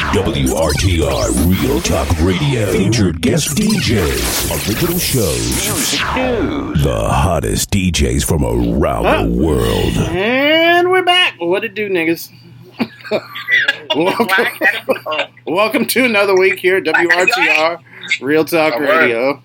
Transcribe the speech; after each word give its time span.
WRTR 0.00 1.62
Real 1.62 1.80
Talk 1.82 2.08
Radio. 2.20 2.72
Featured 2.72 3.20
guest 3.20 3.50
DJs. 3.56 4.50
Original 4.68 4.98
shows. 4.98 5.54
Music 5.56 6.00
news. 6.16 6.82
The 6.82 7.08
hottest 7.08 7.70
DJs 7.70 8.24
from 8.26 8.42
around 8.44 9.04
Huh? 9.04 9.22
the 9.22 9.30
world. 9.30 9.92
And 10.10 10.90
we're 10.90 11.04
back. 11.04 11.34
What 11.38 11.64
it 11.64 11.74
do, 11.74 11.88
niggas? 11.90 12.28
welcome, 13.94 15.28
welcome 15.46 15.86
to 15.86 16.04
another 16.06 16.34
week 16.36 16.58
here 16.58 16.78
at 16.78 16.84
WRTR 16.84 17.80
Real 18.22 18.44
Talk 18.46 18.74
All 18.74 18.80
right. 18.80 19.00
Radio. 19.02 19.42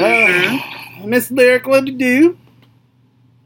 Uh, 0.00 0.58
Miss 1.04 1.30
Lyric, 1.30 1.66
what 1.66 1.84
to 1.86 1.92
do? 1.92 2.36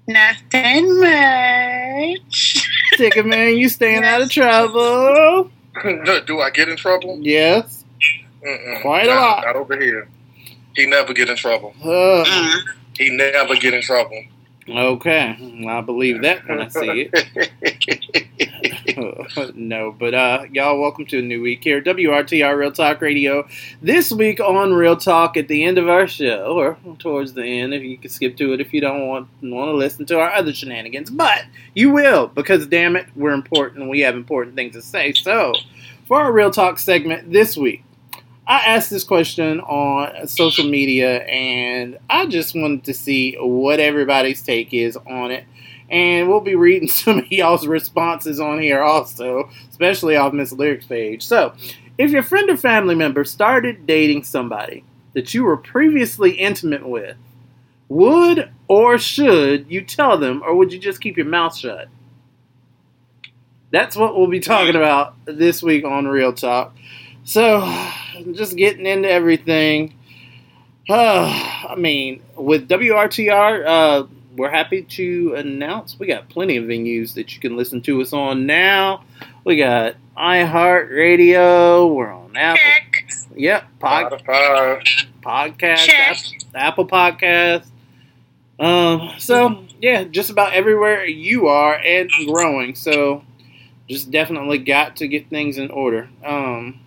Nothing 0.07 1.01
much. 1.01 2.67
Tigga 2.99 3.27
man, 3.27 3.57
you 3.57 3.69
staying 3.69 4.05
out 4.05 4.23
of 4.23 4.31
trouble? 4.31 5.51
Do 6.27 6.41
I 6.41 6.51
get 6.51 6.69
in 6.69 6.77
trouble? 6.77 7.19
Yes. 7.21 7.85
Mm-mm. 8.47 8.83
Quite 8.83 9.05
a 9.07 9.15
Not- 9.15 9.21
lot. 9.21 9.45
Not 9.47 9.57
over 9.57 9.77
here. 9.81 10.09
He 10.75 10.87
never 10.87 11.13
get 11.15 11.29
in 11.31 11.37
trouble. 11.37 11.75
Uh. 11.83 12.25
He 12.99 13.11
never 13.11 13.55
get 13.57 13.75
in 13.75 13.83
trouble. 13.83 14.23
okay, 14.69 15.37
I 15.69 15.81
believe 15.83 16.23
that 16.23 16.47
when 16.49 16.61
I 16.61 16.69
see 16.69 17.11
it. 17.13 18.79
no, 19.55 19.93
but 19.99 20.15
uh, 20.15 20.45
y'all, 20.53 20.81
welcome 20.81 21.07
to 21.07 21.19
a 21.19 21.23
new 21.23 21.43
week 21.43 21.65
here, 21.65 21.83
WRTR 21.83 22.57
Real 22.57 22.71
Talk 22.71 23.01
Radio. 23.01 23.47
This 23.83 24.13
week 24.13 24.41
on 24.41 24.73
Real 24.73 24.97
Talk, 24.97 25.37
at 25.37 25.49
the 25.49 25.65
end 25.65 25.79
of 25.79 25.89
our 25.89 26.07
show, 26.07 26.57
or 26.57 26.79
towards 26.99 27.33
the 27.33 27.45
end, 27.45 27.75
if 27.75 27.83
you 27.83 27.99
can 27.99 28.11
skip 28.11 28.37
to 28.37 28.53
it 28.53 28.61
if 28.61 28.73
you 28.73 28.81
don't 28.81 29.09
want 29.09 29.29
want 29.43 29.69
to 29.69 29.75
listen 29.75 30.07
to 30.07 30.21
our 30.21 30.33
other 30.33 30.53
shenanigans, 30.53 31.11
but 31.11 31.45
you 31.75 31.91
will 31.91 32.29
because 32.29 32.67
damn 32.67 32.95
it, 32.95 33.07
we're 33.17 33.33
important 33.33 33.91
we 33.91 34.01
have 34.01 34.15
important 34.15 34.55
things 34.55 34.75
to 34.75 34.83
say. 34.83 35.13
So, 35.13 35.55
for 36.07 36.21
our 36.21 36.33
Real 36.33 36.51
Talk 36.51 36.79
segment 36.79 37.33
this 37.33 37.57
week. 37.57 37.83
I 38.47 38.59
asked 38.59 38.91
this 38.91 39.05
question 39.05 39.61
on 39.61 40.29
social 40.29 40.69
media 40.69 41.25
and 41.25 41.99
I 42.11 42.27
just 42.27 42.55
wanted 42.55 42.85
to 42.85 42.93
see 42.93 43.37
what 43.41 43.81
everybody's 43.81 44.43
take 44.43 44.75
is 44.75 44.99
on 44.99 45.31
it. 45.31 45.47
And 45.91 46.29
we'll 46.29 46.41
be 46.41 46.55
reading 46.55 46.89
some 46.89 47.19
of 47.19 47.33
y'all's 47.33 47.67
responses 47.67 48.41
on 48.41 48.61
here 48.61 48.83
also, 48.83 49.51
especially 49.71 50.17
off 50.17 50.33
Miss 50.33 50.53
Lyric's 50.53 50.87
page. 50.87 51.25
So, 51.25 51.55
if 51.97 52.11
your 52.11 52.23
friend 52.23 52.51
or 52.51 52.57
family 52.57 52.95
member 52.95 53.25
started 53.25 53.87
dating 53.87 54.25
somebody 54.25 54.85
that 55.13 55.33
you 55.33 55.45
were 55.45 55.57
previously 55.57 56.33
intimate 56.33 56.89
with, 56.89 57.17
would 57.89 58.51
or 58.67 58.99
should 58.99 59.71
you 59.71 59.83
tell 59.83 60.19
them, 60.19 60.43
or 60.45 60.57
would 60.57 60.73
you 60.73 60.79
just 60.79 61.01
keep 61.01 61.17
your 61.17 61.27
mouth 61.27 61.57
shut? 61.57 61.89
That's 63.71 63.97
what 63.97 64.17
we'll 64.17 64.29
be 64.29 64.41
talking 64.41 64.77
about 64.77 65.15
this 65.25 65.63
week 65.63 65.85
on 65.85 66.07
Real 66.07 66.33
Talk. 66.33 66.75
So, 67.25 67.61
just 68.33 68.57
getting 68.57 68.87
into 68.87 69.11
everything. 69.11 69.95
Uh, 70.89 71.67
I 71.69 71.75
mean, 71.77 72.23
with 72.37 72.69
WRTR, 72.69 73.67
uh, 73.67 74.07
we're 74.37 74.51
happy 74.51 74.83
to 74.83 75.35
announce 75.37 75.99
we 75.99 76.07
got 76.07 76.29
plenty 76.29 76.57
of 76.57 76.65
venues 76.65 77.15
that 77.15 77.35
you 77.35 77.41
can 77.41 77.57
listen 77.57 77.81
to 77.83 78.01
us 78.01 78.13
on 78.13 78.47
now. 78.47 79.05
We 79.45 79.57
got 79.57 79.97
iHeartRadio. 80.17 81.95
We're 81.95 82.13
on 82.13 82.37
Apple. 82.37 82.61
Check. 82.63 83.11
Yep, 83.37 83.65
pod, 83.81 84.23
podcast, 85.23 85.77
Check. 85.87 86.17
Apple, 86.55 86.87
Apple 86.87 86.87
Podcast. 86.89 87.67
Um, 88.59 89.11
so 89.19 89.65
yeah, 89.81 90.05
just 90.05 90.31
about 90.31 90.53
everywhere 90.53 91.05
you 91.05 91.49
are 91.49 91.75
and 91.75 92.11
growing. 92.27 92.75
So 92.75 93.25
just 93.89 94.11
definitely 94.11 94.59
got 94.59 94.97
to 94.97 95.09
get 95.09 95.29
things 95.29 95.59
in 95.59 95.71
order. 95.71 96.09
Um, 96.25 96.81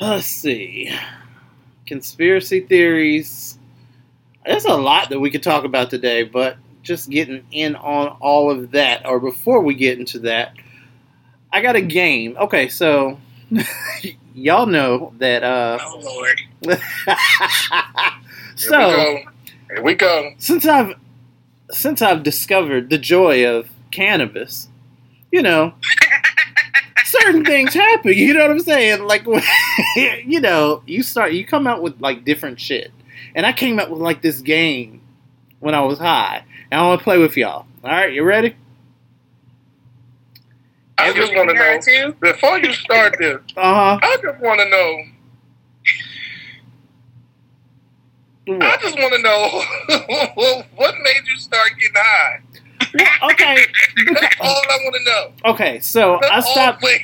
let's 0.00 0.26
see, 0.26 0.94
conspiracy 1.86 2.60
theories. 2.60 3.55
There's 4.46 4.64
a 4.64 4.74
lot 4.74 5.10
that 5.10 5.20
we 5.20 5.30
could 5.30 5.42
talk 5.42 5.64
about 5.64 5.90
today, 5.90 6.22
but 6.22 6.56
just 6.82 7.10
getting 7.10 7.44
in 7.50 7.74
on 7.76 8.08
all 8.20 8.50
of 8.50 8.70
that, 8.70 9.04
or 9.04 9.18
before 9.18 9.60
we 9.60 9.74
get 9.74 9.98
into 9.98 10.20
that, 10.20 10.52
I 11.52 11.60
got 11.60 11.76
a 11.76 11.80
game. 11.80 12.36
Okay, 12.38 12.68
so 12.68 13.18
y'all 14.34 14.66
know 14.66 15.12
that. 15.18 15.42
Uh, 15.42 15.78
Oh 15.80 16.00
Lord. 16.04 16.40
Here 18.58 18.70
so 18.70 18.78
we 18.78 18.94
go. 18.94 19.18
Here 19.68 19.82
we 19.82 19.94
go. 19.94 20.32
since 20.38 20.66
I've 20.66 20.94
since 21.70 22.00
I've 22.00 22.22
discovered 22.22 22.90
the 22.90 22.98
joy 22.98 23.46
of 23.46 23.68
cannabis, 23.90 24.68
you 25.32 25.42
know, 25.42 25.74
certain 27.04 27.44
things 27.44 27.74
happen. 27.74 28.12
You 28.14 28.34
know 28.34 28.40
what 28.42 28.50
I'm 28.50 28.60
saying? 28.60 29.04
Like, 29.04 29.26
you 29.96 30.40
know, 30.40 30.82
you 30.86 31.02
start 31.02 31.32
you 31.32 31.44
come 31.46 31.66
out 31.66 31.82
with 31.82 32.00
like 32.00 32.24
different 32.24 32.60
shit, 32.60 32.92
and 33.36 33.46
I 33.46 33.52
came 33.52 33.78
up 33.78 33.90
with 33.90 34.00
like 34.00 34.22
this 34.22 34.40
game 34.40 35.02
when 35.60 35.74
I 35.74 35.82
was 35.82 35.98
high, 35.98 36.42
and 36.70 36.80
I 36.80 36.86
want 36.88 37.00
to 37.00 37.04
play 37.04 37.18
with 37.18 37.36
y'all. 37.36 37.66
All 37.84 37.90
right, 37.90 38.12
you 38.12 38.24
ready? 38.24 38.56
I 40.98 41.12
just 41.12 41.32
want 41.36 41.50
to 41.50 41.54
know 41.54 42.12
before 42.20 42.58
you 42.58 42.72
start 42.72 43.16
this. 43.20 43.38
Uh-huh. 43.56 43.98
I 44.02 44.16
just 44.22 44.40
want 44.40 44.60
to 44.60 44.68
know. 44.70 45.02
I 48.48 48.76
just 48.80 48.96
want 48.98 49.12
to 49.12 49.22
know 49.22 50.62
what 50.76 50.94
made 51.02 51.28
you 51.28 51.36
start 51.36 51.70
getting 51.78 51.94
high. 51.96 52.40
Okay. 53.32 53.56
That's 54.14 54.36
all 54.40 54.48
I 54.70 54.78
want 54.84 54.96
to 54.96 55.04
know. 55.04 55.50
Okay. 55.52 55.80
So 55.80 56.14
I 56.16 56.20
That's 56.22 56.50
stopped. 56.50 56.82
always- 56.82 57.00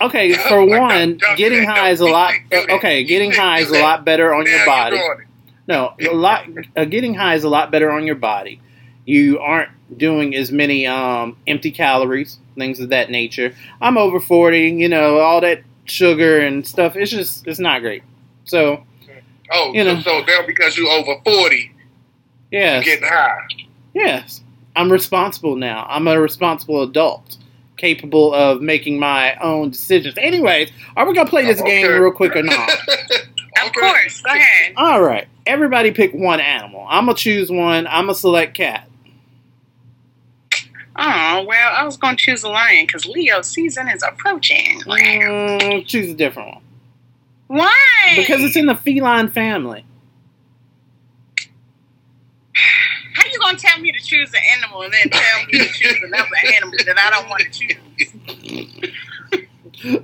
Okay, 0.00 0.32
for 0.48 0.64
one, 0.66 1.20
getting 1.36 1.64
high 1.64 1.90
is 1.90 2.00
a 2.00 2.06
lot. 2.06 2.34
Okay, 2.52 3.04
getting 3.04 3.30
high 3.32 3.60
is 3.60 3.70
a 3.70 3.78
lot 3.80 4.04
better 4.04 4.34
on 4.34 4.44
your 4.46 4.64
body. 4.66 5.00
No, 5.66 5.94
a 6.00 6.12
lot. 6.14 6.46
Uh, 6.76 6.84
getting 6.84 7.14
high 7.14 7.34
is 7.34 7.44
a 7.44 7.48
lot 7.48 7.70
better 7.70 7.90
on 7.90 8.04
your 8.06 8.16
body. 8.16 8.60
You 9.06 9.38
aren't 9.38 9.70
doing 9.98 10.34
as 10.34 10.50
many 10.52 10.86
um, 10.86 11.36
empty 11.46 11.70
calories, 11.70 12.38
things 12.56 12.80
of 12.80 12.90
that 12.90 13.10
nature. 13.10 13.54
I'm 13.80 13.96
over 13.98 14.20
forty. 14.20 14.68
You 14.70 14.88
know, 14.88 15.18
all 15.18 15.40
that 15.40 15.62
sugar 15.86 16.40
and 16.40 16.66
stuff. 16.66 16.96
It's 16.96 17.10
just, 17.10 17.46
it's 17.46 17.58
not 17.58 17.80
great. 17.82 18.02
So, 18.44 18.84
Oh, 19.52 19.72
You 19.74 19.84
know. 19.84 20.00
so 20.00 20.20
now 20.20 20.40
because 20.46 20.76
you're 20.76 20.88
over 20.90 21.20
forty, 21.24 21.70
yes, 22.50 22.84
getting 22.84 23.06
high. 23.08 23.40
yes, 23.94 24.42
I'm 24.76 24.90
responsible 24.90 25.56
now. 25.56 25.86
I'm 25.88 26.08
a 26.08 26.18
responsible 26.18 26.82
adult, 26.82 27.36
capable 27.76 28.32
of 28.34 28.62
making 28.62 28.98
my 28.98 29.34
own 29.36 29.70
decisions. 29.70 30.14
Anyways, 30.18 30.70
are 30.96 31.06
we 31.06 31.14
gonna 31.14 31.28
play 31.28 31.44
this 31.44 31.60
game 31.60 31.84
Okay. 31.86 31.92
real 31.98 32.12
quick 32.12 32.34
or 32.36 32.42
not? 32.42 32.70
Of 33.62 33.72
course. 33.72 34.20
Go 34.22 34.32
ahead. 34.32 34.74
All 34.76 35.02
right, 35.02 35.28
everybody 35.46 35.92
pick 35.92 36.12
one 36.12 36.40
animal. 36.40 36.86
I'm 36.88 37.06
gonna 37.06 37.16
choose 37.16 37.50
one. 37.50 37.86
I'm 37.86 38.04
gonna 38.04 38.14
select 38.14 38.54
cat. 38.54 38.88
Oh, 40.96 41.44
well, 41.46 41.72
I 41.74 41.84
was 41.84 41.96
going 41.96 42.16
to 42.16 42.22
choose 42.22 42.44
a 42.44 42.48
lion 42.48 42.86
because 42.86 43.04
Leo 43.04 43.42
season 43.42 43.88
is 43.88 44.02
approaching. 44.04 44.80
Mm, 44.82 45.84
choose 45.86 46.10
a 46.10 46.14
different 46.14 46.50
one 46.50 46.62
Why? 47.48 48.12
because 48.14 48.42
it's 48.44 48.56
in 48.56 48.66
the 48.66 48.76
feline 48.76 49.28
family. 49.28 49.84
How 53.14 53.24
you 53.28 53.38
going 53.40 53.56
to 53.56 53.62
tell 53.62 53.80
me 53.80 53.90
to 53.90 54.00
choose 54.00 54.30
an 54.32 54.40
animal 54.56 54.82
and 54.82 54.92
then 54.92 55.10
tell 55.10 55.46
me 55.46 55.58
to 55.58 55.66
choose 55.66 56.00
another 56.04 56.28
animal 56.54 56.78
that 56.86 56.96
I 56.96 57.10
don't 57.10 57.28
want 57.28 57.42
to 57.42 57.50
choose? 57.50 57.80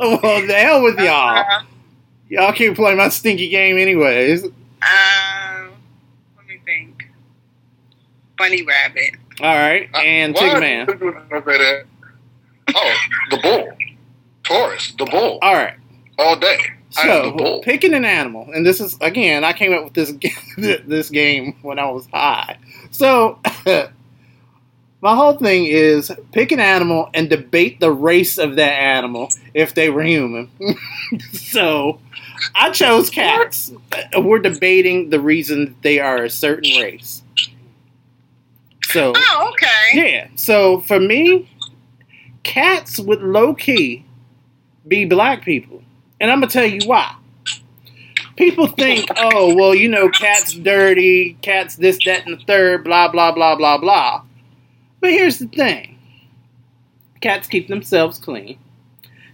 Oh, 0.00 0.18
well, 0.22 0.46
the 0.46 0.54
hell 0.54 0.82
with 0.82 0.98
y'all. 0.98 1.38
Uh, 1.38 1.62
Y'all 2.30 2.52
can't 2.52 2.74
play 2.76 2.94
my 2.94 3.08
stinky 3.10 3.48
game, 3.48 3.76
anyways. 3.76 4.44
um, 4.44 4.52
let 6.36 6.46
me 6.48 6.58
think. 6.64 7.06
Bunny 8.38 8.62
rabbit. 8.62 9.16
All 9.40 9.54
right, 9.56 9.88
and 9.94 10.34
Why 10.34 10.40
Tig 10.50 10.60
Man. 10.60 10.86
did 10.86 11.00
you 11.00 11.12
say 11.30 11.40
that? 11.58 11.84
Oh, 12.74 12.96
the 13.30 13.36
bull. 13.38 13.68
Taurus, 14.44 14.92
the 14.98 15.04
bull. 15.06 15.38
All 15.42 15.54
right. 15.54 15.74
All 16.18 16.36
day. 16.36 16.58
I 16.98 17.02
am 17.08 17.22
the 17.24 17.30
So, 17.30 17.36
bull. 17.36 17.60
picking 17.62 17.94
an 17.94 18.04
animal, 18.04 18.48
and 18.54 18.64
this 18.64 18.80
is 18.80 18.96
again, 19.00 19.44
I 19.44 19.52
came 19.52 19.72
up 19.72 19.84
with 19.84 19.94
this 19.94 20.12
this 20.86 21.10
game 21.10 21.56
when 21.62 21.78
I 21.78 21.90
was 21.90 22.06
high. 22.12 22.58
So, 22.90 23.38
my 25.02 25.14
whole 25.14 25.34
thing 25.36 25.66
is 25.66 26.12
pick 26.32 26.52
an 26.52 26.60
animal 26.60 27.08
and 27.14 27.30
debate 27.30 27.80
the 27.80 27.90
race 27.92 28.38
of 28.38 28.56
that 28.56 28.72
animal 28.72 29.30
if 29.54 29.74
they 29.74 29.88
were 29.90 30.02
human. 30.02 30.50
so, 31.32 32.00
I 32.54 32.70
chose 32.70 33.10
cats. 33.10 33.72
We're 34.16 34.38
debating 34.40 35.10
the 35.10 35.20
reason 35.20 35.76
they 35.82 35.98
are 36.00 36.24
a 36.24 36.30
certain 36.30 36.80
race. 36.80 37.22
So, 38.84 39.12
Oh, 39.16 39.52
okay. 39.52 40.12
yeah. 40.12 40.28
So 40.34 40.80
for 40.80 40.98
me, 40.98 41.48
cats 42.42 42.98
would 42.98 43.22
low 43.22 43.54
key 43.54 44.04
be 44.86 45.04
black 45.04 45.44
people. 45.44 45.82
And 46.20 46.30
I'm 46.30 46.40
gonna 46.40 46.50
tell 46.50 46.66
you 46.66 46.86
why. 46.86 47.14
People 48.36 48.66
think, 48.68 49.06
oh, 49.16 49.54
well, 49.54 49.74
you 49.74 49.88
know, 49.88 50.08
cats 50.08 50.54
dirty, 50.54 51.34
cats 51.42 51.76
this, 51.76 51.98
that, 52.06 52.26
and 52.26 52.38
the 52.40 52.44
third, 52.44 52.84
blah, 52.84 53.08
blah, 53.08 53.32
blah, 53.32 53.54
blah, 53.54 53.76
blah. 53.78 54.22
But 55.00 55.10
here's 55.10 55.38
the 55.38 55.46
thing. 55.46 55.98
cats 57.20 57.48
keep 57.48 57.68
themselves 57.68 58.18
clean. 58.18 58.58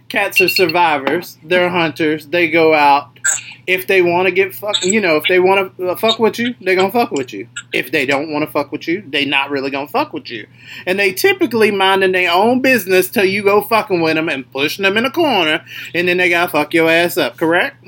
Cats 0.09 0.39
are 0.39 0.47
survivors. 0.47 1.37
They're 1.43 1.69
hunters. 1.69 2.27
They 2.27 2.49
go 2.49 2.73
out. 2.73 3.19
If 3.65 3.87
they 3.87 4.01
want 4.01 4.27
to 4.27 4.31
get 4.31 4.55
fuck, 4.55 4.81
you 4.81 5.01
know, 5.01 5.17
if 5.17 5.25
they 5.27 5.39
want 5.39 5.75
to 5.75 5.89
uh, 5.89 5.95
fuck 5.97 6.17
with 6.17 6.39
you, 6.39 6.55
they're 6.61 6.77
gonna 6.77 6.91
fuck 6.91 7.11
with 7.11 7.33
you. 7.33 7.49
If 7.73 7.91
they 7.91 8.05
don't 8.05 8.31
want 8.31 8.45
to 8.45 8.51
fuck 8.51 8.71
with 8.71 8.87
you, 8.87 9.03
they 9.05 9.25
not 9.25 9.49
really 9.49 9.69
gonna 9.69 9.89
fuck 9.89 10.13
with 10.13 10.29
you. 10.29 10.47
And 10.85 10.97
they 10.97 11.11
typically 11.11 11.71
minding 11.71 12.13
their 12.13 12.31
own 12.31 12.61
business 12.61 13.09
till 13.09 13.25
you 13.25 13.43
go 13.43 13.61
fucking 13.61 13.99
with 13.99 14.15
them 14.15 14.29
and 14.29 14.49
pushing 14.49 14.83
them 14.83 14.95
in 14.95 15.03
a 15.03 15.11
corner, 15.11 15.65
and 15.93 16.07
then 16.07 16.15
they 16.15 16.29
gotta 16.29 16.49
fuck 16.49 16.73
your 16.73 16.89
ass 16.89 17.17
up. 17.17 17.35
Correct? 17.35 17.85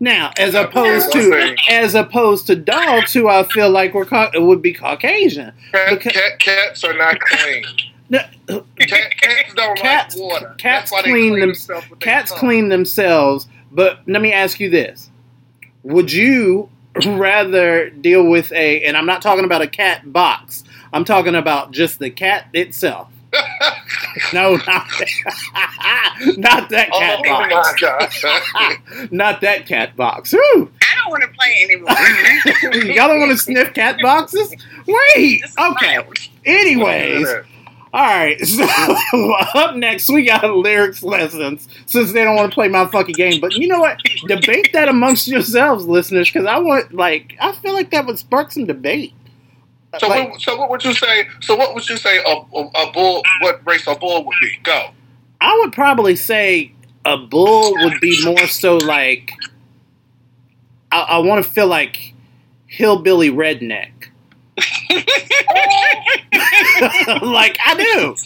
Now, 0.00 0.30
as 0.38 0.54
opposed 0.54 1.10
to 1.12 1.56
as 1.70 1.94
opposed 1.96 2.46
to 2.46 2.54
dogs, 2.56 3.12
who 3.12 3.28
I 3.28 3.42
feel 3.42 3.68
like 3.70 3.94
were 3.94 4.04
ca- 4.04 4.30
would 4.34 4.62
be 4.62 4.72
Caucasian. 4.72 5.52
Cat, 5.72 6.00
cat, 6.00 6.38
cats 6.38 6.84
are 6.84 6.94
not 6.94 7.18
clean. 7.20 7.64
No, 8.10 8.20
Cat, 8.78 9.10
cats 9.20 9.52
don't 9.56 9.76
Cats- 9.76 10.16
like 10.16 10.22
water. 10.24 10.54
cats 10.56 10.90
That's 10.90 10.92
why 10.92 11.02
they 11.02 11.10
clean 11.10 11.32
them- 11.32 11.48
themselves 11.50 11.86
Cats 12.00 12.32
clean 12.32 12.68
themselves, 12.70 13.46
but 13.70 13.98
let 14.06 14.22
me 14.22 14.32
ask 14.32 14.58
you 14.60 14.70
this: 14.70 15.10
Would 15.82 16.10
you 16.10 16.70
rather 17.06 17.90
deal 17.90 18.24
with 18.26 18.50
a? 18.52 18.82
And 18.84 18.96
I'm 18.96 19.04
not 19.04 19.20
talking 19.20 19.44
about 19.44 19.60
a 19.60 19.66
cat 19.66 20.10
box. 20.10 20.64
I'm 20.94 21.04
talking 21.04 21.34
about 21.34 21.72
just 21.72 21.98
the 21.98 22.08
cat 22.08 22.46
itself. 22.54 23.08
No, 24.32 24.56
not 24.56 24.66
that, 24.66 26.34
not 26.36 26.68
that 26.70 26.88
oh 26.92 26.98
cat 26.98 27.20
oh 27.24 27.48
box. 27.48 28.24
Not 29.12 29.40
that 29.40 29.66
cat 29.66 29.96
box. 29.96 30.32
Whew. 30.32 30.70
I 30.82 30.94
don't 30.96 31.10
want 31.10 31.22
to 31.22 31.28
play 31.28 31.62
anymore. 31.62 32.94
Y'all 32.94 33.08
don't 33.08 33.20
want 33.20 33.30
to 33.32 33.38
sniff 33.38 33.72
cat 33.74 33.98
boxes? 34.02 34.54
Wait. 34.86 35.42
Okay. 35.58 35.98
wild. 35.98 36.18
Anyways, 36.44 37.26
all 37.92 38.04
right. 38.04 38.38
So 38.46 39.34
up 39.54 39.76
next, 39.76 40.10
we 40.10 40.24
got 40.24 40.44
lyrics 40.54 41.02
lessons 41.02 41.68
since 41.86 42.12
they 42.12 42.24
don't 42.24 42.36
want 42.36 42.50
to 42.50 42.54
play 42.54 42.68
my 42.68 42.86
fucking 42.86 43.14
game. 43.14 43.40
But 43.40 43.54
you 43.54 43.68
know 43.68 43.80
what? 43.80 43.98
Debate 44.26 44.72
that 44.72 44.88
amongst 44.88 45.28
yourselves, 45.28 45.86
listeners, 45.86 46.28
because 46.28 46.46
I 46.46 46.58
want 46.58 46.92
like 46.92 47.36
I 47.40 47.52
feel 47.52 47.72
like 47.72 47.90
that 47.90 48.06
would 48.06 48.18
spark 48.18 48.52
some 48.52 48.66
debate. 48.66 49.14
So, 49.98 50.08
Like, 50.08 50.30
what, 50.30 50.40
so 50.40 50.56
what 50.56 50.68
would 50.70 50.84
you 50.84 50.92
say? 50.92 51.28
So 51.40 51.56
what 51.56 51.74
would 51.74 51.88
you 51.88 51.96
say 51.96 52.18
a, 52.18 52.30
a, 52.30 52.88
a 52.88 52.92
bull? 52.92 53.22
What 53.40 53.66
race 53.66 53.86
a 53.86 53.94
bull 53.94 54.24
would 54.24 54.36
be? 54.40 54.58
Go. 54.62 54.90
I 55.40 55.58
would 55.60 55.72
probably 55.72 56.14
say 56.14 56.72
a 57.04 57.16
bull 57.16 57.72
would 57.78 58.00
be 58.00 58.22
more 58.24 58.46
so 58.48 58.76
like 58.76 59.32
I, 60.92 61.00
I 61.00 61.18
want 61.18 61.44
to 61.44 61.50
feel 61.50 61.66
like 61.66 62.14
hillbilly 62.66 63.30
redneck. 63.30 63.92
like 67.22 67.56
I 67.64 67.74
do. 67.76 68.16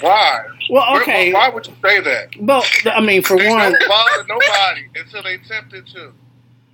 Why? 0.00 0.44
well, 0.70 1.00
okay. 1.00 1.32
Why, 1.32 1.48
why 1.48 1.54
would 1.54 1.66
you 1.66 1.74
say 1.82 2.00
that? 2.00 2.28
Well, 2.38 2.64
I 2.86 3.00
mean, 3.00 3.22
for 3.22 3.38
They 3.38 3.48
one, 3.48 3.72
don't 3.72 3.88
bother 3.88 4.24
nobody 4.28 4.88
until 4.96 5.22
they 5.22 5.38
tempted 5.38 5.86
to. 5.88 6.12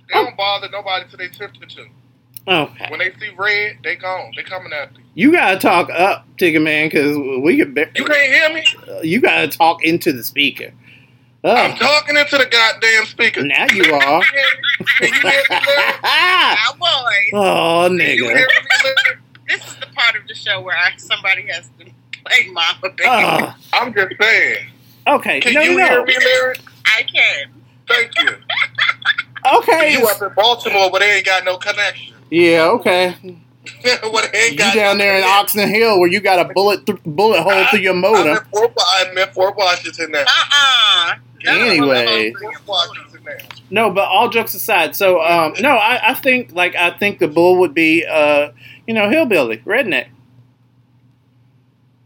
They 0.07 0.13
oh. 0.13 0.25
don't 0.25 0.37
bother 0.37 0.69
nobody 0.69 1.05
until 1.05 1.19
they 1.19 1.29
tempted 1.29 1.69
to. 1.69 1.85
Okay, 2.47 2.85
When 2.89 2.99
they 2.99 3.11
see 3.19 3.31
red, 3.37 3.77
they 3.83 3.95
gone. 3.95 4.31
They 4.35 4.43
coming 4.43 4.71
after 4.71 4.99
you. 4.99 5.05
you 5.15 5.31
gotta 5.31 5.57
talk 5.57 5.89
up, 5.89 6.27
Tigga 6.37 6.61
Man, 6.61 6.87
because 6.87 7.17
we 7.41 7.57
could. 7.57 7.73
Be- 7.73 7.85
You 7.95 8.05
can't 8.05 8.33
hear 8.33 8.53
me? 8.53 8.63
Uh, 8.87 9.01
you 9.01 9.19
gotta 9.19 9.47
talk 9.47 9.83
into 9.83 10.11
the 10.13 10.23
speaker. 10.23 10.71
Uh, 11.43 11.53
I'm 11.53 11.71
Oh, 11.73 11.75
talking 11.75 12.17
into 12.17 12.37
the 12.37 12.45
goddamn 12.45 13.05
speaker. 13.05 13.43
now 13.43 13.65
you 13.73 13.91
are. 13.93 14.23
Can 14.99 15.07
you 15.07 15.13
hear 15.13 15.21
me? 15.49 15.57
Larry? 15.67 15.93
Ah, 16.03 16.73
now, 16.79 16.87
oh, 17.33 17.87
Can 17.87 17.97
you 17.99 18.25
nigga. 18.25 18.35
hear 18.37 18.47
me? 18.47 18.93
This 19.47 19.65
is 19.67 19.75
the 19.77 19.87
part 19.95 20.15
of 20.15 20.27
the 20.27 20.35
show 20.35 20.61
where 20.61 20.75
I, 20.77 20.95
somebody 20.97 21.47
has 21.51 21.69
to 21.79 21.85
play 22.25 22.47
Mama 22.51 22.77
Baby. 22.81 23.03
Oh, 23.05 23.09
ah. 23.09 23.57
I'm 23.73 23.93
just 23.93 24.13
saying. 24.19 24.67
okay, 25.07 25.39
Can 25.39 25.53
no, 25.53 25.61
you 25.61 25.77
no, 25.79 25.85
hear 25.87 26.05
me, 26.05 26.15
Larry? 26.23 26.55
I 26.85 27.03
can. 27.03 27.51
Thank 27.87 28.11
you. 28.19 28.29
Okay. 29.59 29.93
You 29.93 30.07
up 30.07 30.21
in 30.21 30.29
Baltimore 30.35 30.89
but 30.91 30.99
they 31.01 31.17
ain't 31.17 31.25
got 31.25 31.43
no 31.45 31.57
connection. 31.57 32.14
Yeah, 32.35 32.67
okay. 32.71 33.15
where 34.11 34.29
they 34.31 34.49
You 34.51 34.57
got 34.57 34.75
down 34.75 34.97
there 34.97 35.15
in 35.15 35.21
connection. 35.23 35.61
Oxon 35.61 35.69
Hill 35.69 35.99
where 36.01 36.09
you 36.09 36.19
got 36.19 36.37
a 36.39 36.53
bullet 36.53 36.85
th- 36.85 36.99
bullet 37.05 37.41
hole 37.41 37.65
through 37.67 37.79
your 37.79 37.93
I'm 37.93 38.01
motor. 38.01 38.31
in 38.31 38.43
Fort, 38.51 38.73
I'm 38.77 39.17
in 39.17 39.27
Fort 39.29 39.55
Washington 39.55 40.11
now. 40.11 40.19
Uh-uh. 40.27 41.15
Anyway. 41.47 42.33
Fort 42.33 42.67
Washington 42.67 43.23
now. 43.25 43.37
No, 43.69 43.89
but 43.89 44.09
all 44.09 44.27
jokes 44.29 44.53
aside, 44.53 44.95
so 44.97 45.21
um, 45.23 45.53
no, 45.61 45.71
I, 45.77 46.11
I 46.11 46.13
think 46.13 46.51
like 46.51 46.75
I 46.75 46.91
think 46.91 47.19
the 47.19 47.27
bull 47.29 47.57
would 47.61 47.73
be 47.73 48.05
uh, 48.05 48.49
you 48.85 48.93
know, 48.93 49.09
hillbilly, 49.09 49.57
redneck, 49.59 50.07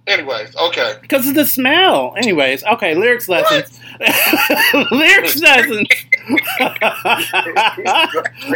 Anyways, 0.07 0.55
okay. 0.55 0.95
because 1.01 1.27
of 1.27 1.35
the 1.35 1.45
smell. 1.45 2.13
Anyways, 2.17 2.63
okay, 2.63 2.95
lyrics 2.95 3.27
lessons. 3.29 3.79
lyrics 4.91 5.39
lessons. 5.39 5.87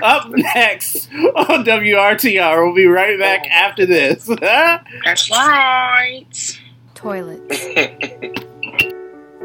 Up 0.04 0.30
next 0.30 1.12
on 1.14 1.64
WRTR. 1.66 2.66
We'll 2.66 2.76
be 2.76 2.86
right 2.86 3.18
back 3.18 3.48
after 3.48 3.86
this. 3.86 4.26
That's 4.26 5.30
right. 5.32 6.60
Toilets. 6.94 7.66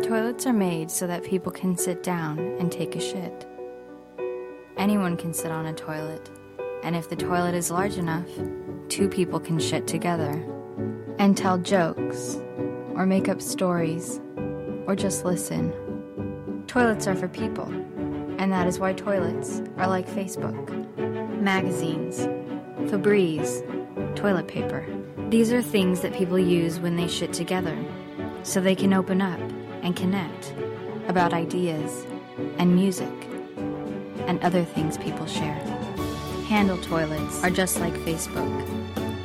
Toilets 0.02 0.46
are 0.46 0.52
made 0.52 0.90
so 0.90 1.06
that 1.06 1.24
people 1.24 1.52
can 1.52 1.76
sit 1.76 2.02
down 2.02 2.38
and 2.58 2.70
take 2.70 2.94
a 2.96 3.00
shit. 3.00 3.46
Anyone 4.76 5.16
can 5.16 5.34
sit 5.34 5.50
on 5.50 5.66
a 5.66 5.72
toilet, 5.72 6.30
and 6.84 6.94
if 6.94 7.08
the 7.08 7.16
toilet 7.16 7.54
is 7.54 7.70
large 7.70 7.96
enough, 7.96 8.28
two 8.88 9.08
people 9.08 9.40
can 9.40 9.58
shit 9.58 9.86
together 9.86 10.40
and 11.18 11.36
tell 11.36 11.58
jokes, 11.58 12.36
or 12.94 13.06
make 13.06 13.28
up 13.28 13.42
stories, 13.42 14.20
or 14.86 14.94
just 14.94 15.24
listen. 15.24 15.72
Toilets 16.68 17.06
are 17.08 17.16
for 17.16 17.28
people, 17.28 17.66
and 18.38 18.52
that 18.52 18.66
is 18.66 18.78
why 18.78 18.92
toilets 18.92 19.60
are 19.76 19.88
like 19.88 20.08
Facebook, 20.08 20.56
magazines, 21.40 22.20
Febreze, 22.90 23.64
toilet 24.16 24.48
paper. 24.48 24.86
These 25.28 25.52
are 25.52 25.60
things 25.60 26.00
that 26.00 26.14
people 26.14 26.38
use 26.38 26.80
when 26.80 26.96
they 26.96 27.08
shit 27.08 27.32
together, 27.32 27.76
so 28.44 28.60
they 28.60 28.74
can 28.74 28.94
open 28.94 29.20
up 29.20 29.40
and 29.82 29.94
connect 29.94 30.54
about 31.08 31.32
ideas 31.34 32.06
and 32.58 32.74
music 32.74 33.12
and 34.26 34.40
other 34.40 34.64
things 34.64 34.96
people 34.98 35.26
share. 35.26 35.58
Handle 36.46 36.78
toilets 36.78 37.42
are 37.42 37.50
just 37.50 37.80
like 37.80 37.94
Facebook. 37.94 38.48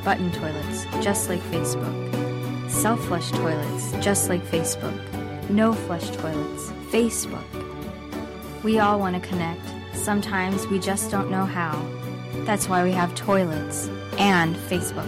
Button 0.04 0.30
toilets, 0.32 0.84
just 1.00 1.28
like 1.28 1.40
Facebook. 1.44 2.70
Self 2.70 3.02
flush 3.06 3.30
toilets, 3.30 3.92
just 4.04 4.28
like 4.28 4.42
Facebook. 4.42 4.98
No 5.48 5.72
flush 5.72 6.10
toilets, 6.10 6.70
Facebook. 6.90 7.63
We 8.64 8.78
all 8.78 8.98
want 8.98 9.14
to 9.14 9.28
connect. 9.28 9.60
Sometimes 9.92 10.66
we 10.68 10.78
just 10.78 11.10
don't 11.10 11.30
know 11.30 11.44
how. 11.44 11.86
That's 12.46 12.66
why 12.66 12.82
we 12.82 12.92
have 12.92 13.14
toilets 13.14 13.90
and 14.16 14.56
Facebook. 14.56 15.04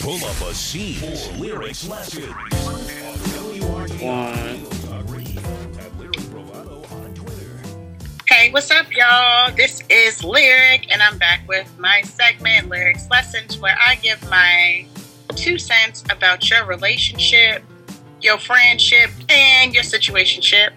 Pull 0.00 0.24
up 0.24 0.40
a 0.42 0.54
seat 0.54 1.02
lyrics 1.40 1.88
lessons. 1.88 2.26
One. 4.00 4.60
Hey, 8.28 8.52
what's 8.52 8.70
up, 8.70 8.86
y'all? 8.94 9.52
This 9.56 9.82
is 9.90 10.22
Lyric, 10.22 10.92
and 10.92 11.02
I'm 11.02 11.18
back 11.18 11.48
with 11.48 11.68
my 11.80 12.02
segment, 12.02 12.68
Lyrics 12.68 13.10
Lessons, 13.10 13.58
where 13.58 13.76
I 13.84 13.96
give 13.96 14.22
my 14.30 14.86
two 15.34 15.58
cents 15.58 16.04
about 16.10 16.48
your 16.48 16.64
relationship, 16.66 17.64
your 18.24 18.38
friendship, 18.38 19.10
and 19.28 19.74
your 19.74 19.82
situationship. 19.84 20.70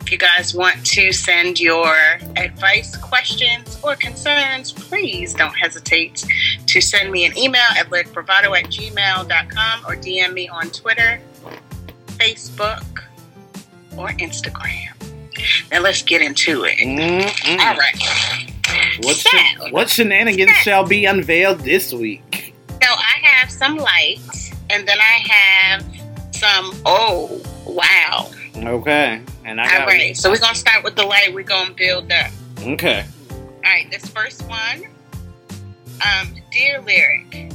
If 0.00 0.12
you 0.12 0.18
guys 0.18 0.54
want 0.54 0.84
to 0.86 1.12
send 1.12 1.58
your 1.58 1.94
advice, 2.36 2.94
questions, 2.96 3.78
or 3.82 3.96
concerns, 3.96 4.70
please 4.72 5.32
don't 5.32 5.54
hesitate 5.54 6.26
to 6.66 6.80
send 6.82 7.10
me 7.10 7.24
an 7.24 7.36
email 7.38 7.62
at 7.78 7.86
lyricbravado 7.88 8.54
at 8.58 8.66
gmail.com 8.66 9.84
or 9.86 9.96
DM 9.96 10.34
me 10.34 10.48
on 10.48 10.68
Twitter, 10.70 11.20
Facebook, 12.18 12.84
or 13.96 14.08
Instagram. 14.08 14.90
Now 15.70 15.80
let's 15.80 16.02
get 16.02 16.20
into 16.20 16.64
it. 16.64 16.76
Mm-mm. 16.78 17.58
All 17.60 17.76
right. 17.76 19.00
What, 19.04 19.16
So- 19.16 19.30
shen- 19.30 19.70
what 19.72 19.88
shenanigans 19.88 20.50
shall 20.62 20.84
be 20.84 21.06
unveiled 21.06 21.60
this 21.60 21.92
week? 21.94 22.54
So 22.68 22.90
I 22.90 23.26
have 23.26 23.50
some 23.50 23.76
lights, 23.78 24.50
and 24.68 24.86
then 24.86 24.98
I 25.00 25.26
have 25.32 25.84
some. 26.44 26.72
Oh, 26.84 27.40
wow! 27.66 28.30
Okay, 28.56 29.20
and 29.44 29.60
I 29.60 29.80
All 29.80 29.86
right. 29.86 30.16
So 30.16 30.30
we're 30.30 30.38
gonna 30.38 30.54
start 30.54 30.84
with 30.84 30.94
the 30.94 31.04
light. 31.04 31.32
We're 31.32 31.42
gonna 31.42 31.74
build 31.74 32.12
up. 32.12 32.30
okay. 32.60 33.04
All 33.30 33.62
right. 33.64 33.90
This 33.90 34.06
first 34.06 34.46
one. 34.48 34.84
Um, 36.04 36.34
dear 36.50 36.82
lyric, 36.82 37.52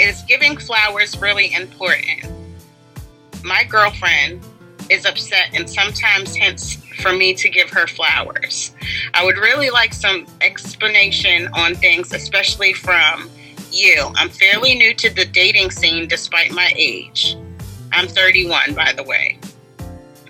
is 0.00 0.22
giving 0.26 0.56
flowers 0.56 1.20
really 1.20 1.52
important? 1.52 2.32
My 3.44 3.64
girlfriend 3.64 4.40
is 4.90 5.04
upset 5.04 5.50
and 5.52 5.68
sometimes 5.68 6.34
hints 6.34 6.76
for 7.00 7.12
me 7.12 7.34
to 7.34 7.48
give 7.48 7.70
her 7.70 7.86
flowers. 7.86 8.72
I 9.14 9.24
would 9.24 9.36
really 9.36 9.70
like 9.70 9.92
some 9.92 10.26
explanation 10.40 11.48
on 11.54 11.74
things, 11.74 12.12
especially 12.12 12.72
from 12.72 13.30
you. 13.70 14.10
I'm 14.16 14.30
fairly 14.30 14.74
new 14.74 14.94
to 14.94 15.10
the 15.10 15.26
dating 15.26 15.70
scene 15.70 16.08
despite 16.08 16.50
my 16.50 16.72
age. 16.74 17.36
I'm 17.92 18.08
31, 18.08 18.74
by 18.74 18.92
the 18.92 19.02
way. 19.02 19.38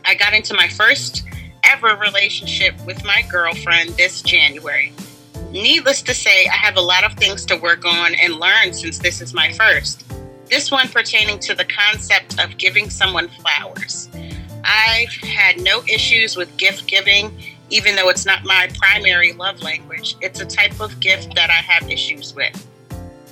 I 0.04 0.14
got 0.14 0.34
into 0.34 0.52
my 0.54 0.66
first 0.68 1.24
ever 1.64 1.96
relationship 1.96 2.74
with 2.84 3.04
my 3.04 3.22
girlfriend 3.30 3.90
this 3.90 4.20
January. 4.20 4.92
Needless 5.50 6.02
to 6.02 6.14
say, 6.14 6.46
I 6.46 6.56
have 6.56 6.76
a 6.76 6.80
lot 6.80 7.04
of 7.04 7.12
things 7.14 7.44
to 7.46 7.56
work 7.56 7.84
on 7.84 8.14
and 8.16 8.34
learn 8.34 8.72
since 8.72 8.98
this 8.98 9.20
is 9.20 9.32
my 9.32 9.52
first. 9.52 10.04
This 10.48 10.70
one 10.70 10.88
pertaining 10.88 11.38
to 11.40 11.54
the 11.54 11.64
concept 11.64 12.42
of 12.42 12.58
giving 12.58 12.90
someone 12.90 13.28
flowers. 13.28 14.08
I've 14.64 15.12
had 15.12 15.60
no 15.60 15.82
issues 15.84 16.36
with 16.36 16.56
gift 16.56 16.86
giving, 16.88 17.40
even 17.70 17.94
though 17.94 18.08
it's 18.08 18.26
not 18.26 18.44
my 18.44 18.70
primary 18.78 19.32
love 19.34 19.62
language. 19.62 20.16
It's 20.20 20.40
a 20.40 20.46
type 20.46 20.80
of 20.80 20.98
gift 21.00 21.34
that 21.36 21.48
I 21.48 21.54
have 21.54 21.88
issues 21.90 22.34
with. 22.34 22.66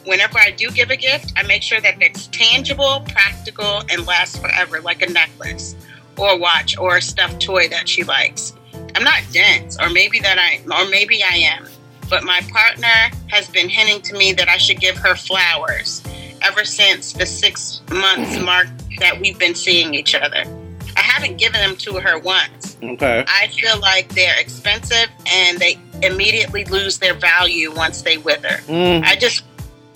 Whenever 0.05 0.39
I 0.39 0.51
do 0.51 0.71
give 0.71 0.91
a 0.91 0.97
gift, 0.97 1.33
I 1.37 1.43
make 1.43 1.63
sure 1.63 1.81
that 1.81 2.01
it's 2.01 2.27
tangible, 2.29 3.05
practical, 3.09 3.83
and 3.91 4.07
lasts 4.07 4.39
forever, 4.39 4.81
like 4.81 5.03
a 5.03 5.11
necklace 5.11 5.77
or 6.17 6.31
a 6.31 6.37
watch 6.37 6.77
or 6.79 6.97
a 6.97 7.03
stuffed 7.03 7.41
toy 7.41 7.69
that 7.69 7.89
she 7.89 8.05
likes. 8.05 8.55
I'm 8.95 9.05
not 9.05 9.23
dense, 9.33 9.79
or 9.81 9.91
maybe 9.91 10.19
that 10.21 10.39
I, 10.39 10.61
or 10.65 10.89
maybe 10.89 11.23
I 11.23 11.37
am, 11.37 11.69
but 12.09 12.25
my 12.25 12.41
partner 12.53 13.17
has 13.29 13.49
been 13.49 13.69
hinting 13.69 14.03
to 14.03 14.17
me 14.17 14.33
that 14.33 14.49
I 14.49 14.57
should 14.57 14.81
give 14.81 14.97
her 14.97 15.15
flowers 15.15 16.03
ever 16.43 16.65
since 16.65 17.13
the 17.13 17.27
six 17.27 17.83
months 17.91 18.39
mark 18.45 18.69
that 18.99 19.21
we've 19.21 19.39
been 19.39 19.55
seeing 19.55 19.95
each 19.95 20.15
other. 20.15 20.45
I 20.97 21.01
haven't 21.01 21.39
given 21.39 21.61
them 21.61 21.77
to 21.77 21.95
her 22.01 22.19
once. 22.19 22.77
Okay. 22.83 23.25
I 23.27 23.47
feel 23.49 23.79
like 23.81 24.09
they're 24.15 24.39
expensive 24.39 25.09
and 25.27 25.59
they 25.59 25.79
immediately 26.03 26.65
lose 26.65 26.99
their 26.99 27.15
value 27.15 27.73
once 27.73 28.03
they 28.03 28.19
wither. 28.19 28.61
Mm. 28.67 29.05
I 29.05 29.17
just 29.17 29.45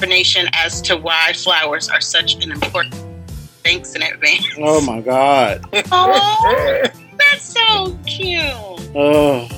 explanation 0.05 0.47
as 0.53 0.83
to 0.83 0.97
why 0.99 1.33
flowers 1.33 1.89
are 1.89 2.01
such 2.01 2.45
an 2.45 2.53
important. 2.53 2.95
Thanks 3.63 3.95
in 3.95 4.03
advance. 4.03 4.45
Oh 4.59 4.81
my 4.83 5.01
god. 5.01 5.65
Oh, 5.91 6.85
that's 7.17 7.43
so 7.43 7.97
cute. 8.05 8.43
Oh. 8.95 9.49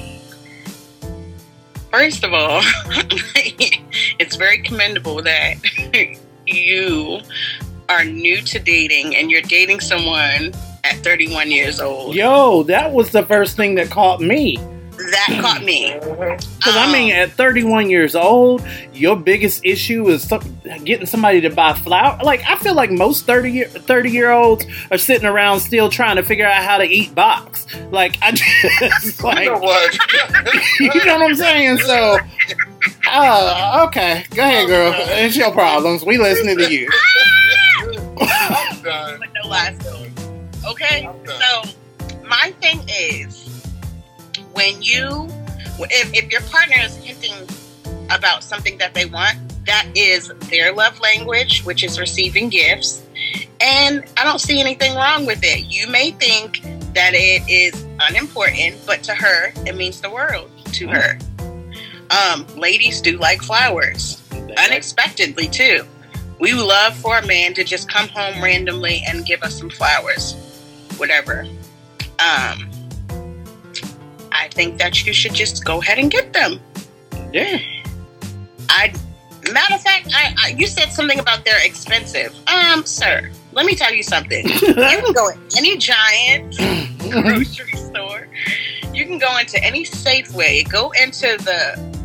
First 1.91 2.23
of 2.23 2.33
all, 2.33 2.61
it's 4.21 4.37
very 4.37 4.63
commendable 4.63 5.21
that 5.23 5.57
you 6.47 7.21
are 7.89 8.05
new 8.05 8.41
to 8.43 8.59
dating 8.61 9.17
and 9.17 9.31
you're 9.31 9.43
dating 9.43 9.81
someone 9.81 10.53
at 10.85 10.97
31 11.03 11.51
years 11.51 11.81
old. 11.81 12.15
Yo, 12.15 12.63
that 12.65 12.93
was 12.93 13.11
the 13.11 13.25
first 13.25 13.57
thing 13.57 13.75
that 13.77 13.91
caught 13.91 14.21
me. 14.21 14.59
That 15.11 15.39
caught 15.41 15.63
me. 15.65 15.95
Because 16.01 16.77
I 16.77 16.93
mean, 16.93 17.13
Um, 17.13 17.19
at 17.19 17.33
31 17.33 17.91
years 17.91 18.15
old, 18.15 18.63
your 18.93 19.17
biggest 19.17 19.65
issue 19.65 20.09
is 20.09 20.23
some, 20.27 20.41
getting 20.85 21.07
somebody 21.07 21.41
to 21.43 21.51
buy 21.51 21.75
flour. 21.75 22.19
Like 22.23 22.43
I 22.47 22.57
feel 22.57 22.75
like 22.75 22.91
most 22.91 23.25
30 23.27 23.53
year 23.53 23.69
30 23.69 24.11
year 24.11 24.31
olds 24.31 24.65
are 24.91 24.99
sitting 24.99 25.27
around 25.27 25.61
still 25.61 25.89
trying 25.89 26.17
to 26.17 26.23
figure 26.23 26.47
out 26.47 26.63
how 26.65 26.79
to 26.79 26.85
eat 26.85 27.15
box. 27.15 27.67
Like 27.91 28.19
I 28.23 28.33
just 28.33 29.23
like 29.23 29.45
You 29.45 29.53
know 29.53 29.59
what? 29.59 29.99
you 30.81 31.05
know 31.05 31.19
what 31.19 31.31
I'm 31.31 31.35
saying. 31.37 31.79
So, 31.79 32.19
uh, 33.11 33.85
okay, 33.89 34.25
go 34.35 34.43
ahead, 34.43 34.67
girl. 34.69 34.93
It's 34.97 35.37
your 35.37 35.53
problems. 35.53 36.05
We 36.05 36.19
listening 36.19 36.59
to 36.59 36.73
you. 36.73 36.89
I'm 38.21 38.81
done. 38.83 39.21
with 39.21 39.31
no 39.43 39.49
last. 39.51 39.87
Okay, 40.67 41.07
I'm 41.07 41.23
done. 41.25 41.41
so 41.41 41.71
my 42.29 42.53
thing 42.61 42.81
is 42.89 43.46
when 44.57 44.81
you, 44.81 45.29
if, 45.79 46.15
if 46.15 46.33
your 46.33 46.41
partner 46.43 46.77
is 46.81 46.97
hinting 46.97 47.35
about 48.11 48.43
something 48.43 48.79
that 48.79 48.95
they 48.95 49.05
want, 49.05 49.37
that 49.67 49.87
is 49.95 50.29
their 50.49 50.73
love 50.73 50.99
language, 51.01 51.63
which 51.65 51.85
is 51.85 52.01
receiving 52.01 52.49
gifts. 52.49 53.03
And 53.61 54.03
I 54.17 54.25
don't 54.25 54.41
see 54.41 54.59
anything 54.59 54.95
wrong 54.95 55.27
with 55.27 55.41
it. 55.43 55.67
You 55.67 55.89
may 55.89 56.13
think 56.13 56.63
that 56.95 57.13
it 57.13 57.47
is 57.51 57.85
unimportant, 58.01 58.77
but 58.87 59.03
to 59.03 59.15
her, 59.15 59.53
it 59.67 59.77
means 59.77 60.01
the 60.01 60.09
world 60.09 60.51
to 60.73 60.89
her. 60.89 61.19
Um, 62.11 62.47
ladies 62.57 63.03
do 63.03 63.19
like 63.19 63.43
flowers 63.43 64.23
unexpectedly 64.57 65.49
too. 65.49 65.85
We 66.41 66.55
love 66.55 66.97
for 66.97 67.19
a 67.19 67.27
man 67.27 67.53
to 67.55 67.65
just 67.65 67.91
come 67.91 68.09
home 68.09 68.43
randomly 68.43 69.03
and 69.07 69.27
give 69.27 69.43
us 69.43 69.59
some 69.59 69.69
flowers, 69.69 70.35
whatever. 70.97 71.47
Um, 72.19 72.71
I 74.39 74.49
think 74.49 74.79
that 74.79 75.07
you 75.07 75.13
should 75.13 75.35
just 75.35 75.65
go 75.65 75.81
ahead 75.81 75.99
and 75.99 76.11
get 76.11 76.33
them. 76.33 76.61
Yeah. 77.33 77.59
I, 78.69 78.93
matter 79.53 79.75
of 79.75 79.83
fact, 79.83 80.11
I, 80.15 80.35
I 80.39 80.49
you 80.57 80.67
said 80.67 80.91
something 80.91 81.19
about 81.19 81.45
they're 81.45 81.65
expensive. 81.65 82.35
Um, 82.49 82.85
sir, 82.85 83.31
let 83.53 83.65
me 83.67 83.75
tell 83.75 83.93
you 83.93 84.03
something. 84.03 84.47
you 84.49 84.75
can 84.75 85.13
go 85.13 85.29
in 85.31 85.39
any 85.57 85.77
giant 85.79 86.57
grocery 87.11 87.73
store. 87.73 88.29
You 88.93 89.05
can 89.07 89.19
go 89.19 89.39
into 89.39 89.63
any 89.63 89.85
Safeway, 89.85 90.69
go 90.71 90.91
into 91.03 91.37
the 91.39 91.97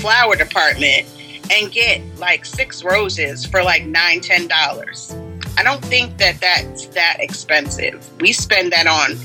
flower 0.00 0.36
department, 0.36 1.06
and 1.50 1.72
get 1.72 2.02
like 2.18 2.44
six 2.44 2.84
roses 2.84 3.46
for 3.46 3.62
like 3.62 3.86
nine, 3.86 4.20
ten 4.20 4.48
dollars. 4.48 5.14
I 5.56 5.62
don't 5.62 5.84
think 5.84 6.18
that 6.18 6.40
that's 6.40 6.86
that 6.88 7.16
expensive. 7.20 8.08
We 8.20 8.32
spend 8.32 8.72
that 8.72 8.86
on 8.86 9.18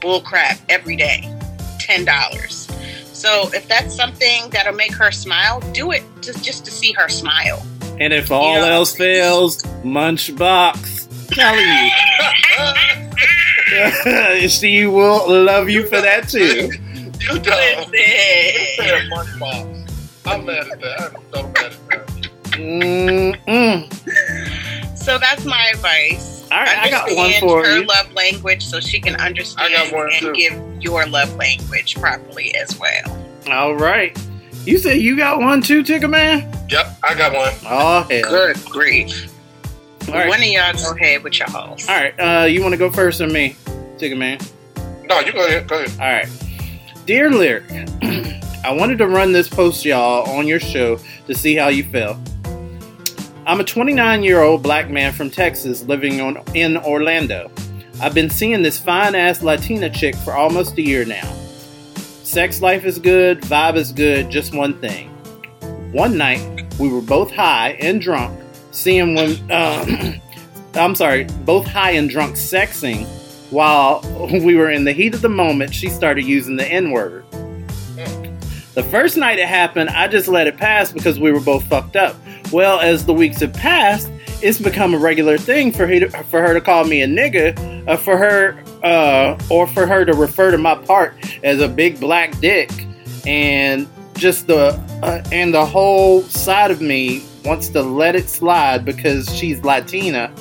bull 0.00 0.20
crap 0.20 0.58
every 0.68 0.96
day, 0.96 1.35
ten 1.86 2.04
dollars. 2.04 2.66
So 3.12 3.48
if 3.54 3.66
that's 3.68 3.94
something 3.94 4.50
that'll 4.50 4.74
make 4.74 4.94
her 4.94 5.10
smile, 5.10 5.60
do 5.72 5.92
it 5.92 6.02
just 6.20 6.44
just 6.44 6.64
to 6.66 6.70
see 6.70 6.92
her 6.92 7.08
smile. 7.08 7.64
And 7.98 8.12
if 8.12 8.30
all 8.30 8.54
You 8.54 8.60
know, 8.60 8.72
else 8.72 8.94
fails, 8.96 9.62
Munchbox. 9.82 11.28
Telling 11.28 11.66
you. 11.66 11.90
she 14.48 14.86
will 14.86 15.44
love 15.44 15.68
you 15.68 15.86
for 15.86 16.00
that 16.00 16.28
too. 16.28 16.70
You 17.20 17.38
dumb. 17.40 17.90
Listen. 17.90 18.84
Fair 18.84 19.08
money 19.08 19.38
box. 19.38 19.66
I'm 20.26 20.44
mad 20.44 20.68
at 20.70 20.80
that. 20.80 21.12
I'm 21.14 21.22
so 21.32 21.42
mad 21.42 21.64
at 21.64 21.88
that. 21.88 22.06
Mm-mm. 22.52 23.95
So 25.06 25.18
that's 25.18 25.44
my 25.44 25.70
advice. 25.72 26.42
All 26.50 26.58
right, 26.58 26.78
I 26.78 26.90
got 26.90 27.06
one 27.10 27.26
Understand 27.26 27.40
for 27.40 27.64
her 27.64 27.78
you. 27.78 27.86
love 27.86 28.12
language 28.14 28.66
so 28.66 28.80
she 28.80 28.98
can 28.98 29.14
understand 29.20 29.72
I 29.72 29.84
got 29.84 29.94
one, 29.94 30.10
and 30.10 30.20
too. 30.20 30.32
give 30.32 30.82
your 30.82 31.06
love 31.06 31.32
language 31.36 31.94
properly 31.94 32.52
as 32.56 32.76
well. 32.76 33.04
All 33.48 33.76
right. 33.76 34.18
You 34.64 34.78
said 34.78 34.98
you 34.98 35.16
got 35.16 35.38
one 35.38 35.62
too, 35.62 35.84
Tigga 35.84 36.10
Man? 36.10 36.52
Yep, 36.70 36.98
I 37.04 37.14
got 37.14 37.32
one. 37.32 37.52
Oh, 37.66 38.02
hell. 38.10 38.30
Good 38.30 38.56
grief. 38.64 39.32
All 40.08 40.14
right. 40.14 40.28
One 40.28 40.40
of 40.40 40.48
y'all 40.48 40.72
go 40.72 40.96
ahead 41.00 41.22
with 41.22 41.38
y'all. 41.38 41.54
All 41.54 41.76
right. 41.88 42.14
Uh, 42.18 42.46
you 42.46 42.60
want 42.60 42.72
to 42.72 42.76
go 42.76 42.90
first 42.90 43.20
or 43.20 43.28
me, 43.28 43.54
Tigga 43.98 44.18
Man? 44.18 44.40
No, 45.04 45.20
you 45.20 45.32
go 45.32 45.46
ahead. 45.46 45.68
Go 45.68 45.84
ahead. 45.84 46.00
All 46.00 46.12
right. 46.12 47.06
Dear 47.06 47.30
Lyric, 47.30 47.62
I 48.64 48.72
wanted 48.72 48.98
to 48.98 49.06
run 49.06 49.30
this 49.30 49.48
post, 49.48 49.84
y'all, 49.84 50.28
on 50.28 50.48
your 50.48 50.58
show 50.58 50.98
to 51.28 51.34
see 51.36 51.54
how 51.54 51.68
you 51.68 51.84
feel. 51.84 52.20
I'm 53.48 53.60
a 53.60 53.64
29 53.64 54.24
year 54.24 54.42
old 54.42 54.64
black 54.64 54.90
man 54.90 55.12
from 55.12 55.30
Texas 55.30 55.84
living 55.84 56.20
on, 56.20 56.42
in 56.54 56.76
Orlando. 56.76 57.48
I've 58.00 58.12
been 58.12 58.28
seeing 58.28 58.62
this 58.62 58.76
fine 58.76 59.14
ass 59.14 59.40
Latina 59.40 59.88
chick 59.88 60.16
for 60.16 60.32
almost 60.32 60.76
a 60.78 60.82
year 60.82 61.04
now. 61.04 61.32
Sex 62.24 62.60
life 62.60 62.84
is 62.84 62.98
good, 62.98 63.40
vibe 63.42 63.76
is 63.76 63.92
good, 63.92 64.30
just 64.30 64.52
one 64.52 64.74
thing. 64.80 65.10
One 65.92 66.18
night, 66.18 66.66
we 66.80 66.88
were 66.88 67.00
both 67.00 67.30
high 67.30 67.78
and 67.80 68.00
drunk, 68.00 68.36
seeing 68.72 69.14
when, 69.14 69.38
um, 69.52 70.20
I'm 70.74 70.96
sorry, 70.96 71.28
both 71.44 71.68
high 71.68 71.92
and 71.92 72.10
drunk 72.10 72.34
sexing 72.34 73.06
while 73.52 74.00
we 74.28 74.56
were 74.56 74.70
in 74.72 74.82
the 74.82 74.92
heat 74.92 75.14
of 75.14 75.22
the 75.22 75.28
moment, 75.28 75.72
she 75.72 75.88
started 75.88 76.24
using 76.24 76.56
the 76.56 76.66
N 76.66 76.90
word. 76.90 77.24
The 78.74 78.82
first 78.82 79.16
night 79.16 79.38
it 79.38 79.46
happened, 79.46 79.90
I 79.90 80.08
just 80.08 80.26
let 80.26 80.48
it 80.48 80.56
pass 80.56 80.90
because 80.92 81.20
we 81.20 81.30
were 81.30 81.40
both 81.40 81.64
fucked 81.68 81.94
up. 81.94 82.16
Well, 82.52 82.80
as 82.80 83.04
the 83.06 83.12
weeks 83.12 83.40
have 83.40 83.52
passed, 83.52 84.10
it's 84.42 84.60
become 84.60 84.94
a 84.94 84.98
regular 84.98 85.38
thing 85.38 85.72
for 85.72 85.86
her 85.86 86.00
to, 86.00 86.10
for 86.24 86.40
her 86.40 86.54
to 86.54 86.60
call 86.60 86.84
me 86.84 87.02
a 87.02 87.06
nigga, 87.06 87.88
uh, 87.88 87.96
for 87.96 88.16
her 88.16 88.62
uh, 88.82 89.38
or 89.50 89.66
for 89.66 89.86
her 89.86 90.04
to 90.04 90.12
refer 90.12 90.50
to 90.50 90.58
my 90.58 90.74
part 90.74 91.14
as 91.42 91.60
a 91.60 91.68
big 91.68 91.98
black 91.98 92.38
dick, 92.40 92.70
and 93.26 93.88
just 94.14 94.46
the 94.46 94.80
uh, 95.02 95.22
and 95.32 95.52
the 95.52 95.64
whole 95.64 96.22
side 96.22 96.70
of 96.70 96.80
me 96.80 97.24
wants 97.44 97.68
to 97.70 97.82
let 97.82 98.14
it 98.14 98.28
slide 98.28 98.84
because 98.84 99.34
she's 99.34 99.62
Latina, 99.62 100.32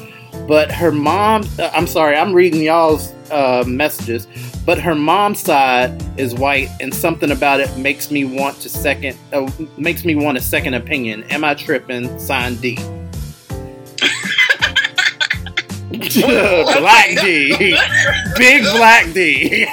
but 0.48 0.72
her 0.72 0.92
mom 0.92 1.44
uh, 1.60 1.70
I'm 1.74 1.88
sorry, 1.88 2.16
I'm 2.16 2.34
reading 2.34 2.62
y'all's 2.62 3.12
uh, 3.32 3.64
messages, 3.68 4.28
but 4.66 4.80
her 4.80 4.96
mom's 4.96 5.40
side 5.40 6.04
is 6.20 6.36
white, 6.36 6.70
and 6.80 6.94
something 6.94 7.32
about 7.32 7.60
it 7.60 7.76
makes 7.78 8.12
me 8.12 8.26
want 8.26 8.60
to 8.62 8.70
second 8.70 9.18
uh, 9.34 9.50
makes 9.78 10.06
me 10.06 10.16
want 10.16 10.38
a 10.38 10.42
second 10.42 10.74
opinion. 10.76 11.24
Am 11.26 11.44
I 11.44 11.54
tripping? 11.54 12.20
Sign 12.20 12.56
D. 12.56 12.76
black 15.96 17.10
D, 17.22 17.76
big 18.38 18.64
black 18.64 19.12
D. 19.14 19.66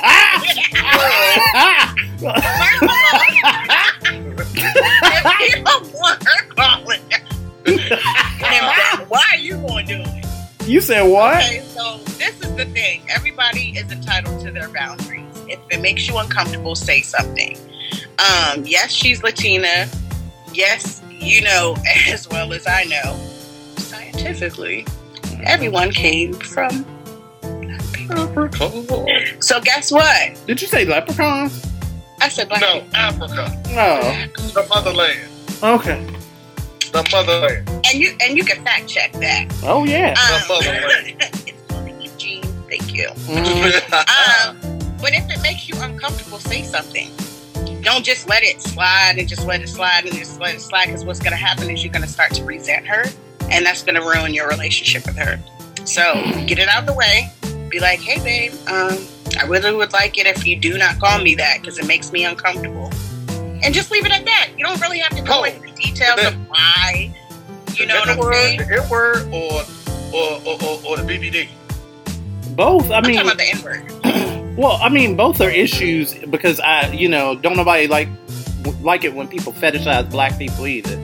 why 9.08 9.22
are 9.32 9.36
you 9.38 9.56
going 9.56 9.86
to 9.86 9.96
do 9.96 10.02
it? 10.02 10.31
You 10.66 10.80
said 10.80 11.02
what? 11.02 11.36
Okay, 11.44 11.60
so 11.60 11.98
this 12.18 12.40
is 12.40 12.54
the 12.56 12.64
thing. 12.66 13.02
Everybody 13.14 13.70
is 13.76 13.90
entitled 13.90 14.40
to 14.44 14.50
their 14.50 14.68
boundaries. 14.68 15.24
If 15.48 15.58
it 15.70 15.80
makes 15.80 16.08
you 16.08 16.16
uncomfortable, 16.18 16.74
say 16.74 17.02
something. 17.02 17.56
Um, 18.18 18.64
yes, 18.64 18.90
she's 18.92 19.22
Latina. 19.22 19.88
Yes, 20.52 21.02
you 21.10 21.42
know 21.42 21.76
as 22.08 22.28
well 22.28 22.52
as 22.52 22.66
I 22.66 22.84
know, 22.84 23.16
scientifically, 23.76 24.86
everyone 25.44 25.90
came 25.92 26.32
from. 26.34 26.86
Africa. 28.10 28.70
So 29.40 29.60
guess 29.60 29.90
what? 29.90 30.40
Did 30.46 30.60
you 30.60 30.68
say 30.68 30.84
leprechauns? 30.84 31.66
I 32.20 32.28
said 32.28 32.48
black 32.48 32.60
No, 32.60 32.80
people. 32.80 32.96
Africa. 32.96 33.62
Oh, 33.68 34.26
The 34.52 34.66
motherland. 34.68 35.28
okay. 35.62 36.06
The 36.92 37.08
motherland. 37.10 37.68
and 37.68 37.94
you 37.94 38.14
and 38.20 38.36
you 38.36 38.44
can 38.44 38.62
fact 38.64 38.86
check 38.88 39.12
that. 39.14 39.46
Oh 39.62 39.84
yeah. 39.84 40.14
Um, 40.14 40.42
motherland. 40.48 41.16
it's 41.46 41.62
called 41.68 42.02
Eugene. 42.02 42.42
Thank 42.68 42.94
you. 42.94 43.08
Mhm. 43.08 43.72
Um, 43.92 44.56
but 45.00 45.12
if 45.14 45.28
it 45.30 45.40
makes 45.42 45.68
you 45.68 45.74
uncomfortable, 45.80 46.38
say 46.38 46.62
something. 46.62 47.10
Don't 47.82 48.04
just 48.04 48.28
let 48.28 48.42
it 48.44 48.60
slide 48.62 49.14
and 49.18 49.28
just 49.28 49.46
let 49.46 49.60
it 49.60 49.68
slide 49.68 50.04
and 50.04 50.14
just 50.14 50.38
let 50.40 50.54
it 50.54 50.60
slide 50.60 50.86
because 50.86 51.04
what's 51.04 51.18
going 51.18 51.32
to 51.32 51.36
happen 51.36 51.68
is 51.70 51.82
you're 51.82 51.92
going 51.92 52.04
to 52.04 52.08
start 52.08 52.32
to 52.34 52.44
resent 52.44 52.86
her 52.86 53.04
and 53.50 53.66
that's 53.66 53.82
going 53.82 53.96
to 53.96 54.00
ruin 54.02 54.32
your 54.32 54.48
relationship 54.48 55.04
with 55.06 55.16
her. 55.16 55.40
So 55.84 56.02
get 56.46 56.58
it 56.60 56.68
out 56.68 56.80
of 56.82 56.86
the 56.86 56.94
way. 56.94 57.30
Be 57.68 57.80
like, 57.80 57.98
hey, 58.00 58.18
babe, 58.22 58.52
um, 58.68 58.96
I 59.40 59.44
really 59.46 59.74
would 59.74 59.92
like 59.92 60.16
it 60.18 60.26
if 60.26 60.46
you 60.46 60.56
do 60.56 60.78
not 60.78 61.00
call 61.00 61.18
me 61.20 61.34
that 61.36 61.58
because 61.60 61.78
it 61.78 61.86
makes 61.88 62.12
me 62.12 62.24
uncomfortable. 62.24 62.90
And 63.64 63.74
just 63.74 63.90
leave 63.90 64.06
it 64.06 64.12
at 64.12 64.24
that. 64.24 64.50
You 64.56 64.64
don't 64.64 64.80
really 64.80 64.98
have 64.98 65.16
to 65.16 65.22
go 65.22 65.40
Oh. 65.40 65.42
Into 65.82 65.94
the 65.94 66.04
details 66.04 66.34
of 66.34 66.48
why. 66.48 67.14
You 67.74 67.86
know 67.86 67.96
what 67.96 68.08
I'm 68.08 68.18
word, 68.18 68.34
saying? 68.34 68.58
The 68.58 68.82
N 68.82 68.88
word 68.90 69.28
or 69.32 69.62
or, 70.12 70.40
or, 70.46 70.62
or, 70.62 70.86
or 70.86 70.96
the 70.98 71.04
BBD. 71.08 71.48
Both. 72.54 72.90
I 72.90 72.96
I'm 72.96 73.02
mean, 73.04 73.16
talking 73.16 73.30
about 73.30 73.38
the 73.38 73.50
N 73.50 73.62
word. 73.62 74.56
well, 74.56 74.78
I 74.82 74.88
mean, 74.88 75.16
both 75.16 75.40
are 75.40 75.50
issues 75.50 76.14
because 76.14 76.60
I, 76.60 76.88
you 76.92 77.08
know, 77.08 77.34
don't 77.34 77.56
nobody 77.56 77.86
like 77.86 78.08
like 78.82 79.04
it 79.04 79.14
when 79.14 79.26
people 79.26 79.52
fetishize 79.52 80.10
black 80.10 80.38
people 80.38 80.66
either. 80.66 80.98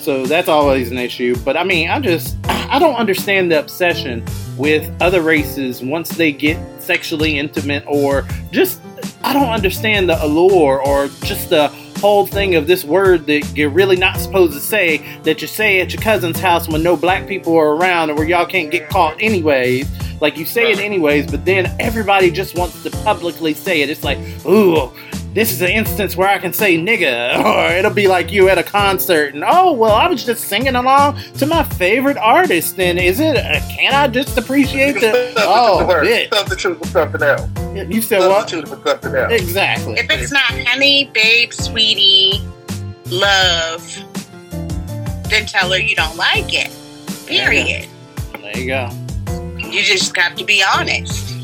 So 0.00 0.24
that's 0.24 0.48
always 0.48 0.90
an 0.92 0.98
issue. 0.98 1.36
But 1.44 1.56
I 1.56 1.64
mean, 1.64 1.90
I 1.90 2.00
just 2.00 2.36
I 2.48 2.78
don't 2.78 2.94
understand 2.94 3.50
the 3.50 3.58
obsession 3.58 4.24
with 4.56 4.90
other 5.02 5.20
races 5.20 5.82
once 5.82 6.10
they 6.10 6.32
get 6.32 6.58
sexually 6.80 7.38
intimate 7.38 7.84
or 7.86 8.26
just 8.52 8.80
I 9.22 9.32
don't 9.32 9.50
understand 9.50 10.08
the 10.08 10.24
allure 10.24 10.80
or 10.80 11.08
just 11.24 11.50
the 11.50 11.68
whole 12.06 12.24
thing 12.24 12.54
of 12.54 12.68
this 12.68 12.84
word 12.84 13.26
that 13.26 13.56
you're 13.56 13.68
really 13.68 13.96
not 13.96 14.16
supposed 14.20 14.52
to 14.52 14.60
say 14.60 14.98
that 15.24 15.42
you 15.42 15.48
say 15.48 15.80
at 15.80 15.92
your 15.92 16.00
cousin's 16.00 16.38
house 16.38 16.68
when 16.68 16.80
no 16.80 16.96
black 16.96 17.26
people 17.26 17.56
are 17.56 17.74
around 17.74 18.10
or 18.10 18.14
where 18.14 18.28
y'all 18.28 18.46
can't 18.46 18.70
get 18.70 18.88
caught 18.88 19.20
anyways. 19.20 19.90
Like 20.20 20.38
you 20.38 20.46
say 20.46 20.70
it 20.70 20.78
anyways, 20.78 21.28
but 21.28 21.44
then 21.44 21.74
everybody 21.80 22.30
just 22.30 22.56
wants 22.56 22.80
to 22.84 22.90
publicly 22.90 23.54
say 23.54 23.82
it. 23.82 23.90
It's 23.90 24.04
like, 24.04 24.18
ooh, 24.46 24.92
this 25.36 25.52
is 25.52 25.60
an 25.60 25.68
instance 25.68 26.16
where 26.16 26.30
I 26.30 26.38
can 26.38 26.54
say 26.54 26.78
nigga, 26.78 27.44
or 27.44 27.76
it'll 27.76 27.92
be 27.92 28.08
like 28.08 28.32
you 28.32 28.48
at 28.48 28.56
a 28.56 28.62
concert, 28.62 29.34
and 29.34 29.44
oh 29.46 29.70
well, 29.72 29.92
I 29.92 30.08
was 30.08 30.24
just 30.24 30.44
singing 30.44 30.74
along 30.74 31.20
to 31.34 31.44
my 31.46 31.62
favorite 31.62 32.16
artist. 32.16 32.80
And 32.80 32.98
is 32.98 33.20
it? 33.20 33.36
Uh, 33.36 33.60
can 33.68 33.92
I 33.92 34.08
just 34.08 34.38
appreciate 34.38 34.94
the? 34.94 35.34
Oh, 35.36 35.86
bitch. 35.86 36.34
Substitute 36.34 36.78
for 36.78 36.86
something 36.86 37.22
else. 37.22 37.50
You 37.74 38.00
said 38.00 38.20
what? 38.20 38.48
Substitute 38.48 38.68
for 38.68 38.88
something 38.88 39.14
else. 39.14 39.32
Exactly. 39.32 39.98
If 39.98 40.10
it's 40.10 40.32
not 40.32 40.42
honey, 40.66 41.10
babe, 41.12 41.52
sweetie, 41.52 42.42
love, 43.10 43.86
then 45.28 45.44
tell 45.44 45.70
her 45.70 45.78
you 45.78 45.94
don't 45.94 46.16
like 46.16 46.54
it. 46.54 46.70
Period. 47.26 47.86
There 48.40 48.58
you 48.58 48.66
go. 48.68 48.90
You 49.58 49.82
just 49.82 50.16
have 50.16 50.34
to 50.36 50.44
be 50.46 50.64
honest. 50.74 51.35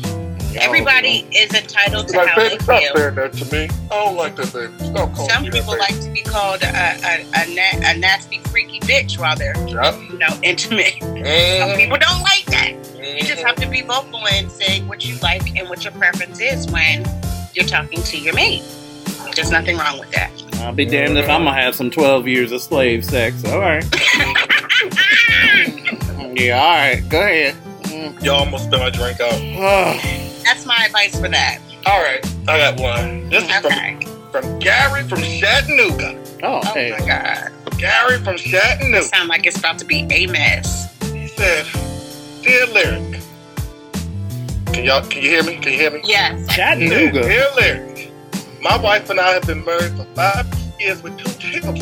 Everybody 0.57 1.27
is 1.35 1.53
entitled 1.53 2.07
to 2.09 2.17
Like, 2.17 2.27
how 2.29 2.41
they 2.41 2.57
stop 2.59 2.79
feel. 2.81 2.95
saying 2.95 3.15
that 3.15 3.33
to 3.33 3.45
me. 3.53 3.63
I 3.91 4.05
don't 4.05 4.15
like 4.15 4.35
that, 4.35 4.53
baby. 4.53 4.73
Stop 4.79 5.13
calling 5.13 5.29
Some 5.31 5.43
me 5.43 5.51
people 5.51 5.71
that, 5.73 5.79
like 5.79 5.99
to 6.01 6.09
be 6.11 6.21
called 6.21 6.61
a, 6.63 6.67
a, 6.67 7.25
a, 7.35 7.47
na- 7.55 7.89
a 7.89 7.97
nasty, 7.97 8.39
freaky 8.51 8.79
bitch 8.81 9.17
while 9.17 9.35
they're. 9.35 9.55
Yep. 9.67 9.95
you 10.11 10.17
know, 10.17 10.27
intimate. 10.43 10.95
Some 10.99 11.09
Mhm. 11.15 11.77
people 11.77 11.97
don't 11.97 12.21
like 12.21 12.45
that. 12.47 12.73
You 12.97 13.21
just 13.25 13.43
have 13.43 13.55
to 13.57 13.67
be 13.67 13.81
vocal 13.81 14.25
and 14.27 14.51
say 14.51 14.81
what 14.83 15.03
you 15.05 15.15
like 15.21 15.55
and 15.57 15.67
what 15.69 15.83
your 15.83 15.93
preference 15.93 16.39
is 16.39 16.67
when 16.71 17.03
you're 17.53 17.65
talking 17.65 18.01
to 18.03 18.17
your 18.17 18.33
mate. 18.33 18.63
There's 19.35 19.51
nothing 19.51 19.77
wrong 19.77 19.99
with 19.99 20.11
that. 20.11 20.31
I'll 20.61 20.73
be 20.73 20.85
damned 20.85 21.17
if 21.17 21.27
I'm 21.29 21.43
gonna 21.43 21.59
have 21.59 21.75
some 21.75 21.89
12 21.91 22.27
years 22.27 22.51
of 22.51 22.61
slave 22.61 23.03
sex. 23.03 23.43
All 23.45 23.59
right. 23.59 23.83
yeah. 26.39 26.59
All 26.59 26.75
right. 26.75 27.03
Go 27.09 27.19
ahead. 27.21 27.55
Mm. 27.83 28.23
Y'all 28.23 28.39
almost 28.39 28.65
spit 28.65 28.79
my 28.79 28.89
drink 28.89 29.19
out. 29.19 29.33
Ugh. 30.43 30.45
That's 30.45 30.65
my 30.65 30.85
advice 30.85 31.19
for 31.19 31.29
that. 31.29 31.59
All 31.85 32.01
right, 32.01 32.25
I 32.47 32.57
got 32.57 32.79
one. 32.79 33.29
This 33.29 33.43
is 33.43 33.65
Okay. 33.65 33.97
from, 34.31 34.41
from 34.41 34.59
Gary 34.59 35.03
from 35.03 35.21
Chattanooga. 35.21 36.17
oh, 36.43 36.61
Oh 36.63 36.73
hey. 36.73 36.91
my 36.97 37.05
god. 37.05 37.51
Gary 37.77 38.17
from 38.19 38.37
Chattanooga. 38.37 39.03
Sound 39.03 39.29
like 39.29 39.45
it's 39.45 39.57
about 39.57 39.77
to 39.79 39.85
be 39.85 40.07
a 40.09 40.27
mess. 40.27 40.89
He 41.11 41.27
said, 41.27 41.65
"Dear 42.43 42.65
Lyric, 42.67 43.19
can 44.73 44.83
y'all 44.85 45.01
can 45.01 45.21
you 45.23 45.29
hear 45.29 45.43
me? 45.43 45.55
Can 45.57 45.73
you 45.73 45.79
hear 45.79 45.91
me? 45.91 46.01
Yes. 46.05 46.47
Chattanooga. 46.55 47.23
Dear 47.23 47.47
Lyric, 47.57 48.11
my 48.61 48.77
wife 48.77 49.09
and 49.09 49.19
I 49.19 49.31
have 49.31 49.45
been 49.45 49.63
married 49.65 49.91
for 49.97 50.05
five 50.15 50.45
years 50.79 51.01
with 51.03 51.17
two 51.17 51.31
children. 51.39 51.77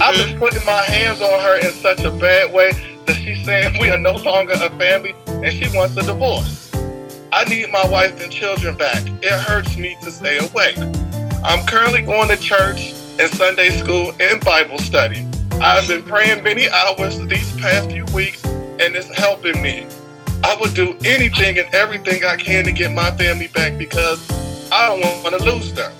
I've 0.00 0.14
Mhm. 0.14 0.26
been 0.30 0.38
putting 0.38 0.64
my 0.66 0.82
hands 0.82 1.20
on 1.22 1.40
her 1.40 1.56
in 1.56 1.72
such 1.72 2.00
a 2.04 2.10
bad 2.10 2.52
way 2.52 2.72
that 3.06 3.16
she's 3.16 3.42
saying 3.44 3.78
we 3.80 3.88
are 3.90 3.98
no 3.98 4.12
longer 4.12 4.52
a 4.54 4.70
family 4.78 5.14
and 5.26 5.52
she 5.52 5.66
wants 5.76 5.96
a 5.96 6.02
divorce. 6.02 6.65
I 7.36 7.44
need 7.44 7.70
my 7.70 7.86
wife 7.86 8.18
and 8.22 8.32
children 8.32 8.78
back. 8.78 9.02
It 9.22 9.30
hurts 9.30 9.76
me 9.76 9.94
to 10.00 10.10
stay 10.10 10.38
awake. 10.38 10.78
I'm 11.44 11.66
currently 11.66 12.00
going 12.00 12.30
to 12.30 12.36
church 12.38 12.94
and 13.20 13.30
Sunday 13.30 13.68
school 13.76 14.14
and 14.18 14.42
Bible 14.42 14.78
study. 14.78 15.28
I've 15.60 15.86
been 15.86 16.02
praying 16.02 16.42
many 16.44 16.70
hours 16.70 17.18
these 17.26 17.54
past 17.60 17.90
few 17.90 18.06
weeks 18.14 18.42
and 18.42 18.96
it's 18.96 19.14
helping 19.14 19.60
me. 19.60 19.86
I 20.42 20.56
would 20.58 20.72
do 20.72 20.96
anything 21.04 21.58
and 21.58 21.74
everything 21.74 22.24
I 22.24 22.36
can 22.36 22.64
to 22.64 22.72
get 22.72 22.90
my 22.94 23.10
family 23.10 23.48
back 23.48 23.76
because 23.76 24.26
I 24.72 24.88
don't 24.88 25.22
want 25.22 25.38
to 25.38 25.44
lose 25.44 25.74
them. 25.74 25.92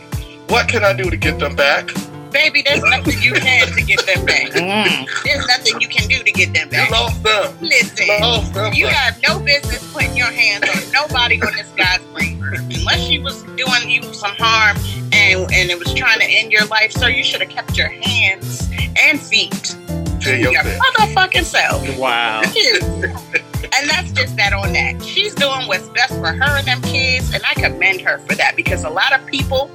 What 0.48 0.68
can 0.68 0.84
I 0.84 0.94
do 0.94 1.10
to 1.10 1.18
get 1.18 1.38
them 1.38 1.54
back? 1.54 1.90
Baby, 2.30 2.62
there's 2.66 2.82
nothing 2.82 3.20
you 3.22 3.32
can 3.34 3.66
to 3.68 3.82
get 3.82 4.04
them 4.06 4.24
back. 4.26 4.50
Mm. 4.50 5.08
There's 5.24 5.46
nothing 5.46 5.80
you 5.80 5.88
can 5.88 6.08
do 6.08 6.22
to 6.22 6.32
get 6.32 6.52
them 6.52 6.68
back. 6.68 6.88
You 6.88 6.92
back. 6.94 7.00
lost 7.02 7.22
them. 7.22 7.58
Listen, 7.60 8.06
Lost 8.20 8.54
them. 8.54 8.72
you 8.74 8.86
have 8.88 9.18
no 9.26 9.38
business 9.40 9.92
putting 9.92 10.16
your 10.16 10.26
hands 10.30 10.64
on 10.68 10.92
nobody 10.92 11.40
on 11.40 11.52
this 11.54 11.70
guy's 11.76 12.00
brain. 12.12 12.42
Unless 12.42 13.00
she 13.00 13.18
was 13.18 13.42
doing 13.56 13.90
you 13.90 14.02
some 14.14 14.34
harm 14.36 14.76
and, 15.12 15.40
and 15.52 15.70
it 15.70 15.78
was 15.78 15.92
trying 15.94 16.20
to 16.20 16.26
end 16.26 16.52
your 16.52 16.64
life, 16.66 16.92
sir, 16.92 17.08
you 17.08 17.24
should 17.24 17.40
have 17.40 17.50
kept 17.50 17.76
your 17.76 17.88
hands 17.88 18.68
and 18.98 19.20
feet 19.20 19.50
to 19.52 20.18
to 20.20 20.36
your 20.38 20.52
yourself. 20.52 20.82
motherfucking 20.94 21.44
self. 21.44 21.98
Wow. 21.98 22.42
and 22.44 23.88
that's 23.90 24.12
just 24.12 24.36
that 24.36 24.52
on 24.52 24.72
that. 24.74 25.02
She's 25.02 25.34
doing 25.34 25.66
what's 25.66 25.88
best 25.90 26.14
for 26.14 26.28
her 26.32 26.58
and 26.58 26.66
them 26.66 26.80
kids, 26.82 27.32
and 27.34 27.42
I 27.48 27.54
commend 27.54 28.00
her 28.02 28.18
for 28.18 28.34
that 28.36 28.54
because 28.56 28.84
a 28.84 28.90
lot 28.90 29.12
of 29.12 29.26
people 29.26 29.70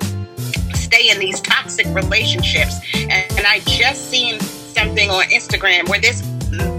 stay 0.92 1.10
in 1.10 1.20
these 1.20 1.40
toxic 1.42 1.88
relationships. 1.88 2.80
And, 2.94 3.12
and 3.38 3.46
I 3.48 3.60
just 3.66 4.10
seen 4.10 4.40
something 4.40 5.10
on 5.10 5.24
Instagram 5.26 5.88
where 5.90 6.00
this 6.02 6.22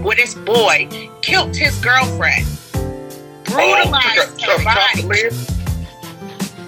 where 0.03 0.15
this 0.15 0.35
boy 0.35 0.87
killed 1.21 1.55
his 1.55 1.75
girlfriend, 1.79 2.45
brutalized 3.45 4.43
Oh, 4.45 4.57
her 4.57 4.63
body. 4.63 5.01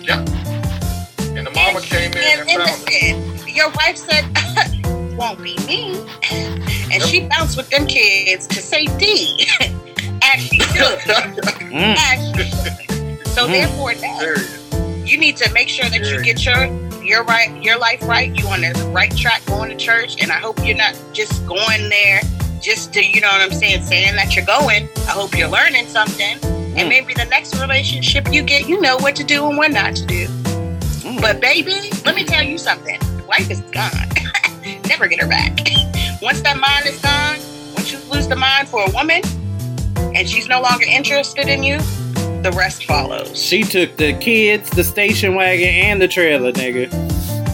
Yeah. 0.02 0.20
And 1.38 1.46
the 1.46 1.52
mama 1.54 1.82
came 1.82 2.12
in 2.14 2.18
And 2.18 2.50
and 2.50 2.64
found 2.64 2.90
innocent. 2.90 3.56
Your 3.56 3.70
wife 3.72 3.98
said, 3.98 4.26
"Won't 5.18 5.42
be 5.44 5.56
me," 5.68 6.04
and 6.32 7.04
she 7.04 7.28
bounced 7.28 7.58
with 7.58 7.70
them 7.70 7.86
kids 7.86 8.48
to 8.48 8.56
safety, 8.62 9.46
as 10.24 10.42
she 10.42 10.60
should. 10.60 11.00
Mm. 11.00 11.96
As 11.98 12.36
she 12.36 12.44
should. 12.50 13.28
So 13.28 13.48
Mm. 13.48 13.52
therefore, 13.52 13.94
now 13.96 15.04
you 15.06 15.18
need 15.18 15.38
to 15.38 15.52
make 15.54 15.70
sure 15.70 15.90
that 15.90 16.06
you 16.10 16.22
get 16.24 16.44
your 16.46 16.68
your 17.06 17.24
right 17.24 17.64
your 17.64 17.78
life 17.78 18.02
right. 18.04 18.36
You 18.38 18.48
on 18.48 18.62
the 18.62 18.92
right 18.94 19.16
track 19.16 19.46
going 19.46 19.70
to 19.70 19.76
church, 19.78 20.22
and 20.22 20.32
I 20.32 20.36
hope 20.36 20.60
you're 20.66 20.78
not 20.78 21.00
just 21.14 21.46
going 21.46 21.90
there 21.90 22.22
just 22.62 22.94
to 22.94 23.06
you 23.06 23.22
know 23.22 23.28
what 23.28 23.42
I'm 23.42 23.52
saying, 23.52 23.84
saying 23.84 24.16
that 24.16 24.36
you're 24.36 24.46
going. 24.46 24.90
I 25.08 25.12
hope 25.12 25.38
you're 25.38 25.48
learning 25.50 25.88
something, 25.88 26.38
Mm. 26.76 26.78
and 26.78 26.90
maybe 26.90 27.14
the 27.14 27.26
next 27.26 27.60
relationship 27.62 28.32
you 28.34 28.44
get, 28.44 28.68
you 28.68 28.82
know 28.82 28.98
what 28.98 29.16
to 29.18 29.24
do 29.24 29.48
and 29.48 29.58
what 29.58 29.72
not 29.72 29.96
to 29.96 30.06
do. 30.06 30.28
Mm. 30.28 31.22
But 31.22 31.40
baby, 31.40 31.92
let 32.06 32.16
me 32.16 32.24
tell 32.26 32.44
you 32.44 32.58
something. 32.58 33.00
Life 33.28 33.50
is 33.50 33.62
gone. 33.72 34.10
Never 34.90 35.08
get 35.08 35.22
her 35.22 35.28
back. 35.28 35.60
Once 36.22 36.42
that 36.42 36.58
mind 36.58 36.86
is 36.88 37.00
gone, 37.02 37.38
once 37.76 37.92
you 37.92 38.00
lose 38.12 38.28
the 38.28 38.36
mind 38.36 38.68
for 38.68 38.84
a 38.88 38.92
woman, 38.92 39.22
and 40.16 40.28
she's 40.28 40.48
no 40.48 40.62
longer 40.62 40.86
interested 40.90 41.48
in 41.48 41.62
you, 41.62 41.78
the 42.46 42.52
rest 42.52 42.86
follows. 42.86 43.42
She 43.42 43.64
took 43.64 43.98
the 43.98 44.14
kids, 44.14 44.70
the 44.70 44.84
station 44.84 45.34
wagon, 45.34 45.68
and 45.68 46.00
the 46.00 46.08
trailer, 46.08 46.52
nigga. 46.52 46.92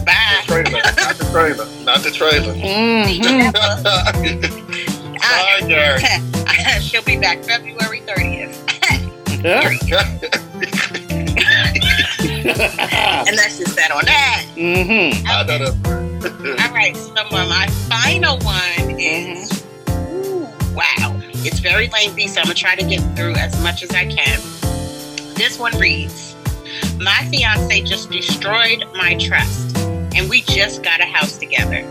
Bye. 0.04 0.12
Not 0.46 0.46
the 0.46 0.52
Trailer, 0.52 0.82
not 0.84 1.16
the 1.16 1.24
trailer, 1.30 1.66
not 1.84 2.02
the 2.02 2.10
trailer. 2.10 2.52
Mm-hmm. 2.52 3.52
Bye, 5.16 5.60
Gary. 5.66 6.80
She'll 6.82 7.02
be 7.04 7.16
back 7.16 7.42
February 7.42 8.00
30th. 8.00 8.58
and 13.26 13.38
that's 13.38 13.58
just 13.58 13.74
that 13.76 13.90
on 13.90 14.04
that. 14.04 14.44
mm-hmm. 14.54 15.26
I 15.26 15.42
know. 15.58 15.72
All 16.62 16.74
right, 16.74 16.94
so 16.94 17.14
my 17.30 17.66
final 17.88 18.38
one 18.40 19.00
is 19.00 19.64
ooh, 19.88 20.46
wow. 20.74 21.18
It's 21.44 21.60
very 21.60 21.88
lengthy, 21.88 22.28
so 22.28 22.40
I'm 22.40 22.44
gonna 22.44 22.54
try 22.54 22.76
to 22.76 22.84
get 22.86 23.00
through 23.16 23.34
as 23.36 23.60
much 23.62 23.82
as 23.82 23.90
I 23.92 24.04
can. 24.04 24.38
This 25.34 25.58
one 25.58 25.76
reads 25.78 26.36
My 26.98 27.26
fiance 27.30 27.82
just 27.82 28.10
destroyed 28.10 28.84
my 28.94 29.14
trust, 29.14 29.76
and 30.14 30.28
we 30.28 30.42
just 30.42 30.82
got 30.82 31.00
a 31.00 31.04
house 31.04 31.38
together. 31.38 31.82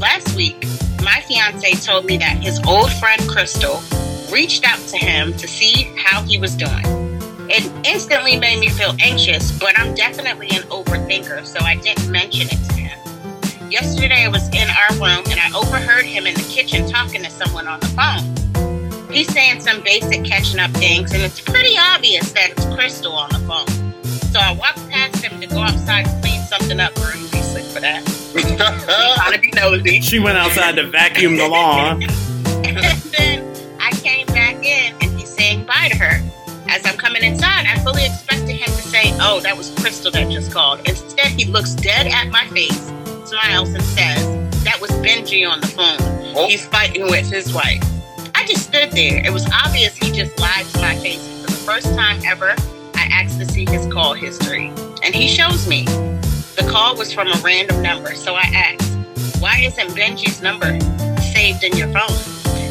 Last 0.00 0.34
week, 0.34 0.66
my 1.02 1.22
fiance 1.26 1.72
told 1.86 2.04
me 2.04 2.16
that 2.18 2.38
his 2.38 2.60
old 2.66 2.92
friend 2.94 3.20
Crystal 3.28 3.80
reached 4.30 4.66
out 4.66 4.78
to 4.88 4.96
him 4.96 5.32
to 5.34 5.46
see 5.46 5.84
how 5.96 6.22
he 6.22 6.38
was 6.38 6.56
doing. 6.56 6.84
It 7.48 7.70
instantly 7.86 8.38
made 8.38 8.60
me 8.60 8.68
feel 8.68 8.94
anxious, 9.00 9.56
but 9.58 9.78
I'm 9.78 9.94
definitely 9.94 10.48
an 10.50 10.62
overthinker, 10.64 11.46
so 11.46 11.60
I 11.60 11.76
didn't 11.76 12.10
mention 12.10 12.48
it 12.50 12.68
to 12.68 12.74
him. 12.74 13.70
Yesterday, 13.70 14.24
I 14.24 14.28
was 14.28 14.48
in 14.48 14.68
our 14.68 14.92
room 14.94 15.24
and 15.30 15.38
I 15.38 15.50
overheard 15.56 16.04
him 16.04 16.26
in 16.26 16.34
the 16.34 16.48
kitchen 16.48 16.88
talking 16.88 17.22
to 17.22 17.30
someone 17.30 17.66
on 17.66 17.80
the 17.80 17.86
phone. 17.86 18.50
He's 19.12 19.32
saying 19.32 19.60
some 19.60 19.82
basic 19.82 20.24
catching 20.24 20.60
up 20.60 20.70
things, 20.72 21.12
and 21.12 21.22
it's 21.22 21.40
pretty 21.40 21.76
obvious 21.78 22.32
that 22.32 22.50
it's 22.50 22.64
Crystal 22.66 23.12
on 23.12 23.28
the 23.30 23.40
phone. 23.40 23.66
So 24.32 24.38
I 24.38 24.52
walked 24.52 24.88
past 24.88 25.24
him 25.24 25.40
to 25.40 25.46
go 25.48 25.58
outside 25.58 26.04
to 26.04 26.20
clean 26.20 26.40
something 26.42 26.78
up, 26.78 26.96
or 26.98 27.10
he'd 27.10 27.30
be 27.32 27.42
sick 27.42 27.64
for 27.64 27.80
that. 27.80 28.04
Trying 29.16 29.32
to 29.32 29.40
be 29.40 29.50
nosy. 29.50 30.00
She 30.00 30.20
went 30.20 30.38
outside 30.38 30.76
to 30.76 30.86
vacuum 30.86 31.36
the 31.36 31.48
lawn. 31.48 32.02
and 32.64 32.76
then 33.12 33.76
I 33.80 33.90
came 33.90 34.26
back 34.28 34.64
in 34.64 34.94
and 35.00 35.18
he's 35.18 35.28
saying 35.28 35.66
bye 35.66 35.88
to 35.90 35.96
her. 35.98 36.20
As 36.68 36.86
I'm 36.86 36.96
coming 36.96 37.24
inside, 37.24 37.66
I 37.66 37.80
fully 37.80 38.04
expected 38.04 38.50
him 38.50 38.66
to 38.66 38.82
say, 38.82 39.12
Oh, 39.20 39.40
that 39.40 39.56
was 39.56 39.74
Crystal 39.80 40.12
that 40.12 40.30
just 40.30 40.52
called. 40.52 40.78
Instead, 40.88 41.26
he 41.28 41.46
looks 41.46 41.74
dead 41.74 42.06
at 42.06 42.28
my 42.28 42.46
face, 42.48 42.78
smiles, 43.24 43.74
and 43.74 43.82
says, 43.82 44.24
That 44.62 44.78
was 44.80 44.92
Benji 44.92 45.50
on 45.50 45.60
the 45.60 45.66
phone. 45.66 45.96
Oh. 46.36 46.46
He's 46.46 46.64
fighting 46.64 47.02
with 47.02 47.28
his 47.28 47.52
wife. 47.52 47.82
Just 48.50 48.66
stood 48.66 48.90
there. 48.90 49.24
It 49.24 49.32
was 49.32 49.48
obvious 49.64 49.94
he 49.94 50.10
just 50.10 50.36
lied 50.40 50.66
to 50.66 50.80
my 50.80 50.96
face. 50.96 51.22
For 51.42 51.52
the 51.52 51.56
first 51.56 51.86
time 51.94 52.20
ever, 52.24 52.56
I 52.96 53.08
asked 53.12 53.38
to 53.38 53.46
see 53.46 53.64
his 53.64 53.86
call 53.92 54.12
history. 54.12 54.72
And 55.04 55.14
he 55.14 55.28
shows 55.28 55.68
me. 55.68 55.84
The 55.84 56.66
call 56.68 56.96
was 56.96 57.12
from 57.12 57.28
a 57.28 57.40
random 57.44 57.80
number, 57.80 58.12
so 58.16 58.34
I 58.34 58.50
asked, 58.52 58.92
Why 59.40 59.60
isn't 59.60 59.90
Benji's 59.90 60.42
number 60.42 60.80
saved 61.32 61.62
in 61.62 61.76
your 61.76 61.92
phone? 61.92 62.10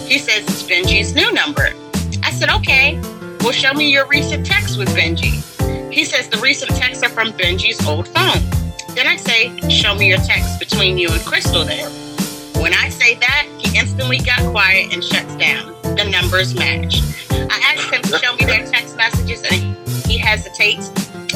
He 0.06 0.18
says 0.18 0.44
it's 0.44 0.63
Benji's 0.63 1.15
new 1.15 1.32
number. 1.32 1.70
I 2.24 2.32
said, 2.32 2.50
Okay, 2.50 3.00
well, 3.39 3.54
show 3.54 3.74
me 3.74 3.89
your 3.89 4.06
recent 4.08 4.46
texts 4.46 4.76
with 4.76 4.89
Benji. 4.89 5.42
He 5.94 6.04
says 6.04 6.28
the 6.28 6.39
recent 6.39 6.72
texts 6.72 7.06
are 7.06 7.10
from 7.10 7.32
Benji's 7.32 7.88
old 7.88 8.10
phone. 8.10 8.44
Then 8.96 9.08
I 9.08 9.15
say, 9.15 9.58
Show 9.70 9.96
me 9.96 10.10
your 10.10 10.18
texts 10.18 10.60
between 10.60 10.98
you 10.98 11.08
and 11.10 11.22
Crystal 11.22 11.63
then. 11.63 12.09
When 12.60 12.74
I 12.74 12.89
say 12.89 13.15
that, 13.15 13.48
he 13.58 13.80
instantly 13.80 14.17
got 14.17 14.39
quiet 14.52 14.93
and 14.93 15.02
shuts 15.02 15.34
down. 15.38 15.74
The 15.95 16.10
numbers 16.12 16.54
match. 16.54 17.02
I 17.32 17.74
asked 17.74 17.89
him 17.89 18.02
to 18.02 18.17
show 18.17 18.36
me 18.36 18.43
their 18.43 18.65
text 18.65 18.98
messages 18.98 19.41
and 19.43 19.78
he 20.06 20.17
hesitates, 20.17 20.89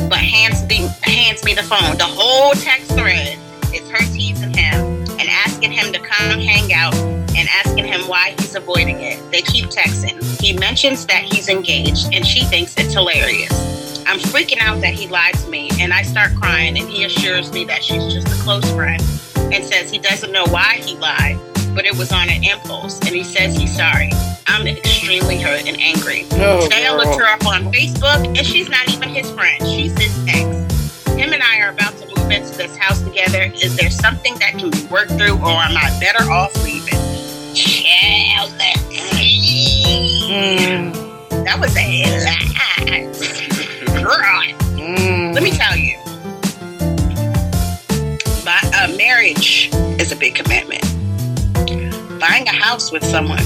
but 0.10 0.18
hands 0.18 0.60
hands 1.02 1.46
me 1.46 1.54
the 1.54 1.64
phone. 1.64 1.98
The 1.98 2.04
whole 2.04 2.52
text 2.52 2.92
thread 2.92 3.40
is 3.74 3.90
her 3.90 4.06
teasing 4.12 4.54
him 4.54 4.76
and 5.18 5.30
asking 5.30 5.72
him 5.72 5.94
to 5.94 6.00
come 6.00 6.42
hang 6.42 6.74
out 6.74 6.94
and 6.94 7.48
asking 7.64 7.86
him 7.86 8.02
why 8.02 8.36
he's 8.38 8.56
avoiding 8.56 9.00
it. 9.00 9.18
They 9.32 9.44
keep 9.44 9.68
texting. 9.68 10.22
He 10.42 10.52
mentions 10.58 11.06
that 11.06 11.24
he's 11.24 11.48
engaged 11.48 12.14
and 12.14 12.28
she 12.28 12.44
thinks 12.44 12.76
it's 12.78 12.94
hilarious. 12.94 14.04
I'm 14.06 14.20
freaking 14.20 14.60
out 14.60 14.82
that 14.82 14.94
he 14.94 15.08
lied 15.08 15.36
to 15.36 15.50
me 15.50 15.70
and 15.80 15.94
I 15.94 16.02
start 16.02 16.36
crying 16.36 16.78
and 16.78 16.90
he 16.90 17.06
assures 17.06 17.50
me 17.54 17.64
that 17.64 17.82
she's 17.82 18.14
just 18.14 18.28
a 18.28 18.44
close 18.44 18.70
friend 18.72 19.02
and 19.54 19.64
says 19.64 19.90
he 19.92 20.00
doesn't 20.00 20.32
know 20.32 20.46
why 20.48 20.78
he 20.84 20.96
lied, 20.98 21.38
but 21.76 21.86
it 21.86 21.96
was 21.98 22.12
on 22.12 22.30
an 22.30 22.44
impulse 22.44 23.00
and 23.02 23.10
he 23.10 23.24
says 23.24 23.56
he's 23.56 23.76
sorry. 23.76 24.10
I'm 24.48 24.68
extremely 24.68 25.40
hurt 25.40 25.66
and 25.68 25.80
angry. 25.80 26.26
Oh, 26.34 26.62
Today 26.64 26.86
I 26.88 26.96
looked 26.96 27.20
her 27.20 27.26
up 27.28 27.46
on 27.46 27.72
Facebook 27.72 28.26
and 28.26 28.46
she's 28.46 28.70
not 28.70 28.88
even 28.90 29.10
his 29.10 29.30
friend. 29.32 29.62
She's 29.68 29.98
his 29.98 30.18
ex. 30.28 31.06
Him 31.08 31.32
and 31.34 31.42
I 31.44 31.60
are 31.62 31.70
about 31.70 31.96
to 31.98 32.08
move 32.08 32.32
into 32.32 32.56
this 32.58 32.76
house 32.78 33.02
together. 33.02 33.52
Is 33.56 33.76
there 33.78 33.90
something 33.90 34.34
that 34.40 34.52
can 34.58 34.70
be 34.72 34.86
worked 34.88 35.12
through 35.12 35.38
or 35.38 35.50
am 35.50 35.78
I 35.78 35.96
better 36.00 36.30
off 36.32 36.54
leaving? 36.64 37.00
Child, 37.56 38.52
let's 38.58 38.82
see. 39.16 40.20
Mm, 40.30 41.46
That 41.46 41.60
was 41.60 41.76
a 41.78 42.04
lot. 42.26 42.84
Girl. 44.04 44.44
mm. 44.78 45.34
Let 45.34 45.44
me 45.44 45.52
tell 45.52 45.78
you, 45.78 45.98
marriage 49.04 49.70
is 50.00 50.14
a 50.14 50.16
big 50.16 50.34
commitment. 50.34 50.82
Buying 52.22 52.48
a 52.48 52.54
house 52.54 52.90
with 52.90 53.04
someone 53.04 53.44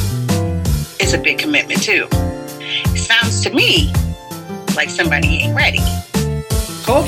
is 0.99 1.15
a 1.15 1.17
big 1.17 1.39
commitment 1.39 1.81
too. 1.81 2.07
It 2.11 2.99
sounds 2.99 3.41
to 3.41 3.49
me 3.49 3.91
like 4.75 4.87
somebody 4.87 5.39
ain't 5.39 5.55
ready. 5.55 5.81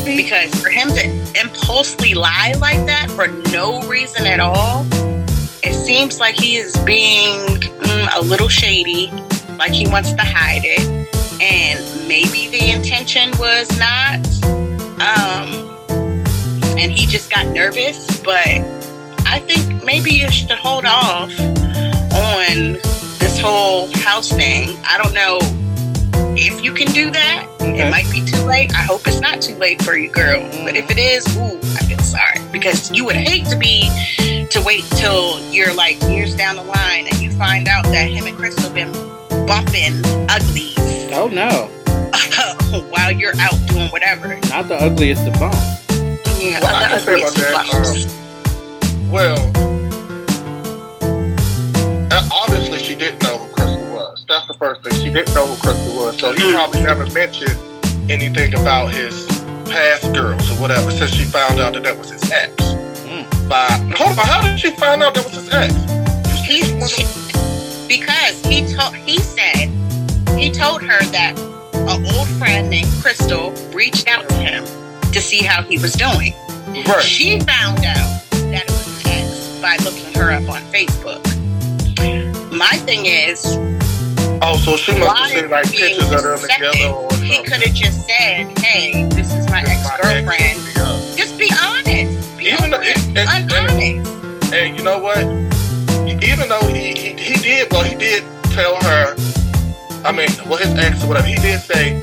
Feet. 0.04 0.18
Because 0.18 0.54
for 0.62 0.70
him 0.70 0.90
to 0.90 1.04
impulsively 1.40 2.16
lie 2.16 2.54
like 2.60 2.84
that 2.88 3.10
for 3.12 3.28
no 3.52 3.82
reason 3.84 4.26
at 4.26 4.40
all, 4.40 4.84
it 5.64 5.74
seems 5.74 6.20
like 6.20 6.34
he 6.34 6.58
is 6.58 6.76
being 6.80 7.40
mm, 7.46 8.10
a 8.16 8.22
little 8.22 8.50
shady, 8.50 9.12
like 9.58 9.72
he 9.72 9.88
wants 9.88 10.12
to 10.14 10.24
hide 10.24 10.64
it. 10.66 10.82
And 11.40 12.08
maybe 12.08 12.50
the 12.50 12.72
intention 12.72 13.30
was 13.38 13.70
not. 13.78 14.20
Um, 15.00 15.59
and 16.80 16.92
he 16.92 17.06
just 17.06 17.30
got 17.32 17.48
nervous, 17.48 18.20
but 18.22 18.48
I 19.26 19.40
think 19.46 19.84
maybe 19.84 20.12
you 20.12 20.30
should 20.32 20.52
hold 20.52 20.86
off 20.86 21.30
on 21.40 22.74
this 23.20 23.40
whole 23.40 23.88
house 23.98 24.30
thing. 24.32 24.78
I 24.88 24.98
don't 25.02 25.14
know 25.14 25.40
if 26.36 26.64
you 26.64 26.74
can 26.74 26.88
do 26.88 27.12
that. 27.12 27.48
Okay. 27.62 27.88
It 27.88 27.92
might 27.92 28.10
be 28.12 28.24
too 28.26 28.42
late. 28.44 28.72
I 28.74 28.82
hope 28.82 29.02
it's 29.08 29.20
not 29.20 29.42
too 29.42 29.56
late 29.56 29.82
for 29.82 29.96
you, 29.96 30.10
girl. 30.10 30.42
But 30.64 30.76
if 30.76 30.90
it 30.90 30.98
is, 30.98 31.26
ooh, 31.38 31.58
I 31.78 31.84
feel 31.86 32.00
sorry 32.00 32.40
because 32.52 32.92
you 32.92 33.06
would 33.06 33.16
hate 33.16 33.46
to 33.48 33.58
be 33.58 33.90
to 34.50 34.62
wait 34.66 34.84
till 34.96 35.40
you're 35.52 35.74
like 35.74 36.02
years 36.04 36.36
down 36.36 36.56
the 36.56 36.64
line 36.64 37.08
and 37.08 37.20
you 37.20 37.32
find 37.32 37.68
out 37.68 37.84
that 37.86 38.10
him 38.10 38.26
and 38.26 38.36
Crystal 38.38 38.64
have 38.64 38.74
been 38.74 38.92
bumping 39.46 40.02
uglies 40.30 40.76
Oh 41.12 41.28
no, 41.28 41.68
while 42.90 43.12
you're 43.12 43.36
out 43.40 43.54
doing 43.68 43.90
whatever. 43.90 44.40
not 44.50 44.68
the 44.68 44.76
ugliest 44.80 45.28
of 45.28 45.34
bump. 45.40 45.56
Yeah, 46.40 46.62
Well, 46.62 46.76
I 46.76 46.88
can 46.88 47.00
say 47.02 47.20
about 47.20 47.34
that, 47.34 47.68
bumps. 47.70 48.16
Well, 49.12 49.70
obviously 52.32 52.80
she 52.80 52.96
didn't 52.96 53.22
know 53.24 53.38
who 53.40 53.54
Crystal 53.54 53.94
was. 53.94 54.26
That's 54.28 54.48
the 54.48 54.54
first 54.54 54.84
thing. 54.84 54.94
She 54.94 55.12
didn't 55.12 55.36
know 55.36 55.48
who 55.48 55.62
Crystal 55.62 55.96
was, 55.96 56.18
so 56.18 56.32
he 56.32 56.54
probably 56.54 56.82
never 56.84 57.06
mentioned 57.12 57.58
anything 58.10 58.54
about 58.54 58.94
his 58.94 59.28
past 59.66 60.14
girls 60.14 60.50
or 60.52 60.62
whatever 60.62 60.92
since 60.92 61.12
she 61.12 61.26
found 61.26 61.60
out 61.60 61.74
that 61.74 61.84
that 61.84 61.98
was 61.98 62.10
his 62.10 62.32
ex. 62.32 62.54
Mm. 63.04 63.50
By 63.50 63.68
hold 63.98 64.18
on, 64.18 64.26
how 64.26 64.42
did 64.42 64.60
she 64.60 64.72
find 64.72 65.04
out 65.04 65.14
that 65.16 65.26
was 65.26 65.34
his 65.36 65.50
ex? 65.54 65.74
He, 66.48 66.62
because 67.88 68.46
he 68.46 68.66
told 68.74 68.96
he 68.96 69.20
said 69.20 69.70
he 70.38 70.52
told 70.52 70.82
her 70.84 71.04
that 71.12 71.38
an 71.74 72.06
old 72.16 72.28
friend 72.40 72.70
named 72.70 72.88
Crystal 73.02 73.52
reached 73.74 74.08
out 74.08 74.28
to 74.30 74.36
him 74.36 74.64
to 75.14 75.22
see 75.22 75.44
how 75.44 75.62
he 75.64 75.78
was 75.78 75.94
doing. 75.94 76.34
Right. 76.88 77.02
She 77.02 77.40
found 77.40 77.80
out 77.80 78.22
that 78.32 78.64
it 78.66 78.70
was 78.70 79.06
an 79.06 79.12
ex 79.12 79.62
by 79.62 79.78
looking 79.84 80.14
her 80.16 80.32
up 80.32 80.50
on 80.50 80.62
Facebook. 80.72 81.22
My 82.56 82.78
thing 82.86 83.06
is, 83.06 83.46
Oh, 84.42 84.56
so 84.58 84.78
she 84.78 84.98
must 84.98 85.18
have 85.18 85.30
seen 85.30 85.50
like 85.50 85.66
are 85.66 85.70
you 85.72 85.78
being 85.80 85.96
pictures 86.00 86.12
of 86.14 86.24
them 86.24 86.40
together 86.40 86.94
or 86.94 87.14
He 87.18 87.44
could 87.44 87.62
have 87.62 87.74
just 87.76 88.08
said, 88.08 88.58
"Hey, 88.60 89.04
this 89.10 89.34
is 89.34 89.50
my 89.50 89.62
ex 89.62 89.84
girlfriend." 90.02 91.18
Just 91.18 91.38
be 91.38 91.52
honest. 91.62 92.38
Be 92.38 92.46
Even 92.52 92.72
though- 92.72 92.80
and- 92.80 93.18
and-. 93.52 94.54
And 94.54 94.78
you 94.78 94.84
know 94.84 94.98
what? 95.00 95.18
Even 96.24 96.48
though 96.48 96.66
he, 96.68 96.94
he 96.94 97.14
he 97.14 97.34
did 97.36 97.72
well, 97.72 97.84
he 97.84 97.96
did 97.96 98.24
tell 98.52 98.76
her. 98.82 99.16
I 100.06 100.12
mean, 100.14 100.30
well, 100.48 100.58
his 100.58 100.74
ex 100.78 101.04
or 101.04 101.08
whatever. 101.08 101.28
He 101.28 101.36
did 101.36 101.60
say 101.60 102.02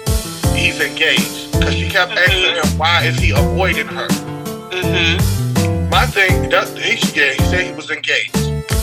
he's 0.57 0.81
engaged 0.81 1.53
because 1.53 1.75
she 1.75 1.89
kept 1.89 2.13
Mhm. 2.13 2.19
asking 2.27 2.57
him 2.57 2.79
why 2.79 3.05
is 3.05 3.17
he 3.19 3.31
avoiding 3.31 3.87
her. 3.89 4.09
Mm-hmm. 4.09 5.89
My 5.91 6.07
thing, 6.07 6.49
that, 6.51 6.69
he 6.77 6.97
yeah, 7.19 7.33
he 7.33 7.43
said 7.51 7.67
he 7.67 7.73
was 7.73 7.91
engaged. 7.91 8.35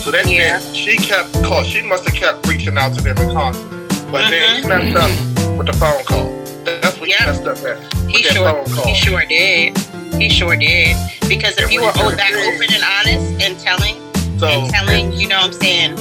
So 0.03 0.11
that 0.11 0.25
Yeah. 0.27 0.59
meant 0.59 0.75
she 0.75 0.97
kept 0.97 1.31
call. 1.43 1.63
She 1.63 1.81
must 1.81 2.03
have 2.05 2.13
kept 2.15 2.47
reaching 2.47 2.77
out 2.77 2.93
to 2.95 3.01
them 3.01 3.17
in 3.17 3.33
concert. 3.33 3.63
But 4.11 4.29
then 4.29 4.57
he 4.57 4.61
Mhm. 4.63 4.93
messed 4.93 4.97
up 4.97 5.57
with 5.57 5.67
the 5.67 5.73
phone 5.73 6.03
call. 6.05 6.29
That's 6.65 6.97
what 6.99 7.09
Yeah. 7.09 7.19
you 7.19 7.31
messed 7.31 7.47
up 7.47 7.57
at. 7.65 7.77
He 8.09 8.23
sure, 8.23 8.45
phone 8.63 8.73
call. 8.75 8.85
he 8.85 8.93
sure 8.95 9.25
did. 9.25 9.77
He 10.19 10.29
sure 10.29 10.55
did. 10.55 10.95
Because 11.27 11.55
if 11.57 11.71
Yeah, 11.71 11.79
you 11.79 11.81
were 11.81 11.91
he 11.91 12.15
that 12.15 12.33
open 12.33 12.73
and 12.73 12.83
honest 12.83 13.43
and 13.43 13.59
telling, 13.59 13.95
So 14.39 14.47
and 14.47 14.73
telling, 14.73 15.11
you 15.13 15.27
know 15.27 15.37
what 15.37 15.53
I'm 15.55 15.61
saying, 15.61 15.91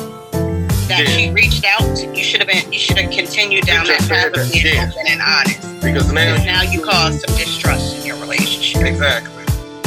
that 0.92 1.08
Yeah. 1.08 1.16
she 1.16 1.30
reached 1.30 1.64
out, 1.64 2.16
you 2.16 2.22
should 2.24 2.40
have 2.40 2.48
been, 2.48 2.72
you 2.72 2.78
should 2.78 2.98
have 2.98 3.10
continued 3.10 3.64
down 3.66 3.86
that 3.86 4.00
path 4.08 4.36
of 4.36 4.52
being 4.52 4.66
yeah. 4.66 4.88
open 4.90 5.06
and 5.08 5.20
honest. 5.22 5.60
because 5.82 6.12
now 6.12 6.32
Because 6.34 6.46
now 6.46 6.62
you 6.62 6.80
cause 6.84 7.20
some 7.20 7.36
distrust 7.36 7.96
in 7.98 8.06
your 8.06 8.16
relationship. 8.20 8.82
exactly, 8.82 9.42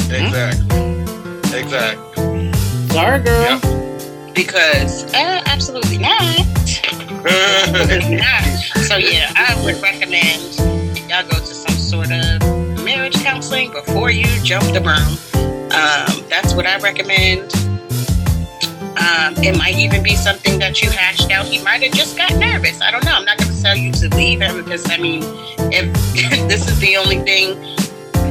exactly, 0.09 1.59
exactly. 1.59 2.51
Sorry, 2.89 3.19
girl. 3.23 3.41
Yeah. 3.41 4.31
Because 4.33 5.05
uh, 5.13 5.41
absolutely 5.45 5.97
not. 5.97 6.45
Absolutely 7.25 8.15
not. 8.27 8.43
So 8.87 8.97
yeah, 8.97 9.31
I 9.35 9.55
would 9.63 9.81
recommend 9.81 10.41
y'all 11.09 11.23
go 11.23 11.37
to 11.39 11.45
some 11.45 11.75
sort 11.75 12.11
of 12.11 12.83
marriage 12.83 13.15
counseling 13.23 13.71
before 13.71 14.09
you 14.11 14.25
jump 14.43 14.65
the 14.73 14.81
broom. 14.81 15.17
Um, 15.71 16.25
that's 16.29 16.53
what 16.53 16.65
I 16.65 16.77
recommend. 16.79 17.51
Um, 18.97 19.35
it 19.43 19.57
might 19.57 19.75
even 19.75 20.01
be 20.03 20.15
something 20.15 20.57
that 20.59 20.81
you 20.81 20.89
hashed 20.89 21.29
out. 21.31 21.45
He 21.45 21.61
might 21.61 21.83
have 21.83 21.93
just 21.93 22.17
got 22.17 22.33
nervous. 22.35 22.81
I 22.81 22.91
don't 22.91 23.03
know. 23.03 23.11
I'm 23.11 23.25
not 23.25 23.37
going 23.37 23.53
to 23.53 23.61
tell 23.61 23.75
you 23.75 23.91
to 23.91 24.15
leave 24.15 24.41
him 24.41 24.63
because 24.63 24.89
I 24.89 24.97
mean, 24.97 25.21
if 25.71 25.91
this 26.47 26.67
is 26.69 26.79
the 26.79 26.95
only 26.97 27.19
thing 27.19 27.59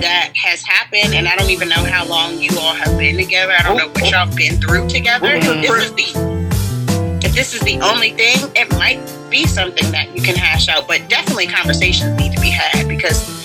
that 0.01 0.33
has 0.35 0.63
happened, 0.65 1.15
and 1.15 1.29
I 1.29 1.37
don't 1.37 1.51
even 1.51 1.69
know 1.69 1.85
how 1.85 2.07
long 2.07 2.39
you 2.39 2.51
all 2.59 2.75
have 2.75 2.99
been 2.99 3.17
together. 3.17 3.55
I 3.59 3.63
don't 3.63 3.77
know 3.77 3.89
what 3.89 4.11
y'all 4.11 4.27
have 4.27 4.37
been 4.37 4.61
through 4.61 4.89
together. 4.89 5.29
Oh, 5.33 5.37
If 5.37 5.63
this 5.63 5.85
is 5.85 5.93
the 5.93 7.19
if 7.25 7.35
this 7.35 7.55
is 7.55 7.61
the 7.61 7.81
only 7.81 8.11
thing, 8.13 8.37
it 8.57 8.71
might 8.79 9.01
be 9.31 9.47
something 9.47 9.91
that 9.93 10.15
you 10.17 10.23
can 10.23 10.35
hash 10.37 10.69
out. 10.69 10.89
But 10.89 11.09
definitely 11.09 11.47
conversations 11.47 12.19
need 12.19 12.35
to 12.35 12.41
be 12.41 12.51
had 12.51 12.89
because 12.89 13.45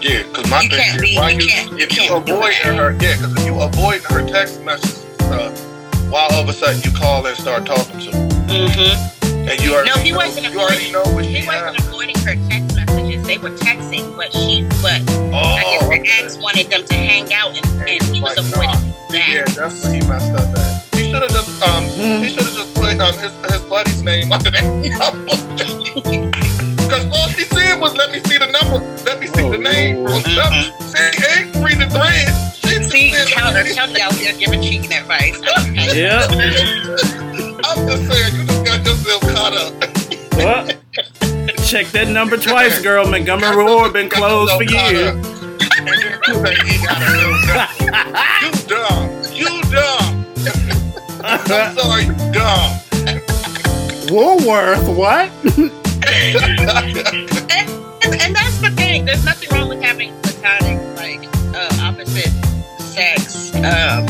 Yeah, 0.00 0.22
because 0.22 0.50
my 0.50 0.62
You 0.62 0.68
thing 0.70 0.78
can't 0.78 1.02
is, 1.04 1.16
why 1.16 1.30
you 1.30 1.42
you, 1.42 1.78
if 1.78 1.96
you 1.96 2.14
avoid 2.14 2.54
her, 2.54 2.92
yeah, 3.00 3.16
because 3.16 3.36
if 3.36 3.46
you 3.46 3.60
avoid 3.60 4.02
her 4.04 4.26
text 4.26 4.62
messages 4.62 5.01
stuff, 5.32 6.10
while 6.10 6.28
all 6.32 6.42
of 6.42 6.48
a 6.48 6.52
sudden 6.52 6.80
you 6.82 6.90
call 6.96 7.26
and 7.26 7.36
start 7.36 7.66
talking 7.66 8.00
to 8.00 8.10
her, 8.16 8.28
mhm. 8.48 9.48
and 9.50 9.60
you 9.62 9.74
already 9.74 9.90
No, 9.90 9.96
he 9.96 10.10
know, 10.10 10.16
wasn't 10.18 10.52
you 10.52 10.60
already 10.60 10.92
know 10.92 11.02
what 11.14 11.24
she 11.24 11.40
he 11.40 11.46
wasn't 11.46 11.76
has. 11.76 11.88
avoiding 11.88 12.16
her 12.20 12.36
text 12.48 12.76
messages. 12.76 13.26
They 13.26 13.38
were 13.38 13.50
texting, 13.50 14.16
but 14.16 14.32
she 14.32 14.62
but 14.82 15.00
Oh, 15.32 15.38
I 15.38 15.62
guess 15.62 15.82
her 15.82 15.92
okay. 15.94 16.24
ex 16.24 16.38
wanted 16.38 16.70
them 16.70 16.84
to 16.84 16.94
hang 16.94 17.32
out, 17.32 17.56
and, 17.56 17.66
and 17.88 18.02
he 18.02 18.20
was 18.20 18.36
Like, 18.36 18.38
avoiding 18.38 18.70
nah. 19.10 19.18
Yeah, 19.28 19.44
that's 19.44 19.84
what 19.84 19.92
he 19.94 20.00
messed 20.08 20.32
up 20.32 20.56
at. 20.56 20.94
He 20.96 21.10
should 21.10 21.22
have 21.22 21.30
just 21.30 21.62
um 21.62 21.84
he 21.84 22.28
should 22.30 22.44
have 22.44 22.54
just 22.54 22.74
put 22.74 23.00
um 23.00 23.14
his 23.14 23.32
his 23.52 23.62
buddy's 23.68 24.02
name 24.02 24.32
under 24.32 24.50
that. 24.50 24.64
Because 26.76 27.06
all 27.16 27.28
she 27.28 27.44
said 27.44 27.80
was 27.80 27.94
let 27.96 28.10
me 28.12 28.20
see 28.24 28.36
the 28.38 28.46
number, 28.52 28.84
let 29.04 29.18
me 29.18 29.26
see 29.26 29.42
Oh, 29.44 29.50
the 29.50 29.58
name. 29.58 30.04
Lord. 30.04 30.26
Let 30.28 30.50
me 30.52 30.70
see, 30.84 31.10
ain't 31.32 31.56
read 31.64 31.78
the 31.80 31.88
thread. 31.88 32.28
She 32.92 33.08
See, 33.08 33.14
said, 33.14 33.28
counter, 33.28 33.64
let 33.64 33.90
me 33.90 34.00
out 34.02 34.12
here 34.12 34.34
giving 34.36 34.60
cheating 34.60 34.92
advice. 34.92 35.40
Okay. 35.72 36.02
Yep. 36.02 36.30
I'm 37.64 37.88
just 37.88 38.12
saying, 38.12 38.34
you 38.36 38.44
just 38.44 38.64
got 38.66 38.84
yourself 38.84 39.22
caught 39.34 39.54
up. 39.54 39.72
Well, 40.36 40.66
check 41.64 41.86
that 41.92 42.08
number 42.08 42.36
twice, 42.36 42.82
girl. 42.82 43.06
Montgomery 43.08 43.56
Road 43.56 43.94
been 43.94 44.10
closed 44.10 44.52
for 44.52 44.64
years. 44.64 45.14
you 48.42 48.52
dumb. 48.68 49.08
You 49.32 49.62
dumb. 49.72 50.26
I'm 51.24 51.78
sorry, 51.78 52.04
you 52.04 52.14
dumb. 52.32 52.80
Woolworth, 54.10 54.86
what? 54.94 55.30
and, 58.02 58.14
and 58.20 58.34
that's 58.36 58.58
the 58.60 58.70
thing. 58.76 59.06
There's 59.06 59.24
nothing 59.24 59.48
wrong 59.50 59.70
with 59.70 59.82
having 59.82 60.12
um, 63.64 64.06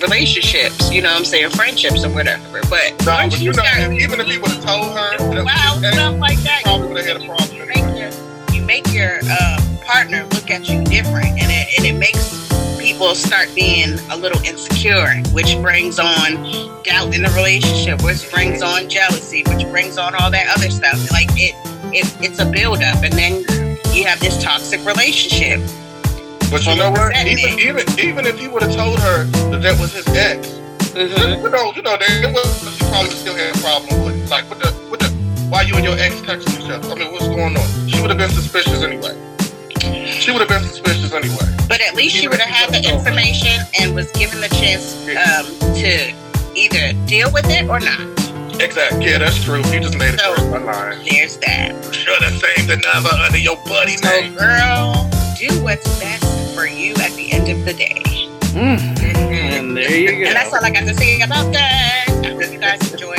relationships. 0.00 0.90
You 0.90 1.02
know 1.02 1.10
what 1.10 1.18
I'm 1.18 1.24
saying? 1.24 1.50
Friendships 1.50 2.04
or 2.04 2.10
whatever. 2.10 2.60
But 2.68 2.92
No, 3.00 3.06
but 3.06 3.38
you 3.38 3.46
you 3.46 3.52
know, 3.52 3.62
start 3.62 3.92
even 3.92 4.20
if 4.20 4.26
he 4.26 4.38
would 4.38 4.50
have 4.50 4.64
told 4.64 4.92
her, 4.96 5.34
that 5.34 5.44
wow 5.44 5.78
stuff 5.78 6.18
like 6.18 6.38
that, 6.42 6.62
probably 6.64 6.88
would 6.88 7.06
have 7.06 7.20
had 7.20 7.50
a 7.50 7.54
you 7.54 7.66
make 7.66 7.98
your 7.98 8.10
you 8.54 8.62
make 8.62 8.92
your 8.92 9.18
uh, 9.30 9.58
partner 9.84 10.24
look 10.32 10.50
at 10.50 10.68
you 10.68 10.82
different, 10.84 11.38
and 11.38 11.50
it 11.50 11.78
and 11.78 11.86
it 11.86 11.98
makes 11.98 12.46
people 12.78 13.14
start 13.14 13.48
being 13.54 13.98
a 14.10 14.16
little 14.16 14.40
insecure, 14.44 15.06
which 15.32 15.56
brings 15.60 15.98
on 15.98 16.34
doubt 16.82 17.14
in 17.14 17.22
the 17.22 17.32
relationship, 17.36 18.02
which 18.02 18.30
brings 18.30 18.62
on 18.62 18.88
jealousy, 18.88 19.42
which 19.48 19.66
brings 19.68 19.98
on 19.98 20.14
all 20.14 20.30
that 20.30 20.48
other 20.56 20.70
stuff. 20.70 21.10
Like 21.10 21.28
it, 21.32 21.54
it 21.94 22.06
it's 22.20 22.38
a 22.38 22.46
buildup, 22.46 23.02
and 23.02 23.12
then 23.12 23.44
you 23.92 24.04
have 24.04 24.20
this 24.20 24.42
toxic 24.42 24.84
relationship. 24.84 25.60
But 26.50 26.64
you 26.66 26.76
know 26.76 26.90
what? 26.90 27.14
Even 27.16 27.58
even 27.58 27.84
even 27.98 28.26
if 28.26 28.38
he 28.38 28.48
would 28.48 28.62
have 28.62 28.74
told 28.74 28.98
her 29.00 29.24
that 29.50 29.62
that 29.62 29.78
was 29.80 29.92
his 29.92 30.06
ex, 30.08 30.48
Mm-hmm. 30.96 31.44
you 31.44 31.50
know, 31.50 31.72
you 31.76 31.82
know, 31.82 31.96
there 32.00 32.32
was 32.32 32.48
she 32.72 32.84
probably 32.88 33.10
still 33.10 33.34
had 33.36 33.54
a 33.54 33.58
problem 33.60 34.04
with 34.04 34.30
like 34.30 34.48
with 34.48 34.60
the 34.60 34.72
with 34.90 35.00
the 35.00 35.10
why 35.50 35.60
you 35.62 35.74
and 35.74 35.84
your 35.84 35.98
ex 35.98 36.14
texting 36.24 36.56
each 36.64 36.70
other. 36.70 36.88
I 36.88 36.94
mean, 36.94 37.12
what's 37.12 37.26
going 37.28 37.54
on? 37.56 37.88
She 37.88 38.00
would 38.00 38.08
have 38.10 38.18
been 38.18 38.30
suspicious 38.30 38.82
anyway. 38.82 39.12
She 40.08 40.30
would 40.32 40.40
have 40.40 40.48
been 40.48 40.62
suspicious 40.64 41.12
anyway. 41.12 41.44
But 41.68 41.80
at 41.82 41.94
least 41.94 42.16
she 42.16 42.28
would 42.28 42.40
have 42.40 42.48
had 42.48 42.70
the 42.72 42.78
would've 42.78 42.90
told 42.90 43.02
her. 43.04 43.08
information 43.10 43.60
and 43.80 43.94
was 43.94 44.10
given 44.12 44.40
the 44.40 44.48
chance 44.48 44.96
um, 45.20 45.44
to 45.76 46.14
either 46.56 46.96
deal 47.06 47.30
with 47.32 47.44
it 47.50 47.68
or 47.68 47.78
not. 47.80 48.00
Exactly. 48.58 49.04
Yeah, 49.04 49.18
that's 49.18 49.42
true. 49.44 49.58
You 49.68 49.80
just 49.80 49.98
made 49.98 50.14
it 50.14 50.20
So- 50.20 50.30
worse 50.30 50.40
by 50.48 50.58
lying. 50.64 51.04
There's 51.04 51.36
that. 51.44 51.76
Should 51.94 52.22
have 52.22 52.40
saved 52.40 52.68
the 52.72 52.78
number 52.94 53.10
under 53.12 53.36
your 53.38 53.56
buddy's 53.66 54.00
So, 54.00 54.08
name. 54.08 54.34
girl, 54.34 55.10
do 55.38 55.62
what's 55.62 55.86
best 56.00 56.54
for 56.54 56.66
you 56.66 56.92
at 56.94 57.12
the 57.12 57.30
end 57.30 57.48
of 57.48 57.64
the 57.64 57.74
day. 57.74 58.02
Mm. 58.56 58.78
And 59.02 59.76
there 59.76 59.94
you 59.94 60.24
go. 60.24 60.28
And 60.28 60.36
that's 60.36 60.52
all 60.52 60.64
I 60.64 60.70
got 60.70 60.84
to 60.84 60.94
say 60.94 61.20
about 61.20 61.52
that. 61.52 62.06
I 62.08 62.30
hope 62.30 62.52
you 62.52 62.58
guys 62.58 62.92
enjoyed 62.92 63.18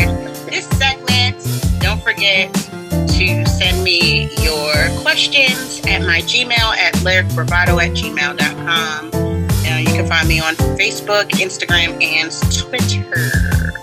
this 0.50 0.68
segment. 0.80 1.38
Don't 1.80 2.02
forget 2.02 2.52
to 2.54 3.46
send 3.46 3.84
me 3.84 4.34
your 4.42 4.74
questions 5.02 5.82
at 5.86 6.02
my 6.02 6.22
Gmail 6.22 6.76
at 6.78 6.96
lyricbravado 6.96 7.82
at 7.82 7.92
gmail.com. 7.92 9.12
Uh, 9.14 9.78
you 9.78 9.86
can 9.86 10.08
find 10.08 10.28
me 10.28 10.40
on 10.40 10.56
Facebook, 10.76 11.30
Instagram, 11.32 12.02
and 12.02 12.32
Twitter. 12.52 13.74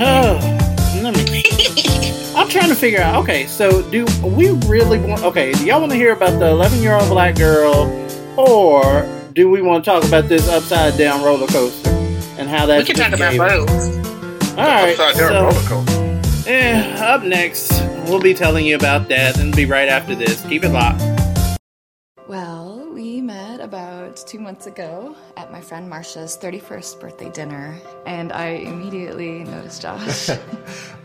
Oh, 0.00 0.38
let 1.02 1.14
me. 1.14 2.16
I'm 2.40 2.48
trying 2.48 2.70
to 2.70 2.74
figure 2.74 3.00
out. 3.02 3.16
Okay, 3.22 3.44
so 3.46 3.82
do 3.90 4.06
we 4.24 4.48
really 4.66 4.98
want? 4.98 5.22
Okay, 5.24 5.52
do 5.52 5.66
y'all 5.66 5.78
want 5.78 5.92
to 5.92 5.98
hear 5.98 6.14
about 6.14 6.38
the 6.38 6.46
11 6.48 6.82
year 6.82 6.94
old 6.94 7.10
black 7.10 7.36
girl, 7.36 7.84
or 8.38 9.06
do 9.34 9.50
we 9.50 9.60
want 9.60 9.84
to 9.84 9.90
talk 9.90 10.04
about 10.04 10.26
this 10.26 10.48
upside 10.48 10.96
down 10.96 11.22
roller 11.22 11.46
coaster 11.48 11.90
and 12.38 12.48
how 12.48 12.64
that? 12.64 12.78
we 12.78 12.84
can 12.86 12.96
talk 12.96 13.12
about 13.12 13.36
both. 13.36 13.70
All 14.58 14.64
right, 14.64 14.98
Upside 14.98 15.16
down 15.16 15.28
so 15.28 15.44
roller 15.44 15.84
coaster. 15.84 16.50
eh, 16.50 16.96
up 17.04 17.24
next, 17.24 17.78
we'll 18.08 18.22
be 18.22 18.32
telling 18.32 18.64
you 18.64 18.74
about 18.74 19.08
that, 19.10 19.38
and 19.38 19.54
be 19.54 19.66
right 19.66 19.90
after 19.90 20.14
this. 20.14 20.40
Keep 20.46 20.64
it 20.64 20.70
locked. 20.70 21.19
Well, 22.28 22.88
we 22.94 23.20
met 23.20 23.60
about 23.60 24.16
two 24.16 24.38
months 24.38 24.66
ago 24.66 25.16
at 25.36 25.50
my 25.50 25.60
friend 25.60 25.90
Marsha's 25.90 26.38
31st 26.38 27.00
birthday 27.00 27.30
dinner, 27.30 27.76
and 28.06 28.32
I 28.32 28.46
immediately 28.50 29.44
noticed 29.44 29.82
Josh. 29.82 30.30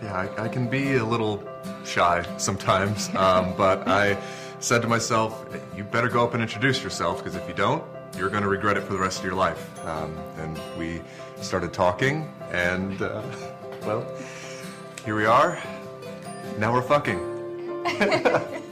Yeah, 0.04 0.14
I, 0.14 0.44
I 0.44 0.48
can 0.50 0.68
be 0.68 0.98
a 0.98 1.06
little 1.06 1.42
shy 1.84 2.24
sometimes, 2.38 3.10
um, 3.16 3.56
but 3.58 3.88
I 3.88 4.22
said 4.60 4.82
to 4.84 4.88
myself, 4.88 5.46
you 5.76 5.84
better 5.84 6.10
go 6.10 6.24
up 6.24 6.34
and 6.34 6.44
introduce 6.44 6.84
yourself, 6.84 7.24
because 7.24 7.36
if 7.36 7.48
you 7.48 7.56
don't, 7.56 7.84
you're 8.16 8.30
going 8.30 8.44
to 8.44 8.50
regret 8.50 8.78
it 8.78 8.84
for 8.84 8.94
the 8.94 9.00
rest 9.00 9.20
of 9.20 9.26
your 9.26 9.34
life. 9.34 9.84
Um, 9.86 10.16
and 10.38 10.60
we 10.78 11.02
started 11.42 11.74
talking, 11.74 12.32
and, 12.52 13.02
uh, 13.02 13.24
well, 13.82 14.06
here 15.06 15.16
we 15.16 15.26
are. 15.26 15.60
Now 16.60 16.72
we're 16.74 16.84
fucking. 16.84 18.62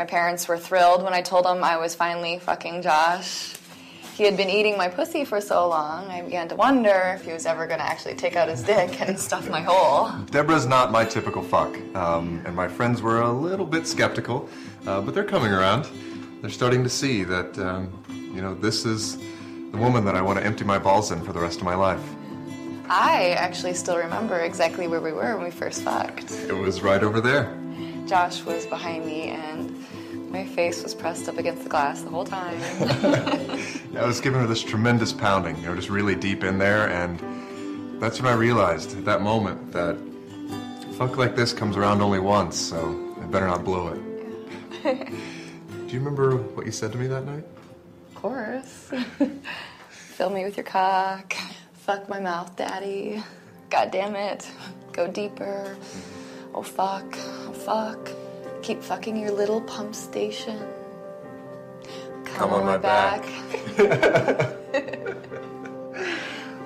my 0.00 0.06
parents 0.06 0.48
were 0.48 0.56
thrilled 0.56 1.02
when 1.02 1.12
I 1.12 1.20
told 1.20 1.44
them 1.44 1.62
I 1.62 1.76
was 1.76 1.94
finally 1.94 2.38
fucking 2.38 2.80
Josh. 2.80 3.52
He 4.14 4.24
had 4.24 4.34
been 4.34 4.48
eating 4.48 4.78
my 4.78 4.88
pussy 4.88 5.26
for 5.26 5.42
so 5.42 5.68
long, 5.68 6.06
I 6.06 6.22
began 6.22 6.48
to 6.48 6.56
wonder 6.56 7.12
if 7.14 7.26
he 7.26 7.34
was 7.34 7.44
ever 7.44 7.66
going 7.66 7.80
to 7.80 7.84
actually 7.84 8.14
take 8.14 8.34
out 8.34 8.48
his 8.48 8.62
dick 8.62 8.98
and 9.02 9.20
stuff 9.20 9.46
my 9.50 9.60
hole. 9.60 10.10
Deborah's 10.30 10.64
not 10.64 10.90
my 10.90 11.04
typical 11.04 11.42
fuck, 11.42 11.76
um, 11.94 12.42
and 12.46 12.56
my 12.56 12.66
friends 12.66 13.02
were 13.02 13.20
a 13.20 13.30
little 13.30 13.66
bit 13.66 13.86
skeptical, 13.86 14.48
uh, 14.86 15.02
but 15.02 15.12
they're 15.12 15.22
coming 15.22 15.52
around. 15.52 15.86
They're 16.40 16.48
starting 16.48 16.82
to 16.82 16.88
see 16.88 17.22
that, 17.24 17.58
um, 17.58 17.92
you 18.34 18.40
know, 18.40 18.54
this 18.54 18.86
is 18.86 19.18
the 19.18 19.76
woman 19.76 20.06
that 20.06 20.14
I 20.14 20.22
want 20.22 20.38
to 20.38 20.44
empty 20.46 20.64
my 20.64 20.78
balls 20.78 21.10
in 21.10 21.22
for 21.22 21.34
the 21.34 21.40
rest 21.40 21.58
of 21.58 21.64
my 21.64 21.74
life. 21.74 22.02
I 22.88 23.32
actually 23.36 23.74
still 23.74 23.98
remember 23.98 24.38
exactly 24.38 24.88
where 24.88 25.02
we 25.02 25.12
were 25.12 25.36
when 25.36 25.44
we 25.44 25.50
first 25.50 25.82
fucked. 25.82 26.32
It 26.32 26.56
was 26.56 26.80
right 26.80 27.02
over 27.02 27.20
there. 27.20 27.54
Josh 28.10 28.42
was 28.42 28.66
behind 28.66 29.06
me, 29.06 29.28
and 29.28 29.86
my 30.30 30.46
face 30.46 30.82
was 30.82 30.94
pressed 30.94 31.28
up 31.28 31.38
against 31.38 31.64
the 31.64 31.68
glass 31.68 32.02
the 32.02 32.08
whole 32.08 32.24
time. 32.24 32.56
I 33.96 34.06
was 34.06 34.20
giving 34.20 34.40
her 34.40 34.46
this 34.46 34.62
tremendous 34.62 35.12
pounding, 35.12 35.56
you 35.56 35.66
know, 35.66 35.74
just 35.74 35.90
really 35.90 36.14
deep 36.14 36.44
in 36.44 36.58
there, 36.58 36.88
and 36.88 38.00
that's 38.00 38.20
when 38.20 38.32
I 38.32 38.36
realized 38.36 38.96
at 38.96 39.04
that 39.04 39.22
moment 39.22 39.72
that 39.72 39.98
fuck 40.96 41.16
like 41.16 41.34
this 41.34 41.52
comes 41.52 41.76
around 41.76 42.00
only 42.00 42.20
once, 42.20 42.56
so 42.56 43.14
I 43.20 43.26
better 43.26 43.46
not 43.46 43.64
blow 43.64 43.88
it. 43.88 44.00
Do 45.90 45.94
you 45.94 45.98
remember 45.98 46.36
what 46.36 46.64
you 46.64 46.72
said 46.72 46.92
to 46.92 46.98
me 46.98 47.08
that 47.08 47.26
night? 47.26 47.44
Of 48.08 48.14
course. 48.14 48.92
Fill 49.90 50.30
me 50.30 50.44
with 50.44 50.56
your 50.56 50.64
cock. 50.64 51.34
Fuck 51.72 52.08
my 52.08 52.20
mouth, 52.20 52.54
daddy. 52.56 53.22
God 53.68 53.90
damn 53.90 54.14
it. 54.14 54.48
Go 54.92 55.08
deeper. 55.08 55.76
Oh 56.54 56.62
fuck. 56.62 57.16
Oh 57.16 57.52
fuck. 57.52 58.10
Keep 58.62 58.82
fucking 58.82 59.16
your 59.16 59.30
little 59.30 59.60
pump 59.62 59.94
station. 59.94 60.60
Come, 62.24 62.52
on 62.52 62.64
my 62.64 62.76
back. 62.76 63.24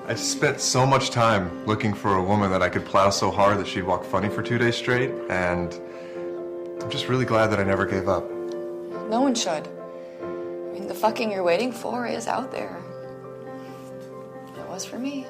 I 0.07 0.15
spent 0.15 0.61
so 0.61 0.85
much 0.85 1.11
time 1.11 1.65
looking 1.67 1.95
for 1.95 2.17
a 2.17 2.23
woman 2.23 2.51
that 2.51 2.63
I 2.63 2.69
could 2.69 2.85
plow 2.85 3.11
so 3.11 3.31
hard 3.31 3.59
that 3.59 3.67
she'd 3.67 3.85
walk 3.85 4.05
funny 4.05 4.29
for 4.29 4.43
two 4.43 4.59
days 4.59 4.77
straight, 4.77 5.11
and 5.31 5.73
I'm 6.83 6.91
just 6.91 7.09
really 7.09 7.25
glad 7.25 7.47
that 7.49 7.59
I 7.59 7.65
never 7.65 7.87
gave 7.87 8.09
up. 8.09 8.29
No 9.09 9.23
one 9.23 9.35
should. 9.35 9.67
I 10.21 10.27
mean, 10.73 10.89
the 10.89 10.95
fucking 10.95 11.31
you're 11.31 11.43
waiting 11.43 11.73
for 11.73 12.07
is 12.07 12.27
out 12.27 12.51
there. 12.53 12.77
It 14.59 14.69
was 14.69 14.85
for 14.85 14.99
me. 14.99 15.27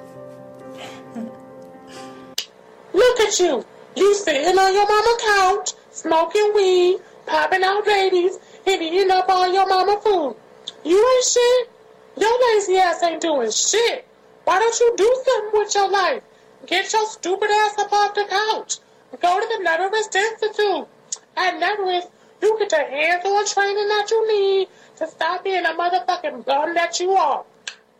Look 2.92 3.20
at 3.20 3.38
you. 3.38 3.64
You 3.94 4.14
sitting 4.14 4.58
on 4.58 4.74
your 4.74 4.88
mama 4.88 5.18
couch, 5.24 5.72
smoking 5.94 6.52
weed, 6.54 6.98
popping 7.24 7.62
out 7.62 7.86
ladies, 7.86 8.38
and 8.66 8.82
eating 8.82 9.10
up 9.10 9.26
all 9.28 9.50
your 9.52 9.66
mama 9.68 10.00
food. 10.00 10.36
You 10.84 10.98
ain't 10.98 11.24
shit. 11.24 11.70
Your 12.16 12.54
lazy 12.54 12.76
ass 12.76 13.02
ain't 13.02 13.20
doing 13.20 13.50
shit. 13.50 14.06
Why 14.44 14.58
don't 14.58 14.78
you 14.80 14.94
do 14.96 15.22
something 15.24 15.60
with 15.60 15.74
your 15.74 15.90
life? 15.90 16.22
Get 16.66 16.92
your 16.92 17.06
stupid 17.06 17.50
ass 17.50 17.78
up 17.78 17.92
off 17.92 18.14
the 18.14 18.24
couch. 18.24 18.78
Go 19.20 19.40
to 19.40 19.46
the 19.46 19.62
Neverest 19.62 20.14
Institute. 20.14 20.88
At 21.36 21.58
Neverest, 21.60 22.08
you 22.42 22.58
get 22.58 22.70
the 22.70 22.76
hands-on 22.76 23.46
training 23.46 23.88
that 23.88 24.10
you 24.10 24.28
need 24.28 24.68
to 24.96 25.06
stop 25.06 25.44
being 25.44 25.64
a 25.64 25.70
motherfucking 25.70 26.44
bum 26.44 26.74
that 26.74 26.98
you 27.00 27.12
are. 27.12 27.44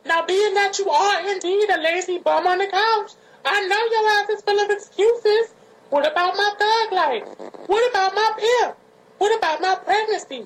Now, 0.04 0.26
being 0.26 0.54
that 0.54 0.78
you 0.78 0.90
are 0.90 1.30
indeed 1.30 1.70
a 1.70 1.80
lazy 1.80 2.18
bum 2.18 2.46
on 2.46 2.59
the 2.59 2.66
couch, 2.66 3.12
I 3.44 3.66
know 3.66 3.85
your 3.90 4.09
ass 4.11 4.28
is 4.30 4.42
full 4.42 4.59
of 4.59 4.70
excuses. 4.70 5.53
What 5.94 6.11
about 6.11 6.35
my 6.35 6.52
thug 6.59 6.92
life? 6.92 7.22
What 7.68 7.88
about 7.88 8.16
my 8.16 8.33
pimp? 8.37 8.76
What 9.18 9.38
about 9.38 9.61
my 9.61 9.76
pregnancy? 9.76 10.44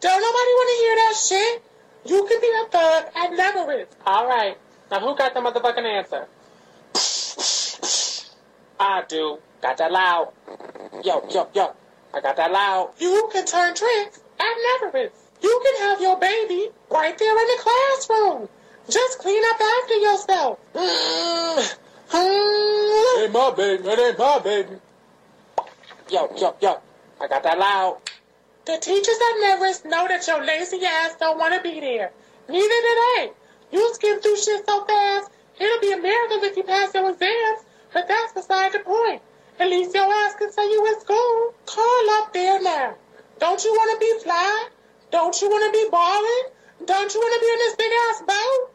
Don't 0.00 0.20
nobody 0.20 0.52
want 0.58 0.68
to 0.68 0.76
hear 0.82 0.94
that 0.96 1.14
shit. 1.16 1.62
You 2.04 2.26
can 2.26 2.38
be 2.38 2.52
a 2.60 2.68
thug 2.68 3.34
never 3.34 3.72
is. 3.72 3.88
All 4.04 4.28
right. 4.28 4.58
Now 4.90 5.00
who 5.00 5.16
got 5.16 5.32
the 5.32 5.40
motherfucking 5.40 5.86
answer? 5.86 6.26
I 8.78 9.04
do. 9.08 9.38
Got 9.62 9.78
that 9.78 9.90
loud. 9.90 10.32
Yo, 11.02 11.26
yo, 11.30 11.48
yo. 11.54 11.72
I 12.12 12.20
got 12.20 12.36
that 12.36 12.52
loud. 12.52 12.90
You 12.98 13.30
can 13.32 13.46
turn 13.46 13.74
tricks 13.74 14.20
at 14.38 14.82
Neverest. 14.82 15.14
You 15.40 15.62
can 15.64 15.88
have 15.88 16.02
your 16.02 16.18
baby 16.18 16.68
right 16.90 17.16
there 17.16 17.38
in 17.38 17.48
the 17.56 17.62
classroom. 17.62 18.48
Just 18.90 19.18
clean 19.18 19.42
up 19.54 19.60
after 19.62 19.94
yourself. 19.94 20.58
Mm. 20.74 21.78
Ain't 22.14 23.32
my 23.32 23.52
baby. 23.56 23.88
It 23.88 23.98
ain't 23.98 24.18
my 24.18 24.38
baby. 24.38 24.76
Yo, 26.10 26.30
yo, 26.36 26.54
yo. 26.60 26.80
I 27.20 27.28
got 27.28 27.42
that 27.42 27.58
loud. 27.58 27.98
The 28.64 28.78
teachers 28.78 29.16
at 29.16 29.40
Neverest 29.40 29.84
know 29.84 30.06
that 30.08 30.26
your 30.26 30.44
lazy 30.44 30.84
ass 30.84 31.16
don't 31.18 31.38
want 31.38 31.54
to 31.54 31.60
be 31.62 31.80
there. 31.80 32.12
Neither 32.48 32.68
do 32.68 32.94
they. 33.16 33.30
You 33.72 33.94
skim 33.94 34.20
through 34.20 34.36
shit 34.36 34.66
so 34.68 34.84
fast, 34.84 35.30
it'll 35.58 35.80
be 35.80 35.92
a 35.92 35.96
miracle 35.96 36.44
if 36.44 36.56
you 36.56 36.62
pass 36.62 36.94
your 36.94 37.10
exams, 37.10 37.64
but 37.92 38.06
that's 38.08 38.32
beside 38.34 38.72
the 38.72 38.80
point. 38.80 39.22
At 39.58 39.68
least 39.68 39.94
your 39.94 40.04
ass 40.04 40.34
can 40.36 40.52
say 40.52 40.64
you 40.70 40.86
in 40.86 41.00
school. 41.00 41.54
Call 41.66 42.10
up 42.20 42.32
there 42.32 42.60
now. 42.62 42.94
Don't 43.38 43.62
you 43.64 43.72
want 43.72 43.98
to 43.98 44.04
be 44.04 44.24
fly? 44.24 44.68
Don't 45.10 45.40
you 45.40 45.48
want 45.48 45.64
to 45.64 45.78
be 45.78 45.88
balling? 45.90 46.44
Don't 46.86 47.14
you 47.14 47.20
want 47.20 47.34
to 47.34 47.40
be 47.40 47.52
in 47.52 47.58
this 47.58 47.76
big 47.76 47.92
ass 48.10 48.22
boat? 48.22 48.70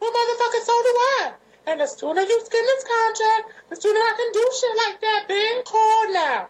Well, 0.00 0.10
motherfucker, 0.10 0.62
so 0.64 0.72
do 0.82 0.88
I. 0.88 1.32
And 1.66 1.80
the 1.80 1.86
sooner 1.86 2.22
you 2.22 2.40
skin 2.44 2.64
this 2.64 2.84
contract, 2.84 3.54
the 3.70 3.76
sooner 3.76 3.98
I 3.98 4.14
can 4.16 4.32
do 4.32 4.50
shit 4.58 4.76
like 4.76 5.00
that, 5.00 5.26
bitch. 5.28 5.64
Call 5.64 6.12
now. 6.12 6.48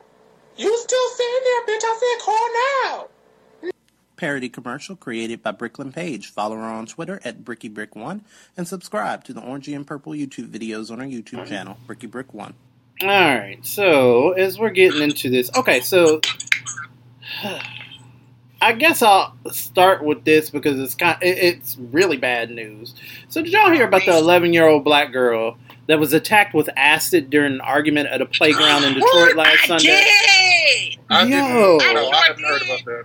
You 0.57 0.79
still 0.79 1.09
sitting 1.11 1.41
there, 1.45 1.63
bitch. 1.67 1.85
I 1.85 1.97
said 2.01 2.25
call 2.25 2.49
now. 2.93 3.09
Parody 4.17 4.49
commercial 4.49 4.95
created 4.95 5.43
by 5.43 5.51
Bricklin 5.51 5.93
Page. 5.93 6.29
Follow 6.29 6.57
her 6.57 6.63
on 6.63 6.87
Twitter 6.87 7.21
at 7.25 7.45
BrickyBrick1 7.45 8.21
and 8.57 8.69
subscribe 8.69 9.25
to 9.25 9.33
the 9.33 9.41
Orangey 9.41 9.75
and 9.75 9.87
Purple 9.87 10.13
YouTube 10.13 10.49
videos 10.49 10.91
on 10.93 11.01
our 11.01 11.07
YouTube 11.07 11.47
channel, 11.47 11.77
BrickyBrick1. 11.89 12.53
Alright, 13.03 13.67
so 13.67 14.31
as 14.31 14.61
we're 14.61 14.71
getting 14.71 15.03
into 15.03 15.29
this, 15.29 15.51
okay, 15.57 15.81
so 15.81 16.21
I 18.63 18.73
guess 18.73 19.03
I'll 19.03 19.35
start 19.51 20.05
with 20.05 20.25
this 20.25 20.49
because 20.49 20.79
it's 20.79 20.95
kind 20.95 21.19
it's 21.21 21.77
really 21.91 22.17
bad 22.17 22.49
news. 22.51 22.95
So 23.29 23.43
did 23.43 23.53
y'all 23.53 23.73
hear 23.73 23.87
about 23.89 24.05
the 24.05 24.17
11 24.17 24.53
year 24.53 24.69
old 24.69 24.85
black 24.85 25.13
girl 25.13 25.59
that 25.89 25.99
was 25.99 26.13
attacked 26.13 26.55
with 26.55 26.71
acid 26.77 27.29
during 27.29 27.55
an 27.55 27.61
argument 27.61 28.09
at 28.11 28.21
a 28.23 28.27
playground 28.27 28.85
in 28.85 28.95
Detroit 28.95 29.35
last 29.37 29.65
I 29.65 29.67
Sunday? 29.67 29.87
did. 29.87 30.99
I 31.11 31.23
Yo. 31.25 31.79
didn't. 31.81 31.95
No, 31.95 32.11
I 32.11 32.23
haven't 32.29 32.45
heard 32.45 32.63
about 32.63 32.85
that. 32.85 33.05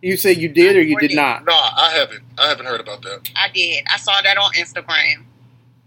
You 0.00 0.16
said 0.16 0.36
you 0.36 0.48
did 0.48 0.76
or 0.76 0.82
you 0.82 0.96
did 1.00 1.14
not? 1.14 1.44
No, 1.44 1.52
I 1.52 1.90
haven't. 1.94 2.22
I 2.38 2.48
haven't 2.48 2.66
heard 2.66 2.80
about 2.80 3.02
that. 3.02 3.28
I 3.34 3.48
did. 3.48 3.82
I 3.90 3.96
saw 3.96 4.20
that 4.22 4.36
on 4.36 4.52
Instagram. 4.52 5.24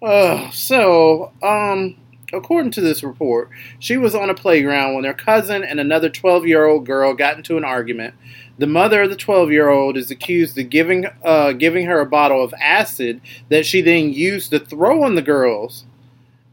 Uh, 0.02 0.50
so, 0.52 1.32
um, 1.42 1.96
according 2.34 2.72
to 2.72 2.82
this 2.82 3.04
report, 3.04 3.50
she 3.80 3.98
was 3.98 4.16
on 4.16 4.30
a 4.30 4.36
playground 4.36 4.96
when 4.96 5.04
her 5.06 5.14
cousin 5.14 5.64
and 5.64 5.80
another 5.80 6.10
12 6.10 6.46
year 6.46 6.66
old 6.66 6.86
girl 6.86 7.14
got 7.14 7.38
into 7.38 7.58
an 7.58 7.64
argument. 7.64 8.14
The 8.58 8.68
mother 8.68 9.04
of 9.04 9.10
the 9.10 9.16
12 9.16 9.52
year 9.52 9.70
old 9.70 9.98
is 9.98 10.12
accused 10.12 10.58
of 10.58 10.70
giving, 10.70 11.06
uh, 11.24 11.54
giving 11.54 11.86
her 11.86 12.00
a 12.00 12.06
bottle 12.06 12.44
of 12.44 12.54
acid 12.60 13.22
that 13.50 13.66
she 13.66 13.82
then 13.82 14.14
used 14.14 14.52
to 14.52 14.60
throw 14.60 15.04
on 15.04 15.16
the 15.16 15.22
girls. 15.22 15.86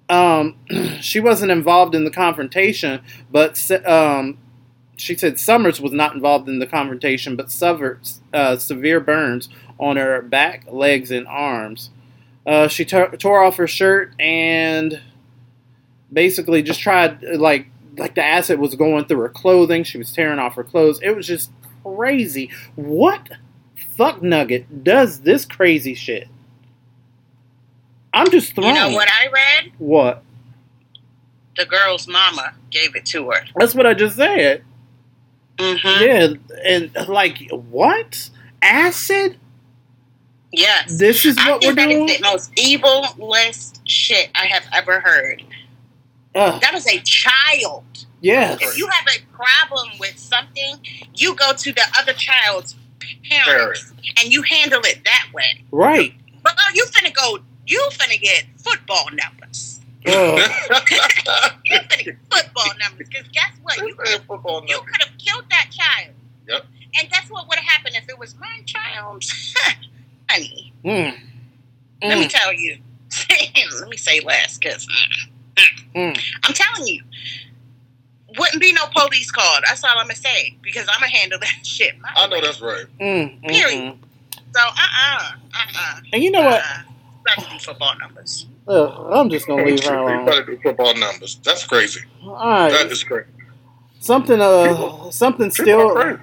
Um, 0.08 0.56
she 1.00 1.20
wasn't 1.20 1.50
involved 1.50 1.94
in 1.94 2.04
the 2.04 2.10
confrontation, 2.10 3.00
but 3.30 3.70
um, 3.86 4.38
she 4.96 5.16
said 5.16 5.38
Summers 5.38 5.80
was 5.80 5.92
not 5.92 6.14
involved 6.14 6.48
in 6.48 6.58
the 6.58 6.66
confrontation, 6.66 7.36
but 7.36 7.50
suffered 7.50 8.00
uh, 8.32 8.56
severe 8.58 9.00
burns 9.00 9.48
on 9.78 9.96
her 9.96 10.22
back, 10.22 10.66
legs, 10.70 11.10
and 11.10 11.26
arms. 11.26 11.90
Uh, 12.46 12.68
she 12.68 12.84
tore 12.84 13.16
tore 13.16 13.42
off 13.42 13.56
her 13.56 13.66
shirt 13.66 14.12
and 14.20 15.00
basically 16.14 16.62
just 16.62 16.80
tried 16.80 17.22
like 17.22 17.66
like 17.98 18.14
the 18.14 18.24
acid 18.24 18.58
was 18.58 18.74
going 18.74 19.04
through 19.04 19.20
her 19.20 19.28
clothing. 19.28 19.84
She 19.84 19.98
was 19.98 20.12
tearing 20.12 20.38
off 20.38 20.54
her 20.54 20.64
clothes. 20.64 21.00
It 21.02 21.10
was 21.10 21.26
just 21.26 21.50
crazy. 21.82 22.50
What 22.74 23.28
fuck 23.96 24.22
nugget 24.22 24.84
does 24.84 25.20
this 25.20 25.44
crazy 25.44 25.94
shit? 25.94 26.28
I'm 28.12 28.30
just 28.30 28.54
thrown. 28.54 28.68
You 28.68 28.74
know 28.74 28.90
what 28.92 29.08
I 29.10 29.28
read? 29.28 29.72
What? 29.78 30.22
The 31.56 31.66
girl's 31.66 32.08
mama 32.08 32.54
gave 32.70 32.96
it 32.96 33.06
to 33.06 33.30
her. 33.30 33.44
That's 33.56 33.74
what 33.74 33.86
I 33.86 33.94
just 33.94 34.16
said. 34.16 34.64
Mm-hmm. 35.58 36.04
Yeah, 36.04 36.58
and 36.64 37.08
like 37.08 37.48
what? 37.50 38.30
Acid? 38.62 39.38
Yes. 40.52 40.98
This 40.98 41.24
is 41.24 41.36
I 41.38 41.50
what 41.50 41.64
we're 41.64 41.74
think 41.74 41.76
that 41.76 41.88
doing. 41.88 42.08
is 42.08 42.16
the 42.18 42.22
most 42.22 42.54
evilest 42.54 43.80
shit 43.84 44.30
I 44.34 44.46
have 44.46 44.64
ever 44.72 45.00
heard. 45.00 45.42
Ugh, 46.34 46.62
was 46.72 46.86
a 46.88 46.98
child. 47.00 47.84
yes. 48.20 48.58
If 48.60 48.76
you 48.78 48.86
have 48.88 49.06
a 49.06 49.20
problem 49.34 49.88
with 50.00 50.18
something, 50.18 50.76
you 51.14 51.34
go 51.36 51.52
to 51.52 51.72
the 51.72 51.82
other 51.98 52.12
child's 52.12 52.74
parents 53.28 53.92
and 54.20 54.32
you 54.32 54.42
handle 54.42 54.80
it 54.84 55.00
that 55.04 55.28
way. 55.32 55.64
Right. 55.70 56.14
But 56.42 56.54
oh, 56.58 56.70
you 56.74 56.84
finna 56.86 57.14
go, 57.14 57.38
you 57.66 57.80
finna 57.92 58.20
get 58.20 58.44
football 58.58 59.06
numbers. 59.12 59.80
Ugh. 60.06 60.38
You 61.64 61.78
finna 61.78 62.04
get 62.04 62.16
football 62.30 62.70
numbers. 62.78 63.08
Because 63.08 63.26
guess 63.32 63.52
what? 63.62 63.76
You 63.78 63.94
could 63.94 64.08
you 64.68 64.80
could 64.80 65.02
have 65.02 65.18
killed 65.18 65.44
that 65.50 65.70
child. 65.70 66.14
Yep. 66.48 66.66
And 66.98 67.10
guess 67.10 67.28
what 67.30 67.48
would 67.48 67.58
have 67.58 67.64
happened 67.66 67.94
if 67.96 68.08
it 68.08 68.18
was 68.18 68.34
my 68.38 68.60
child? 68.66 69.24
Honey, 70.28 70.72
Mm. 70.84 71.18
let 72.02 72.18
me 72.18 72.26
Mm. 72.26 72.28
tell 72.28 72.52
you. 72.52 72.78
let 73.80 73.88
me 73.88 73.96
say 73.96 74.20
less, 74.20 74.58
because 74.58 74.86
Mm. 75.94 76.18
I'm 76.42 76.52
telling 76.54 76.86
you, 76.88 77.02
wouldn't 78.38 78.60
be 78.60 78.72
no 78.72 78.82
police 78.96 79.30
called. 79.30 79.62
That's 79.66 79.84
all 79.84 79.90
I'm 79.96 80.04
gonna 80.06 80.14
say 80.16 80.56
because 80.62 80.88
I'm 80.88 81.00
gonna 81.00 81.12
handle 81.12 81.38
that 81.40 81.54
shit. 81.66 81.98
my 82.00 82.08
I 82.16 82.26
know 82.26 82.34
way. 82.36 82.40
that's 82.40 82.60
right. 82.60 82.84
Mm. 83.00 83.40
Mm. 83.42 83.48
Period. 83.48 83.80
Mm. 83.94 83.96
So, 84.54 84.60
uh, 84.60 84.70
uh, 84.70 85.32
uh, 85.54 85.58
uh. 85.78 86.00
And 86.12 86.22
you 86.22 86.30
know 86.30 86.42
what? 86.42 86.62
Better 87.24 87.48
do 87.50 87.58
football 87.58 87.96
numbers. 87.98 88.46
Ugh, 88.66 89.06
I'm 89.12 89.30
just 89.30 89.46
gonna 89.46 89.64
leave 89.64 89.84
her 89.84 89.94
You 89.94 90.00
alone. 90.00 90.26
better 90.26 90.44
do 90.44 90.58
football 90.62 90.94
numbers. 90.94 91.38
That's 91.44 91.64
crazy. 91.66 92.00
All 92.24 92.34
That 92.36 92.72
right. 92.72 92.90
is 92.90 93.04
crazy. 93.04 93.28
Something. 94.00 94.40
Uh. 94.40 95.10
Something 95.10 95.50
People 95.50 95.64
still. 95.64 96.18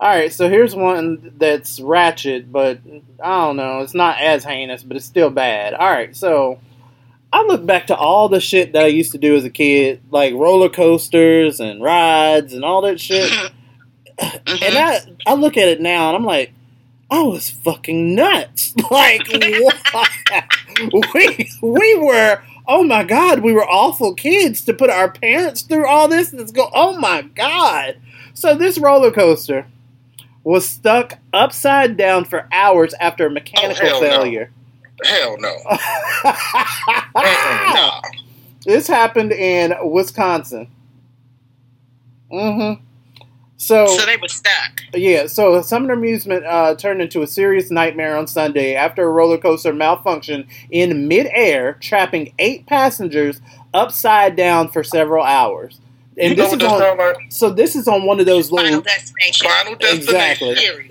All 0.00 0.08
right. 0.08 0.32
So 0.32 0.48
here's 0.48 0.74
one 0.74 1.34
that's 1.38 1.78
ratchet, 1.80 2.50
but 2.50 2.78
I 3.22 3.44
don't 3.46 3.56
know. 3.56 3.80
It's 3.80 3.94
not 3.94 4.18
as 4.20 4.44
heinous, 4.44 4.82
but 4.82 4.96
it's 4.96 5.04
still 5.06 5.28
bad. 5.30 5.74
All 5.74 5.90
right. 5.90 6.16
So, 6.16 6.58
I 7.32 7.44
look 7.44 7.64
back 7.64 7.86
to 7.88 7.96
all 7.96 8.28
the 8.28 8.40
shit 8.40 8.72
that 8.72 8.84
I 8.84 8.88
used 8.88 9.12
to 9.12 9.18
do 9.18 9.36
as 9.36 9.44
a 9.44 9.50
kid, 9.50 10.00
like 10.10 10.34
roller 10.34 10.68
coasters 10.68 11.60
and 11.60 11.82
rides 11.82 12.54
and 12.54 12.64
all 12.64 12.82
that 12.82 13.00
shit. 13.00 13.30
Mm-hmm. 14.20 14.64
And 14.64 14.76
I 14.76 15.00
I 15.32 15.34
look 15.34 15.56
at 15.56 15.68
it 15.68 15.80
now 15.80 16.08
and 16.08 16.16
I'm 16.16 16.26
like, 16.26 16.52
I 17.10 17.22
was 17.22 17.48
fucking 17.48 18.14
nuts. 18.14 18.74
Like 18.90 19.26
we 21.14 21.50
we 21.62 21.96
were 21.96 22.42
oh 22.66 22.82
my 22.84 23.02
god, 23.04 23.40
we 23.40 23.54
were 23.54 23.66
awful 23.66 24.14
kids 24.14 24.62
to 24.66 24.74
put 24.74 24.90
our 24.90 25.10
parents 25.10 25.62
through 25.62 25.88
all 25.88 26.06
this 26.06 26.32
and 26.32 26.40
it's 26.40 26.52
go 26.52 26.70
oh 26.74 26.98
my 26.98 27.22
god. 27.22 27.96
So 28.34 28.54
this 28.54 28.76
roller 28.78 29.10
coaster 29.10 29.66
was 30.44 30.68
stuck 30.68 31.18
upside 31.32 31.96
down 31.96 32.24
for 32.24 32.48
hours 32.52 32.94
after 33.00 33.26
a 33.26 33.30
mechanical 33.30 33.88
oh, 33.88 34.00
failure. 34.00 34.52
no. 34.52 34.59
Hell 35.06 35.36
no. 35.38 35.54
Nah. 37.14 38.00
This 38.64 38.86
happened 38.86 39.32
in 39.32 39.74
Wisconsin. 39.90 40.68
Mm-hmm. 42.30 42.82
So, 43.56 43.86
So 43.86 44.06
they 44.06 44.16
were 44.16 44.28
stuck. 44.28 44.80
yeah, 44.94 45.26
so 45.26 45.60
Summer 45.62 45.92
Amusement 45.92 46.44
uh, 46.46 46.74
turned 46.76 47.02
into 47.02 47.22
a 47.22 47.26
serious 47.26 47.70
nightmare 47.70 48.16
on 48.16 48.26
Sunday 48.26 48.74
after 48.74 49.02
a 49.04 49.10
roller 49.10 49.36
coaster 49.38 49.72
malfunctioned 49.72 50.46
in 50.70 51.08
midair, 51.08 51.74
trapping 51.80 52.32
eight 52.38 52.66
passengers 52.66 53.40
upside 53.74 54.36
down 54.36 54.68
for 54.68 54.82
several 54.82 55.24
hours. 55.24 55.80
And 56.20 56.36
this 56.36 56.50
what 56.50 56.62
is 56.62 56.68
that 56.68 56.90
on, 56.90 56.98
like? 56.98 57.16
so 57.30 57.50
this 57.50 57.74
is 57.74 57.88
on 57.88 58.04
one 58.04 58.20
of 58.20 58.26
those 58.26 58.50
Final 58.50 58.64
little. 58.64 58.80
destination. 58.82 59.48
Final 59.48 59.74
destination. 59.76 60.48
Exactly. 60.50 60.90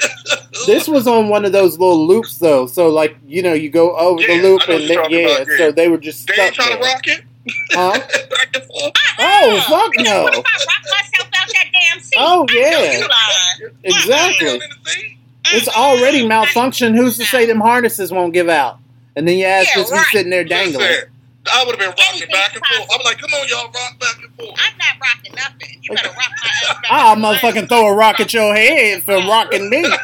This 0.65 0.87
was 0.87 1.07
on 1.07 1.29
one 1.29 1.45
of 1.45 1.51
those 1.51 1.77
little 1.79 2.05
loops, 2.07 2.37
though. 2.39 2.65
So, 2.67 2.89
like, 2.89 3.15
you 3.27 3.41
know, 3.41 3.53
you 3.53 3.69
go 3.69 3.95
over 3.95 4.21
the 4.21 4.41
loop, 4.41 4.61
and 4.67 4.79
what 4.79 4.87
then, 4.87 5.09
yeah, 5.11 5.19
about, 5.27 5.47
yeah. 5.47 5.57
so 5.57 5.71
they 5.71 5.87
were 5.87 5.97
just 5.97 6.27
They 6.27 6.33
stuck 6.33 6.45
ain't 6.47 6.55
trying 6.55 6.77
to 6.77 6.83
rock 6.83 7.07
it. 7.07 7.23
Huh? 7.71 7.91
Back 8.29 8.55
and 8.55 8.63
forth. 8.65 8.93
Oh, 9.19 9.65
fuck 9.67 10.05
no! 10.05 10.23
What 10.23 10.33
if 10.33 10.45
I 10.45 10.57
rock 10.59 10.83
myself 10.91 11.29
out 11.35 11.47
that 11.47 11.65
damn 11.71 11.99
seat? 12.01 12.17
Oh, 12.19 12.45
I 12.49 12.53
yeah. 12.53 12.97
you. 13.59 13.71
Exactly. 13.83 14.45
Down 14.47 14.55
in 14.55 14.69
the 14.83 14.89
seat. 14.89 15.17
It's 15.51 15.67
already 15.69 16.23
malfunctioned. 16.23 16.95
Who's 16.95 17.17
to 17.17 17.25
say 17.25 17.45
them 17.45 17.59
harnesses 17.59 18.11
won't 18.11 18.33
give 18.33 18.49
out? 18.49 18.77
And 19.15 19.27
then 19.27 19.37
you 19.37 19.45
ask 19.45 19.69
Yeah, 19.69 19.81
just 19.81 19.91
be 19.91 19.97
right. 19.97 20.05
sitting 20.11 20.29
there 20.29 20.43
dangling. 20.43 20.85
Listen, 20.87 21.09
I 21.51 21.63
would 21.65 21.71
have 21.71 21.79
been 21.79 21.89
rocking 21.89 22.05
Anything's 22.09 22.31
back 22.31 22.55
and 22.55 22.65
forth. 22.65 22.89
I'm 22.93 23.03
like, 23.03 23.17
come 23.17 23.31
on, 23.33 23.47
y'all, 23.47 23.65
rock 23.71 23.99
back 23.99 24.18
and. 24.39 24.49
I'm 24.49 24.77
not 24.77 24.95
rocking 25.01 25.35
nothing. 25.35 25.79
You 25.81 25.95
better 25.95 26.09
rock 26.09 26.31
my 26.43 26.49
ass. 26.49 26.75
I'll 26.89 27.13
and 27.13 27.21
forth. 27.21 27.37
motherfucking 27.55 27.67
throw 27.69 27.87
a 27.87 27.95
rock 27.95 28.19
at 28.19 28.33
your 28.33 28.53
head 28.55 29.03
for 29.03 29.15
rocking 29.17 29.69
me. 29.69 29.85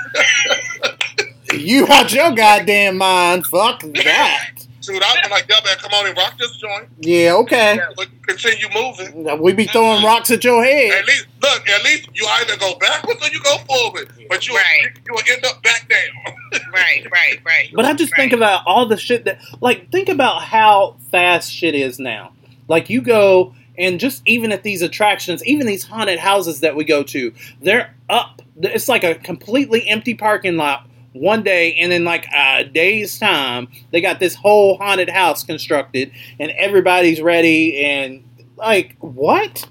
You 1.53 1.87
out 1.87 2.11
your 2.11 2.31
goddamn 2.35 2.97
mind. 2.97 3.45
Fuck 3.47 3.79
that. 3.81 4.49
Dude, 4.81 5.01
I'm 5.01 5.31
like, 5.31 5.47
y'all 5.49 5.61
better 5.63 5.79
come 5.81 5.93
on 5.93 6.07
and 6.07 6.17
rock 6.17 6.37
this 6.37 6.55
joint. 6.57 6.87
Yeah, 6.99 7.33
okay. 7.35 7.79
But 7.95 8.09
continue 8.27 8.67
moving. 8.73 9.41
We 9.41 9.53
be 9.53 9.65
throwing 9.65 10.03
rocks 10.03 10.29
at 10.31 10.43
your 10.43 10.63
head. 10.63 10.91
At 10.99 11.05
least, 11.07 11.27
look, 11.41 11.67
at 11.69 11.83
least 11.83 12.09
you 12.13 12.27
either 12.27 12.57
go 12.57 12.75
backwards 12.77 13.25
or 13.25 13.31
you 13.31 13.41
go 13.41 13.57
forward. 13.59 14.11
But 14.29 14.47
you 14.47 14.55
Right. 14.55 14.87
you 15.07 15.13
will 15.13 15.21
end 15.31 15.45
up 15.45 15.61
back 15.63 15.87
down. 15.89 16.35
Right, 16.73 17.05
right, 17.11 17.39
right. 17.45 17.69
But 17.73 17.85
I 17.85 17.93
just 17.93 18.11
right. 18.13 18.17
think 18.17 18.33
about 18.33 18.63
all 18.65 18.85
the 18.85 18.97
shit 18.97 19.25
that, 19.25 19.39
like, 19.61 19.91
think 19.91 20.09
about 20.09 20.41
how 20.41 20.97
fast 21.11 21.51
shit 21.51 21.73
is 21.73 21.99
now. 21.99 22.33
Like, 22.67 22.89
you 22.89 23.01
go 23.01 23.55
and 23.77 23.99
just 23.99 24.21
even 24.25 24.51
at 24.51 24.63
these 24.63 24.81
attractions, 24.81 25.45
even 25.45 25.67
these 25.67 25.83
haunted 25.83 26.19
houses 26.19 26.61
that 26.61 26.75
we 26.75 26.83
go 26.83 27.03
to, 27.03 27.33
they're 27.61 27.93
up. 28.09 28.41
It's 28.57 28.87
like 28.87 29.03
a 29.03 29.15
completely 29.15 29.87
empty 29.87 30.13
parking 30.13 30.57
lot 30.57 30.87
one 31.13 31.43
day, 31.43 31.73
and 31.75 31.91
then 31.91 32.03
like 32.03 32.27
a 32.33 32.63
day's 32.63 33.17
time, 33.17 33.67
they 33.91 34.01
got 34.01 34.19
this 34.19 34.35
whole 34.35 34.77
haunted 34.77 35.09
house 35.09 35.43
constructed, 35.43 36.11
and 36.39 36.51
everybody's 36.51 37.21
ready. 37.21 37.85
And 37.85 38.23
like, 38.57 38.95
what? 38.99 39.67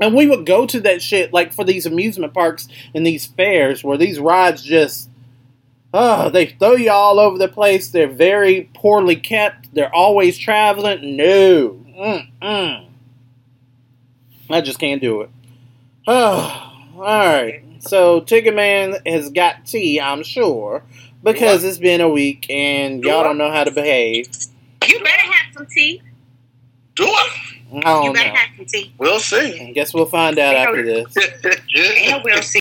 And 0.00 0.14
we 0.14 0.26
would 0.26 0.44
go 0.44 0.66
to 0.66 0.80
that 0.80 1.02
shit 1.02 1.32
like 1.32 1.52
for 1.52 1.64
these 1.64 1.86
amusement 1.86 2.34
parks 2.34 2.68
and 2.94 3.06
these 3.06 3.26
fairs 3.26 3.84
where 3.84 3.96
these 3.96 4.18
rides 4.18 4.62
just 4.62 5.08
Oh, 5.96 6.28
they 6.28 6.46
throw 6.46 6.72
you 6.72 6.90
all 6.90 7.20
over 7.20 7.38
the 7.38 7.46
place. 7.46 7.88
They're 7.88 8.08
very 8.08 8.68
poorly 8.74 9.14
kept. 9.14 9.72
They're 9.72 9.94
always 9.94 10.36
traveling. 10.36 11.16
No. 11.16 11.80
Mm-mm. 11.96 12.88
I 14.50 14.60
just 14.60 14.78
can't 14.78 15.00
do 15.00 15.22
it. 15.22 15.30
Oh, 16.06 16.72
all 16.96 17.00
right. 17.02 17.62
So 17.80 18.20
Tigga 18.20 18.54
Man 18.54 18.96
has 19.06 19.30
got 19.30 19.64
tea, 19.66 19.98
I'm 20.00 20.22
sure, 20.22 20.82
because 21.22 21.62
What? 21.62 21.68
it's 21.70 21.78
been 21.78 22.00
a 22.02 22.08
week 22.10 22.46
and 22.50 23.02
y'all 23.02 23.18
What? 23.18 23.22
don't 23.24 23.38
know 23.38 23.50
how 23.50 23.64
to 23.64 23.70
behave. 23.70 24.28
You 24.86 24.98
better 25.00 25.10
have 25.32 25.54
some 25.54 25.66
tea. 25.66 26.02
Do 26.94 27.04
I? 27.06 27.28
I 27.72 27.76
You 27.76 27.82
don't 27.82 28.12
better 28.12 28.28
know. 28.28 28.34
have 28.34 28.50
some 28.56 28.66
tea. 28.66 28.92
We'll 28.98 29.18
see. 29.18 29.60
I 29.68 29.72
guess 29.72 29.94
we'll 29.94 30.04
find 30.06 30.38
out 30.38 30.54
after 30.56 30.82
this. 30.84 31.16
And 31.76 32.22
we'll 32.22 32.42
see. 32.42 32.60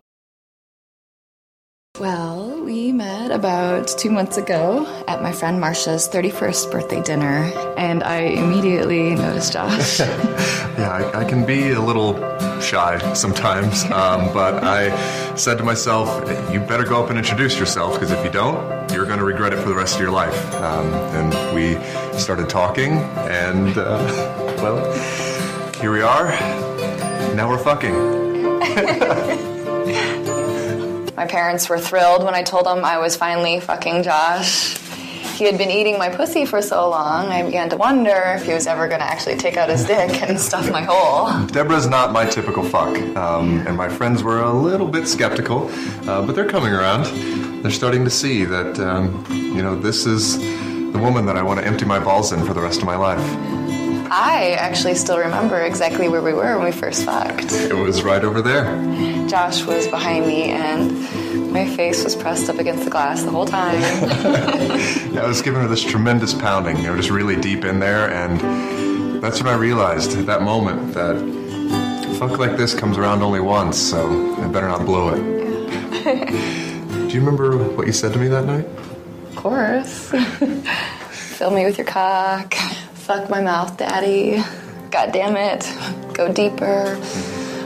Well, 1.99 2.32
we 2.93 2.97
met 2.97 3.31
about 3.31 3.87
two 3.87 4.11
months 4.11 4.37
ago 4.37 4.85
at 5.07 5.21
my 5.21 5.31
friend 5.31 5.61
Marsha's 5.61 6.07
31st 6.07 6.71
birthday 6.71 7.01
dinner, 7.01 7.51
and 7.75 8.03
I 8.03 8.17
immediately 8.17 9.15
noticed 9.15 9.53
Josh. 9.53 9.99
Yeah, 10.73 10.89
I, 10.89 11.19
I 11.19 11.25
can 11.25 11.45
be 11.45 11.69
a 11.69 11.79
little 11.79 12.15
shy 12.59 13.13
sometimes, 13.13 13.83
um, 13.91 14.33
but 14.33 14.63
I 14.63 14.89
said 15.35 15.59
to 15.59 15.63
myself, 15.63 16.07
you 16.51 16.59
better 16.59 16.83
go 16.83 17.03
up 17.03 17.11
and 17.11 17.19
introduce 17.19 17.59
yourself, 17.59 17.93
because 17.93 18.09
if 18.09 18.25
you 18.25 18.31
don't, 18.31 18.91
you're 18.91 19.05
going 19.05 19.19
to 19.19 19.25
regret 19.25 19.53
it 19.53 19.57
for 19.57 19.69
the 19.69 19.75
rest 19.75 19.95
of 19.95 20.01
your 20.01 20.09
life. 20.09 20.55
Um, 20.55 20.91
and 21.13 21.55
we 21.55 21.75
started 22.17 22.49
talking, 22.49 22.93
and, 22.93 23.77
uh, 23.77 24.55
well, 24.63 25.71
here 25.79 25.91
we 25.91 26.01
are. 26.01 26.29
Now 27.35 27.47
we're 27.49 27.63
fucking. 27.63 29.52
My 31.15 31.27
parents 31.27 31.69
were 31.69 31.79
thrilled 31.79 32.23
when 32.23 32.33
I 32.33 32.41
told 32.41 32.65
them 32.65 32.83
I 32.83 32.97
was 32.97 33.15
finally 33.15 33.59
fucking 33.59 34.01
Josh. 34.03 34.77
He 35.37 35.45
had 35.45 35.57
been 35.57 35.69
eating 35.69 35.97
my 35.97 36.09
pussy 36.09 36.45
for 36.45 36.61
so 36.61 36.89
long, 36.89 37.27
I 37.27 37.43
began 37.43 37.69
to 37.69 37.77
wonder 37.77 38.33
if 38.35 38.45
he 38.45 38.53
was 38.53 38.67
ever 38.67 38.87
going 38.87 38.99
to 38.99 39.05
actually 39.05 39.35
take 39.37 39.57
out 39.57 39.69
his 39.69 39.83
dick 39.85 40.21
and 40.27 40.39
stuff 40.39 40.69
my 40.71 40.81
hole. 40.81 41.45
Deborah's 41.47 41.87
not 41.87 42.13
my 42.13 42.25
typical 42.25 42.63
fuck, 42.63 42.97
um, 43.15 43.65
and 43.67 43.75
my 43.75 43.89
friends 43.89 44.23
were 44.23 44.41
a 44.41 44.51
little 44.53 44.87
bit 44.87 45.07
skeptical, 45.07 45.69
uh, 46.07 46.25
but 46.25 46.33
they're 46.35 46.49
coming 46.49 46.73
around. 46.73 47.05
They're 47.63 47.71
starting 47.71 48.03
to 48.03 48.11
see 48.11 48.45
that, 48.45 48.79
um, 48.79 49.25
you 49.29 49.61
know, 49.61 49.75
this 49.75 50.05
is 50.05 50.37
the 50.37 50.99
woman 50.99 51.25
that 51.25 51.37
I 51.37 51.43
want 51.43 51.59
to 51.59 51.65
empty 51.65 51.85
my 51.85 51.99
balls 51.99 52.31
in 52.31 52.45
for 52.45 52.53
the 52.53 52.61
rest 52.61 52.79
of 52.79 52.85
my 52.85 52.95
life. 52.95 53.62
I 54.15 54.51
actually 54.59 54.93
still 54.93 55.17
remember 55.17 55.59
exactly 55.61 56.07
where 56.07 56.21
we 56.21 56.33
were 56.33 56.55
when 56.55 56.65
we 56.65 56.71
first 56.71 57.03
fucked. 57.03 57.51
It 57.51 57.73
was 57.73 58.03
right 58.03 58.23
over 58.23 58.43
there. 58.43 58.65
Josh 59.27 59.65
was 59.65 59.87
behind 59.87 60.27
me, 60.27 60.51
and 60.51 61.51
my 61.51 61.65
face 61.75 62.03
was 62.03 62.15
pressed 62.15 62.47
up 62.47 62.59
against 62.59 62.83
the 62.83 62.91
glass 62.91 63.23
the 63.23 63.31
whole 63.31 63.47
time. 63.47 63.81
Yeah, 65.13 65.23
I 65.23 65.27
was 65.27 65.41
giving 65.41 65.61
her 65.61 65.67
this 65.67 65.81
tremendous 65.81 66.31
pounding, 66.31 66.77
you 66.77 66.83
know, 66.83 66.95
just 66.95 67.09
really 67.09 67.35
deep 67.35 67.65
in 67.65 67.79
there, 67.79 68.11
and 68.11 69.19
that's 69.21 69.41
when 69.41 69.51
I 69.51 69.57
realized 69.57 70.15
at 70.15 70.27
that 70.27 70.43
moment 70.43 70.93
that 70.93 71.15
fuck 72.19 72.37
like 72.37 72.55
this 72.55 72.75
comes 72.75 72.99
around 72.99 73.23
only 73.23 73.39
once, 73.39 73.77
so 73.77 74.35
I 74.35 74.47
better 74.47 74.67
not 74.67 74.85
blow 74.85 75.09
it. 75.09 75.23
Do 77.09 77.13
you 77.13 77.19
remember 77.19 77.57
what 77.69 77.87
you 77.87 77.93
said 77.93 78.13
to 78.13 78.19
me 78.19 78.27
that 78.27 78.45
night? 78.45 78.65
Of 79.29 79.35
course. 79.37 80.09
Fill 81.09 81.49
me 81.49 81.65
with 81.65 81.79
your 81.79 81.87
cock. 81.87 82.53
Fuck 83.03 83.29
my 83.29 83.41
mouth, 83.41 83.75
daddy. 83.75 84.41
God 84.89 85.11
damn 85.11 85.35
it. 85.35 85.69
Go 86.13 86.31
deeper. 86.31 86.97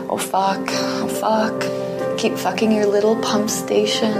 Oh 0.10 0.18
fuck. 0.18 0.66
Oh 0.68 1.08
fuck. 1.08 2.18
Keep 2.18 2.40
fucking 2.40 2.72
your 2.72 2.88
little 2.88 3.16
pump 3.18 3.48
station. 3.48 4.14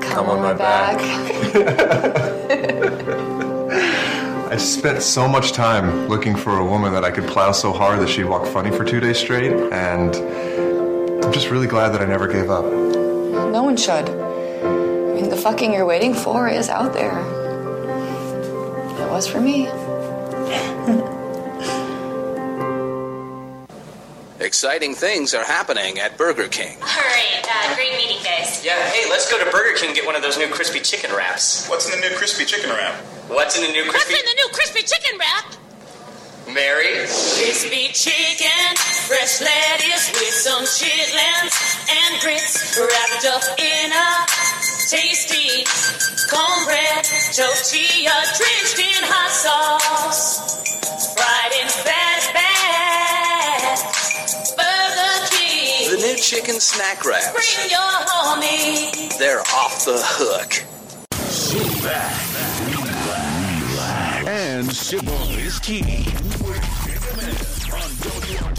Come, 0.00 0.28
on 0.28 0.42
my 0.42 0.52
back. 0.52 1.00
I 4.52 4.56
spent 4.58 5.02
so 5.02 5.26
much 5.26 5.50
time 5.50 6.06
looking 6.06 6.36
for 6.36 6.58
a 6.58 6.64
woman 6.64 6.92
that 6.92 7.04
I 7.04 7.10
could 7.10 7.26
plow 7.26 7.50
so 7.50 7.72
hard 7.72 7.98
that 7.98 8.08
she'd 8.08 8.26
walk 8.26 8.46
funny 8.46 8.70
for 8.70 8.84
two 8.84 9.00
days 9.00 9.18
straight, 9.18 9.50
and 9.72 10.14
I'm 11.24 11.32
just 11.32 11.50
really 11.50 11.66
glad 11.66 11.88
that 11.94 12.00
I 12.00 12.06
never 12.06 12.28
gave 12.28 12.48
up. 12.48 12.64
No 12.64 13.64
one 13.64 13.76
should. 13.76 14.08
I 14.08 15.14
mean, 15.14 15.30
the 15.30 15.36
fucking 15.36 15.72
you're 15.72 15.84
waiting 15.84 16.14
for 16.14 16.48
is 16.48 16.68
out 16.68 16.92
there. 16.92 17.47
It 19.08 19.12
was 19.12 19.26
for 19.26 19.40
me. 19.40 19.66
Exciting 24.38 24.94
things 24.94 25.32
are 25.32 25.44
happening 25.44 25.98
at 25.98 26.18
Burger 26.18 26.46
King. 26.46 26.76
Great, 26.78 27.42
uh, 27.42 27.74
great 27.74 27.96
meeting, 27.96 28.22
guys. 28.22 28.62
Yeah, 28.62 28.78
hey, 28.90 29.08
let's 29.08 29.30
go 29.32 29.42
to 29.42 29.50
Burger 29.50 29.78
King 29.78 29.88
and 29.88 29.96
get 29.96 30.04
one 30.04 30.14
of 30.14 30.20
those 30.20 30.36
new 30.36 30.48
crispy 30.48 30.80
chicken 30.80 31.10
wraps. 31.16 31.66
What's 31.68 31.90
in 31.90 31.98
the 31.98 32.06
new 32.06 32.14
crispy 32.16 32.44
chicken 32.44 32.68
wrap? 32.68 33.00
What's 33.28 33.56
in 33.56 33.64
the 33.64 33.72
new 33.72 33.86
What's 33.86 34.10
in 34.10 34.14
the 34.14 34.34
new 34.34 34.48
crispy 34.52 34.82
chicken 34.82 35.18
wrap? 35.18 35.57
Mary? 36.52 37.04
Crispy 37.36 37.92
chicken, 37.92 38.76
fresh 39.06 39.40
lettuce 39.40 40.10
with 40.12 40.32
some 40.32 40.64
chitlins 40.64 41.52
and 41.90 42.20
grits 42.22 42.78
wrapped 42.78 43.26
up 43.26 43.44
in 43.58 43.92
a 43.92 44.26
tasty 44.88 45.64
cornbread 46.30 47.04
tortilla 47.36 48.16
drenched 48.36 48.78
in 48.80 49.02
hot 49.04 49.30
sauce. 49.30 50.56
Fried 51.14 51.52
in 51.60 51.68
fat 51.68 52.22
fat. 52.32 53.76
Burger 54.56 55.16
King. 55.36 55.90
The 55.90 55.98
new 56.06 56.16
chicken 56.16 56.60
snack 56.60 57.04
wraps. 57.04 57.32
Bring 57.32 57.70
your 57.70 57.92
homie. 58.08 59.18
They're 59.18 59.40
off 59.40 59.84
the 59.84 60.00
hook. 60.00 60.64
Sit 61.12 61.82
back, 61.82 62.16
relax, 62.74 64.26
and 64.26 64.72
sip 64.72 65.06
on 65.06 65.28
this 65.34 65.60
tea. 65.60 66.17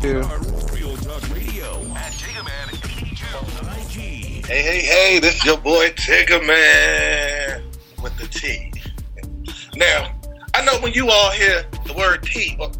With 0.02 0.14
Tigga 0.14 0.22
Man 0.22 0.32
on 0.32 0.40
WRTR 0.42 0.74
Real 0.74 0.98
Talk 0.98 1.36
Radio 1.36 1.80
and 1.82 2.14
Tigga 2.14 2.44
Man 2.46 2.70
Angel 3.02 3.42
IG. 3.76 4.46
Hey, 4.46 4.62
hey, 4.62 4.82
hey, 4.82 5.20
this 5.20 5.36
is 5.36 5.46
your 5.46 5.58
boy 5.58 5.90
Tigga 5.90 6.46
Man 6.46 7.64
with 8.02 8.18
the 8.18 8.28
T. 8.28 8.72
Now, 9.76 10.16
I 10.54 10.64
know 10.64 10.80
when 10.80 10.94
you 10.94 11.10
all 11.10 11.32
hear 11.32 11.66
the 11.86 11.94
word 11.94 12.24
T, 12.24 12.56
or, 12.60 12.72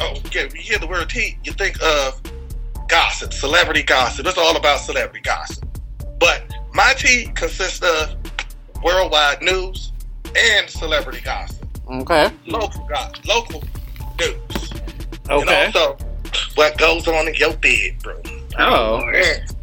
oh, 0.00 0.20
yeah, 0.32 0.42
when 0.42 0.56
you 0.56 0.62
hear 0.62 0.78
the 0.78 0.86
word 0.86 1.08
T, 1.08 1.38
you 1.44 1.52
think 1.52 1.82
of 1.82 2.20
gossip, 2.88 3.32
celebrity 3.32 3.82
gossip. 3.82 4.26
It's 4.26 4.36
all 4.36 4.56
about 4.56 4.80
celebrity 4.80 5.20
gossip. 5.20 5.66
But 6.18 6.44
my 6.74 6.92
T 6.98 7.30
consists 7.34 7.82
of 7.82 8.16
worldwide 8.82 9.40
news 9.40 9.92
and 10.36 10.68
celebrity 10.68 11.20
gossip. 11.22 11.66
Okay. 11.90 12.30
Local 12.46 12.86
gossip, 12.86 13.26
local 13.26 13.62
news. 14.20 14.72
Okay. 15.30 15.64
And 15.66 15.74
also, 15.74 15.96
what 16.54 16.76
goes 16.78 17.06
on 17.08 17.28
in 17.28 17.34
your 17.34 17.54
bed, 17.56 17.96
bro. 18.02 18.20
Oh. 18.58 19.02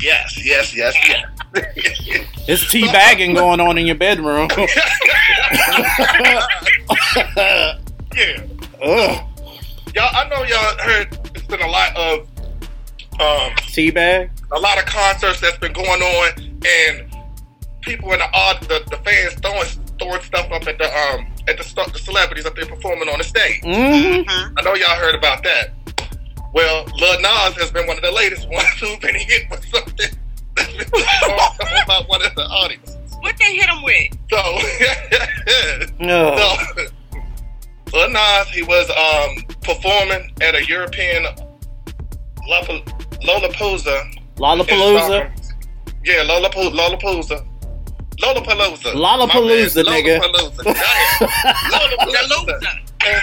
Yes, 0.01 0.45
yes, 0.45 0.75
yes, 0.75 0.95
yes. 1.07 1.25
It's 2.47 2.69
tea 2.71 2.85
bagging 2.91 3.33
going 3.33 3.59
on 3.59 3.77
in 3.77 3.85
your 3.85 3.95
bedroom. 3.95 4.49
yeah. 4.57 4.67
Ugh. 8.83 9.23
Y'all, 9.95 10.09
I 10.11 10.27
know 10.29 10.43
y'all 10.43 10.77
heard 10.79 11.17
it's 11.35 11.45
been 11.45 11.61
a 11.61 11.67
lot 11.67 11.95
of 11.95 12.27
um, 13.19 13.55
Tea 13.67 13.91
bag? 13.91 14.31
a 14.51 14.59
lot 14.59 14.77
of 14.77 14.85
concerts 14.85 15.39
that's 15.39 15.57
been 15.57 15.73
going 15.73 16.01
on, 16.01 16.31
and 16.65 17.15
people 17.81 18.11
in 18.13 18.19
the 18.19 18.29
odd 18.33 18.61
the, 18.61 18.83
the 18.89 18.97
fans 18.97 19.33
throwing 19.41 19.67
throwing 19.99 20.21
stuff 20.21 20.51
up 20.51 20.67
at 20.67 20.77
the 20.77 20.85
um 20.85 21.27
at 21.47 21.57
the, 21.57 21.91
the 21.93 21.99
celebrities 21.99 22.45
up 22.45 22.55
there 22.55 22.65
performing 22.65 23.09
on 23.09 23.17
the 23.17 23.23
stage. 23.23 23.61
Mm-hmm. 23.61 24.57
I 24.57 24.61
know 24.61 24.73
y'all 24.75 24.95
heard 24.95 25.15
about 25.15 25.43
that. 25.43 25.71
Well, 26.53 26.85
Lil 26.99 27.19
Nas 27.21 27.55
has 27.57 27.71
been 27.71 27.87
one 27.87 27.97
of 27.97 28.03
the 28.03 28.11
latest 28.11 28.47
ones 28.49 28.67
who's 28.79 28.97
been 28.99 29.15
hit 29.15 29.49
with 29.49 29.65
something 29.65 30.11
that's 30.55 30.71
been 30.73 30.85
thrown 30.85 31.83
about 31.83 32.07
one 32.07 32.23
of 32.25 32.33
the 32.35 32.43
audience. 32.43 32.95
What 33.21 33.35
they 33.37 33.55
hit 33.55 33.69
him 33.69 33.81
with? 33.83 34.13
So, 34.29 34.37
Ugh. 36.09 36.39
so 36.39 36.57
Lil 37.97 38.09
Nas, 38.09 38.47
he 38.49 38.63
was 38.63 38.89
um, 38.91 39.43
performing 39.61 40.31
at 40.41 40.55
a 40.55 40.65
European 40.65 41.25
Lollapalooza. 42.49 44.03
Lollapalooza? 44.37 45.29
Yeah, 46.03 46.23
Lollapalooza. 46.25 46.75
Lollapalooza. 46.75 47.43
Lollapalooza. 48.21 48.91
Lollapalooza, 48.93 49.83
My 49.85 49.91
nigga. 50.01 50.19
bad. 50.19 50.31
Lollapalooza. 50.33 50.65
Yeah. 50.65 50.73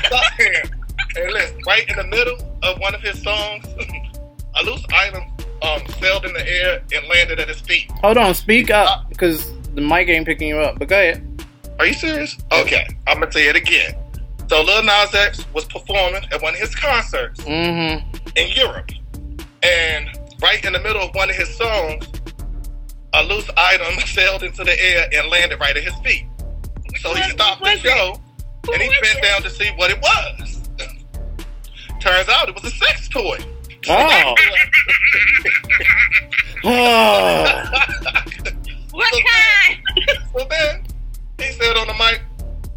Lollapalooza. 0.48 0.79
And, 1.16 1.32
listen, 1.32 1.60
right 1.66 1.88
in 1.88 1.96
the 1.96 2.04
middle 2.06 2.36
of 2.62 2.78
one 2.78 2.94
of 2.94 3.00
his 3.02 3.20
songs, 3.22 3.64
a 4.56 4.62
loose 4.64 4.84
item 4.94 5.22
um, 5.62 5.80
sailed 6.00 6.24
in 6.24 6.32
the 6.32 6.46
air 6.48 6.82
and 6.94 7.06
landed 7.08 7.40
at 7.40 7.48
his 7.48 7.60
feet. 7.60 7.90
Hold 8.02 8.16
on, 8.16 8.34
speak 8.34 8.70
up, 8.70 9.08
because 9.08 9.50
the 9.74 9.80
mic 9.80 10.08
ain't 10.08 10.26
picking 10.26 10.48
you 10.48 10.58
up. 10.58 10.78
But 10.78 10.88
go 10.88 10.96
ahead. 10.98 11.26
Are 11.78 11.86
you 11.86 11.94
serious? 11.94 12.36
Okay, 12.52 12.86
I'm 13.06 13.20
gonna 13.20 13.32
say 13.32 13.48
it 13.48 13.56
again. 13.56 13.94
So 14.48 14.62
Lil 14.62 14.82
Nas 14.82 15.14
X 15.14 15.46
was 15.54 15.64
performing 15.66 16.22
at 16.32 16.42
one 16.42 16.54
of 16.54 16.60
his 16.60 16.74
concerts 16.74 17.40
Mm-hmm. 17.40 18.06
in 18.36 18.48
Europe, 18.52 18.90
and 19.62 20.08
right 20.42 20.62
in 20.64 20.72
the 20.72 20.80
middle 20.80 21.00
of 21.02 21.14
one 21.14 21.30
of 21.30 21.36
his 21.36 21.48
songs, 21.56 22.06
a 23.14 23.22
loose 23.24 23.48
item 23.56 23.98
sailed 24.06 24.42
into 24.42 24.64
the 24.64 24.78
air 24.82 25.08
and 25.12 25.28
landed 25.30 25.58
right 25.60 25.76
at 25.76 25.82
his 25.82 25.94
feet. 26.04 26.26
So 27.00 27.14
he 27.14 27.22
stopped 27.30 27.62
the 27.62 27.76
show 27.78 28.20
and 28.72 28.82
he 28.82 28.88
bent 29.00 29.22
down 29.22 29.42
to 29.42 29.50
see 29.50 29.68
what 29.76 29.90
it 29.90 29.98
was. 30.02 30.59
Turns 32.00 32.28
out 32.28 32.48
it 32.48 32.54
was 32.54 32.64
a 32.64 32.70
sex 32.76 33.08
toy. 33.08 33.38
Oh. 33.88 34.34
Oh. 36.62 37.46
What 38.92 39.12
kind? 39.12 39.78
So 40.36 40.46
then 40.50 40.82
he 41.38 41.52
said 41.52 41.74
on 41.78 41.86
the 41.86 41.94
mic, 41.94 42.20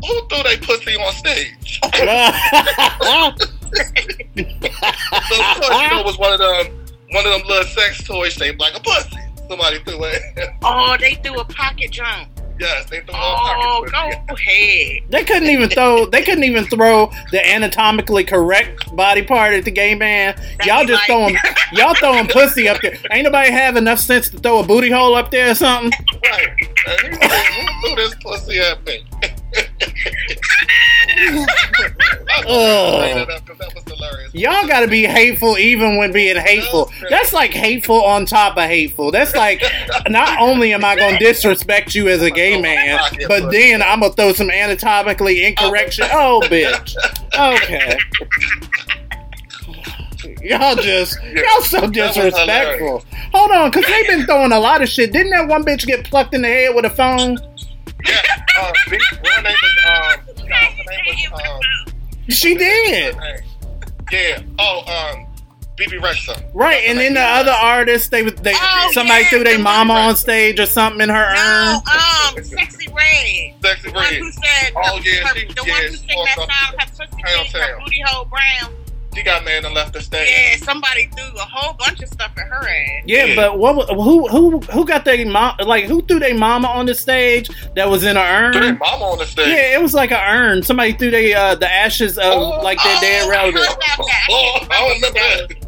"Who 0.08 0.28
threw 0.30 0.42
they 0.44 0.56
pussy 0.56 0.96
on 0.96 1.12
stage?" 1.14 1.82
so 1.84 1.90
of 1.92 1.98
course, 5.58 5.82
you 5.82 5.90
know, 5.90 6.00
it 6.00 6.06
was 6.06 6.18
one 6.18 6.32
of 6.32 6.40
them, 6.40 6.86
one 7.12 7.26
of 7.26 7.34
them 7.34 7.42
little 7.48 7.66
sex 7.66 8.02
toys 8.06 8.32
shaped 8.32 8.62
like 8.62 8.78
a 8.78 8.80
pussy. 8.80 9.18
Somebody 9.50 9.80
threw 9.80 10.02
it. 10.06 10.22
Oh, 10.64 10.96
they 10.98 11.16
threw 11.16 11.38
a 11.40 11.44
pocket 11.46 11.92
jump. 11.92 12.30
Yes, 12.60 12.90
they 12.90 13.00
threw 13.02 13.14
Oh, 13.14 13.18
all 13.18 13.86
pocket 13.86 14.20
go 14.28 14.36
ahead. 14.36 15.04
They 15.10 15.24
couldn't 15.24 15.50
even 15.50 15.70
throw. 15.70 16.06
They 16.06 16.22
couldn't 16.22 16.44
even 16.44 16.66
throw 16.66 17.12
the 17.32 17.46
anatomically 17.48 18.24
correct 18.24 18.96
body 18.96 19.24
part 19.24 19.54
at 19.54 19.66
the 19.66 19.72
gay 19.72 19.96
man. 19.96 20.36
Y'all 20.66 20.86
just 20.86 21.06
throwing. 21.06 21.36
Y'all 21.74 21.96
throwing 21.96 22.28
pussy 22.28 22.68
up 22.68 22.82
there. 22.82 22.98
Ain't 23.12 23.24
nobody 23.26 23.52
have 23.52 23.76
enough 23.76 24.00
sense 24.00 24.30
to 24.30 24.38
throw 24.40 24.60
a 24.60 24.64
booty 24.66 24.90
hole 24.92 25.16
up 25.16 25.32
there 25.32 25.52
or 25.52 25.56
something. 25.56 25.92
Right. 26.24 26.48
And 26.88 27.00
he 27.14 27.28
said, 27.28 27.46
"Who 27.46 27.88
threw 27.88 27.96
this 27.96 28.16
pussy 28.16 28.60
at 28.60 28.86
me?" 28.86 29.04
Ugh. 32.48 33.28
that 33.28 33.72
was 33.76 33.84
hilarious. 33.86 34.34
Y'all 34.34 34.68
got 34.68 34.82
to 34.82 34.88
be 34.88 35.04
hateful 35.04 35.58
even 35.58 35.98
when 35.98 36.12
being 36.12 36.36
hateful. 36.38 36.92
That's 37.10 37.34
like 37.34 37.52
hateful 37.52 38.04
on 38.04 38.26
top 38.26 38.58
of 38.58 38.64
hateful. 38.64 39.12
That's 39.12 39.36
like 39.36 39.62
not 40.08 40.40
only 40.40 40.74
am 40.74 40.84
I 40.84 40.96
to 40.96 41.18
disrespect 41.20 41.96
you 41.96 42.10
as 42.10 42.22
a 42.22 42.32
gay 42.32 42.60
man, 42.62 43.00
but 43.28 43.52
then 43.52 43.82
I'm 43.82 44.02
to 44.02 44.10
throw 44.10 44.34
some 44.34 44.50
anatomically 44.50 45.44
incorrect 45.46 45.94
shit. 45.94 46.10
Oh, 46.12 46.42
bitch. 46.46 46.96
Okay. 47.38 47.98
Y'all 50.42 50.76
just, 50.76 51.18
y'all 51.24 51.62
so 51.62 51.88
disrespectful. 51.88 53.04
Hold 53.34 53.52
on, 53.52 53.72
because 53.72 53.86
they've 53.88 54.08
been 54.08 54.26
throwing 54.26 54.52
a 54.52 54.60
lot 54.60 54.82
of 54.82 54.90
shit. 54.90 55.14
Didn't 55.14 55.32
that 55.32 55.48
one 55.48 55.64
bitch 55.64 55.86
get 55.86 56.04
plucked 56.06 56.34
in 56.34 56.42
the 56.42 56.48
head 56.48 56.76
with 56.76 56.86
a 56.86 56.90
phone? 56.90 57.38
Yeah, 58.06 58.22
uh, 58.60 58.72
B- 58.90 59.00
her 59.36 59.42
name 59.42 59.54
was, 59.62 59.72
um, 59.86 60.36
her 60.38 60.44
name 60.46 61.32
was, 61.32 61.42
um, 61.48 61.94
She 62.30 62.56
did. 62.56 63.16
yeah, 64.12 64.42
oh, 64.60 65.14
um, 65.16 65.28
Bebe 65.76 65.98
Rexha. 65.98 66.44
Right, 66.54 66.84
and 66.86 67.00
then 67.00 67.14
the 67.16 67.22
other 67.22 67.52
artists, 67.52 68.10
they 68.10 68.22
was 68.24 68.36
they 68.36 68.54
somebody 68.92 69.24
threw 69.26 69.44
their 69.44 69.58
mama 69.60 69.94
on 69.94 70.16
stage 70.16 70.60
or 70.60 70.66
something 70.68 71.02
in 71.02 71.10
her 71.10 71.16
urn. 71.16 71.76
Um, 72.38 72.44
sexy 72.44 72.88
red. 72.94 73.56
Sexy 73.64 73.88
The 73.90 73.94
one 73.96 74.04
Red. 74.04 74.14
who 74.16 74.32
said, 74.32 74.74
Oh, 74.76 75.00
the, 75.02 75.10
yeah, 75.10 75.28
her, 75.28 75.36
she- 75.36 75.46
the 75.48 75.64
yeah, 75.66 75.72
one 75.74 75.82
who 75.82 75.88
she 75.90 75.98
sang 75.98 76.26
that 76.26 76.36
song, 76.36 76.48
her 76.50 76.88
pussy 76.88 77.24
pink, 77.24 77.48
her 77.56 77.80
booty 77.80 78.02
hole 78.06 78.26
brown. 78.26 78.74
She 79.16 79.22
got 79.24 79.46
mad 79.46 79.64
and 79.66 79.74
left 79.76 79.94
the 79.94 80.02
stage. 80.02 80.28
Yeah, 80.30 80.56
somebody 80.66 81.08
threw 81.16 81.26
a 81.36 81.46
whole 81.46 81.74
bunch 81.74 82.02
of 82.02 82.10
stuff 82.10 82.32
at 82.38 82.48
her 82.48 82.68
ass. 82.68 83.04
Yeah, 83.06 83.36
but 83.36 83.60
what? 83.60 83.90
Who 83.90 84.28
who 84.28 84.60
who 84.60 84.86
got 84.86 85.06
their 85.06 85.24
mom? 85.26 85.56
Like 85.66 85.86
who 85.86 86.02
threw 86.02 86.20
their 86.20 86.36
mama 86.36 86.68
on 86.68 86.86
the 86.88 86.96
stage 86.96 87.50
that 87.76 87.90
was 87.90 88.04
in 88.04 88.18
an 88.18 88.24
urn? 88.26 88.54
Threw 88.54 88.62
their 88.62 88.76
mama 88.76 89.06
on 89.06 89.18
the 89.20 89.26
stage? 89.26 89.48
Yeah, 89.50 89.78
it 89.78 89.82
was 89.82 89.94
like 89.94 90.12
an 90.12 90.20
urn. 90.20 90.64
Somebody 90.64 90.94
threw 90.94 91.12
they 91.12 91.34
uh, 91.34 91.56
the 91.56 91.72
ashes 91.72 92.18
of 92.18 92.64
like 92.64 92.80
their 92.84 93.00
dead 93.02 93.30
relative. 93.30 93.62
Oh, 94.30 94.58
I 94.70 94.80
don't 94.80 94.96
remember 94.96 95.20
that. 95.20 95.68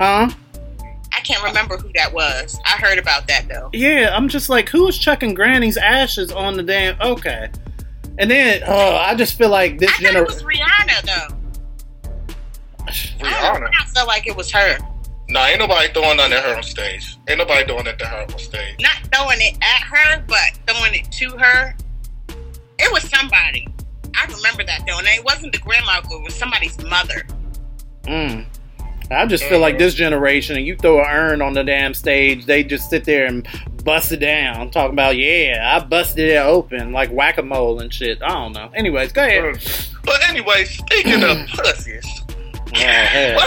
Huh? 0.00 0.30
I 1.12 1.20
can't 1.22 1.42
remember 1.42 1.76
who 1.76 1.90
that 1.96 2.14
was. 2.14 2.58
I 2.64 2.70
heard 2.78 2.98
about 2.98 3.26
that 3.26 3.46
though. 3.48 3.68
Yeah, 3.74 4.16
I'm 4.16 4.28
just 4.28 4.48
like, 4.48 4.68
who 4.70 4.88
is 4.88 4.96
chucking 4.96 5.34
Granny's 5.34 5.76
ashes 5.76 6.32
on 6.32 6.56
the 6.56 6.62
damn? 6.62 6.98
Okay, 7.00 7.50
and 8.18 8.30
then 8.30 8.62
oh, 8.66 8.96
I 8.96 9.14
just 9.14 9.36
feel 9.36 9.50
like 9.50 9.78
this 9.78 9.90
It 9.98 10.04
generation. 10.04 10.24
was 10.24 10.42
Rihanna 10.42 11.02
though. 11.02 11.36
Rihanna. 12.86 13.70
I 13.78 13.84
felt 13.86 14.08
like 14.08 14.26
it 14.26 14.36
was 14.36 14.50
her. 14.52 14.78
Nah, 15.28 15.46
ain't 15.46 15.60
nobody 15.60 15.92
throwing 15.92 16.16
nothing 16.16 16.32
at 16.32 16.44
her 16.44 16.56
on 16.56 16.62
stage. 16.62 17.16
Ain't 17.28 17.38
nobody 17.38 17.64
doing 17.64 17.86
it 17.86 17.98
to 18.00 18.06
her 18.06 18.22
on 18.22 18.38
stage. 18.38 18.76
Not 18.80 18.96
throwing 19.12 19.38
it 19.40 19.56
at 19.62 19.82
her, 19.82 20.24
but 20.26 20.58
throwing 20.66 20.94
it 20.94 21.10
to 21.12 21.30
her. 21.38 21.76
It 22.78 22.92
was 22.92 23.08
somebody. 23.08 23.68
I 24.16 24.26
remember 24.26 24.64
that 24.64 24.84
though, 24.86 24.98
and 24.98 25.06
it 25.06 25.24
wasn't 25.24 25.52
the 25.52 25.58
grandma. 25.58 26.00
It 26.10 26.22
was 26.22 26.34
somebody's 26.34 26.76
mother. 26.84 27.22
Mm. 28.04 28.46
I 29.10 29.26
just 29.26 29.44
feel 29.44 29.58
like 29.58 29.78
this 29.78 29.94
generation, 29.94 30.56
and 30.56 30.64
you 30.64 30.76
throw 30.76 31.00
an 31.00 31.06
urn 31.08 31.42
on 31.42 31.52
the 31.52 31.64
damn 31.64 31.94
stage, 31.94 32.46
they 32.46 32.62
just 32.62 32.90
sit 32.90 33.04
there 33.04 33.26
and 33.26 33.46
bust 33.84 34.12
it 34.12 34.18
down, 34.18 34.70
talking 34.70 34.92
about, 34.92 35.16
yeah, 35.16 35.76
I 35.76 35.84
busted 35.84 36.28
it 36.28 36.36
open 36.36 36.92
like 36.92 37.10
whack 37.10 37.38
a 37.38 37.42
mole 37.42 37.80
and 37.80 37.92
shit. 37.92 38.22
I 38.22 38.28
don't 38.28 38.52
know. 38.52 38.70
Anyways, 38.74 39.12
go 39.12 39.24
ahead. 39.24 39.58
But 40.04 40.28
anyway, 40.28 40.64
speaking 40.64 41.24
of 41.24 41.38
pussies, 41.54 42.22
Hell. 42.74 43.40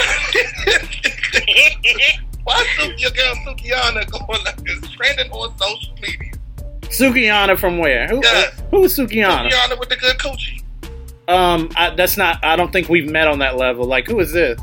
why 2.44 2.64
Suki, 2.78 3.00
your 3.00 3.10
girl 3.10 3.34
Sukihana 3.46 4.10
going 4.10 4.44
like 4.44 4.58
is 4.68 4.90
trending 4.90 5.30
on 5.32 5.56
social 5.58 5.94
media? 6.00 6.32
Sukihana 6.82 7.58
from 7.58 7.78
where? 7.78 8.06
Who, 8.08 8.20
Yeah. 8.22 8.50
who 8.70 8.84
is 8.84 8.96
Sukihana? 8.96 9.50
Sukihana 9.50 9.78
with 9.78 9.88
the 9.88 9.96
good 9.96 10.16
coochie. 10.18 10.62
Um, 11.26 11.70
I, 11.76 11.90
that's 11.90 12.16
not. 12.18 12.44
I 12.44 12.54
don't 12.56 12.70
think 12.72 12.88
we've 12.88 13.08
met 13.10 13.26
on 13.28 13.38
that 13.38 13.56
level. 13.56 13.86
Like, 13.86 14.06
who 14.06 14.20
is 14.20 14.32
this? 14.32 14.60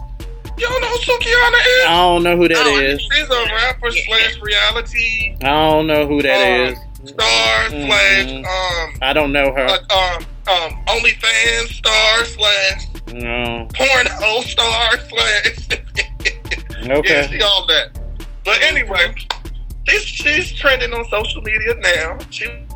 You 0.57 0.67
don't 0.67 0.81
know 0.81 0.87
who 0.89 0.97
Sukihana 0.99 1.59
is? 1.79 1.85
I 1.87 1.97
don't 1.97 2.23
know 2.23 2.37
who 2.37 2.47
that 2.47 2.57
Oh, 2.67 2.79
is. 2.79 3.01
She's 3.01 3.29
a 3.29 3.45
rapper 3.45 3.89
slash 3.91 4.39
reality 4.41 5.35
I 5.41 5.47
don't 5.47 5.87
know 5.87 6.05
who 6.05 6.21
that 6.21 6.37
Um, 6.37 6.73
is. 6.73 7.09
star 7.09 7.69
Mhm. 7.69 7.87
slash 7.87 8.29
um 8.45 8.93
I 9.01 9.13
don't 9.13 9.31
know 9.31 9.51
her. 9.53 9.65
uh, 9.65 9.95
um 10.17 10.25
um 10.47 10.71
OnlyFans 10.87 11.67
star 11.69 12.25
slash 12.25 12.87
No. 13.13 13.67
porno 13.73 14.41
star 14.41 14.97
slash. 15.09 15.67
Yeah, 16.83 16.95
Okay. 16.97 17.27
she 17.29 17.39
all 17.43 17.67
that. 17.67 17.91
But 18.43 18.59
anyway, 18.63 19.13
she's 19.87 20.01
she's 20.01 20.51
trending 20.53 20.91
on 20.93 21.05
social 21.09 21.43
media 21.43 21.75
now. 21.75 22.17
She 22.31 22.45
in 22.45 22.67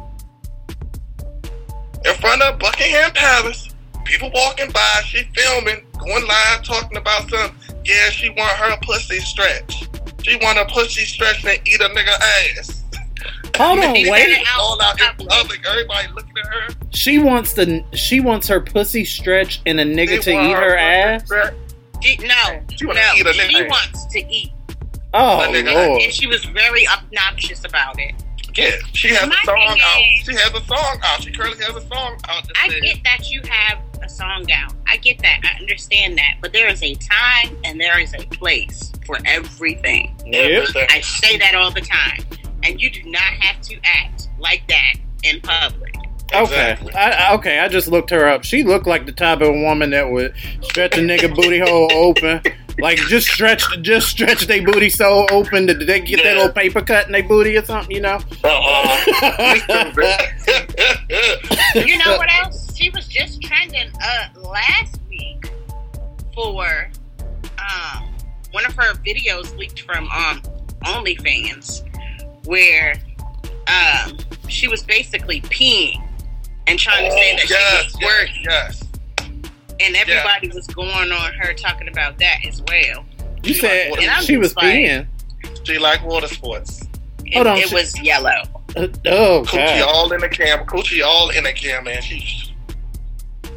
front 2.22 2.43
of 2.43 2.59
Buckingham 2.59 3.11
Palace. 3.13 3.70
People 4.05 4.30
walking 4.36 4.70
by, 4.70 5.01
she 5.05 5.24
filming, 5.36 5.84
going 5.97 6.28
live, 6.28 6.61
talking 6.63 6.97
about 6.97 7.28
some. 7.32 7.57
Yeah, 7.84 8.11
she 8.11 8.30
want 8.30 8.51
her 8.51 8.78
pussy 8.84 9.18
stretch. 9.20 9.88
She 10.24 10.36
want 10.38 10.59
her 10.59 10.66
pussy 10.66 11.03
stretch 11.05 11.43
and 11.43 11.59
eat 11.68 11.82
a 11.82 11.89
nigga 11.89 12.16
ass. 12.59 12.84
Hold 13.58 13.80
on, 13.80 13.95
She 13.95 14.10
wait. 14.10 14.45
All 14.58 14.82
out 14.82 14.99
in 14.99 15.06
public. 15.08 15.30
public, 15.30 15.66
everybody 15.68 16.08
looking 16.14 16.38
at 16.38 16.45
her. 16.47 16.68
She 16.91 17.20
wants 17.20 17.53
the. 17.53 17.84
She 17.93 18.20
wants 18.20 18.47
her 18.47 18.60
pussy 18.62 19.06
stretched 19.06 19.62
and 19.66 19.80
a 19.80 19.86
nigga 19.86 20.22
to 20.22 20.32
eat 20.32 20.53
her 20.53 20.72
pussy 20.72 20.80
ass. 20.80 21.26
stretch. 21.26 21.53
She, 22.03 22.18
no, 22.18 22.62
She 22.78 22.86
no, 22.86 22.91
eat 23.16 23.26
a 23.26 23.34
she 23.34 23.64
wants 23.64 24.06
to 24.08 24.20
eat, 24.32 24.51
Oh 25.14 25.41
A 25.41 25.47
nigga. 25.47 25.74
lord. 25.74 26.01
and 26.03 26.14
she 26.14 26.28
was 26.28 26.43
very 26.45 26.88
obnoxious 26.88 27.64
about 27.66 27.97
it. 27.99 28.14
Yeah, 28.56 28.72
she 28.93 29.10
has 29.10 29.28
My 29.28 29.36
a 29.41 29.45
song 29.45 29.80
out. 29.84 30.01
is- 30.01 30.26
She 30.26 30.34
has 30.34 30.53
a 30.53 30.64
song 30.66 30.99
out. 31.03 31.24
She 31.24 31.32
currently 31.32 31.64
has 31.66 31.76
a 31.76 31.82
song 31.88 32.18
out. 32.30 32.43
I 32.62 32.70
says- 32.70 32.82
get 32.82 33.03
that 33.06 33.30
you 33.32 33.41
have 33.49 33.80
a 34.03 34.08
song 34.10 34.45
out. 34.51 34.74
I 34.88 34.97
get 34.97 35.18
that. 35.20 35.39
I 35.43 35.60
understand 35.60 36.18
that. 36.18 36.36
But 36.41 36.53
there 36.53 36.68
is 36.70 36.84
a 36.84 36.93
time 36.95 37.58
and 37.66 37.80
there 37.82 37.99
is 37.99 38.14
a 38.14 38.20
place 38.28 38.91
for 39.06 39.18
everything. 39.26 40.16
Yep. 40.26 40.68
I 40.89 41.01
say 41.01 41.38
that 41.38 41.56
all 41.56 41.72
the 41.72 41.82
time. 41.82 42.20
And 42.66 42.82
you 42.82 42.89
do 42.89 43.03
not 43.09 43.22
have 43.22 43.61
to 43.63 43.78
act 43.84 44.30
like 44.39 44.68
that 44.68 44.95
in 45.24 45.39
public. 45.41 45.95
Okay. 46.34 46.41
Exactly. 46.72 46.93
I, 46.93 47.09
I- 47.30 47.34
okay. 47.36 47.59
I 47.59 47.68
just 47.68 47.88
looked 47.88 48.09
her 48.09 48.28
up. 48.28 48.43
She 48.43 48.63
looked 48.63 48.88
like 48.88 49.05
the 49.05 49.11
type 49.11 49.41
of 49.41 49.53
woman 49.53 49.91
that 49.91 50.09
would 50.09 50.34
stretch 50.61 50.97
a 50.97 51.01
nigga 51.01 51.34
booty 51.36 51.59
hole 51.59 51.91
open. 51.93 52.41
Like 52.78 52.97
just 52.97 53.28
stretch, 53.28 53.63
just 53.82 54.09
stretch 54.09 54.47
their 54.47 54.61
booty 54.66 54.89
so 54.89 55.26
open 55.32 55.66
that 55.68 55.80
they 55.80 56.01
get 56.01 56.18
that 56.18 56.26
Yeah. 56.26 56.34
little 56.34 56.51
paper 56.51 56.82
cut 56.82 57.05
in 57.05 57.13
their 57.13 57.24
booty 57.24 57.55
or 57.55 57.63
something, 57.63 57.95
you 57.95 58.01
know. 58.01 58.20
Uh-uh. 58.43 60.16
You 61.76 61.97
know 61.99 62.18
what 62.18 62.30
else? 62.43 62.76
She 62.76 62.89
was 62.89 63.07
just 63.07 63.41
trending 63.41 63.89
uh 64.03 64.28
last 64.41 64.99
week 65.09 65.49
for 66.34 66.89
um 67.59 68.09
one 68.51 68.66
of 68.66 68.74
her 68.76 68.93
videos 68.95 69.55
leaked 69.57 69.82
from 69.84 70.09
um 70.09 70.41
OnlyFans 70.84 71.84
where 72.46 72.96
um 73.68 74.18
she 74.48 74.68
was 74.68 74.84
basically 74.84 75.41
peeing 75.41 76.02
and 76.68 76.78
trying 76.80 77.06
to 77.06 77.12
say 77.12 77.36
that 77.36 77.50
yes, 77.50 77.82
she 77.82 77.84
was 77.84 77.93
squirting. 77.93 78.36
yes, 78.43 78.84
yes. 79.20 79.30
And 79.80 79.96
everybody 79.96 80.50
was 80.50 80.68
going 80.68 81.12
on 81.12 81.34
her 81.34 81.54
talking 81.54 81.88
about 81.89 82.18
that 82.20 82.46
as 82.48 82.62
well. 82.68 83.04
You 83.43 83.54
said 83.54 83.91
And 84.00 84.24
she 84.26 84.38
was 84.38 84.50
just 84.50 84.58
like- 84.58 84.66
peeing. 84.76 85.08
She 85.64 85.78
like 85.80 86.04
water 86.06 86.28
sports. 86.28 86.82
It, 87.26 87.34
Hold 87.36 87.48
on, 87.48 87.58
it 87.58 87.70
she- 87.70 87.76
was 87.76 88.00
yellow. 88.02 88.30
Uh, 88.76 88.88
oh 89.08 89.43
Coochie 89.48 89.80
god. 89.80 89.82
all 89.88 90.12
in 90.14 90.22
the 90.22 90.30
camera. 90.30 90.66
Coochie 90.66 91.04
all 91.06 91.30
in 91.30 91.43
the 91.43 91.54
camera, 91.54 91.84
man. 91.93 92.02
She 92.02 92.54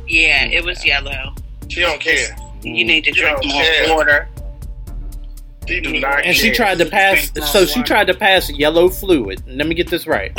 Yeah, 0.06 0.44
it 0.46 0.64
was 0.64 0.84
yellow. 0.84 1.34
she 1.68 1.80
don't 1.80 2.00
care. 2.00 2.36
You 2.62 2.84
need 2.84 3.04
to 3.04 3.10
You 3.10 3.22
drink 3.22 3.44
more 3.44 3.62
care. 3.62 3.94
water. 3.94 4.28
She 5.68 5.80
do 5.80 6.00
not 6.00 6.24
And 6.24 6.34
she 6.34 6.50
tried 6.50 6.78
to 6.78 6.86
pass. 6.86 7.30
So 7.52 7.66
she 7.66 7.82
tried 7.82 8.06
to 8.08 8.14
pass 8.14 8.50
yellow 8.50 8.88
fluid. 8.88 9.42
Let 9.46 9.66
me 9.66 9.74
get 9.74 9.88
this 9.88 10.06
right. 10.06 10.36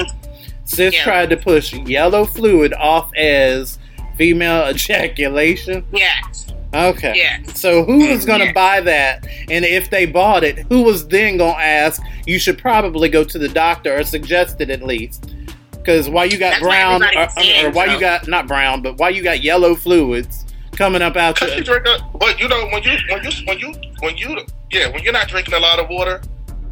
Sis 0.65 0.93
Yeah. 0.93 1.03
tried 1.03 1.29
to 1.29 1.37
push 1.37 1.73
yellow 1.73 2.25
fluid 2.25 2.73
off 2.73 3.09
as 3.15 3.79
female 4.17 4.67
ejaculation. 4.73 5.85
Yes. 5.91 6.47
Okay. 6.73 7.13
Yes. 7.15 7.59
So 7.59 7.83
who 7.83 8.09
was 8.09 8.25
going 8.25 8.39
to 8.41 8.45
Yeah. 8.47 8.51
buy 8.53 8.81
that? 8.81 9.25
And 9.49 9.65
if 9.65 9.89
they 9.89 10.05
bought 10.05 10.43
it, 10.43 10.59
who 10.69 10.83
was 10.83 11.07
then 11.07 11.37
going 11.37 11.55
to 11.55 11.61
ask? 11.61 12.01
You 12.27 12.37
should 12.37 12.57
probably 12.59 13.09
go 13.09 13.23
to 13.23 13.39
the 13.39 13.49
doctor 13.49 13.97
or 13.97 14.03
suggest 14.03 14.61
it 14.61 14.69
at 14.69 14.83
least. 14.83 15.31
Because 15.71 16.09
why 16.09 16.25
you 16.25 16.37
got 16.37 16.51
That's 16.51 16.61
why 16.63 16.69
brown, 16.69 17.01
or, 17.01 17.05
everybody's 17.07 17.63
uh, 17.63 17.67
or 17.67 17.71
why 17.71 17.85
you 17.85 17.99
got 17.99 18.27
not 18.27 18.47
brown, 18.47 18.81
but 18.83 18.97
why 18.97 19.09
you 19.09 19.23
got 19.23 19.41
yellow 19.41 19.73
fluids 19.73 20.45
coming 20.73 21.01
up 21.01 21.15
out 21.17 21.35
Cause 21.37 21.49
she 21.49 21.55
your 21.55 21.79
drink 21.79 21.87
a, 21.87 22.17
but 22.17 22.39
you 22.39 22.47
know 22.47 22.67
when 22.71 22.83
you 22.83 22.97
when 23.09 23.23
you 23.23 23.31
when 23.47 23.59
you 23.59 23.73
when 24.01 24.17
you 24.17 24.37
yeah 24.71 24.89
when 24.89 25.03
you're 25.03 25.13
not 25.13 25.27
drinking 25.27 25.53
a 25.55 25.59
lot 25.59 25.79
of 25.79 25.89
water, 25.89 26.21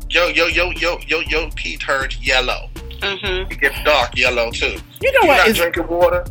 yo 0.10 0.28
yo 0.28 0.48
yo 0.48 0.72
yo 0.72 0.98
yo 1.08 1.20
yo 1.22 1.50
pee 1.56 1.78
turns 1.78 2.18
yellow. 2.26 2.70
Mm-hmm. 3.00 3.52
It 3.52 3.60
gets 3.62 3.82
dark 3.84 4.16
yellow 4.18 4.50
too. 4.52 4.78
You 5.02 5.12
know 5.14 5.20
You're 5.22 5.28
what? 5.28 5.38
not 5.38 5.48
Is, 5.50 5.58
drinking 5.58 5.88
water. 5.88 6.26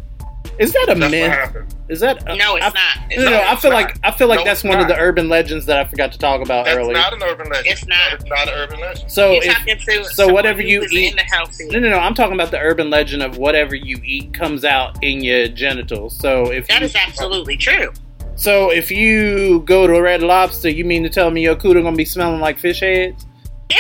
is 0.59 0.73
that 0.73 0.89
a 0.89 0.95
That's 0.99 1.11
myth? 1.13 1.31
happens. 1.31 1.73
Is 1.89 2.01
that 2.01 2.25
No, 2.25 2.57
it's 2.57 2.67
I, 2.67 2.71
not. 2.71 3.11
It's 3.13 3.17
no, 3.19 3.25
no, 3.27 3.31
not. 3.31 3.43
I 3.45 3.55
feel 3.57 3.71
it's 3.71 3.75
like 3.85 3.99
I 4.03 4.11
feel 4.11 4.27
like 4.27 4.39
No, 4.41 4.45
that's 4.45 4.65
it's 4.65 4.69
one 4.69 4.81
of 4.81 4.89
the 4.89 4.97
urban 4.99 5.29
legends 5.29 5.67
that 5.67 5.79
I 5.79 5.85
forgot 5.85 6.11
to 6.13 6.19
talk 6.19 6.41
about 6.41 6.65
That's 6.65 6.77
earlier. 6.77 6.95
not 6.95 7.13
an 7.13 7.23
urban 7.23 7.49
legend. 7.49 7.67
It's 7.69 7.87
not. 7.87 8.13
It's 8.15 8.25
not 8.25 8.49
an 8.49 8.55
urban 8.55 8.81
legend. 8.81 9.09
so 9.13 9.39
if, 9.41 10.09
so 10.13 10.33
whatever 10.33 10.61
you 10.63 10.83
eat, 10.91 11.11
in 11.13 11.17
the 11.17 11.23
healthy. 11.23 11.69
no, 11.69 11.79
no, 11.79 11.91
no. 11.91 11.99
I'm 11.99 12.15
talking 12.15 12.35
about 12.35 12.51
the 12.51 12.59
urban 12.59 12.91
legend 12.91 13.23
of 13.23 13.39
whatever 13.39 13.77
you 13.77 14.01
eat 14.05 14.35
comes 14.35 14.65
out 14.65 14.99
in 15.05 15.23
your 15.23 15.47
genitals. 15.47 16.17
So 16.19 16.51
if 16.51 16.67
That 16.67 16.81
you, 16.81 16.87
is 16.87 16.97
absolutely 16.97 17.57
true. 17.57 17.93
So 18.37 18.71
if 18.71 18.91
you 18.91 19.61
go 19.61 19.87
to 19.87 20.01
Red 20.01 20.23
Lobster, 20.23 20.69
you 20.69 20.85
mean 20.85 21.03
to 21.03 21.09
tell 21.09 21.31
me 21.31 21.43
your 21.43 21.57
cooter 21.57 21.83
gonna 21.83 21.97
be 21.97 22.05
smelling 22.05 22.41
like 22.41 22.59
fish 22.59 22.81
heads? 22.81 23.27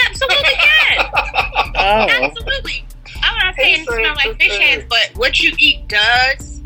Absolutely 0.07 0.54
can. 0.54 1.11
Oh, 1.78 2.09
Absolutely. 2.09 2.84
I'm 3.22 3.38
not 3.38 3.54
saying 3.54 3.82
it 3.82 3.86
smell 3.86 4.14
like 4.16 4.36
fish 4.38 4.59
heads, 4.59 4.86
but 4.88 5.12
what 5.14 5.40
you 5.40 5.52
eat 5.59 5.86
does 5.86 6.61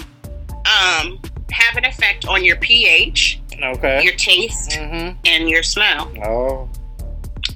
um, 0.51 1.21
have 1.51 1.77
an 1.77 1.85
effect 1.85 2.27
on 2.27 2.45
your 2.45 2.57
pH, 2.57 3.41
okay. 3.63 4.03
your 4.03 4.15
taste, 4.15 4.75
hmm 4.75 5.11
and 5.27 5.49
your 5.49 5.63
smell. 5.63 6.11
Oh, 6.25 6.69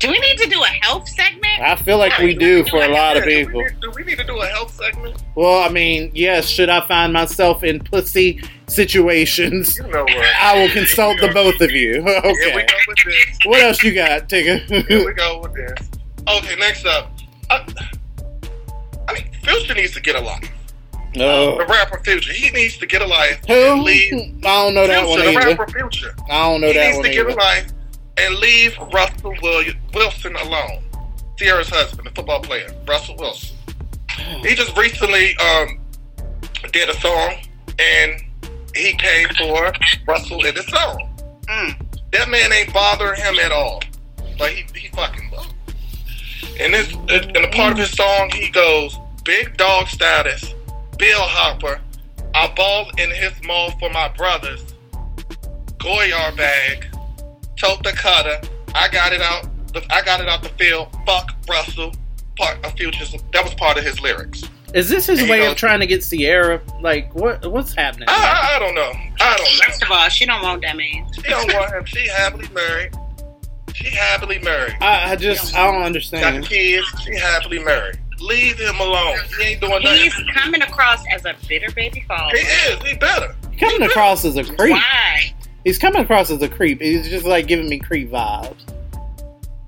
Do 0.05 0.11
we 0.11 0.19
need 0.21 0.39
to 0.39 0.49
do 0.49 0.63
a 0.63 0.67
health 0.67 1.09
segment? 1.09 1.61
I 1.61 1.77
feel 1.77 1.99
like 1.99 2.17
we 2.19 2.35
do 2.35 2.63
do 2.65 2.71
for 2.71 2.83
a 2.83 2.89
lot 2.89 3.17
of 3.17 3.25
Yeah, 3.25 3.31
do 3.31 3.47
people. 3.47 3.59
we 3.61 3.65
need- 3.65 3.81
Do 3.81 3.91
we 3.97 4.03
need 4.05 4.19
to 4.19 4.25
do 4.25 4.37
a 4.41 4.47
health 4.47 4.75
segment? 4.75 5.23
Well, 5.35 5.63
I 5.63 5.69
mean, 5.69 6.11
yes. 6.15 6.49
Should 6.49 6.69
I 6.69 6.81
find 6.87 7.13
myself 7.13 7.63
in 7.65 7.81
pussy 7.81 8.41
situations? 8.67 9.77
You 9.79 9.87
know 9.89 10.03
what? 10.05 10.27
I 10.41 10.59
will 10.59 10.69
consult 10.71 11.21
the 11.21 11.29
both 11.29 11.61
of 11.61 11.71
you. 11.71 12.03
Here 12.03 12.23
we 12.23 12.31
Okay. 12.31 12.67
go 12.67 12.75
with 12.89 12.99
this. 13.05 13.39
What 13.45 13.61
else 13.63 13.83
you 13.83 13.95
got, 13.95 14.31
Here 14.31 14.61
Tigga? 14.69 15.07
we 15.07 15.13
go 15.15 15.41
with 15.41 15.55
this. 15.55 15.89
Okay, 16.29 16.57
next 16.57 16.87
up. 16.87 17.11
I, 17.51 17.65
I 19.09 19.13
mean, 19.15 19.25
Future 19.43 19.75
needs 19.75 19.93
to 19.93 20.01
get 20.01 20.17
a 20.17 20.21
life. 20.21 20.51
No. 21.17 21.55
Uh, 21.55 21.59
the 21.59 21.67
rapper 21.73 22.01
Future, 22.05 22.33
he 22.33 22.51
needs 22.51 22.77
to 22.79 22.87
get 22.87 23.01
a 23.03 23.07
life. 23.07 23.39
Who? 23.47 23.55
I 23.55 24.31
don't 24.43 24.75
know 24.75 24.87
that 24.87 25.07
one 25.07 25.21
Future, 25.21 25.41
the 25.41 25.47
rapper 25.57 25.67
Future. 25.73 26.15
I 26.31 26.49
don't 26.51 26.61
know 26.61 26.73
that. 26.73 26.75
he 26.75 26.87
needs 26.87 26.97
one 26.99 27.05
to 27.07 27.11
get 27.13 27.27
a 27.27 27.29
either. 27.31 27.37
life 27.37 27.67
and 28.17 28.35
leave 28.37 28.77
Russell 28.93 29.35
Wilson 29.93 30.37
alone. 30.37 30.85
Ciara's 31.37 31.69
husband, 31.69 32.07
the 32.07 32.11
football 32.13 32.41
player, 32.41 32.69
Russell 32.87 33.17
Wilson. 33.19 33.57
He 34.43 34.55
just 34.55 34.77
recently 34.77 35.37
um, 35.39 35.81
did 36.73 36.89
a 36.89 36.95
song 37.01 37.35
and 37.79 38.21
he 38.75 38.93
came 38.95 39.29
for 39.37 39.73
Russell 40.07 40.45
in 40.45 40.55
the 40.55 40.63
song. 40.63 41.11
Mm. 41.49 41.87
That 42.13 42.29
man 42.29 42.53
ain't 42.53 42.73
bothering 42.73 43.21
him 43.21 43.39
at 43.41 43.53
all. 43.53 43.83
Like 44.39 44.53
he, 44.53 44.79
he 44.79 44.89
fucking 44.89 45.31
love. 45.31 45.53
In 46.61 46.73
this 46.73 46.93
in 46.93 47.45
a 47.45 47.51
part 47.51 47.73
of 47.73 47.79
his 47.79 47.91
song 47.91 48.31
he 48.33 48.51
goes, 48.51 48.99
Big 49.25 49.57
dog 49.57 49.89
status, 49.89 50.55
Bill 50.99 51.21
Hopper, 51.21 51.81
I 52.35 52.53
ball 52.55 52.91
in 52.99 53.11
his 53.11 53.33
mall 53.45 53.71
for 53.79 53.91
my 53.91 54.09
brothers, 54.09 54.75
Goyard 55.79 56.37
bag, 56.37 56.87
tote 57.65 57.83
the 57.83 57.93
cutter, 57.93 58.41
I 58.75 58.89
got 58.89 59.13
it 59.13 59.23
out 59.23 59.49
I 59.91 60.03
got 60.03 60.21
it 60.21 60.29
out 60.29 60.43
the 60.43 60.51
field, 60.51 60.89
fuck 61.05 61.33
Russell, 61.49 61.93
part 62.37 62.65
of 62.65 62.73
Future's 62.75 63.13
that 63.33 63.45
was 63.45 63.55
part 63.55 63.77
of 63.77 63.85
his 63.85 64.01
lyrics. 64.01 64.45
Is 64.73 64.89
this 64.89 65.07
his 65.07 65.19
There 65.19 65.27
you 65.27 65.33
way 65.33 65.39
go. 65.41 65.53
of 65.53 65.57
trying 65.57 65.81
to 65.81 65.87
get 65.87 66.03
Ciara? 66.05 66.61
Like, 66.81 67.15
what? 67.15 67.47
What's 67.51 67.75
happening? 67.75 68.09
I, 68.09 68.13
I, 68.13 68.57
I 68.57 68.59
don't 68.59 68.75
know. 68.75 68.93
I 69.21 69.37
don't 69.37 69.45
know. 69.45 69.65
First 69.67 69.83
of 69.83 69.91
all, 69.91 70.09
she 70.09 70.27
don't 70.27 70.43
want 70.43 70.63
that 70.63 70.77
man. 70.77 71.07
She 71.15 71.23
don't 71.23 71.53
want 71.55 71.73
him. 71.73 71.85
She 71.85 72.09
happily 72.09 72.49
married. 72.53 72.93
She 73.73 73.91
happily 73.91 74.41
married. 74.41 74.75
I, 74.81 75.13
I 75.13 75.17
just, 75.17 75.55
I 75.57 75.71
don't 75.71 75.83
understand. 75.83 76.23
Got 76.23 76.35
understand. 76.35 76.85
kids. 76.85 77.03
She 77.05 77.17
happily 77.17 77.59
married. 77.61 77.99
Leave 78.21 78.59
him 78.59 78.79
alone. 78.81 79.19
He 79.39 79.45
ain't 79.45 79.61
doing 79.61 79.83
nothing. 79.83 80.01
He's 80.01 80.15
coming 80.33 80.63
across 80.63 81.05
as 81.13 81.25
a 81.25 81.35
bitter 81.49 81.71
baby 81.73 82.05
father. 82.09 82.37
He 82.37 82.43
is. 82.73 82.83
He 82.83 82.97
better. 82.97 83.35
Coming 83.59 83.83
across 83.83 84.25
as 84.25 84.37
a 84.37 84.45
creep. 84.45 84.73
Why? 84.73 85.35
He's 85.65 85.79
coming 85.79 86.03
across 86.03 86.31
as 86.31 86.43
a 86.43 86.49
creep. 86.49 86.81
He's 86.81 87.09
just 87.09 87.25
like 87.27 87.47
giving 87.47 87.69
me 87.69 87.79
creep 87.79 88.11
vibes. 88.11 88.55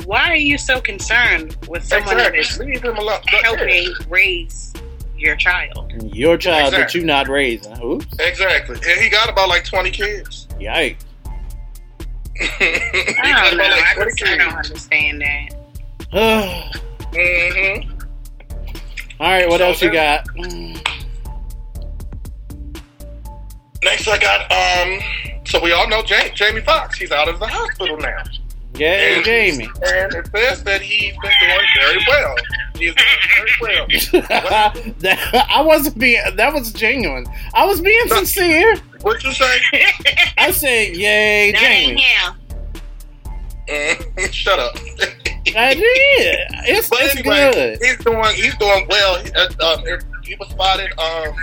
Why 0.05 0.31
are 0.31 0.37
you 0.37 0.57
so 0.59 0.81
concerned 0.81 1.57
with 1.69 1.85
someone 1.85 2.17
that 2.17 2.35
is 2.35 2.47
Exactly. 2.47 2.73
Leave 2.75 2.85
him 2.85 2.97
alone. 2.99 3.21
Helping 3.27 3.93
raise 4.09 4.73
your 5.17 5.35
child. 5.37 5.93
Your 6.15 6.37
child 6.37 6.73
that 6.75 6.81
Exactly. 6.83 7.01
you 7.01 7.07
not 7.07 7.29
raising. 7.29 7.83
Oops. 7.83 8.07
Exactly. 8.21 8.77
And 8.87 9.01
he 9.01 9.09
got 9.09 9.29
about 9.29 9.49
like 9.49 9.65
20 9.65 9.91
kids. 9.91 10.47
Yikes. 10.61 10.97
I 12.41 13.49
don't 13.49 13.57
know. 13.57 13.65
like 13.65 13.99
I, 13.99 14.05
just, 14.05 14.23
I 14.25 14.37
don't 14.37 14.55
understand 14.55 15.23
that. 15.23 15.53
Mm-hmm. 17.17 17.99
All 19.21 19.27
right, 19.31 19.49
what 19.49 19.61
So 19.61 19.67
else 19.69 19.81
you 19.81 19.91
got? 19.91 20.27
Next, 23.83 24.07
I 24.09 24.19
got 24.19 24.53
um. 24.53 25.01
So 25.47 25.61
we 25.63 25.73
all 25.73 25.89
know 25.89 26.03
Jamie, 26.03 26.31
Jamie 26.35 26.61
Foxx. 26.61 26.99
He's 26.99 27.13
out 27.13 27.29
of 27.29 27.39
the 27.39 27.47
hospital 27.47 27.97
now, 27.99 28.23
Yeah, 28.75 28.93
And- 29.17 29.25
Jamie. 29.25 29.69
and 29.87 30.13
it 30.15 30.29
says 30.35 30.63
that 30.65 30.81
he's 30.83 31.15
been 31.19 31.33
doing 31.41 31.67
very 31.81 32.05
well. 32.09 32.35
He's 32.77 32.95
doing 32.95 33.07
very 33.37 33.53
well. 33.63 33.87
that, 35.01 35.47
I 35.51 35.63
wasn't 35.63 35.99
being. 35.99 36.21
That 36.37 36.53
was 36.53 36.73
genuine. 36.73 37.27
I 37.55 37.65
was 37.65 37.81
being 37.81 38.07
No. 38.09 38.17
sincere. 38.17 38.77
What 39.03 39.23
you 39.25 39.33
say? 39.33 39.61
I 40.39 40.51
said, 40.51 40.97
"Yay, 40.97 41.53
That 41.53 41.63
ain't 41.63 41.99
Jamie." 41.99 42.03
him. 42.03 42.35
Mm, 43.69 44.33
Shut 44.33 44.59
up. 44.59 44.77
I 45.57 45.75
did. 45.75 45.83
It's, 46.69 46.89
But 46.91 46.99
it's 47.03 47.17
anyway, 47.17 47.51
good. 47.53 47.79
he's 47.81 47.97
doing 48.05 48.35
he's 48.35 48.57
doing 48.59 48.87
well. 48.89 49.25
He, 49.25 49.31
uh, 49.33 49.49
um, 49.73 49.85
he 50.23 50.35
was 50.35 50.49
spotted 50.51 50.91
um, 50.99 51.35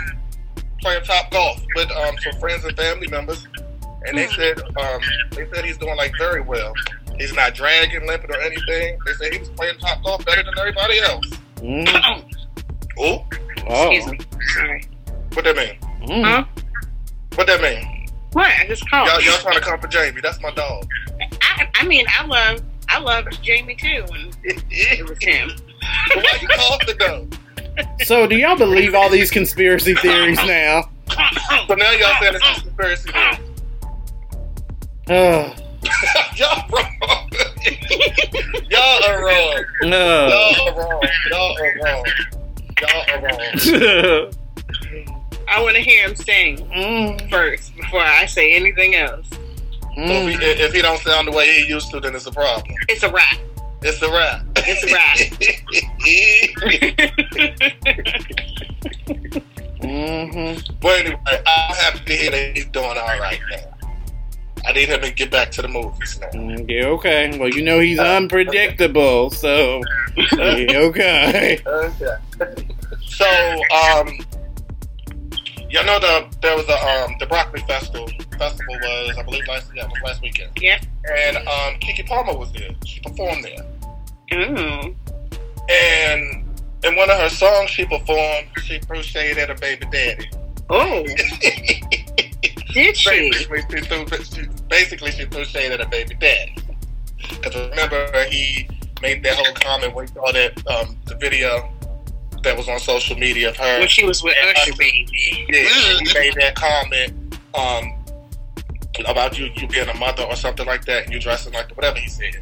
playing 0.82 1.04
top 1.04 1.32
golf 1.32 1.62
with 1.76 1.89
um, 1.91 2.16
some 2.20 2.39
friends 2.39 2.64
and 2.66 2.76
family 2.78 3.08
members, 3.08 3.47
and 4.08 4.18
they 4.18 4.28
said 4.28 4.60
um, 4.78 5.01
they 5.32 5.47
said 5.54 5.66
he's 5.66 5.78
doing 5.78 5.95
like 5.97 6.14
very 6.18 6.41
well. 6.41 6.74
He's 7.18 7.34
not 7.34 7.54
dragging, 7.54 8.08
limping, 8.08 8.32
or 8.32 8.39
anything. 8.41 8.97
They 9.06 9.14
said 9.14 9.34
he 9.34 9.39
was 9.39 9.49
playing 9.49 9.78
top 9.80 10.04
golf 10.04 10.26
better 10.26 10.43
than 10.43 10.54
everybody 10.58 10.99
else. 10.99 11.26
Mm. 11.58 12.34
Oh, 12.97 13.26
Oh. 13.70 13.91
Excuse 13.91 14.12
me. 14.12 14.20
Sorry. 14.54 14.86
what 15.34 15.45
that 15.45 15.56
mean? 15.56 15.78
Mm. 16.08 16.24
Huh? 16.26 16.43
What 17.36 17.47
that 17.47 17.62
mean? 17.62 18.08
What? 18.34 18.51
I 18.60 18.68
just 18.68 18.88
called. 18.89 19.08
Y'all, 19.08 19.22
y'all 19.22 19.38
trying 19.39 19.56
to 19.56 19.62
come 19.62 19.80
for 19.80 19.88
Jamie? 19.88 20.22
That's 20.22 20.41
my 20.41 20.51
dog. 20.51 20.86
I, 21.41 21.68
I 21.76 21.86
mean, 21.86 22.06
I 22.20 22.26
love, 22.26 22.62
I 22.89 22.99
love 22.99 23.26
Jamie 23.41 23.76
too, 23.76 24.04
and 24.14 24.36
it 24.43 25.08
was 25.08 25.18
him. 25.22 25.51
But 26.14 26.24
why 26.24 26.38
you 26.41 26.47
coughing 26.49 26.97
though? 26.99 27.28
So, 28.06 28.28
do 28.28 28.36
y'all 28.36 28.58
believe 28.58 28.93
all 28.93 29.10
these 29.10 29.32
conspiracy 29.32 29.95
theories 29.95 30.38
now? 30.45 30.89
So 31.68 31.76
now 31.76 31.91
y'all 31.91 32.14
saying 32.20 32.36
it's 32.36 32.58
a 32.60 32.62
conspiracy 32.62 33.12
theory. 33.12 33.38
Ugh. 35.14 35.59
y'all 36.36 36.64
wrong. 36.70 37.30
y'all 38.70 39.03
are 39.05 39.24
wrong. 39.24 39.66
No. 39.84 40.28
Y'all 40.28 40.70
are 40.70 40.76
wrong. 40.80 41.03
Y'all 41.30 41.57
are 41.59 41.74
wrong. 41.84 42.05
Y'all 42.82 43.05
are 43.09 43.22
wrong. 43.22 44.34
I 45.49 45.61
want 45.61 45.76
to 45.76 45.82
hear 45.82 46.07
him 46.07 46.16
sing 46.16 46.57
Mm. 46.74 47.30
first 47.30 47.76
before 47.76 47.99
I 48.01 48.26
say 48.26 48.53
anything 48.55 48.95
else. 48.95 49.28
So 49.30 49.39
if, 49.97 50.39
he, 50.39 50.45
if 50.47 50.74
he 50.74 50.82
don't 50.82 50.99
sound 51.01 51.28
the 51.28 51.32
way 51.32 51.61
he 51.61 51.68
used 51.68 51.91
to, 51.91 51.99
then 51.99 52.16
it's 52.16 52.26
a 52.26 52.32
problem. 52.32 52.66
It's 52.89 53.03
a 53.03 53.11
rap. 53.11 53.38
It's 53.84 54.01
a 54.01 54.09
wrap. 54.09 54.43
It's 54.55 54.84
a 54.84 54.93
rap. 54.93 55.18
Mm-hmm. 59.84 60.76
but 60.80 60.99
anyway, 60.99 61.20
I'm 61.28 61.76
happy 61.76 61.99
to 62.05 62.16
hear 62.16 62.32
that 62.32 62.55
he's 62.55 62.66
doing 62.68 62.86
all 62.88 63.20
right 63.20 63.39
now. 63.51 63.72
I 64.66 64.72
need 64.74 64.89
him 64.89 65.01
to 65.01 65.11
get 65.11 65.30
back 65.32 65.51
to 65.51 65.61
the 65.61 65.68
movies 65.68 66.20
now. 66.22 66.30
Yeah, 66.68 66.86
okay. 66.88 67.38
Well, 67.38 67.49
you 67.49 67.61
know 67.64 67.80
he's 67.80 67.99
unpredictable, 67.99 69.30
so 69.30 69.82
yeah, 70.18 70.68
okay. 70.76 71.59
Okay. 71.66 72.16
So, 73.05 73.26
um, 73.26 74.07
y'all 75.70 75.86
know 75.86 75.99
the 75.99 76.26
there 76.41 76.55
was 76.55 76.68
a 76.70 76.78
um 77.03 77.16
the 77.20 77.26
Broccoli 77.26 77.61
Festival 77.68 78.07
festival 78.38 78.76
was 78.82 79.18
I 79.18 79.24
believe 79.24 79.47
last 79.47 79.70
yeah 79.76 79.86
was 79.86 79.99
last 80.03 80.22
weekend 80.22 80.51
Yep. 80.59 80.86
and 81.18 81.38
um 81.38 81.74
Keke 81.80 82.05
Palmer 82.07 82.38
was 82.38 82.51
there 82.53 82.70
she 82.86 82.99
performed 83.01 83.43
there 83.43 83.66
Mm. 84.32 84.95
and 85.70 86.45
in 86.84 86.95
one 86.95 87.09
of 87.11 87.18
her 87.20 87.30
songs 87.30 87.70
she 87.70 87.86
performed 87.86 88.47
she 88.64 88.80
threw 88.80 89.01
shade 89.03 89.38
at 89.38 89.49
her 89.49 89.55
baby 89.55 89.86
daddy 89.91 90.30
Oh. 90.70 91.03
Did 92.74 92.97
she? 92.97 93.30
basically 93.32 93.61
she 93.80 93.86
threw 93.86 94.05
she, 94.24 94.47
basically 94.69 95.11
she 95.11 95.26
threw 95.26 95.45
shade 95.45 95.71
at 95.71 95.80
her 95.80 95.88
baby 95.88 96.15
daddy 96.15 96.55
because 97.30 97.55
remember 97.55 98.24
he 98.30 98.67
made 99.01 99.24
that 99.24 99.36
whole 99.36 99.53
comment 99.55 99.93
when 99.95 100.07
he 100.07 100.13
saw 100.13 100.32
that 100.32 100.53
um 100.67 100.97
the 101.05 101.15
video 101.15 101.71
that 102.43 102.57
was 102.57 102.67
on 102.67 102.80
social 102.80 103.17
media 103.17 103.49
of 103.49 103.57
her 103.57 103.80
When 103.80 103.88
she 103.88 104.05
was 104.05 104.21
with 104.24 104.36
Usher, 104.41 104.71
Usher. 104.71 104.74
baby. 104.78 105.45
Yeah, 105.49 105.63
he 105.99 106.13
made 106.13 106.34
that 106.36 106.55
comment 106.55 107.13
um, 107.53 107.93
about 109.05 109.38
you 109.39 109.49
you 109.55 109.67
being 109.67 109.88
a 109.88 109.93
mother 109.97 110.24
or 110.24 110.36
something 110.36 110.65
like 110.65 110.84
that, 110.86 111.05
and 111.05 111.13
you 111.13 111.19
dressing 111.19 111.53
like 111.53 111.71
whatever 111.78 111.97
he 111.99 112.07
said. 112.09 112.41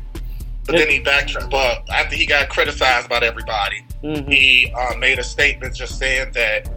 But 0.65 0.77
then 0.77 0.89
he 0.89 0.99
backtracked. 0.99 1.49
But 1.51 1.87
after 1.89 2.15
he 2.15 2.25
got 2.25 2.49
criticized 2.49 3.09
by 3.09 3.17
everybody, 3.19 3.83
Mhm. 4.03 4.31
he 4.31 4.71
uh, 4.75 4.95
made 4.97 5.19
a 5.19 5.23
statement 5.23 5.75
just 5.75 5.99
saying 5.99 6.31
that 6.33 6.67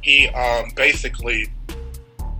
he 0.00 0.28
um, 0.28 0.70
basically 0.74 1.48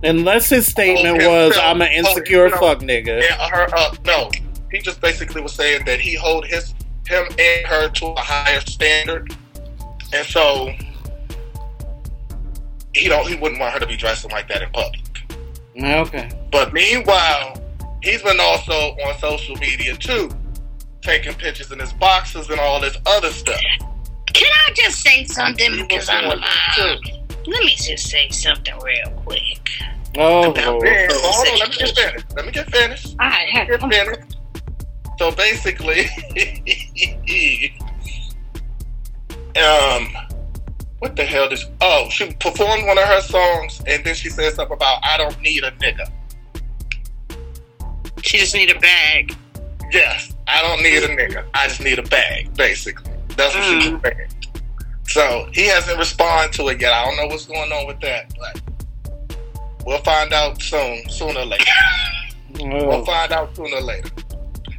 Unless 0.03 0.49
his 0.49 0.67
statement 0.67 1.17
was, 1.17 1.55
himself. 1.55 1.65
"I'm 1.65 1.81
an 1.81 1.91
insecure 1.91 2.49
no. 2.49 2.57
fuck 2.57 2.79
nigga." 2.79 3.21
yeah, 3.21 3.49
her 3.49 3.67
uh, 3.75 3.95
no, 4.05 4.31
he 4.71 4.79
just 4.79 5.01
basically 5.01 5.41
was 5.41 5.53
saying 5.53 5.85
that 5.85 5.99
he 5.99 6.15
hold 6.15 6.45
his 6.47 6.73
him 7.07 7.25
and 7.37 7.65
her 7.67 7.89
to 7.89 8.07
a 8.07 8.19
higher 8.19 8.61
standard, 8.61 9.35
and 10.13 10.25
so 10.25 10.71
he 12.93 13.07
don't 13.07 13.27
he 13.27 13.35
wouldn't 13.35 13.59
want 13.59 13.73
her 13.73 13.79
to 13.79 13.87
be 13.87 13.95
dressing 13.95 14.31
like 14.31 14.47
that 14.47 14.61
in 14.61 14.69
public. 14.71 15.01
Okay. 15.77 16.29
But 16.51 16.73
meanwhile, 16.73 17.61
he's 18.01 18.21
been 18.21 18.39
also 18.39 18.73
on 18.73 19.17
social 19.19 19.55
media 19.57 19.95
too, 19.95 20.29
taking 21.01 21.33
pictures 21.33 21.71
in 21.71 21.79
his 21.79 21.93
boxes 21.93 22.49
and 22.49 22.59
all 22.59 22.79
this 22.81 22.97
other 23.05 23.29
stuff. 23.29 23.61
Can 24.33 24.51
I 24.67 24.73
just 24.73 25.01
say 25.01 25.25
something 25.25 25.71
because 25.77 26.09
I'm 26.09 26.25
a 26.25 26.35
Too. 26.75 27.11
mom? 27.11 27.20
Let 27.47 27.63
me 27.63 27.75
just 27.75 28.09
say 28.09 28.29
something 28.29 28.77
real 28.79 29.09
quick. 29.25 29.69
Oh, 30.17 30.51
About 30.51 30.73
Lord. 30.73 30.85
Yeah, 30.85 31.07
hold 31.11 31.47
on, 31.47 31.59
let 31.59 31.69
me 31.69 31.75
get 31.77 31.95
finished. 31.95 32.25
Let 32.35 32.45
me 32.45 32.51
get 32.51 32.71
finished. 32.71 33.15
All 33.19 33.29
right, 33.29 33.67
Let 33.69 33.81
me 33.81 33.89
get 33.89 34.05
finished. 34.07 34.37
So 35.17 35.31
basically, 35.31 36.01
um, 39.55 40.07
what 40.99 41.15
the 41.15 41.23
hell 41.23 41.47
did? 41.47 41.59
oh, 41.81 42.09
she 42.09 42.31
performed 42.33 42.87
one 42.87 42.97
of 42.97 43.05
her 43.05 43.21
songs, 43.21 43.81
and 43.87 44.03
then 44.03 44.15
she 44.15 44.29
said 44.29 44.53
something 44.53 44.75
about 44.75 44.99
"I 45.03 45.17
don't 45.17 45.39
need 45.41 45.63
a 45.63 45.71
nigga." 45.71 46.11
She 48.23 48.37
just 48.37 48.55
need 48.55 48.69
a 48.71 48.79
bag. 48.79 49.35
Yes, 49.91 50.33
I 50.47 50.61
don't 50.61 50.81
need 50.81 51.03
a 51.03 51.07
nigga. 51.09 51.45
I 51.53 51.67
just 51.67 51.81
need 51.81 51.99
a 51.99 52.03
bag, 52.03 52.55
basically. 52.55 53.11
That's 53.35 53.53
what 53.55 53.63
she 53.63 53.91
was 53.93 54.01
saying. 54.01 54.27
So 55.13 55.49
he 55.53 55.67
hasn't 55.67 55.97
responded 55.97 56.53
to 56.57 56.67
it 56.69 56.79
yet. 56.81 56.93
I 56.93 57.05
don't 57.05 57.17
know 57.17 57.27
what's 57.27 57.45
going 57.45 57.71
on 57.71 57.87
with 57.87 57.99
that, 58.01 58.33
but 58.37 59.35
we'll 59.85 59.97
find 59.99 60.31
out 60.33 60.61
soon, 60.61 61.07
sooner 61.09 61.41
or 61.41 61.45
later. 61.45 61.65
We'll 62.59 63.03
find 63.05 63.31
out 63.31 63.55
sooner 63.55 63.75
or 63.77 63.81
later. 63.81 64.09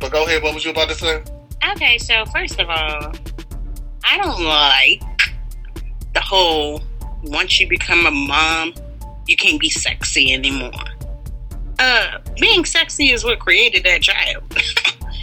But 0.01 0.11
go 0.13 0.25
ahead. 0.25 0.43
What 0.43 0.55
was 0.55 0.65
you 0.65 0.71
about 0.71 0.89
to 0.89 0.95
say? 0.95 1.23
Okay, 1.73 1.99
so 1.99 2.25
first 2.27 2.59
of 2.59 2.69
all, 2.69 3.13
I 4.05 4.17
don't 4.19 4.43
like 4.45 5.03
the 6.15 6.21
whole 6.21 6.83
once 7.25 7.61
you 7.61 7.69
become 7.69 8.07
a 8.07 8.11
mom, 8.11 8.75
you 9.27 9.37
can't 9.37 9.61
be 9.61 9.71
sexy 9.71 10.33
anymore. 10.33 10.73
Uh, 11.79 12.19
being 12.41 12.65
sexy 12.65 13.11
is 13.11 13.23
what 13.25 13.39
created 13.39 13.85
that 13.85 14.03
child, 14.03 14.43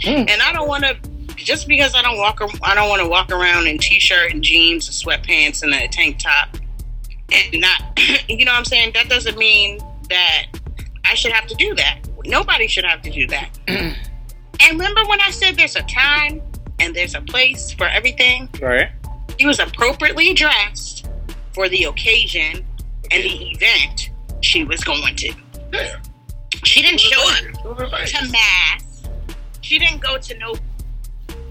Mm. 0.02 0.30
and 0.30 0.40
I 0.40 0.50
don't 0.54 0.66
want 0.66 0.84
to. 0.84 0.96
Just 1.44 1.66
because 1.68 1.94
I 1.94 2.02
don't 2.02 2.18
walk, 2.18 2.40
ar- 2.40 2.48
I 2.62 2.74
don't 2.74 2.88
want 2.88 3.02
to 3.02 3.08
walk 3.08 3.30
around 3.30 3.66
in 3.66 3.78
t-shirt 3.78 4.32
and 4.32 4.42
jeans 4.42 4.86
and 4.86 4.94
sweatpants 4.94 5.62
and 5.62 5.74
a 5.74 5.88
tank 5.88 6.18
top, 6.18 6.56
and 7.32 7.60
not, 7.60 7.98
you 8.28 8.44
know 8.44 8.52
what 8.52 8.58
I'm 8.58 8.64
saying. 8.64 8.92
That 8.94 9.08
doesn't 9.08 9.38
mean 9.38 9.80
that 10.08 10.46
I 11.04 11.14
should 11.14 11.32
have 11.32 11.46
to 11.46 11.54
do 11.54 11.74
that. 11.76 12.00
Nobody 12.24 12.66
should 12.66 12.84
have 12.84 13.02
to 13.02 13.10
do 13.10 13.26
that. 13.28 13.58
and 13.68 13.96
remember 14.70 15.04
when 15.06 15.20
I 15.20 15.30
said 15.30 15.56
there's 15.56 15.76
a 15.76 15.82
time 15.82 16.42
and 16.78 16.94
there's 16.94 17.14
a 17.14 17.20
place 17.20 17.72
for 17.72 17.86
everything? 17.86 18.48
Right. 18.60 18.90
He 19.38 19.46
was 19.46 19.58
appropriately 19.58 20.34
dressed 20.34 21.08
for 21.54 21.68
the 21.68 21.84
occasion 21.84 22.64
and 23.10 23.24
the 23.24 23.50
event 23.50 24.10
she 24.40 24.64
was 24.64 24.84
going 24.84 25.16
to. 25.16 25.32
Yeah. 25.72 26.00
She 26.64 26.82
didn't 26.82 27.00
show 27.00 27.20
up 27.22 27.42
It 27.42 27.64
was 27.64 28.12
a 28.12 28.16
to 28.18 28.32
mass. 28.32 29.08
She 29.60 29.78
didn't 29.78 30.02
go 30.02 30.18
to 30.18 30.38
no 30.38 30.54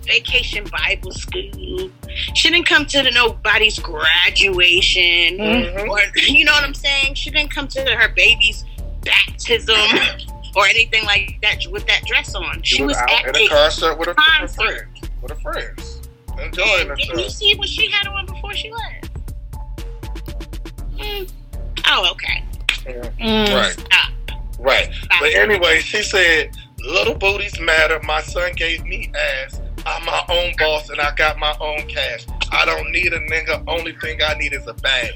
vacation 0.09 0.65
Bible 0.85 1.11
school. 1.11 1.89
She 2.33 2.49
didn't 2.49 2.65
come 2.65 2.85
to 2.87 3.03
the, 3.03 3.11
nobody's 3.11 3.77
graduation, 3.79 5.37
Mhm. 5.37 5.87
or 5.87 5.99
you 6.17 6.43
know 6.45 6.51
what 6.51 6.63
I'm 6.63 6.73
saying. 6.73 7.13
She 7.13 7.29
didn't 7.29 7.51
come 7.53 7.67
to 7.69 7.81
her 7.95 8.09
baby's 8.09 8.65
baptism 9.03 9.75
or 10.55 10.65
anything 10.67 11.05
like 11.05 11.37
that 11.43 11.65
with 11.71 11.85
that 11.87 12.03
dress 12.05 12.33
on. 12.35 12.61
She, 12.63 12.77
She 12.77 12.83
was 12.83 12.95
was 12.97 13.03
out 13.03 13.27
at 13.27 13.37
in 13.37 13.43
a 13.43 13.45
a 13.45 13.49
concert 13.49 13.97
with 13.97 14.07
her, 14.07 14.15
with 14.15 14.17
her 14.17 14.39
concert. 14.39 14.55
friends. 14.55 15.11
With 15.21 15.31
her 15.31 15.37
friends. 15.39 15.95
Enjoying 16.41 16.87
Didn't 16.95 17.19
you 17.19 17.29
see 17.29 17.53
what 17.55 17.67
she 17.67 17.89
had 17.91 18.07
on 18.07 18.25
before 18.25 18.53
she 18.53 18.71
left? 18.71 19.09
Oh, 21.87 22.11
okay. 22.11 22.43
Mm. 23.19 23.53
Right. 23.53 23.71
Stop. 23.73 24.11
Right. 24.59 24.89
But 25.19 25.33
anyway, 25.33 25.79
she 25.81 26.01
said, 26.01 26.51
little 26.79 27.15
booties 27.15 27.59
matter. 27.59 27.99
My 28.03 28.21
son 28.21 28.51
gave 28.55 28.83
me 28.85 29.11
ass. 29.15 29.59
I'm 29.85 30.05
my 30.05 30.23
own 30.29 30.53
boss 30.57 30.89
and 30.89 30.99
I 30.99 31.13
got 31.15 31.37
my 31.39 31.55
own 31.59 31.87
cash. 31.87 32.25
I 32.51 32.65
don't 32.65 32.91
need 32.91 33.13
a 33.13 33.19
nigga. 33.27 33.63
Only 33.67 33.93
thing 33.93 34.19
I 34.25 34.33
need 34.35 34.53
is 34.53 34.65
a 34.67 34.73
bag. 34.75 35.11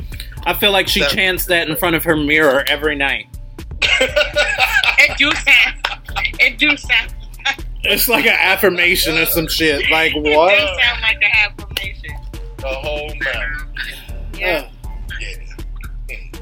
I 0.46 0.54
feel 0.54 0.72
like 0.72 0.88
she 0.88 1.02
So- 1.02 1.10
chants 1.10 1.46
that 1.48 1.70
in 1.70 1.76
front 1.76 1.96
of 1.96 2.04
her 2.04 2.16
mirror 2.16 2.64
every 2.68 2.96
night. 2.96 3.28
It 3.82 5.18
do 5.18 5.32
sound. 5.32 5.76
It 6.40 6.58
do 6.58 6.76
sound. 6.78 7.14
It's 7.84 8.08
like 8.08 8.26
an 8.26 8.38
affirmation 8.40 9.18
or 9.18 9.26
some 9.26 9.48
shit. 9.48 9.90
Like 9.92 10.14
what? 10.14 10.54
It 10.54 10.60
do 10.60 10.82
sound 10.82 11.02
like 11.02 11.18
an 11.22 11.32
affirmation. 11.34 12.16
The 12.58 12.68
whole 12.68 13.10
matter. 13.16 13.68
Yeah. 14.38 14.70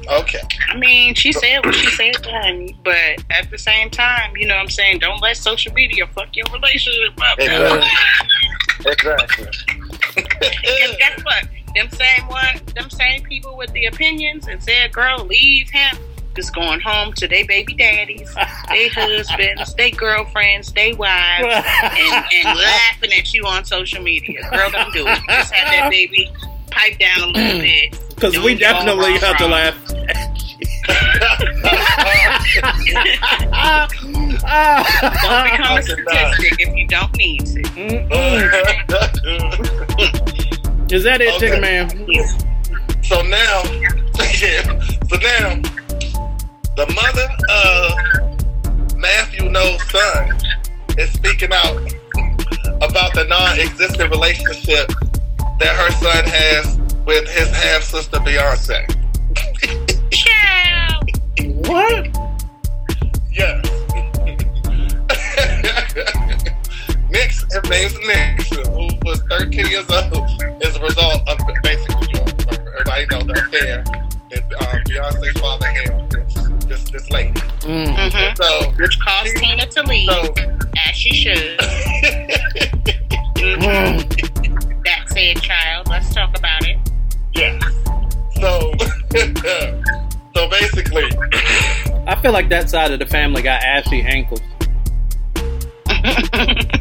Okay. 0.08 0.40
I 0.68 0.76
mean, 0.76 1.14
she 1.14 1.32
said 1.32 1.64
what 1.64 1.74
she 1.74 1.90
said, 1.90 2.24
honey, 2.24 2.76
but 2.84 3.22
at 3.30 3.50
the 3.50 3.58
same 3.58 3.90
time, 3.90 4.36
you 4.36 4.46
know 4.46 4.54
what 4.54 4.62
I'm 4.62 4.68
saying? 4.68 4.98
Don't 4.98 5.20
let 5.20 5.36
social 5.36 5.72
media 5.72 6.06
fuck 6.08 6.34
your 6.34 6.46
relationship 6.52 7.18
up. 7.20 7.38
Exactly. 7.38 7.88
Exactly. 8.86 9.46
Because 10.14 10.96
guess 10.98 11.24
what? 11.24 11.48
Them 11.74 11.88
same 11.90 12.26
one, 12.28 12.60
them 12.74 12.90
same 12.90 13.22
people 13.22 13.56
with 13.56 13.72
the 13.72 13.86
opinions 13.86 14.46
and 14.46 14.62
said, 14.62 14.92
"Girl, 14.92 15.24
leave 15.24 15.70
him." 15.70 15.96
Just 16.34 16.54
going 16.54 16.80
home 16.80 17.12
to 17.14 17.28
their 17.28 17.46
baby 17.46 17.74
daddies, 17.74 18.34
their 18.34 18.88
husbands, 18.92 19.74
their 19.74 19.90
girlfriends, 19.90 20.72
their 20.72 20.96
wives, 20.96 21.46
and, 21.46 22.24
and 22.32 22.58
laughing 22.58 23.12
at 23.12 23.34
you 23.34 23.44
on 23.44 23.64
social 23.66 24.02
media. 24.02 24.40
Girl, 24.50 24.70
don't 24.70 24.92
do 24.94 25.06
it. 25.06 25.18
Just 25.28 25.52
have 25.52 25.70
that 25.70 25.90
baby 25.90 26.30
pipe 26.70 26.98
down 26.98 27.20
a 27.20 27.26
little 27.26 27.60
bit. 27.60 27.98
Because 28.22 28.38
we 28.44 28.54
definitely 28.54 29.14
wrong, 29.14 29.20
have 29.20 29.36
to 29.38 29.48
laugh. 29.48 29.74
Don't 35.22 35.44
become 35.50 35.78
a 35.78 35.82
statistic 35.82 36.60
if 36.60 36.76
you 36.76 36.86
don't 36.86 37.16
need 37.16 37.44
to. 37.46 37.62
Mm-hmm. 37.62 38.54
Is 40.94 41.02
that 41.02 41.20
it, 41.20 41.34
Okay. 41.34 41.50
Tigga 41.50 41.60
Man? 41.60 41.90
So 43.02 43.22
now, 43.22 43.62
so 45.08 45.16
now, 45.16 45.60
the 46.76 46.86
mother 46.94 47.28
of 47.50 48.96
Matthew 48.98 49.50
Knowles' 49.50 49.82
son 49.90 50.38
is 50.96 51.10
speaking 51.10 51.52
out 51.52 51.92
about 52.82 53.14
the 53.14 53.24
non-existent 53.28 54.08
relationship 54.12 54.92
that 55.58 55.74
her 55.74 55.90
son 55.90 56.24
has 56.26 56.81
with 57.06 57.28
his 57.28 57.48
half 57.50 57.82
sister 57.82 58.18
Beyonce. 58.18 58.86
What? 61.64 62.06
Yes. 63.32 63.64
Nick's, 67.10 67.44
his 67.52 67.62
name's 67.70 67.98
Nick, 68.06 68.40
who 68.66 68.88
was 69.04 69.20
13 69.30 69.66
years 69.66 69.86
old, 69.90 70.28
is 70.62 70.76
a 70.76 70.80
result 70.80 71.26
of 71.28 71.38
basically, 71.62 72.08
you 72.12 72.18
know, 72.20 72.26
everybody 72.78 73.06
know 73.06 73.22
the 73.22 73.32
affair 73.46 73.82
that 74.30 74.44
um, 74.60 74.82
Beyonce's 74.84 75.40
father 75.40 75.66
had 75.66 75.96
with 75.96 76.10
this, 76.10 76.34
this, 76.66 76.82
this 76.90 77.10
lady. 77.10 77.32
Mhm. 77.60 78.36
So, 78.36 78.70
Which 78.78 78.98
caused 79.00 79.36
Tina 79.36 79.66
to 79.66 79.82
leave, 79.84 80.10
so, 80.10 80.34
as 80.88 80.96
she 80.96 81.14
should. 81.14 81.58
Mhm. 83.42 84.06
That 84.84 85.02
said, 85.08 85.36
child. 85.42 85.88
Let's 85.88 86.14
talk 86.14 86.36
about 86.38 86.62
it. 86.64 86.78
Yes. 87.34 87.62
So, 88.34 88.72
so 90.34 90.48
basically, 90.48 91.04
I 92.06 92.14
feel 92.20 92.32
like 92.32 92.48
that 92.50 92.68
side 92.68 92.90
of 92.92 92.98
the 92.98 93.06
family 93.06 93.40
got 93.42 93.62
ashy 93.62 94.02
ankles. 94.02 94.40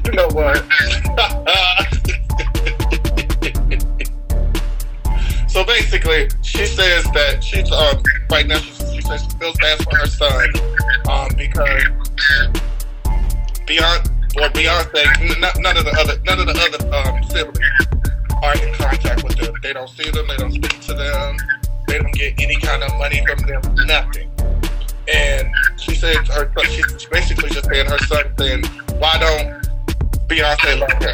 you 0.06 0.12
know 0.14 0.28
what? 0.30 0.58
so 5.47 5.64
basically, 5.64 6.28
she 6.41 6.66
says 6.66 7.06
that 7.12 7.41
she's 7.41 7.72
um 7.72 8.02
right 8.30 8.45
now. 8.47 8.58
She, 8.58 8.72
she 8.95 9.02
says 9.02 9.22
she 9.24 9.30
feels 9.38 9.56
bad 9.62 9.82
for 9.84 9.95
her 9.95 10.08
son 10.08 10.49
um 11.10 11.30
because 11.38 11.84
Beyonce 13.68 14.10
or 14.38 14.49
Beyonce, 14.49 15.06
n- 15.22 15.39
none 15.62 15.78
of 15.78 15.86
the 15.86 15.95
other 15.99 16.20
none 16.26 16.39
of 16.39 16.47
the 16.47 16.60
other 16.60 16.80
um, 16.95 17.24
siblings 17.30 17.91
are 18.42 18.54
in 18.56 18.74
contact 18.74 19.24
with 19.24 19.38
them. 19.38 19.54
They 19.62 19.74
don't 19.74 19.89
see 19.89 20.10
them. 20.10 20.28
They 20.28 20.38
don't 20.38 20.52
speak 20.52 20.80
to 20.82 20.94
them. 20.94 21.38
They 21.88 22.00
don't 22.00 22.14
get 22.14 22.34
any 22.42 22.56
kind 22.58 22.84
of 22.84 22.98
money 22.98 23.24
from 23.26 23.39
them. 23.48 23.62
Nothing. 23.86 24.30
And 25.14 25.50
she 25.78 25.96
said 25.96 26.16
her 26.28 26.52
she's 26.66 27.06
basically 27.08 27.50
just 27.50 27.66
saying 27.66 27.88
her 27.88 27.98
son 28.00 28.34
saying, 28.38 28.64
"Why 28.98 29.18
don't 29.18 29.62
Beyonce 30.28 30.80
love 30.80 30.92
her?" 30.92 31.12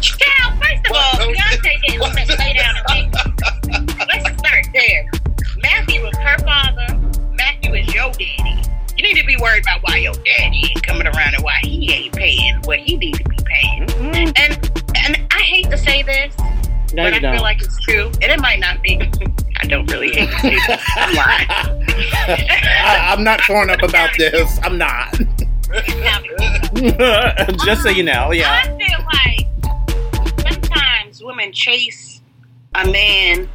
Child, 0.00 0.62
first 0.62 0.90
of 0.90 0.96
all, 0.96 1.12
Beyonce 1.14 1.80
didn't 1.86 2.00
want 2.00 2.18
to 2.18 2.36
lay 2.36 2.52
down 2.52 2.74
and 2.76 2.86
think. 2.88 3.14
Let's 3.98 4.38
start 4.38 4.66
there. 4.74 5.10
Matthew 5.62 6.02
was 6.02 6.16
her 6.18 6.38
father. 6.40 6.98
Matthew 7.32 7.74
is 7.74 7.94
your 7.94 8.12
daddy. 8.12 8.62
You 8.96 9.02
need 9.02 9.20
to 9.20 9.26
be 9.26 9.36
worried 9.36 9.62
about 9.62 9.82
why 9.82 9.98
your 9.98 10.14
daddy 10.14 10.70
ain't 10.70 10.82
coming 10.82 11.06
around 11.06 11.34
and 11.34 11.42
why 11.42 11.58
he 11.62 11.92
ain't 11.92 12.14
paying 12.14 12.56
what 12.64 12.78
he 12.78 12.96
need 12.96 13.14
to 13.14 13.24
be 13.24 13.36
paying. 13.44 13.86
Mm-hmm. 13.86 14.32
And 14.36 14.85
and 15.06 15.32
I 15.32 15.38
hate 15.40 15.70
to 15.70 15.78
say 15.78 16.02
this, 16.02 16.36
No, 16.92 17.04
but 17.04 17.14
I 17.14 17.18
don't. 17.18 17.34
feel 17.34 17.42
like 17.42 17.62
it's 17.62 17.78
true. 17.80 18.06
And 18.22 18.24
it 18.24 18.40
might 18.40 18.58
not 18.60 18.82
be. 18.82 19.00
I 19.58 19.66
don't 19.66 19.90
really 19.90 20.12
hate 20.12 20.28
to 20.30 20.38
say 20.40 20.50
this. 20.66 20.82
I'm 20.96 21.14
lying. 21.16 21.46
I, 21.48 23.08
I'm 23.12 23.24
not 23.24 23.40
torn 23.40 23.70
up 23.70 23.82
about 23.82 24.10
this. 24.18 24.58
I'm 24.62 24.76
not. 24.78 25.12
Just 27.64 27.82
so 27.82 27.88
you 27.88 28.02
know, 28.02 28.32
yeah. 28.32 28.62
I 28.64 28.68
feel 28.78 28.98
like 29.12 30.42
sometimes 30.52 31.22
women 31.24 31.52
chase 31.52 32.20
a 32.74 32.86
man 32.90 33.48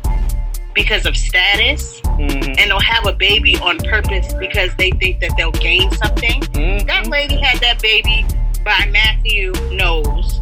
because 0.74 1.06
of 1.06 1.16
status 1.16 2.00
Mhm. 2.02 2.56
and 2.60 2.72
they'll 2.72 2.80
have 2.80 3.06
a 3.06 3.14
baby 3.14 3.58
on 3.58 3.78
purpose 3.80 4.34
because 4.40 4.72
they 4.78 4.90
think 4.92 5.20
that 5.20 5.32
they'll 5.38 5.52
gain 5.52 5.92
something. 5.92 6.42
Mhm. 6.42 6.88
That 6.88 7.08
lady 7.08 7.38
had 7.40 7.60
that 7.62 7.82
baby 7.82 8.26
by 8.66 8.88
Matthew 8.92 9.52
Knowles 9.72 10.42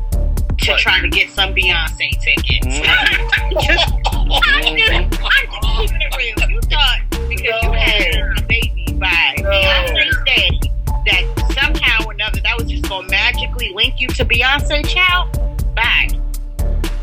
to 0.62 0.76
try 0.78 1.00
to 1.02 1.08
get 1.10 1.30
some 1.30 1.54
Beyonce 1.54 2.12
tickets. 2.22 2.66
Just- 3.66 3.92
I'm 4.12 4.78
just 4.78 5.24
I'm 5.24 5.88
keeping 5.88 6.02
it 6.02 6.16
real. 6.18 6.50
You 6.50 6.62
thought 6.62 7.00
because 7.30 7.64
you 7.64 7.72
had 7.72 8.38
a 8.38 8.42
baby 8.48 8.86
by 9.00 9.36
Beyonce's 9.38 10.18
daddy 10.26 10.60
that 11.06 11.54
somehow 11.60 12.06
or 12.06 12.12
another 12.14 12.40
that 12.42 12.58
was 12.58 12.70
just 12.70 12.88
gonna 12.90 13.08
magically 13.10 13.72
link 13.74 14.00
you 14.00 14.08
to 14.10 14.26
Beyonce 14.26 14.86
child? 14.88 15.32
Bye. 15.76 16.10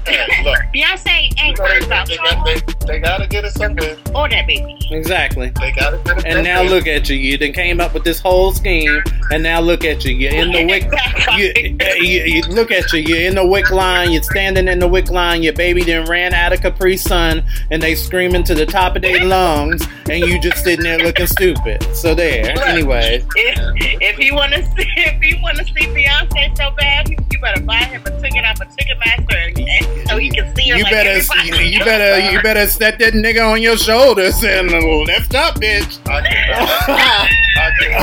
Look, 0.06 0.58
Beyonce 0.74 1.32
ain't 1.42 1.58
worried 1.58 1.84
about 1.84 2.06
they, 2.08 2.16
got, 2.16 2.44
they, 2.46 2.86
they 2.86 2.98
gotta 3.00 3.26
get 3.26 3.44
it 3.44 3.52
somewhere. 3.52 3.96
or 4.14 4.28
that 4.28 4.46
baby. 4.46 4.76
Exactly. 4.90 5.50
They 5.60 5.72
gotta 5.72 5.98
get 6.04 6.18
it 6.18 6.26
And 6.26 6.44
now 6.44 6.58
somewhere. 6.58 6.74
look 6.76 6.86
at 6.86 7.08
you. 7.08 7.16
You 7.16 7.36
then 7.38 7.52
came 7.52 7.80
up 7.80 7.92
with 7.94 8.04
this 8.04 8.20
whole 8.20 8.52
scheme, 8.52 9.02
and 9.30 9.42
now 9.42 9.60
look 9.60 9.84
at 9.84 10.04
you. 10.04 10.14
You're 10.14 10.32
in 10.34 10.52
the 10.52 10.64
WIC. 10.64 10.92
You, 11.36 11.52
you, 12.00 12.22
you 12.24 12.42
look 12.44 12.70
at 12.70 12.90
you. 12.94 13.00
You're 13.00 13.28
in 13.28 13.34
the 13.34 13.46
WIC 13.46 13.70
line. 13.70 14.10
You're 14.12 14.22
standing 14.22 14.68
in 14.68 14.78
the 14.78 14.88
WIC 14.88 15.10
line. 15.10 15.42
Your 15.42 15.52
baby 15.52 15.82
then 15.82 16.06
ran 16.08 16.32
out 16.32 16.52
of 16.54 16.62
Capri 16.62 16.96
Sun, 16.96 17.44
and 17.70 17.82
they 17.82 17.94
screaming 17.94 18.42
to 18.44 18.54
the 18.54 18.64
top 18.64 18.96
of 18.96 19.02
their 19.02 19.22
lungs, 19.24 19.86
and 20.08 20.20
you 20.20 20.40
just 20.40 20.62
sitting 20.64 20.84
there 20.84 20.98
looking 20.98 21.26
stupid. 21.26 21.82
So 21.94 22.14
there. 22.14 22.58
Anyway, 22.66 23.22
If, 23.36 24.00
if 24.00 24.18
you 24.18 24.34
want 24.34 24.52
to 24.54 24.64
see, 24.64 24.86
if 24.96 25.22
you 25.22 25.42
want 25.42 25.58
to 25.58 25.64
see 25.64 25.86
Beyonce 25.88 26.56
so 26.56 26.70
bad, 26.70 27.08
you, 27.10 27.16
you 27.30 27.38
better 27.40 27.60
buy 27.62 27.76
him 27.84 28.02
a 28.06 28.20
ticket 28.22 28.44
off 28.44 28.60
a 28.60 28.64
Ticketmaster, 28.66 29.48
and, 29.48 29.58
and 29.58 29.86
so 30.16 30.20
he 30.20 30.30
can 30.30 30.56
see 30.56 30.70
her. 30.70 30.76
you 30.78 30.82
like 30.82 30.92
better, 30.92 31.10
everybody. 31.10 31.68
you 31.68 31.78
better, 31.80 32.32
you 32.32 32.42
better 32.42 32.66
set 32.66 32.98
that 32.98 33.12
nigga 33.12 33.52
on 33.52 33.60
your 33.60 33.76
shoulders 33.76 34.42
and 34.42 34.70
lift 34.70 35.34
up, 35.34 35.56
bitch. 35.56 35.98
I. 36.08 37.28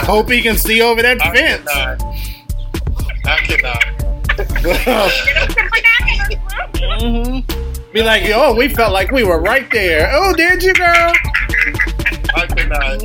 Hope 0.05 0.29
he 0.29 0.41
can 0.41 0.57
see 0.57 0.81
over 0.81 1.01
that 1.01 1.21
I 1.21 1.33
fence. 1.33 1.67
cannot. 1.71 2.03
I 3.25 3.37
cannot. 3.39 3.83
mm-hmm. 7.01 7.93
Be 7.93 8.01
like, 8.01 8.23
oh, 8.33 8.55
we 8.55 8.69
felt 8.69 8.91
like 8.91 9.11
we 9.11 9.23
were 9.23 9.39
right 9.39 9.69
there. 9.71 10.09
Oh, 10.13 10.33
did 10.33 10.63
you, 10.63 10.73
girl? 10.73 11.13
I 12.35 12.47
cannot. 12.47 13.01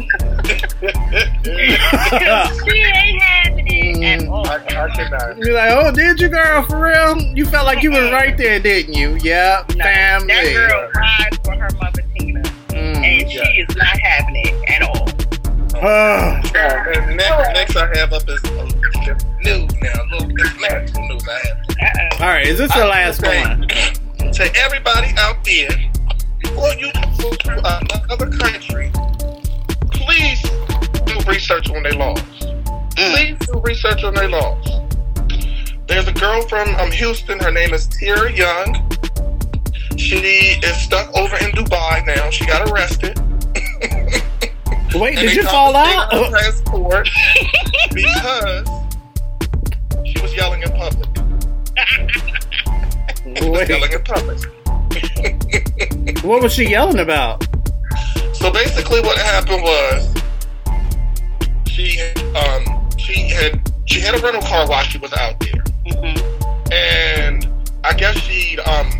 she 2.64 2.80
ain't 2.80 3.22
having 3.22 3.37
it 3.78 4.22
at 4.22 4.28
all. 4.28 4.46
I, 4.46 4.56
I 4.56 4.88
cannot. 4.94 5.40
Be 5.40 5.50
like, 5.50 5.70
oh, 5.72 5.90
did 5.92 6.20
you, 6.20 6.28
girl? 6.28 6.62
For 6.64 6.80
real? 6.82 7.20
You 7.36 7.44
felt 7.46 7.66
like 7.66 7.82
you 7.82 7.90
was 7.90 8.10
right 8.10 8.36
there, 8.36 8.58
didn't 8.60 8.94
you? 8.94 9.16
Yeah, 9.22 9.64
No, 9.76 9.84
family. 9.84 10.26
That 10.34 10.52
girl 10.68 10.90
rides 10.94 11.38
for 11.44 11.54
her 11.54 11.68
mother 11.80 12.02
Tina, 12.18 12.42
Mm. 12.68 12.96
and 12.98 13.30
she 13.30 13.38
is 13.38 13.76
not 13.76 13.98
having 14.00 14.36
it 14.36 14.70
at 14.70 14.82
all. 14.82 15.08
Oh, 15.80 16.40
next, 17.14 17.52
next 17.54 17.76
I 17.76 17.86
have 17.98 18.12
up 18.12 18.28
is 18.28 18.42
uh, 18.44 18.64
news 19.42 19.72
now. 19.80 20.02
Look, 20.10 20.30
it's 20.34 20.60
national 20.60 21.08
news 21.08 21.22
I 21.28 21.46
have. 21.46 21.58
Uh-uh. 21.80 22.24
All 22.24 22.28
right, 22.30 22.46
is 22.48 22.58
this 22.58 22.72
the 22.74 22.84
last 22.84 23.22
Okay. 23.22 23.42
one? 23.42 23.68
To 24.32 24.56
everybody 24.56 25.08
out 25.18 25.44
there 25.44 25.68
before 26.40 26.72
you 26.74 26.90
go 27.20 27.30
to 27.30 27.82
another 28.08 28.28
country, 28.38 28.90
please 29.92 30.42
do 31.06 31.20
research 31.30 31.70
on 31.70 31.84
their 31.84 31.92
laws. 31.92 32.20
Please 32.98 33.38
do 33.46 33.60
research 33.60 34.02
on 34.02 34.12
their 34.12 34.28
laws. 34.28 34.66
There's 35.86 36.08
a 36.08 36.12
girl 36.12 36.42
from 36.48 36.74
um, 36.76 36.90
Houston. 36.90 37.38
Her 37.38 37.52
name 37.52 37.72
is 37.72 37.86
Tierra 37.86 38.32
Young. 38.32 38.90
She 39.96 40.16
is 40.16 40.76
stuck 40.76 41.16
over 41.16 41.36
in 41.36 41.52
Dubai 41.52 42.04
now. 42.04 42.28
She 42.30 42.44
got 42.44 42.68
arrested. 42.68 43.16
Wait, 45.00 45.16
did 45.16 45.32
you 45.32 45.44
fall 45.44 45.76
out? 45.76 46.12
Her 46.12 46.28
passport 46.32 47.08
because 47.94 48.66
she 50.04 50.20
was 50.20 50.34
yelling 50.34 50.62
in 50.62 50.70
public. 50.72 51.08
Yelling 53.68 53.92
in 53.92 54.02
public. 54.02 54.40
What 56.24 56.42
was 56.42 56.52
she 56.52 56.68
yelling 56.68 56.98
about? 56.98 57.46
So 58.32 58.50
basically, 58.50 59.00
what 59.02 59.18
happened 59.18 59.62
was 59.62 60.14
she 61.66 62.00
um 62.34 62.77
she 63.08 63.28
had 63.28 63.72
she 63.86 64.00
had 64.00 64.14
a 64.14 64.18
rental 64.18 64.42
car 64.42 64.68
while 64.68 64.84
she 64.84 64.98
was 64.98 65.12
out 65.14 65.40
there, 65.40 65.64
and 66.70 67.48
I 67.82 67.94
guess 67.94 68.16
she 68.18 68.58
um 68.60 68.90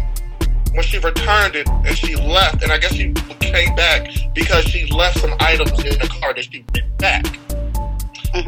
when 0.72 0.82
she 0.82 0.98
returned 0.98 1.56
it 1.56 1.68
and 1.68 1.96
she 1.96 2.16
left, 2.16 2.62
and 2.62 2.72
I 2.72 2.78
guess 2.78 2.94
she 2.94 3.12
came 3.40 3.74
back 3.74 4.08
because 4.34 4.64
she 4.64 4.86
left 4.86 5.18
some 5.18 5.34
items 5.40 5.72
in 5.84 5.98
the 5.98 6.08
car 6.20 6.32
that 6.32 6.44
she 6.50 6.64
went 6.72 6.98
back, 6.98 7.26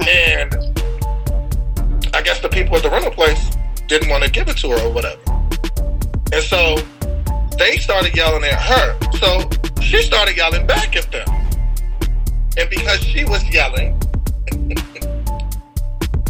and 0.08 0.54
I 2.14 2.22
guess 2.22 2.40
the 2.40 2.48
people 2.48 2.76
at 2.76 2.82
the 2.82 2.90
rental 2.90 3.10
place 3.10 3.50
didn't 3.86 4.08
want 4.08 4.24
to 4.24 4.30
give 4.30 4.48
it 4.48 4.56
to 4.58 4.70
her 4.70 4.80
or 4.80 4.92
whatever, 4.92 5.20
and 6.32 6.42
so 6.42 6.76
they 7.58 7.76
started 7.76 8.16
yelling 8.16 8.44
at 8.44 8.58
her. 8.62 8.98
So 9.18 9.48
she 9.82 10.00
started 10.02 10.36
yelling 10.36 10.66
back 10.66 10.96
at 10.96 11.12
them. 11.12 11.28
And 12.56 12.68
because 12.68 13.00
she 13.04 13.24
was 13.24 13.44
yelling, 13.52 14.00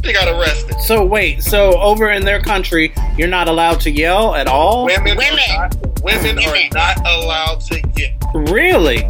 she 0.05 0.13
got 0.13 0.29
arrested. 0.29 0.81
So 0.81 1.05
wait, 1.05 1.43
so 1.43 1.79
over 1.81 2.11
in 2.11 2.25
their 2.25 2.41
country, 2.41 2.93
you're 3.17 3.29
not 3.29 3.49
allowed 3.49 3.81
to 3.81 3.91
yell 3.91 4.35
at 4.35 4.47
all? 4.47 4.87
Women, 4.87 5.19
Are, 5.19 5.37
not, 5.49 5.77
women 6.03 6.39
are 6.39 6.69
not 6.73 7.07
allowed 7.07 7.61
to 7.63 7.81
yell. 7.97 8.43
Really? 8.53 9.05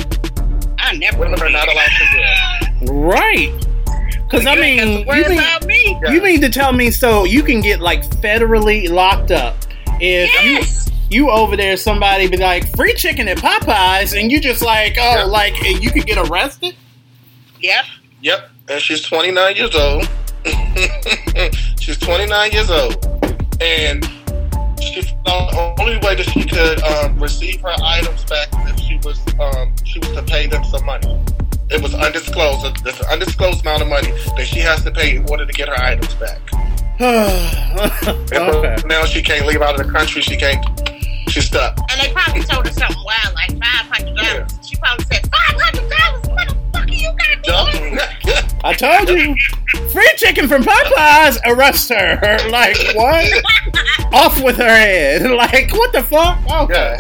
I 0.78 0.96
never. 0.96 1.18
Women 1.18 1.40
are 1.42 1.50
not 1.50 1.68
allowed 1.68 1.90
to 1.98 2.18
yell. 2.18 2.94
Right. 3.02 3.66
Because 4.30 4.46
I 4.46 4.54
mean, 4.54 5.00
you 5.00 5.28
mean, 5.28 5.38
about 5.38 5.66
me. 5.66 5.98
you 6.08 6.22
mean 6.22 6.40
to 6.40 6.48
tell 6.48 6.72
me 6.72 6.92
so 6.92 7.24
you 7.24 7.42
can 7.42 7.60
get 7.60 7.80
like 7.80 8.04
federally 8.04 8.88
locked 8.88 9.32
up 9.32 9.56
if 10.00 10.30
you 10.44 10.62
you 11.10 11.30
over 11.30 11.56
there 11.56 11.76
somebody 11.76 12.28
be 12.28 12.36
like 12.36 12.64
free 12.76 12.94
chicken 12.94 13.26
at 13.26 13.38
Popeyes 13.38 14.18
and 14.18 14.30
you 14.30 14.40
just 14.40 14.62
like 14.62 14.96
oh 15.00 15.26
like 15.26 15.60
and 15.64 15.82
you 15.82 15.90
could 15.90 16.06
get 16.06 16.16
arrested? 16.30 16.76
Yep. 17.60 17.84
Yep. 18.22 18.50
And 18.68 18.80
she's 18.80 19.02
29 19.02 19.56
years 19.56 19.74
old. 19.74 20.08
She's 22.00 22.08
29 22.08 22.52
years 22.52 22.70
old. 22.70 23.06
And 23.60 24.04
she 24.80 25.02
thought 25.24 25.50
the 25.52 25.82
only 25.82 25.98
way 25.98 26.14
that 26.14 26.28
she 26.32 26.44
could 26.44 26.82
um, 26.82 27.18
receive 27.20 27.60
her 27.60 27.74
items 27.82 28.24
back 28.24 28.48
is 28.66 28.72
if 28.72 28.80
she 28.80 28.98
was 29.04 29.20
um, 29.38 29.72
she 29.84 29.98
was 29.98 30.10
to 30.12 30.22
pay 30.22 30.46
them 30.46 30.64
some 30.64 30.84
money. 30.84 31.22
It 31.70 31.82
was 31.82 31.94
undisclosed. 31.94 32.82
There's 32.82 32.98
an 33.00 33.06
undisclosed 33.10 33.60
amount 33.60 33.82
of 33.82 33.88
money 33.88 34.10
that 34.36 34.46
she 34.46 34.58
has 34.60 34.82
to 34.84 34.90
pay 34.90 35.16
in 35.16 35.28
order 35.30 35.46
to 35.46 35.52
get 35.52 35.68
her 35.68 35.78
items 35.78 36.14
back. 36.14 36.40
Okay. 38.32 38.76
now 38.86 39.04
she 39.04 39.22
can't 39.22 39.46
leave 39.46 39.62
out 39.62 39.78
of 39.78 39.86
the 39.86 39.92
country. 39.92 40.20
She 40.22 40.36
can't. 40.36 40.64
She's 41.28 41.46
stuck. 41.46 41.78
And 41.90 42.00
they 42.00 42.12
probably 42.12 42.42
told 42.42 42.66
her 42.66 42.72
something 42.72 43.02
wild, 43.04 43.34
like 43.34 43.50
five 43.52 43.86
hundred 43.86 44.16
dollars. 44.16 44.50
She 44.66 44.76
probably 44.76 45.04
said 45.06 45.28
five 45.30 45.60
hundred 45.60 45.88
dollars. 45.90 46.28
What 46.28 46.48
the 46.48 46.54
fuck 46.72 46.88
are 46.88 46.92
you 46.92 47.12
got 47.44 47.72
doing? 47.72 48.46
I 48.62 48.74
told 48.74 49.08
you, 49.08 49.34
free 49.90 50.10
chicken 50.16 50.46
from 50.46 50.62
Popeyes. 50.62 51.38
Arrest 51.46 51.88
her. 51.90 52.38
Like 52.50 52.76
what? 52.94 53.44
Off 54.12 54.42
with 54.42 54.56
her 54.56 54.64
head. 54.64 55.30
Like 55.40 55.72
what 55.72 55.92
the 55.92 56.02
fuck? 56.02 56.38
Okay. 56.50 56.96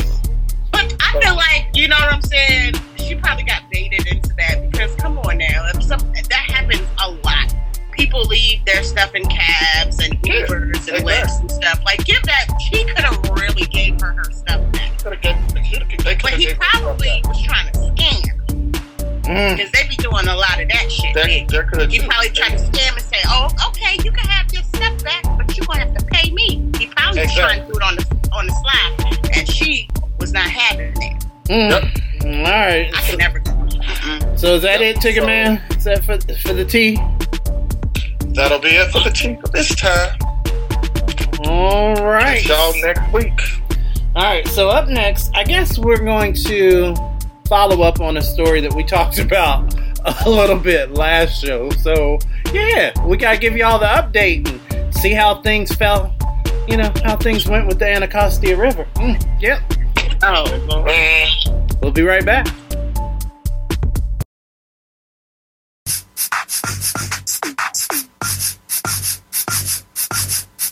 But 0.72 0.94
I 1.00 1.20
feel 1.20 1.36
like 1.36 1.68
you 1.74 1.88
know 1.88 1.96
what 1.96 2.14
I'm 2.14 2.22
saying. 2.22 2.74
She 2.96 3.14
probably 3.16 3.44
got 3.44 3.62
baited 3.70 4.06
into 4.06 4.32
that 4.38 4.70
because 4.70 4.94
come 4.96 5.18
on 5.18 5.38
now, 5.38 5.68
if 5.74 5.82
some 5.82 6.00
that 6.00 6.32
happens 6.32 6.86
a 7.04 7.10
lot. 7.10 7.54
People 7.92 8.22
leave 8.22 8.64
their 8.64 8.82
stuff 8.82 9.14
in 9.14 9.24
cabs 9.26 9.98
and 9.98 10.18
Ubers 10.22 10.88
and 10.88 11.04
Lyfts 11.04 11.40
and 11.40 11.50
stuff. 11.50 11.82
Like, 11.84 12.02
give 12.06 12.22
that. 12.22 12.46
She 12.70 12.82
could 12.84 13.00
have 13.00 13.18
really 13.30 13.66
gave 13.66 14.00
her 14.00 14.12
her 14.12 14.30
stuff 14.30 14.72
back. 14.72 14.98
Could 15.02 15.22
have. 15.22 15.50
But 16.22 16.32
he 16.34 16.54
probably 16.54 17.22
was 17.26 17.42
trying 17.42 17.70
to 17.72 17.78
scam 17.78 18.39
Mm. 19.30 19.56
because 19.56 19.70
they 19.72 19.86
be 19.88 19.96
doing 19.96 20.26
a 20.26 20.34
lot 20.36 20.60
of 20.60 20.68
that 20.68 20.90
shit. 20.90 21.14
There- 21.14 21.26
Nick. 21.26 21.48
there 21.48 21.64
could've 21.64 21.90
he 21.90 22.00
probably 22.00 22.30
tried 22.30 22.58
to 22.58 22.64
scam 22.64 22.92
and 22.96 23.02
say, 23.02 23.18
"Oh, 23.26 23.48
okay, 23.68 23.96
you 24.04 24.10
can 24.10 24.26
have 24.28 24.52
your 24.52 24.62
stuff 24.64 25.04
back, 25.04 25.22
but 25.38 25.56
you 25.56 25.62
gonna 25.64 25.80
have 25.80 25.94
to 25.96 26.04
pay 26.06 26.30
me." 26.30 26.62
He 26.78 26.86
probably 26.86 27.22
was 27.22 27.34
trying 27.34 27.60
to 27.60 27.66
do 27.72 27.78
it 27.78 27.82
on 27.82 27.96
the 27.96 28.28
on 28.32 28.46
the 28.46 28.52
slide, 28.62 29.36
and 29.36 29.48
she 29.48 29.88
was 30.18 30.32
not 30.32 30.48
having 30.48 30.92
it. 30.96 31.24
Mm. 31.48 31.72
All 32.24 32.42
right. 32.42 32.90
I 32.94 33.00
can 33.02 33.18
never. 33.18 33.42
So 34.36 34.54
is 34.54 34.62
that 34.62 34.80
it, 34.80 34.96
Tigga 34.96 35.24
Man? 35.24 35.60
Is 35.76 35.84
that 35.84 36.04
for 36.04 36.18
for 36.36 36.52
the 36.54 36.64
tea? 36.64 36.98
That'll 38.34 38.58
be 38.58 38.68
it 38.68 38.90
for 38.90 39.00
the 39.00 39.10
tea 39.10 39.36
for 39.40 39.48
this 39.48 39.74
time. 39.74 40.16
All 41.46 41.94
right. 41.96 42.44
Y'all 42.46 42.72
next 42.82 43.12
week. 43.12 43.40
All 44.14 44.22
right. 44.24 44.46
So 44.48 44.68
up 44.68 44.88
next, 44.88 45.30
I 45.34 45.44
guess 45.44 45.78
we're 45.78 46.02
going 46.04 46.34
to 46.34 46.94
follow 47.50 47.82
up 47.82 48.00
on 48.00 48.16
a 48.16 48.22
story 48.22 48.60
that 48.60 48.72
we 48.72 48.84
talked 48.96 49.18
about 49.18 49.74
a 50.24 50.30
little 50.30 50.56
bit 50.56 50.92
last 50.92 51.42
show. 51.44 51.68
So 51.70 52.20
yeah, 52.52 52.92
we 53.04 53.16
gotta 53.16 53.38
give 53.38 53.56
y'all 53.56 53.80
the 53.80 53.86
update 53.86 54.48
and 54.48 54.94
see 54.94 55.12
how 55.12 55.42
things 55.42 55.74
fell. 55.74 56.14
You 56.68 56.76
know 56.76 56.92
how 57.04 57.16
things 57.16 57.48
went 57.48 57.66
with 57.66 57.80
the 57.80 57.88
Anacostia 57.88 58.56
River. 58.56 58.86
Mm, 58.94 59.42
yep. 59.42 59.60
Oh, 60.22 60.44
We'll 61.82 61.90
be 61.90 62.02
right 62.02 62.24
back. 62.24 62.46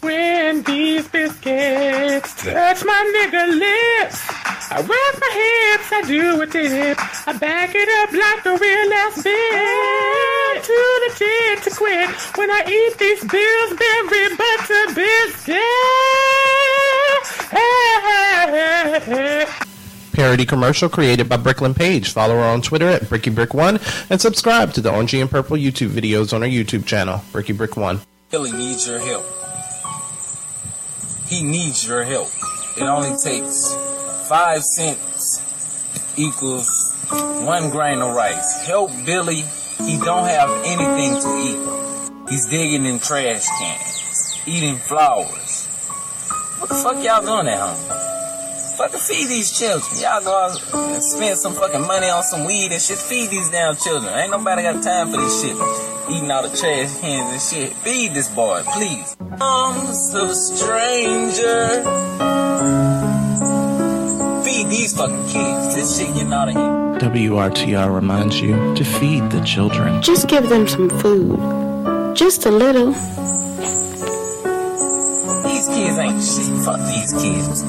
When 0.01 0.63
these 0.63 1.09
biscuits 1.09 2.45
touch 2.45 2.85
my 2.85 3.29
nigga 3.33 3.59
lips, 3.59 4.38
I 4.71 4.81
rub 4.81 4.89
my 4.89 5.31
hips, 5.33 5.93
I 5.93 6.03
do 6.07 6.43
a 6.43 6.47
dip, 6.47 6.99
I 7.27 7.33
back 7.39 7.71
it 7.75 7.89
up 8.01 8.13
like 8.13 8.45
a 8.45 8.53
real 8.59 8.93
ass 8.93 9.23
bitch. 9.23 10.65
Too 10.67 10.99
legit 11.09 11.63
to 11.65 11.71
quit 11.71 12.11
when 12.37 12.51
I 12.51 12.63
eat 12.69 12.99
these 12.99 13.25
Pillsbury 13.25 14.37
butter 14.37 14.95
biscuits. 14.95 15.69
Parody 20.13 20.45
commercial 20.45 20.89
created 20.89 21.29
by 21.29 21.37
Bricklin 21.37 21.75
Page. 21.75 22.11
Follow 22.13 22.35
her 22.35 22.43
on 22.43 22.61
Twitter 22.61 22.89
at 22.89 23.03
BrickyBrick1 23.03 24.11
and 24.11 24.21
subscribe 24.21 24.73
to 24.75 24.81
the 24.81 24.91
Orangey 24.91 25.21
and 25.21 25.31
Purple 25.31 25.57
YouTube 25.57 25.91
videos 25.91 26.33
on 26.35 26.43
our 26.43 26.49
YouTube 26.49 26.85
channel, 26.85 27.23
BrickyBrick1. 27.33 28.01
Billy 28.31 28.53
needs 28.53 28.87
your 28.87 28.99
help. 28.99 29.25
He 31.29 31.43
needs 31.43 31.87
your 31.87 32.05
help. 32.05 32.29
It 32.79 32.85
only 32.85 33.19
takes 33.19 33.75
five 34.29 34.63
cents 34.63 35.43
equals 36.17 36.95
one 37.11 37.71
grain 37.71 37.99
of 37.99 38.15
rice. 38.15 38.65
Help 38.65 38.93
Billy. 39.05 39.43
He 39.79 39.99
don't 39.99 40.29
have 40.29 40.49
anything 40.65 41.21
to 41.21 41.29
eat. 41.39 42.31
He's 42.31 42.47
digging 42.47 42.87
in 42.87 43.01
trash 43.01 43.47
cans, 43.59 44.39
eating 44.47 44.77
flowers. 44.77 45.67
What 46.61 46.69
the 46.69 46.77
fuck 46.77 47.03
y'all 47.03 47.21
doing 47.21 47.49
at 47.49 47.59
home? 47.59 48.18
Fucking 48.79 49.01
feed 49.01 49.27
these 49.27 49.59
children. 49.59 50.01
Y'all 50.01 50.23
go 50.23 50.31
out 50.31 50.73
and 50.73 51.03
spend 51.03 51.37
some 51.37 51.53
fucking 51.53 51.85
money 51.85 52.07
on 52.07 52.23
some 52.23 52.45
weed 52.45 52.71
and 52.71 52.81
shit. 52.81 52.97
Feed 52.97 53.29
these 53.29 53.51
damn 53.51 53.75
children. 53.75 54.15
Ain't 54.15 54.31
nobody 54.31 54.63
got 54.63 54.81
time 54.85 55.11
for 55.11 55.17
this 55.17 55.43
shit. 55.43 55.57
Eating 56.09 56.31
all 56.31 56.49
the 56.49 56.57
trash 56.57 56.97
cans 57.01 57.33
and 57.33 57.43
shit. 57.43 57.77
Feed 57.79 58.15
this 58.15 58.29
boy, 58.29 58.63
please. 58.75 59.17
Arms 59.41 60.15
of 60.15 60.31
a 60.31 60.35
stranger. 60.35 61.83
Feed 64.45 64.69
these 64.71 64.97
fucking 64.97 65.27
kids. 65.27 65.75
This 65.75 65.99
shit 65.99 66.15
getting 66.15 66.33
out 66.33 66.47
of 66.47 66.55
here. 66.55 67.11
WRTR 67.11 67.93
reminds 67.93 68.41
you 68.41 68.77
to 68.77 68.85
feed 68.85 69.29
the 69.31 69.41
children. 69.41 70.01
Just 70.03 70.29
give 70.29 70.49
them 70.49 70.69
some 70.69 70.89
food. 70.89 72.15
Just 72.15 72.47
a 72.47 72.53
little. 72.53 72.93
These 75.43 75.67
kids 75.67 75.99
ain't 75.99 76.23
shit. 76.23 76.65
Fuck 76.65 76.79
these 76.87 77.13
kids. 77.21 77.65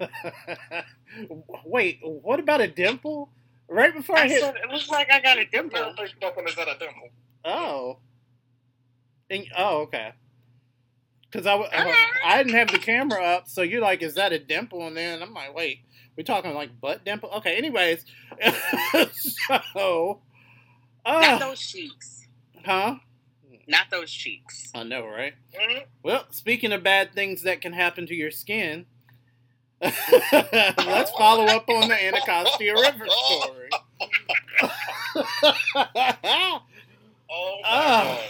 Wait, 1.64 2.00
what 2.02 2.40
about 2.40 2.60
a 2.60 2.68
dimple? 2.68 3.30
Right 3.68 3.94
before 3.94 4.16
I, 4.18 4.22
I 4.22 4.28
hit. 4.28 4.40
said, 4.40 4.56
it 4.56 4.70
looks 4.70 4.88
like 4.88 5.10
I 5.10 5.20
got 5.20 5.38
a 5.38 5.44
dimple. 5.44 5.78
is 5.78 6.12
that 6.56 6.68
a 6.68 6.78
dimple? 6.78 7.08
Oh. 7.44 7.98
And, 9.30 9.46
oh, 9.56 9.82
okay. 9.82 10.12
Because 11.30 11.46
I, 11.46 11.54
I 12.24 12.42
didn't 12.42 12.56
have 12.56 12.72
the 12.72 12.78
camera 12.78 13.22
up, 13.22 13.48
so 13.48 13.62
you're 13.62 13.80
like, 13.80 14.02
is 14.02 14.14
that 14.14 14.32
a 14.32 14.38
dimple? 14.40 14.88
And 14.88 14.96
then 14.96 15.22
I'm 15.22 15.32
like, 15.32 15.54
wait, 15.54 15.80
we're 16.16 16.24
talking 16.24 16.52
like 16.54 16.80
butt 16.80 17.04
dimple? 17.04 17.30
Okay, 17.36 17.56
anyways. 17.56 18.04
so. 19.72 20.20
Uh, 21.06 21.20
Not 21.20 21.40
those 21.40 21.60
cheeks. 21.60 22.26
huh? 22.64 22.96
Not 23.68 23.86
those 23.90 24.10
cheeks. 24.10 24.72
I 24.74 24.82
know, 24.82 25.06
right? 25.06 25.34
Mm-hmm. 25.54 25.84
Well, 26.02 26.24
speaking 26.30 26.72
of 26.72 26.82
bad 26.82 27.14
things 27.14 27.42
that 27.42 27.60
can 27.60 27.72
happen 27.72 28.06
to 28.06 28.14
your 28.14 28.32
skin, 28.32 28.86
let's 29.82 31.10
follow 31.12 31.46
up 31.46 31.68
on 31.68 31.88
the 31.88 32.04
Anacostia 32.04 32.74
River 32.74 33.06
story. 33.08 33.70
Oh 37.32 37.60
Ah, 37.64 38.20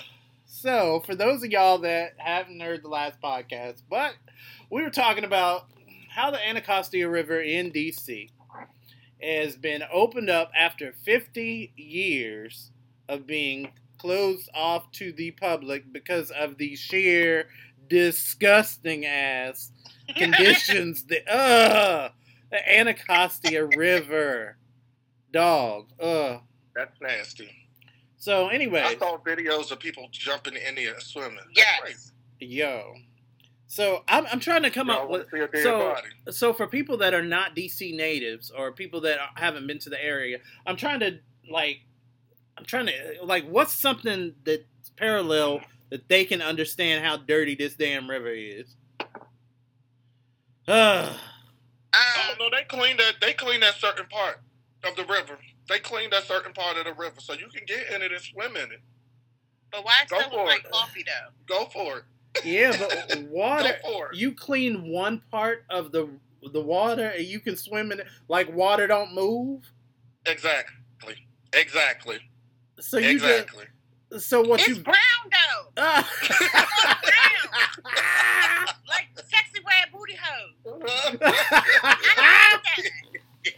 so, 0.45 1.01
for 1.07 1.15
those 1.15 1.43
of 1.43 1.51
y'all 1.51 1.79
that 1.79 2.13
haven't 2.19 2.61
heard 2.61 2.83
the 2.83 2.89
last 2.89 3.21
podcast, 3.23 3.83
but 3.89 4.15
we 4.71 4.83
were 4.83 4.91
talking 4.91 5.25
about 5.25 5.67
how 6.11 6.31
the 6.31 6.47
Anacostia 6.47 7.09
River 7.09 7.41
in 7.41 7.73
DC 7.73 8.29
has 9.23 9.57
been 9.57 9.83
opened 9.93 10.31
up 10.31 10.51
after 10.57 10.93
50 11.05 11.73
years 11.77 12.71
of 13.09 13.27
being 13.27 13.73
closed 13.99 14.49
off 14.55 14.91
to 14.93 15.13
the 15.13 15.31
public 15.33 15.93
because 15.93 16.31
of 16.31 16.59
the 16.59 16.77
sheer 16.77 17.49
disgusting 17.91 19.05
ass 19.05 19.73
conditions 20.17 21.05
the 21.05 21.21
uh 21.31 22.09
the 22.51 22.79
Anacostia 22.79 23.67
River 23.77 24.57
dog 25.33 25.89
uh 26.01 26.39
That's 26.75 26.99
nasty. 27.03 27.51
so 28.17 28.49
anyway 28.49 28.81
I 28.81 28.97
saw 28.97 29.19
videos 29.19 29.71
of 29.71 29.79
people 29.79 30.09
jumping 30.11 30.55
in 30.55 30.77
there 30.77 30.95
and 30.95 31.03
swimming. 31.03 31.39
Yes. 31.55 32.13
Yo. 32.41 32.95
So 33.67 34.03
I'm, 34.09 34.27
I'm 34.33 34.41
trying 34.41 34.63
to 34.65 34.71
come 34.71 34.89
Y'all 34.89 35.03
up 35.03 35.11
with 35.11 35.31
see 35.31 35.39
a 35.39 35.63
so 35.63 35.79
body? 35.95 36.09
so 36.31 36.53
for 36.53 36.67
people 36.67 36.97
that 36.97 37.15
are 37.15 37.23
not 37.23 37.55
DC 37.55 37.95
natives 37.95 38.51
or 38.51 38.73
people 38.73 39.01
that 39.03 39.19
haven't 39.37 39.67
been 39.67 39.79
to 39.81 39.91
the 39.91 40.03
area, 40.03 40.39
I'm 40.67 40.77
trying 40.77 41.01
to 41.01 41.19
like 41.49 41.81
I'm 42.57 42.65
trying 42.65 42.87
to 42.87 42.93
like 43.23 43.47
what's 43.49 43.73
something 43.73 44.35
that's 44.45 44.65
parallel 44.97 45.61
that 45.91 46.09
they 46.09 46.25
can 46.25 46.41
understand 46.43 47.05
how 47.05 47.17
dirty 47.17 47.55
this 47.55 47.75
damn 47.75 48.09
river 48.09 48.33
is. 48.33 48.77
Uh, 50.69 51.13
oh 51.95 52.35
no, 52.39 52.49
they 52.51 52.65
clean 52.69 52.97
that. 52.99 53.15
They 53.21 53.33
clean 53.33 53.61
that 53.61 53.75
certain 53.75 54.07
part 54.07 54.41
of 54.85 54.97
the 54.97 55.05
river. 55.05 55.39
They 55.69 55.79
clean 55.79 56.11
that 56.11 56.25
certain 56.25 56.53
part 56.53 56.77
of 56.77 56.85
the 56.85 56.95
river, 56.95 57.21
so 57.21 57.33
you 57.33 57.49
can 57.49 57.65
get 57.67 57.93
in 57.95 58.03
it 58.03 58.13
and 58.13 58.21
swim 58.21 58.57
in 58.57 58.71
it. 58.73 58.81
But 59.73 59.85
why 59.85 59.95
it 60.03 60.09
Go 60.09 60.21
for 60.31 60.45
like 60.45 60.65
it. 60.65 60.71
coffee 60.71 61.05
though? 61.05 61.55
Go 61.57 61.67
for 61.71 61.99
it. 61.99 62.45
yeah, 62.45 62.77
but 62.79 63.23
water 63.31 63.77
Go 63.83 63.93
for 63.93 64.13
it. 64.13 64.19
you 64.19 64.33
clean 64.33 64.89
one 64.91 65.23
part 65.31 65.65
of 65.71 65.93
the 65.93 66.09
the 66.53 66.61
water 66.61 67.09
and 67.17 67.27
you 67.27 67.39
can 67.41 67.55
swim 67.57 67.93
in 67.93 68.01
it 68.01 68.07
like 68.29 68.53
water 68.55 68.87
don't 68.87 69.13
move. 69.15 69.71
Exactly. 70.27 71.15
Exactly. 71.53 72.19
So 72.79 72.99
you 72.99 73.11
exactly. 73.11 73.65
just 73.65 73.73
so 74.19 74.43
what 74.43 74.61
It's 74.61 74.69
you 74.71 74.83
brown 74.83 74.97
though. 75.31 75.71
Ah. 75.83 76.09
like 78.89 79.09
sexy 79.17 79.61
red 79.67 79.93
booty 79.93 80.17
hole. 80.21 80.51
I 80.85 81.09
don't 81.11 81.23
like 81.23 82.63
that. 82.65 82.79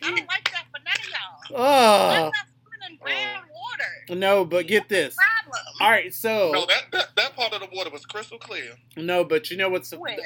I 0.03 0.11
don't 0.11 0.29
like 0.29 0.51
that 0.53 0.67
for 0.71 0.81
none 0.85 0.95
of 0.99 1.09
y'all. 1.11 1.57
Oh. 1.57 2.11
I'm 2.11 2.23
not 2.25 2.35
swimming 2.63 2.91
in 2.91 2.97
brown 2.99 3.43
oh. 3.45 3.61
water. 4.09 4.21
No, 4.21 4.45
but 4.45 4.67
get 4.67 4.89
this. 4.89 5.17
Problem. 5.17 5.65
All 5.81 5.91
right, 5.91 6.15
so 6.15 6.53
No, 6.53 6.67
that, 6.67 6.85
that 6.93 7.17
that 7.17 7.37
part 7.37 7.53
of 7.53 7.61
the 7.61 7.69
water 7.75 7.91
was 7.91 8.07
crystal 8.07 8.39
clear. 8.39 8.75
no, 8.97 9.25
but 9.25 9.51
you 9.51 9.57
know 9.57 9.69
what's 9.69 9.91
the, 9.91 9.99
Where? 9.99 10.17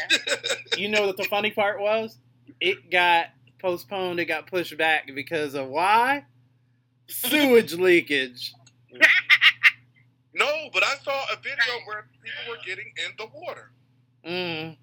you 0.76 0.88
know 0.88 1.06
what 1.06 1.16
the 1.16 1.24
funny 1.24 1.50
part 1.50 1.80
was? 1.80 2.18
It 2.60 2.90
got 2.90 3.28
postponed. 3.58 4.20
It 4.20 4.26
got 4.26 4.46
pushed 4.46 4.76
back 4.76 5.10
because 5.14 5.54
of 5.54 5.68
why? 5.68 6.24
Sewage 7.08 7.74
leakage. 7.74 8.52
No, 10.36 10.68
but 10.72 10.84
I 10.84 10.96
saw 11.02 11.24
a 11.32 11.36
video 11.36 11.64
where 11.86 12.06
people 12.22 12.50
were 12.52 12.58
getting 12.64 12.92
in 13.04 13.12
the 13.18 13.26
water. 13.34 13.72
Mm. 14.26 14.76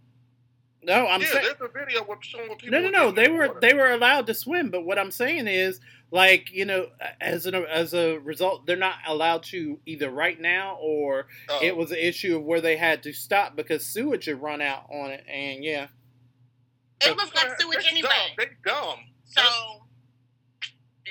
No, 0.85 1.07
I'm 1.07 1.21
yeah, 1.21 1.27
saying 1.27 1.45
there's 1.59 1.69
a 1.69 1.79
video 1.79 2.03
with 2.07 2.19
showing 2.21 2.49
what 2.49 2.59
people. 2.59 2.79
no, 2.81 2.89
no, 2.89 3.05
were 3.05 3.05
no. 3.07 3.11
They 3.11 3.25
in 3.25 3.31
the 3.31 3.37
were 3.37 3.47
water. 3.47 3.59
they 3.61 3.73
were 3.73 3.91
allowed 3.91 4.27
to 4.27 4.33
swim, 4.33 4.69
but 4.69 4.83
what 4.85 4.99
I'm 4.99 5.11
saying 5.11 5.47
is, 5.47 5.79
like, 6.11 6.51
you 6.51 6.65
know, 6.65 6.87
as 7.21 7.45
an 7.45 7.55
as 7.55 7.93
a 7.93 8.17
result, 8.17 8.65
they're 8.65 8.75
not 8.75 8.95
allowed 9.07 9.43
to 9.43 9.79
either 9.85 10.09
right 10.09 10.39
now 10.39 10.77
or 10.81 11.27
Oh. 11.49 11.59
it 11.61 11.77
was 11.77 11.91
an 11.91 11.99
issue 11.99 12.35
of 12.35 12.43
where 12.43 12.59
they 12.61 12.75
had 12.75 13.01
to 13.03 13.13
stop 13.13 13.55
because 13.55 13.85
sewage 13.85 14.25
had 14.25 14.41
run 14.41 14.61
out 14.61 14.85
on 14.91 15.11
it, 15.11 15.23
and 15.27 15.63
yeah. 15.63 15.87
It 17.01 17.15
looks 17.17 17.33
like 17.35 17.59
sewage 17.59 17.83
They 17.83 17.89
anyway. 17.89 18.09
dumb. 18.09 18.35
They 18.37 18.47
dumb. 18.65 18.99
So 19.25 19.41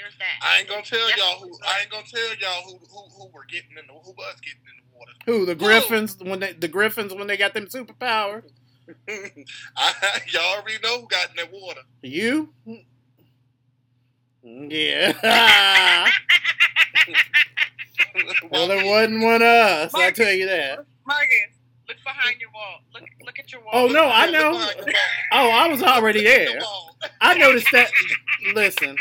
there's 0.02 0.18
that. 0.18 0.38
I 0.42 0.58
ain't 0.58 0.68
gonna 0.68 0.82
tell 0.82 1.08
y'all 1.16 1.38
who. 1.40 1.56
I 1.64 1.80
ain't 1.80 1.90
gonna 1.90 2.04
tell 2.06 2.34
y'all 2.40 2.62
who 2.64 2.78
who, 2.90 3.02
who 3.16 3.30
were 3.32 3.44
getting 3.48 3.70
in 3.70 3.86
the 3.86 3.92
who 3.92 4.12
was 4.12 4.40
getting 4.40 4.60
in 4.60 4.82
the 4.82 4.98
water. 4.98 5.12
Who 5.26 5.46
the 5.46 5.54
Griffins 5.54 6.16
when 6.20 6.40
they 6.40 6.52
the 6.52 6.68
Griffins 6.68 7.14
when 7.14 7.26
they 7.26 7.36
got 7.36 7.54
them 7.54 7.66
superpowers? 7.66 8.42
I, 9.08 10.20
y'all 10.28 10.58
already 10.58 10.78
know 10.82 11.00
who 11.00 11.08
got 11.08 11.30
in 11.30 11.36
that 11.36 11.52
water. 11.52 11.80
You? 12.02 12.52
Mm-hmm. 14.44 14.70
Yeah. 14.70 16.10
well, 18.50 18.68
there 18.68 18.84
wasn't 18.84 19.22
one 19.22 19.36
of 19.36 19.42
us. 19.42 19.94
I 19.94 20.10
tell 20.10 20.32
you 20.32 20.46
that. 20.46 20.84
Marcus, 21.06 21.30
look 21.88 21.96
behind 22.04 22.40
your 22.40 22.50
wall. 22.50 22.80
Look 22.92 23.04
look 23.24 23.38
at 23.38 23.52
your 23.52 23.60
wall. 23.62 23.70
Oh 23.72 23.86
no, 23.86 24.04
I 24.08 24.30
know. 24.30 24.52
Oh, 25.32 25.50
I 25.50 25.68
was 25.68 25.82
already 25.82 26.24
there. 26.24 26.60
I 27.20 27.38
noticed 27.38 27.68
that. 27.72 27.90
Listen, 28.54 28.96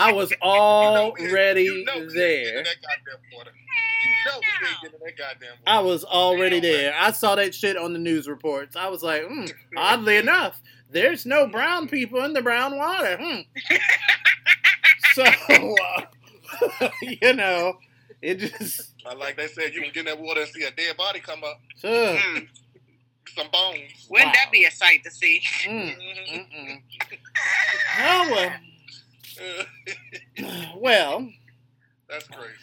I 0.00 0.12
was 0.14 0.32
already 0.40 1.84
there. 1.84 2.64
That 2.64 2.76
goddamn 2.80 3.20
water. 3.36 3.50
You 4.02 4.32
know 4.32 4.40
we 4.40 4.68
ain't 4.68 4.80
getting 4.82 4.98
in 4.98 5.04
that 5.04 5.18
goddamn 5.18 5.48
water. 5.50 5.62
I 5.66 5.80
was 5.80 6.04
already 6.04 6.60
there. 6.60 6.94
I 6.98 7.12
saw 7.12 7.34
that 7.34 7.54
shit 7.54 7.76
on 7.76 7.92
the 7.92 7.98
news 7.98 8.26
reports. 8.26 8.76
I 8.76 8.88
was 8.88 9.02
like, 9.02 9.26
hmm, 9.26 9.44
oddly 9.76 10.16
enough, 10.16 10.60
there's 10.90 11.26
no 11.26 11.46
brown 11.46 11.86
people 11.86 12.24
in 12.24 12.32
the 12.32 12.42
brown 12.42 12.76
water. 12.76 13.18
Hmm. 13.20 13.40
So, 15.12 15.24
uh, 15.24 16.88
you 17.02 17.34
know, 17.34 17.78
it 18.22 18.36
just. 18.36 18.92
Like 19.18 19.36
they 19.36 19.48
said, 19.48 19.74
you 19.74 19.82
can 19.82 19.90
get 19.90 20.00
in 20.00 20.04
that 20.06 20.20
water 20.20 20.42
and 20.42 20.50
see 20.50 20.62
a 20.62 20.70
dead 20.70 20.96
body 20.96 21.18
come 21.18 21.42
up. 21.42 21.60
Ugh. 21.82 22.46
Some 23.34 23.48
bones. 23.52 24.06
Wouldn't 24.08 24.32
that 24.34 24.52
be 24.52 24.66
a 24.66 24.70
sight 24.70 25.02
to 25.02 25.10
see? 25.10 25.42
Mm, 25.64 25.96
mm-mm. 26.32 26.82
Oh 27.98 28.28
well. 28.30 28.52
Well. 30.76 31.28
That's 32.08 32.26
crazy. 32.28 32.54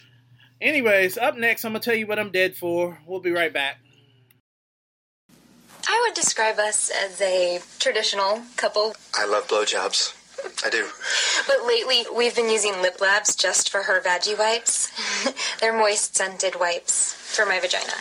Anyways, 0.60 1.16
up 1.16 1.36
next, 1.36 1.64
I'm 1.64 1.72
gonna 1.72 1.80
tell 1.80 1.94
you 1.94 2.06
what 2.06 2.18
I'm 2.18 2.30
dead 2.30 2.56
for. 2.56 2.98
We'll 3.06 3.20
be 3.20 3.30
right 3.30 3.52
back. 3.52 3.78
I 5.86 6.04
would 6.04 6.14
describe 6.14 6.58
us 6.58 6.90
as 6.90 7.20
a 7.20 7.60
traditional 7.78 8.42
couple, 8.56 8.94
I 9.14 9.24
love 9.24 9.46
blowjobs. 9.48 10.14
I 10.64 10.70
do. 10.70 10.86
but 11.46 11.66
lately 11.66 12.04
we've 12.14 12.34
been 12.34 12.50
using 12.50 12.80
lip 12.82 13.00
labs 13.00 13.34
just 13.34 13.70
for 13.70 13.84
her 13.84 14.00
veggie 14.00 14.38
wipes. 14.38 14.90
They're 15.60 15.76
moist 15.76 16.16
scented 16.16 16.58
wipes 16.60 17.14
for 17.14 17.46
my 17.46 17.58
vagina. 17.60 17.92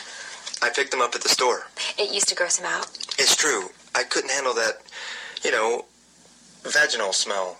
I 0.62 0.70
picked 0.70 0.92
them 0.92 1.02
up 1.02 1.16
at 1.16 1.22
the 1.22 1.30
store. 1.30 1.68
It 1.98 2.14
used 2.14 2.28
to 2.30 2.36
gross 2.36 2.60
him 2.60 2.66
out. 2.66 2.90
It's 3.20 3.36
true. 3.36 3.70
I 3.96 4.04
couldn't 4.04 4.32
handle 4.32 4.54
that, 4.56 4.82
you 5.44 5.52
know, 5.52 5.86
vaginal 6.64 7.14
smell 7.14 7.58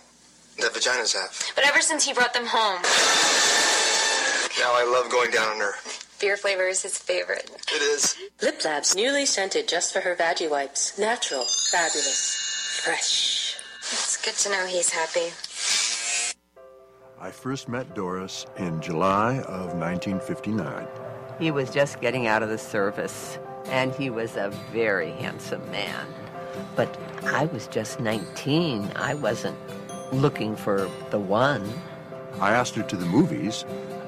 that 0.60 0.72
vaginas 0.72 1.14
have. 1.14 1.52
But 1.54 1.64
ever 1.66 1.80
since 1.80 2.04
he 2.04 2.12
brought 2.12 2.34
them 2.34 2.46
home, 2.46 2.82
Now 4.60 4.72
I 4.74 4.84
love 4.90 5.10
going 5.10 5.30
down 5.30 5.48
on 5.48 5.58
her. 5.60 5.72
beer 6.20 6.36
flavor 6.36 6.66
is 6.66 6.82
his 6.82 6.98
favorite. 6.98 7.50
It 7.72 7.82
is. 7.82 8.16
Lip 8.42 8.64
Labs 8.64 8.94
newly 8.96 9.24
scented 9.26 9.68
just 9.68 9.92
for 9.92 10.00
her 10.00 10.14
veggie 10.16 10.50
wipes. 10.50 10.98
Natural, 10.98 11.44
fabulous, 11.70 12.80
fresh. 12.84 13.56
It's 13.80 14.16
good 14.24 14.34
to 14.34 14.50
know 14.50 14.66
he's 14.66 14.90
happy. 14.90 15.32
I 17.20 17.30
first 17.30 17.68
met 17.68 17.94
Doris 17.94 18.46
in 18.58 18.80
July 18.80 19.38
of 19.40 19.74
1959. 19.74 20.86
He 21.40 21.50
was 21.50 21.70
just 21.70 22.00
getting 22.00 22.26
out 22.26 22.42
of 22.42 22.48
the 22.48 22.58
service, 22.58 23.38
and 23.66 23.92
he 23.94 24.10
was 24.10 24.36
a 24.36 24.50
very 24.72 25.10
handsome 25.12 25.68
man. 25.70 26.06
But 26.76 26.96
I 27.24 27.46
was 27.46 27.66
just 27.68 28.00
19. 28.00 28.90
I 28.96 29.14
wasn't 29.14 29.56
looking 30.12 30.56
for 30.56 30.90
the 31.10 31.18
one. 31.18 31.68
I 32.40 32.52
asked 32.52 32.74
her 32.76 32.82
to 32.82 32.96
the 32.96 33.06
movies, 33.06 33.64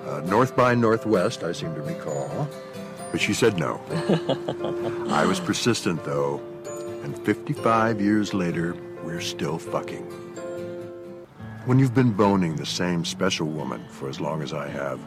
uh, 0.06 0.20
North 0.26 0.56
by 0.56 0.74
Northwest, 0.74 1.42
I 1.42 1.52
seem 1.52 1.74
to 1.74 1.82
recall, 1.82 2.48
but 3.10 3.20
she 3.20 3.34
said 3.34 3.58
no. 3.58 3.80
I 5.10 5.26
was 5.26 5.40
persistent, 5.40 6.04
though, 6.04 6.40
and 7.02 7.18
55 7.24 8.00
years 8.00 8.34
later, 8.34 8.76
we're 9.02 9.20
still 9.20 9.58
fucking. 9.58 10.04
When 11.66 11.78
you've 11.78 11.94
been 11.94 12.12
boning 12.12 12.56
the 12.56 12.66
same 12.66 13.04
special 13.04 13.46
woman 13.46 13.84
for 13.90 14.08
as 14.08 14.20
long 14.20 14.42
as 14.42 14.52
I 14.52 14.68
have, 14.68 15.00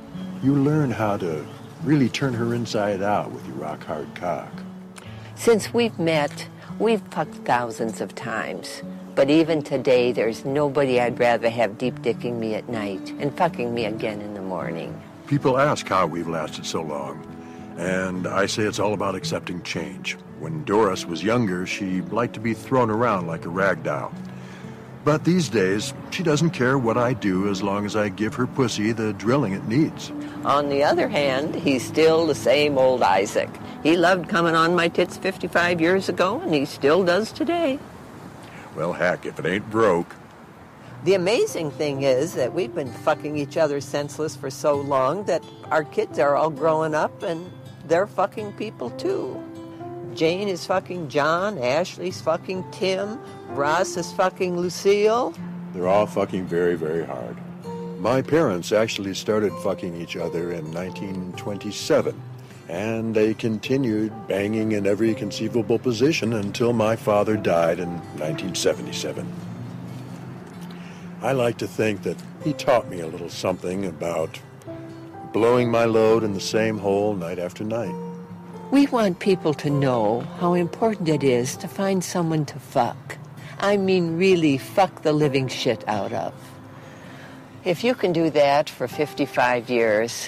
you 0.43 0.53
learn 0.55 0.91
how 0.91 1.17
to 1.17 1.45
really 1.83 2.09
turn 2.09 2.33
her 2.33 2.53
inside 2.53 3.01
out 3.01 3.31
with 3.31 3.45
your 3.47 3.55
rock 3.55 3.83
hard 3.83 4.13
cock. 4.15 4.51
Since 5.35 5.73
we've 5.73 5.97
met, 5.99 6.47
we've 6.79 7.01
fucked 7.11 7.35
thousands 7.45 8.01
of 8.01 8.15
times. 8.15 8.83
But 9.15 9.29
even 9.29 9.61
today, 9.61 10.11
there's 10.11 10.43
nobody 10.43 10.99
I'd 10.99 11.19
rather 11.19 11.49
have 11.49 11.77
deep 11.77 11.99
dicking 11.99 12.39
me 12.39 12.55
at 12.55 12.67
night 12.67 13.13
and 13.19 13.35
fucking 13.37 13.73
me 13.73 13.85
again 13.85 14.21
in 14.21 14.33
the 14.33 14.41
morning. 14.41 14.99
People 15.27 15.59
ask 15.59 15.87
how 15.87 16.07
we've 16.07 16.27
lasted 16.27 16.65
so 16.65 16.81
long, 16.81 17.23
and 17.77 18.25
I 18.25 18.47
say 18.47 18.63
it's 18.63 18.79
all 18.79 18.93
about 18.93 19.13
accepting 19.13 19.61
change. 19.61 20.17
When 20.39 20.63
Doris 20.63 21.05
was 21.05 21.23
younger, 21.23 21.67
she 21.67 22.01
liked 22.01 22.33
to 22.33 22.39
be 22.39 22.55
thrown 22.55 22.89
around 22.89 23.27
like 23.27 23.45
a 23.45 23.49
rag 23.49 23.83
doll. 23.83 24.11
But 25.05 25.25
these 25.25 25.47
days, 25.47 25.93
she 26.11 26.23
doesn't 26.23 26.51
care 26.51 26.77
what 26.77 26.97
I 26.97 27.13
do 27.13 27.49
as 27.49 27.61
long 27.61 27.85
as 27.85 27.95
I 27.95 28.09
give 28.09 28.33
her 28.35 28.47
pussy 28.47 28.93
the 28.93 29.13
drilling 29.13 29.53
it 29.53 29.67
needs. 29.67 30.11
On 30.43 30.69
the 30.69 30.83
other 30.83 31.07
hand, 31.07 31.53
he's 31.53 31.85
still 31.85 32.25
the 32.25 32.35
same 32.35 32.77
old 32.77 33.03
Isaac. 33.03 33.49
He 33.83 33.95
loved 33.95 34.27
coming 34.27 34.55
on 34.55 34.75
my 34.75 34.87
tits 34.87 35.17
55 35.17 35.81
years 35.81 36.09
ago, 36.09 36.39
and 36.39 36.53
he 36.53 36.65
still 36.65 37.03
does 37.03 37.31
today. 37.31 37.79
Well, 38.75 38.93
heck, 38.93 39.25
if 39.25 39.39
it 39.39 39.45
ain't 39.45 39.69
broke. 39.69 40.15
The 41.03 41.15
amazing 41.15 41.71
thing 41.71 42.03
is 42.03 42.33
that 42.35 42.53
we've 42.53 42.73
been 42.73 42.91
fucking 42.91 43.37
each 43.37 43.57
other 43.57 43.81
senseless 43.81 44.35
for 44.35 44.49
so 44.49 44.75
long 44.75 45.25
that 45.25 45.43
our 45.69 45.83
kids 45.83 46.17
are 46.17 46.35
all 46.35 46.49
growing 46.49 46.95
up 46.95 47.23
and 47.23 47.51
they're 47.87 48.07
fucking 48.07 48.53
people 48.53 48.89
too. 48.91 49.41
Jane 50.15 50.47
is 50.47 50.65
fucking 50.65 51.09
John, 51.09 51.57
Ashley's 51.57 52.21
fucking 52.21 52.63
Tim, 52.71 53.19
Ross 53.49 53.97
is 53.97 54.13
fucking 54.13 54.57
Lucille. 54.57 55.33
They're 55.73 55.87
all 55.87 56.05
fucking 56.05 56.45
very, 56.45 56.75
very 56.75 57.03
hard. 57.03 57.37
My 57.99 58.21
parents 58.21 58.71
actually 58.71 59.13
started 59.13 59.51
fucking 59.63 59.99
each 59.99 60.15
other 60.15 60.51
in 60.51 60.71
1927, 60.71 62.21
and 62.73 63.13
they 63.13 63.35
continued 63.35 64.11
banging 64.27 64.71
in 64.71 64.87
every 64.87 65.13
conceivable 65.13 65.77
position 65.77 66.33
until 66.33 66.73
my 66.73 66.95
father 66.95 67.37
died 67.37 67.79
in 67.79 67.89
1977. 68.17 69.31
I 71.21 71.33
like 71.33 71.59
to 71.59 71.67
think 71.67 72.01
that 72.01 72.17
he 72.43 72.51
taught 72.53 72.89
me 72.89 72.99
a 72.99 73.05
little 73.05 73.29
something 73.29 73.85
about 73.85 74.39
blowing 75.33 75.69
my 75.69 75.85
load 75.85 76.23
in 76.23 76.33
the 76.33 76.39
same 76.39 76.79
hole 76.79 77.15
night 77.15 77.37
after 77.37 77.63
night. 77.63 77.93
We 78.71 78.87
want 78.87 79.19
people 79.19 79.53
to 79.53 79.69
know 79.69 80.21
how 80.39 80.55
important 80.55 81.09
it 81.09 81.23
is 81.23 81.55
to 81.57 81.67
find 81.67 82.03
someone 82.03 82.43
to 82.47 82.57
fuck. 82.57 83.19
I 83.59 83.77
mean, 83.77 84.17
really 84.17 84.57
fuck 84.57 85.03
the 85.03 85.13
living 85.13 85.47
shit 85.47 85.87
out 85.87 86.11
of. 86.11 86.33
If 87.65 87.83
you 87.83 87.93
can 87.93 88.13
do 88.13 88.31
that 88.31 88.67
for 88.67 88.87
55 88.87 89.69
years, 89.69 90.27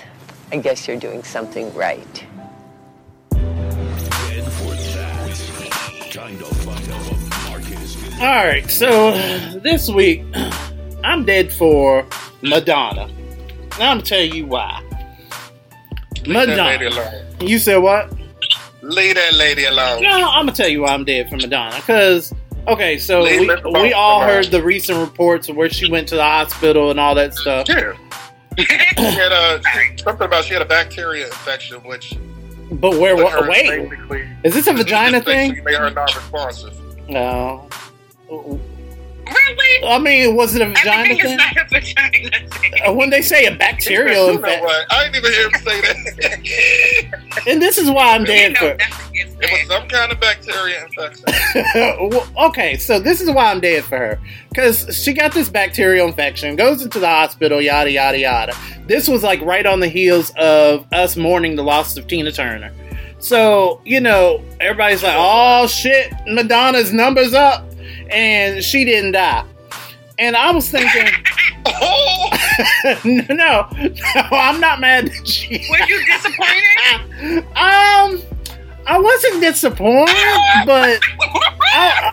I 0.51 0.57
guess 0.57 0.87
you're 0.87 0.99
doing 0.99 1.23
something 1.23 1.73
right. 1.73 2.23
All 8.17 8.45
right, 8.45 8.69
so 8.71 9.11
this 9.59 9.89
week 9.89 10.23
I'm 11.03 11.25
dead 11.25 11.51
for 11.51 12.05
Madonna. 12.41 13.07
Now 13.77 13.91
I'm 13.91 13.97
gonna 13.97 14.01
tell 14.03 14.21
you 14.21 14.45
why. 14.45 14.81
Leave 16.25 16.47
that 16.47 16.57
lady 16.57 16.85
alone. 16.85 17.25
You 17.41 17.59
said 17.59 17.77
what? 17.77 18.09
Leave 18.81 19.15
that 19.15 19.33
lady 19.33 19.65
alone. 19.65 20.01
No, 20.01 20.29
I'm 20.29 20.45
gonna 20.45 20.53
tell 20.53 20.69
you 20.69 20.83
why 20.83 20.93
I'm 20.93 21.03
dead 21.03 21.29
for 21.29 21.35
Madonna. 21.35 21.75
Because 21.75 22.33
okay, 22.69 22.97
so 22.97 23.21
Leave 23.21 23.49
we, 23.65 23.71
we 23.81 23.91
all 23.93 24.19
alone. 24.19 24.29
heard 24.29 24.45
the 24.45 24.63
recent 24.63 24.97
reports 24.99 25.49
of 25.49 25.57
where 25.57 25.69
she 25.69 25.91
went 25.91 26.07
to 26.07 26.15
the 26.15 26.23
hospital 26.23 26.91
and 26.91 26.99
all 27.01 27.15
that 27.15 27.33
stuff. 27.33 27.67
Yeah. 27.67 27.97
she 28.57 28.63
had 28.95 29.33
a, 29.33 29.61
something 29.97 30.25
about 30.25 30.45
she 30.45 30.53
had 30.53 30.61
a 30.61 30.65
bacteria 30.65 31.25
infection, 31.25 31.83
which 31.83 32.17
But 32.71 32.97
where? 32.97 33.17
Wait, 33.17 34.25
is 34.45 34.53
this 34.53 34.67
a 34.67 34.73
vagina 34.73 35.19
thing? 35.21 35.61
Made 35.65 35.75
her 35.75 35.89
non-responsive. 35.89 36.79
No. 37.09 37.67
Really? 38.29 39.87
I 39.87 39.97
mean, 39.97 40.35
was 40.35 40.55
it 40.55 40.61
a 40.61 40.67
vagina 40.67 40.91
Everything 41.13 41.17
thing? 41.21 41.31
is 41.31 41.37
not 41.37 41.57
a 41.57 41.67
vagina 41.67 42.49
thing. 42.49 42.73
Uh, 42.85 42.93
When 42.93 43.09
they 43.09 43.21
say 43.23 43.45
a 43.45 43.55
bacterial 43.55 44.27
You 44.27 44.39
know 44.39 44.45
infection. 44.45 44.67
I 44.91 45.03
didn't 45.03 45.15
even 45.15 45.31
hear 45.33 45.45
him 45.45 45.53
say 45.63 45.81
that. 45.81 47.43
and 47.47 47.61
this 47.61 47.77
is 47.79 47.89
why 47.89 48.13
I'm 48.15 48.23
dead 48.23 48.55
for. 48.57 48.77
it 48.79 49.51
was 49.51 49.67
some 49.67 49.87
kind 49.87 50.11
of 50.11 50.19
bacteria 50.19 50.85
infection. 50.85 51.25
Well, 52.09 52.27
okay, 52.49 52.77
so 52.77 52.99
this 52.99 53.19
is 53.21 53.29
why 53.31 53.49
I'm 53.51 53.59
dead 53.61 53.83
for 53.83 53.97
her. 53.97 54.19
Because 54.49 54.95
she 55.03 55.13
got 55.13 55.33
this 55.33 55.49
bacterial 55.49 56.07
infection, 56.07 56.55
goes 56.55 56.81
into 56.83 56.99
the 56.99 57.07
hospital, 57.07 57.59
yada, 57.61 57.91
yada, 57.91 58.19
yada. 58.19 58.53
This 58.85 59.07
was 59.07 59.23
like 59.23 59.41
right 59.41 59.65
on 59.65 59.79
the 59.79 59.87
heels 59.87 60.31
of 60.37 60.85
us 60.93 61.17
mourning 61.17 61.55
the 61.55 61.63
loss 61.63 61.97
of 61.97 62.07
Tina 62.07 62.31
Turner. 62.31 62.71
So, 63.19 63.81
you 63.85 64.01
know, 64.01 64.43
everybody's 64.59 65.01
like, 65.01 65.15
oh 65.17 65.65
shit, 65.67 66.13
Madonna's 66.27 66.93
numbers 66.93 67.33
up. 67.33 67.65
And 68.09 68.63
she 68.63 68.85
didn't 68.85 69.13
die. 69.13 69.45
And 70.17 70.35
I 70.37 70.51
was 70.51 70.69
thinking, 70.69 71.11
no, 71.65 72.29
no, 73.05 73.67
no, 73.69 74.21
I'm 74.31 74.59
not 74.61 74.79
mad 74.79 75.07
that 75.07 75.27
she. 75.27 75.65
Were 75.69 75.85
you 75.87 76.05
disappointed? 76.05 77.45
Um, 77.55 78.21
I 78.87 78.97
wasn't 78.99 79.41
disappointed, 79.41 80.15
but 80.65 80.99
I, 81.73 82.11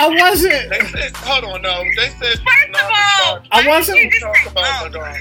I 0.00 0.08
wasn't. 0.20 0.70
They 0.70 0.80
said, 1.00 1.16
hold 1.16 1.44
on, 1.44 1.62
no. 1.62 1.82
They 1.96 2.08
said 2.10 2.38
First 2.38 2.68
of 2.70 2.76
all, 2.84 3.40
I 3.50 3.64
wasn't. 3.66 4.12
talk 4.20 4.36
about 4.52 4.92
Madonna. 4.92 5.14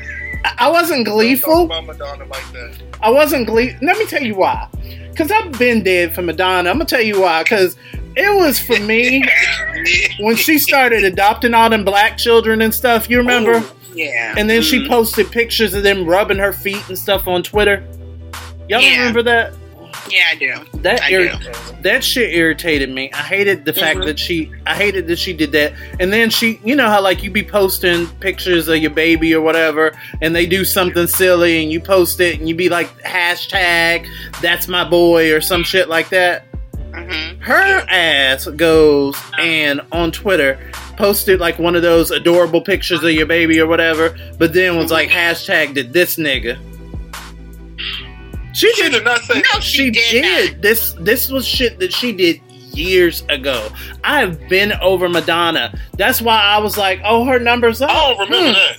I 0.60 0.70
wasn't 0.70 1.06
Talk 1.06 1.16
gleeful. 1.16 1.64
about 1.66 1.86
Madonna 1.86 2.26
like 2.26 2.52
that. 2.54 2.76
I 3.02 3.10
wasn't 3.10 3.48
glee. 3.48 3.76
Let 3.82 3.98
me 3.98 4.06
tell 4.06 4.22
you 4.22 4.36
why. 4.36 4.68
Because 5.10 5.32
I've 5.32 5.58
been 5.58 5.84
dead 5.84 6.14
for 6.14 6.22
Madonna. 6.22 6.70
I'm 6.70 6.76
gonna 6.78 6.86
tell 6.86 7.02
you 7.02 7.20
why. 7.22 7.42
Because 7.44 7.76
it 8.18 8.36
was 8.36 8.60
for 8.60 8.80
me 8.80 9.24
when 10.20 10.36
she 10.36 10.58
started 10.58 11.04
adopting 11.04 11.54
all 11.54 11.70
them 11.70 11.86
black 11.86 12.18
children 12.18 12.62
and 12.62 12.74
stuff. 12.74 13.10
You 13.10 13.18
remember? 13.20 13.64
Yeah. 13.94 14.36
And 14.38 14.50
then 14.50 14.62
she 14.62 14.80
Mhm. 14.80 14.90
posted 14.90 15.32
pictures 15.32 15.74
of 15.74 15.84
them 15.84 16.06
rubbing 16.06 16.38
her 16.38 16.54
feet 16.54 16.84
and 16.88 16.98
stuff 16.98 17.28
on 17.28 17.44
Twitter. 17.44 17.84
Y'all 18.70 18.82
Yeah. 18.82 18.98
remember 19.00 19.24
that? 19.24 19.54
Yeah, 20.10 20.24
I 20.32 20.36
do. 20.36 20.54
That 20.82 21.02
I 21.02 21.12
irri- 21.12 21.42
do. 21.42 21.50
that 21.82 22.04
shit 22.04 22.34
irritated 22.34 22.90
me. 22.90 23.10
I 23.14 23.18
hated 23.24 23.66
the 23.66 23.74
fact 23.74 24.00
Mhm. 24.00 24.06
that 24.06 24.20
she. 24.20 24.52
I 24.66 24.74
hated 24.76 25.08
that 25.08 25.18
she 25.20 25.34
did 25.34 25.52
that. 25.54 25.74
And 26.00 26.14
then 26.14 26.30
she, 26.30 26.60
you 26.64 26.76
know 26.76 26.88
how 26.90 27.02
like 27.02 27.24
you 27.24 27.32
be 27.32 27.44
posting 27.44 28.08
pictures 28.20 28.68
of 28.68 28.78
your 28.78 28.92
baby 28.92 29.34
or 29.34 29.42
whatever, 29.42 29.94
and 30.22 30.36
they 30.36 30.46
do 30.46 30.64
something 30.64 31.08
silly, 31.08 31.62
and 31.62 31.72
you 31.72 31.80
post 31.80 32.20
it, 32.22 32.40
and 32.40 32.48
you 32.48 32.56
be 32.56 32.70
like 32.70 32.90
hashtag 33.04 34.06
That's 34.42 34.68
my 34.68 34.84
boy 34.84 35.34
or 35.34 35.42
some 35.42 35.64
shit 35.64 35.90
like 35.90 36.10
that. 36.10 36.46
Mm-hmm. 36.98 37.42
Her 37.42 37.86
ass 37.90 38.48
goes 38.48 39.16
and 39.40 39.82
on 39.92 40.12
Twitter 40.12 40.60
posted 40.98 41.40
like 41.40 41.60
one 41.60 41.76
of 41.76 41.82
those 41.84 42.10
adorable 42.12 42.62
pictures 42.62 43.04
of 43.04 43.12
your 43.12 43.26
baby 43.28 43.60
or 43.60 43.68
whatever, 43.68 44.18
but 44.40 44.54
then 44.54 44.76
was 44.78 44.92
like 44.92 45.10
hashtag 45.10 45.74
did 45.76 45.94
this 45.94 46.16
nigga. 46.18 46.58
She, 48.54 48.72
She 48.74 48.90
did 48.90 49.04
not 49.04 49.20
say 49.22 49.36
No, 49.54 49.60
she 49.60 49.78
she 49.78 49.92
did 49.92 50.24
did. 50.24 50.62
This 50.62 50.94
this 51.00 51.30
was 51.30 51.46
shit 51.48 51.78
that 51.80 51.94
she 51.94 52.12
did 52.12 52.42
years 52.74 53.24
ago. 53.30 53.70
I 54.04 54.20
have 54.22 54.50
been 54.50 54.74
over 54.82 55.08
Madonna. 55.10 55.78
That's 55.98 56.22
why 56.22 56.40
I 56.40 56.58
was 56.58 56.78
like, 56.78 57.00
oh, 57.04 57.26
her 57.26 57.40
numbers 57.40 57.82
up. 57.82 57.90
I 57.92 57.94
don't 58.16 58.30
remember 58.30 58.48
Hmm. 58.48 58.54
that. 58.54 58.78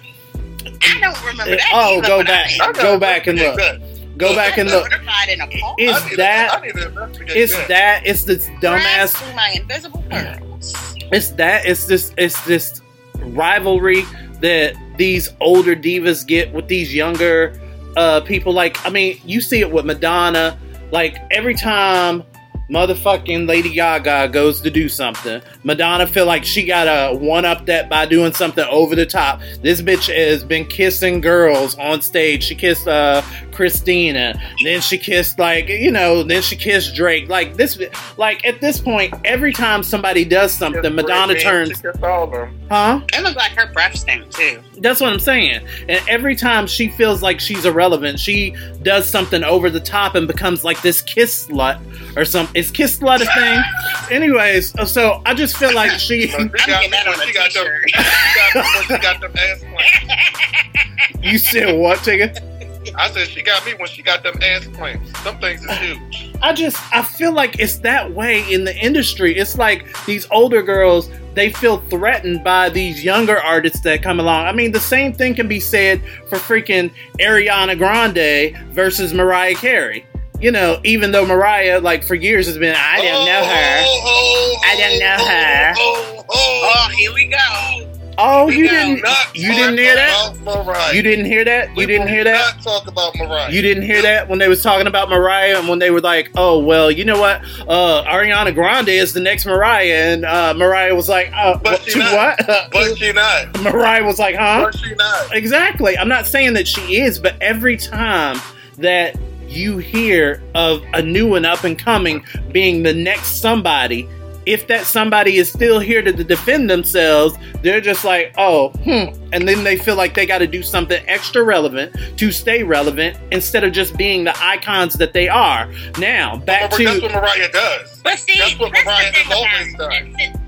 I 0.83 1.01
don't 1.01 1.21
remember 1.27 1.57
that. 1.57 1.71
Oh, 1.73 2.01
go 2.03 2.25
back, 2.25 2.51
I- 2.61 2.73
go 2.73 2.99
back 2.99 3.27
and 3.29 3.39
look. 3.39 3.57
That. 3.57 3.81
Go 4.19 4.35
back 4.35 4.59
and 4.59 4.69
look. 4.69 4.91
Certified 4.91 5.29
in 5.29 5.41
a 5.41 5.47
poll. 5.47 5.75
Is 5.79 5.97
I 5.97 6.09
need 6.09 6.19
that? 6.19 6.59
I 6.59 6.67
need 6.67 6.75
to 6.75 6.89
investigate 6.89 7.37
It's 7.37 7.57
that. 7.57 7.69
that. 7.69 8.03
It's 8.07 8.25
this 8.25 8.47
dumbass. 8.61 9.15
through 9.15 9.35
my 9.35 9.51
invisible 9.55 10.05
pearls. 10.11 10.75
It's 11.13 11.31
that. 11.31 11.65
It's 11.65 11.87
this. 11.87 12.13
It's 12.19 12.41
this 12.45 12.83
rivalry 13.17 14.03
that 14.41 14.75
these 14.97 15.31
older 15.41 15.75
divas 15.75 16.27
get 16.27 16.53
with 16.53 16.69
these 16.69 16.95
younger 16.95 17.59
uh, 17.97 18.21
people. 18.23 18.53
Like, 18.53 18.85
I 18.85 18.91
mean, 18.91 19.21
you 19.25 19.41
see 19.41 19.61
it 19.61 19.71
with 19.71 19.85
Madonna. 19.85 20.59
Like 20.91 21.17
every 21.31 21.55
time 21.55 22.25
motherfucking 22.71 23.49
Lady 23.49 23.73
Gaga 23.75 24.29
goes 24.29 24.61
to 24.61 24.71
do 24.71 24.89
something, 24.89 25.41
Madonna 25.65 26.07
feel 26.07 26.27
like 26.27 26.45
she 26.45 26.65
gotta 26.65 27.17
one 27.17 27.45
up 27.45 27.67
that 27.67 27.89
by 27.89 28.07
doing 28.07 28.33
something 28.33 28.65
over 28.71 28.95
the 28.95 29.07
top. 29.07 29.41
This 29.63 29.83
bitch 29.83 30.15
has 30.15 30.45
been 30.45 30.67
kissing 30.67 31.21
girls 31.21 31.77
on 31.79 32.03
stage. 32.03 32.45
She 32.45 32.55
kissed 32.55 32.87
uh, 32.87 33.23
Christina, 33.53 34.41
then 34.65 34.81
she 34.81 34.99
kissed 34.99 35.39
like 35.39 35.69
you 35.69 35.91
know, 35.91 36.23
then 36.23 36.43
she 36.43 36.57
kissed 36.57 36.95
Drake. 36.95 37.29
Like 37.29 37.57
this, 37.57 37.79
like 38.17 38.45
at 38.47 38.61
this 38.61 38.81
point, 38.81 39.15
every 39.25 39.53
time 39.53 39.83
somebody 39.83 40.25
does 40.25 40.53
something, 40.53 40.95
Madonna 40.95 41.35
turns, 41.39 41.81
kissed 41.81 42.03
all 42.03 42.25
of 42.25 42.31
them. 42.33 42.61
huh? 42.71 43.01
It 43.13 43.23
looked 43.23 43.37
like 43.37 43.53
her 43.53 43.73
breath 43.73 43.97
stank 43.97 44.31
too. 44.31 44.63
That's 44.81 45.01
what 45.01 45.13
I'm 45.13 45.19
saying. 45.19 45.67
And 45.89 46.03
every 46.09 46.37
time 46.37 46.67
she 46.67 46.89
feels 46.89 47.23
like 47.23 47.41
she's 47.41 47.65
irrelevant, 47.65 48.19
she 48.21 48.55
does 48.83 49.09
something 49.09 49.45
over 49.45 49.71
the 49.71 49.81
top 49.81 50.15
and 50.15 50.27
becomes 50.27 50.65
like 50.65 50.81
this 50.83 51.03
kiss 51.03 51.47
slut 51.47 51.81
or 52.17 52.25
some. 52.25 52.49
Is 52.55 52.71
kiss 52.71 52.99
slut 52.99 53.21
a 53.21 53.27
thing? 53.35 53.63
Anyways, 54.17 54.75
so 54.91 55.23
I 55.27 55.35
just 55.35 55.57
feel 55.57 55.75
like 55.75 55.93
she. 55.99 56.29
She 56.29 56.37
got, 56.37 56.49
get 56.67 56.91
that 56.91 57.09
on 57.09 57.15
a 57.21 57.27
she 57.27 57.33
them, 57.33 57.51
she 57.51 57.93
got 57.95 58.55
got 58.55 58.65
me 58.65 58.71
when 58.75 58.83
she 58.83 59.03
got 59.03 59.21
them 59.21 59.33
ass 59.37 59.61
clamps. 59.61 61.25
You 61.25 61.39
said 61.39 61.79
what, 61.79 61.99
Tigga? 61.99 62.58
I 62.97 63.11
said 63.11 63.29
she 63.29 63.43
got 63.43 63.65
me 63.67 63.75
when 63.75 63.89
she 63.89 64.03
got 64.03 64.23
them 64.23 64.35
ass 64.43 64.67
clamps. 64.69 65.11
Some 65.21 65.39
things 65.39 65.65
is 65.65 65.79
huge. 65.79 66.35
I 66.43 66.53
just 66.53 66.77
I 66.95 67.03
feel 67.03 67.33
like 67.33 67.59
it's 67.59 67.77
that 67.79 68.13
way 68.13 68.51
in 68.53 68.65
the 68.65 68.77
industry. 68.77 69.37
It's 69.37 69.59
like 69.59 69.87
these 70.07 70.27
older 70.31 70.63
girls 70.63 71.11
they 71.35 71.51
feel 71.51 71.79
threatened 71.83 72.43
by 72.43 72.69
these 72.69 73.05
younger 73.05 73.39
artists 73.39 73.81
that 73.83 74.03
come 74.03 74.19
along. 74.19 74.47
I 74.47 74.53
mean, 74.53 74.73
the 74.73 74.81
same 74.81 75.13
thing 75.13 75.35
can 75.35 75.47
be 75.47 75.61
said 75.61 76.03
for 76.29 76.37
freaking 76.37 76.91
Ariana 77.21 77.79
Grande 77.79 78.57
versus 78.73 79.15
Mariah 79.15 79.55
Carey. 79.55 80.05
You 80.41 80.51
know, 80.53 80.81
even 80.85 81.13
though 81.13 81.27
Mariah, 81.27 81.81
like 81.81 82.05
for 82.05 82.15
years, 82.15 82.47
has 82.47 82.59
been 82.59 82.75
I 82.77 82.97
don't 82.97 83.27
know 83.27 83.45
her, 83.45 83.83
oh, 83.85 84.03
oh, 84.05 84.57
oh, 84.57 84.61
I 84.65 84.77
don't 84.77 84.99
know 85.01 85.25
her. 85.27 85.75
Oh, 85.79 86.15
Oh, 86.31 86.89
here 86.95 87.13
we 87.15 87.27
go. 87.27 87.98
Oh, 88.21 88.49
you 88.49 88.69
didn't, 88.69 89.05
you 89.35 89.53
didn't 89.53 89.79
hear 89.79 89.95
that? 89.95 90.37
Mariah. 90.45 90.93
You 90.93 91.03
didn't 91.03 91.27
hear 91.27 91.45
that? 91.45 91.75
We 91.77 91.83
You 91.83 91.87
didn't 91.87 92.09
hear 92.09 92.25
that? 92.25 92.57
Not 92.57 92.65
talk 92.65 92.89
about 92.89 93.15
Mariah. 93.17 93.51
You 93.53 93.63
didn't 93.63 93.85
hear 93.85 94.03
that 94.03 94.29
when 94.29 94.41
they 94.41 94.49
was 94.49 94.61
talking 94.61 94.89
about 94.89 95.09
Mariah 95.09 95.57
and 95.59 95.69
when 95.69 95.79
they 95.79 95.91
were 95.91 96.01
like, 96.01 96.31
"Oh 96.37 96.59
well, 96.59 96.91
you 96.91 97.05
know 97.05 97.21
what? 97.21 97.43
Uh, 97.69 98.03
Ariana 98.05 98.53
Grande 98.53 98.89
is 98.89 99.13
the 99.13 99.21
next 99.21 99.47
Mariah," 99.47 99.93
and 100.15 100.25
uh, 100.25 100.53
Mariah 100.55 100.95
was 100.97 101.09
like, 101.09 101.31
uh, 101.33 101.59
But 101.59 101.75
what, 101.75 101.83
she 101.85 101.93
"To 101.93 101.99
not. 102.01 102.39
what?" 102.47 102.71
But 102.73 102.99
she 102.99 103.13
not. 103.13 103.63
Mariah 103.63 104.05
was 104.05 104.19
like, 104.19 104.35
"Huh?" 104.35 104.63
But 104.65 104.79
she 104.79 104.95
not. 104.97 105.35
Exactly. 105.35 105.97
I'm 105.97 106.09
not 106.09 106.27
saying 106.27 106.55
that 106.55 106.67
she 106.67 107.01
is, 107.01 107.19
but 107.21 107.41
every 107.41 107.77
time 107.77 108.41
that 108.79 109.17
you 109.47 109.79
hear 109.79 110.43
of 110.55 110.83
a 110.93 111.01
new 111.03 111.35
and 111.35 111.47
up 111.47 111.65
and 111.65 111.79
coming 111.79 112.25
being 112.53 112.83
the 112.83 112.93
next 112.93 113.41
somebody, 113.41 114.09
if 114.49 114.67
that 114.67 114.87
somebody 114.87 115.37
is 115.37 115.53
still 115.53 115.79
here 115.79 116.01
to 116.01 116.11
defend 116.13 116.71
themselves, 116.71 117.37
they're 117.63 117.83
just 117.83 118.03
like, 118.03 118.33
oh, 118.39 118.71
hmm. 118.71 119.15
And 119.31 119.47
then 119.47 119.63
they 119.63 119.77
feel 119.77 119.95
like 119.95 120.15
they 120.15 120.25
got 120.25 120.39
to 120.39 120.47
do 120.47 120.63
something 120.63 121.03
extra 121.07 121.43
relevant 121.45 121.95
to 122.17 122.33
stay 122.33 122.63
relevant 122.63 123.19
instead 123.31 123.63
of 123.63 123.73
just 123.73 123.97
being 123.99 124.25
the 124.25 124.35
icons 124.43 124.95
that 124.95 125.13
they 125.13 125.29
are. 125.29 125.71
Now, 125.99 126.39
back 126.39 126.71
But 126.71 126.79
that's 126.79 127.01
to. 127.01 127.03
what 127.03 127.13
Mariah 127.13 127.53
does. 127.53 128.01
But 128.03 128.19
see, 128.19 128.39
That's 128.39 128.59
what 128.59 128.73
that's 128.73 128.87
Mariah 128.87 129.13
the 129.13 129.19
has 129.19 129.37
always 129.37 130.15
done. 130.15 130.48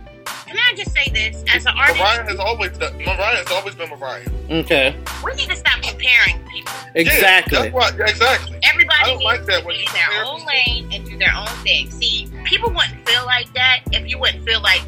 It. 0.51 0.57
And- 0.57 0.59
Can 0.59 0.73
I 0.73 0.77
just 0.77 0.93
say 0.93 1.11
this? 1.13 1.45
As 1.55 1.67
an 1.67 1.73
artist, 1.77 1.99
Mariah 1.99 2.25
has 2.25 2.39
always 2.39 2.79
done. 2.79 2.97
Mariah 2.99 3.37
has 3.37 3.51
always 3.51 3.75
been 3.75 3.91
Mariah. 3.91 4.27
Okay. 4.51 4.97
we 5.25 5.33
need 5.35 5.49
to 5.51 5.57
stop 5.57 5.81
comparing 5.83 6.39
people. 6.53 6.73
Exactly. 6.95 7.57
Yeah, 7.57 7.63
that's 7.71 7.75
why. 7.99 8.07
Exactly. 8.07 8.59
Everybody 8.65 8.99
I 9.01 9.05
don't 9.07 9.19
needs 9.19 9.25
like 9.25 9.45
that 9.47 9.61
to 9.61 9.67
when 9.67 9.77
be 9.77 9.81
you 9.83 9.87
their 9.93 10.05
compare 10.05 10.25
own 10.25 10.45
lane 10.47 10.93
and 10.93 11.05
do 11.07 11.17
their 11.19 11.35
own 11.37 11.47
thing. 11.65 11.91
See, 11.91 12.29
people 12.45 12.71
wouldn't 12.71 13.09
feel 13.09 13.25
like 13.27 13.53
that 13.55 13.81
if 13.93 14.09
you 14.09 14.19
wouldn't 14.19 14.45
feel 14.45 14.61
like 14.61 14.83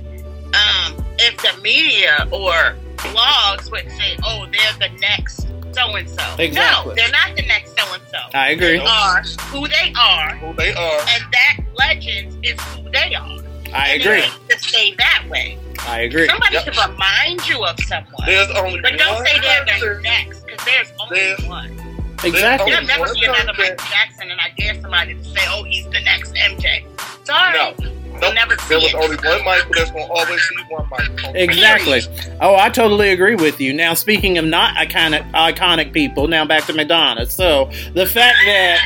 um, 0.55 1.05
if 1.19 1.37
the 1.39 1.61
media 1.63 2.27
or 2.33 2.75
blogs 2.99 3.71
would 3.71 3.91
say, 3.93 4.17
"Oh, 4.25 4.47
they're 4.51 4.89
the 4.89 4.95
next 4.99 5.47
so 5.73 5.95
and 5.97 6.09
so." 6.09 6.25
Exactly. 6.39 6.91
No, 6.91 6.95
they're 6.95 7.11
not 7.11 7.37
the 7.37 7.47
next 7.47 7.77
so 7.79 7.95
and 7.95 8.03
so. 8.11 8.19
I 8.35 8.51
agree. 8.51 8.79
They 8.79 8.85
are 8.85 9.23
who 9.23 9.67
they 9.69 9.93
are, 9.99 10.35
Who 10.37 10.53
they 10.55 10.73
are. 10.75 11.01
and 11.01 11.25
that 11.33 11.57
legend 11.75 12.45
is 12.45 12.61
who 12.61 12.91
they 12.91 13.15
are. 13.15 13.39
I 13.75 13.89
And 13.91 14.03
agree. 14.03 14.23
To 14.51 14.59
stay 14.59 14.95
that 14.99 15.25
way. 15.29 15.59
I 15.89 16.01
agree. 16.01 16.27
Somebody 16.29 16.55
Yep. 16.55 16.65
should 16.65 16.77
remind 16.77 17.49
you 17.49 17.65
of 17.65 17.79
someone. 17.81 18.13
There's 18.27 18.49
only 18.51 18.73
one. 18.75 18.83
but 18.83 18.99
don't 18.99 19.27
say 19.27 19.39
they're 19.41 19.65
the 19.95 20.01
next, 20.03 20.45
because 20.47 20.65
there's 20.65 20.93
only 21.01 21.19
There's- 21.21 21.43
one. 21.45 21.79
Exactly. 22.25 22.71
There'll 22.71 22.87
never 22.87 23.03
One 23.03 23.15
be 23.15 23.25
another 23.25 23.53
person. 23.55 23.75
Michael 23.79 23.87
Jackson, 23.91 24.31
and 24.31 24.41
I 24.41 24.53
dare 24.57 24.81
somebody 24.81 25.15
to 25.15 25.25
say, 25.25 25.41
"Oh, 25.49 25.65
he's 25.65 25.85
the 25.87 26.01
next 26.03 26.33
MJ." 26.37 26.85
Sorry, 27.25 27.53
No. 27.59 27.75
you'll 27.81 28.21
Nope. 28.21 28.35
never 28.35 28.55
There 28.55 28.79
see 28.81 28.85
was 28.87 28.95
it. 28.95 28.95
only 28.95 29.17
one 29.17 29.45
Michael. 29.45 29.71
There's 29.75 29.91
gonna 29.91 30.05
always 30.05 30.41
be 30.49 30.63
one 30.69 30.89
Michael. 30.89 31.33
Exactly. 31.35 32.03
Oh, 32.41 32.55
I 32.55 32.69
totally 32.69 33.11
agree 33.11 33.35
with 33.35 33.61
you. 33.61 33.73
Now, 33.73 33.95
speaking 33.95 34.39
of 34.39 34.45
not 34.45 34.77
iconic, 34.77 35.29
iconic 35.33 35.93
people, 35.93 36.29
now 36.29 36.45
back 36.45 36.65
to 36.67 36.73
Madonna. 36.75 37.27
So 37.27 37.71
the 37.95 38.07
fact 38.07 38.37
that 38.47 38.79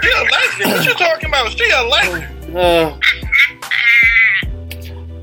She 0.00 0.10
a 0.10 0.22
legend. 0.22 0.72
What 0.72 0.86
you 0.86 0.94
talking 0.94 1.28
about? 1.28 1.58
She 1.58 1.68
a 1.70 1.82
legend. 1.82 2.56
uh, 2.56 2.92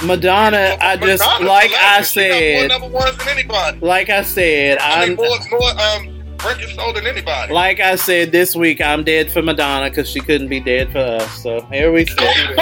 Madonna, 0.06 0.78
I 0.82 0.98
just 0.98 1.24
Madonna's 1.24 1.48
like 1.48 1.72
a 1.72 1.76
I 1.78 1.98
legend. 2.00 2.08
She 2.08 2.20
got 2.20 2.30
more 2.30 2.60
said, 2.62 2.68
number 2.70 2.88
ones 2.88 3.18
than 3.18 3.28
anybody. 3.30 3.80
like 3.80 4.10
I 4.10 4.24
said, 4.24 4.78
I 4.80 5.04
I'm 5.04 5.16
more, 5.16 5.28
more 5.52 5.70
um, 5.82 6.24
records 6.46 6.74
sold 6.76 6.96
than 6.96 7.08
anybody. 7.08 7.54
like 7.54 7.80
I 7.80 7.96
said 7.96 8.32
this 8.32 8.56
week. 8.56 8.82
I'm 8.82 9.04
dead 9.04 9.32
for 9.32 9.42
Madonna 9.42 9.90
because 9.90 10.10
she 10.10 10.20
couldn't 10.20 10.50
be 10.50 10.60
dead 10.60 10.92
for 10.92 11.00
us. 11.00 11.42
So 11.44 11.62
here 11.72 11.92
we 11.92 12.06
sit. 12.06 12.18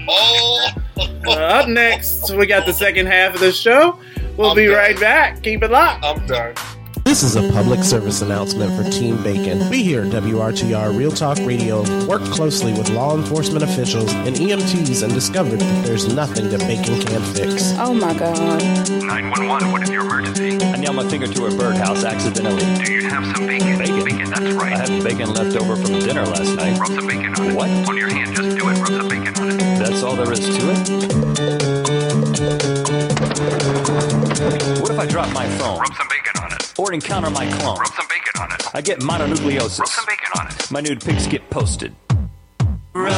oh. 0.08 0.68
Uh, 1.26 1.30
up 1.30 1.68
next, 1.68 2.30
we 2.34 2.46
got 2.46 2.66
the 2.66 2.72
second 2.72 3.06
half 3.06 3.34
of 3.34 3.40
the 3.40 3.52
show. 3.52 3.98
We'll 4.36 4.54
be 4.54 4.66
right 4.68 4.98
back. 4.98 5.42
Keep 5.42 5.62
it 5.62 5.70
locked. 5.70 6.04
I'm 6.04 6.26
done. 6.26 6.54
This 7.10 7.24
is 7.24 7.34
a 7.34 7.42
public 7.52 7.82
service 7.82 8.22
announcement 8.22 8.72
for 8.76 8.88
Team 8.88 9.20
Bacon. 9.20 9.68
We 9.68 9.82
here 9.82 10.02
at 10.02 10.12
WRTR 10.12 10.96
Real 10.96 11.10
Talk 11.10 11.38
Radio 11.38 11.80
work 12.06 12.22
closely 12.22 12.72
with 12.72 12.88
law 12.90 13.16
enforcement 13.16 13.64
officials 13.64 14.12
and 14.12 14.36
EMTs 14.36 15.02
and 15.02 15.12
discovered 15.12 15.58
that 15.58 15.84
there's 15.84 16.14
nothing 16.14 16.50
that 16.50 16.60
bacon 16.60 17.00
can't 17.02 17.24
fix. 17.36 17.72
Oh 17.78 17.92
my 17.92 18.14
god. 18.14 18.62
911, 18.88 19.72
what 19.72 19.82
is 19.82 19.90
your 19.90 20.02
emergency? 20.02 20.64
I 20.64 20.76
nailed 20.76 20.94
my 20.94 21.08
finger 21.08 21.26
to 21.26 21.46
a 21.46 21.50
birdhouse 21.50 22.04
accidentally. 22.04 22.62
Do 22.84 22.92
you 22.92 23.08
have 23.08 23.24
some 23.36 23.44
bacon? 23.44 23.76
Bacon? 23.76 24.04
Bacon, 24.04 24.30
that's 24.30 24.52
right. 24.54 24.74
I 24.74 24.78
had 24.78 25.02
bacon 25.02 25.34
left 25.34 25.56
over 25.56 25.74
from 25.74 25.98
dinner 25.98 26.24
last 26.24 26.54
night. 26.54 26.78
Rub 26.78 26.90
some 26.90 27.08
bacon 27.08 27.34
on 27.34 27.48
it. 27.48 27.56
What? 27.56 27.70
On 27.88 27.96
your 27.96 28.08
hand, 28.08 28.36
just 28.36 28.56
do 28.56 28.68
it. 28.68 28.78
Rub 28.78 28.86
some 28.86 29.08
bacon 29.08 29.34
on 29.36 29.50
it. 29.50 29.58
That's 29.80 30.04
all 30.04 30.14
there 30.14 30.30
is 30.30 30.38
to 30.38 30.70
it? 30.70 30.88
What 34.80 34.92
if 34.92 34.98
I 35.00 35.06
drop 35.06 35.32
my 35.34 35.48
phone? 35.58 35.80
Rub 35.80 35.92
some 35.96 36.06
bacon 36.08 36.18
on 36.18 36.24
it. 36.26 36.29
Or 36.80 36.92
encounter 36.94 37.28
my 37.28 37.44
clone? 37.58 37.78
Rub 37.78 37.88
some 37.88 38.06
bacon 38.08 38.40
on 38.40 38.52
it. 38.52 38.74
I 38.74 38.80
get 38.80 39.00
mononucleosis. 39.00 39.80
Rub 39.80 39.88
some 39.88 40.06
bacon 40.06 40.28
on 40.40 40.46
it. 40.46 40.70
My 40.70 40.80
nude 40.80 41.04
pics 41.04 41.26
get 41.26 41.50
posted. 41.50 41.94
My 42.94 43.10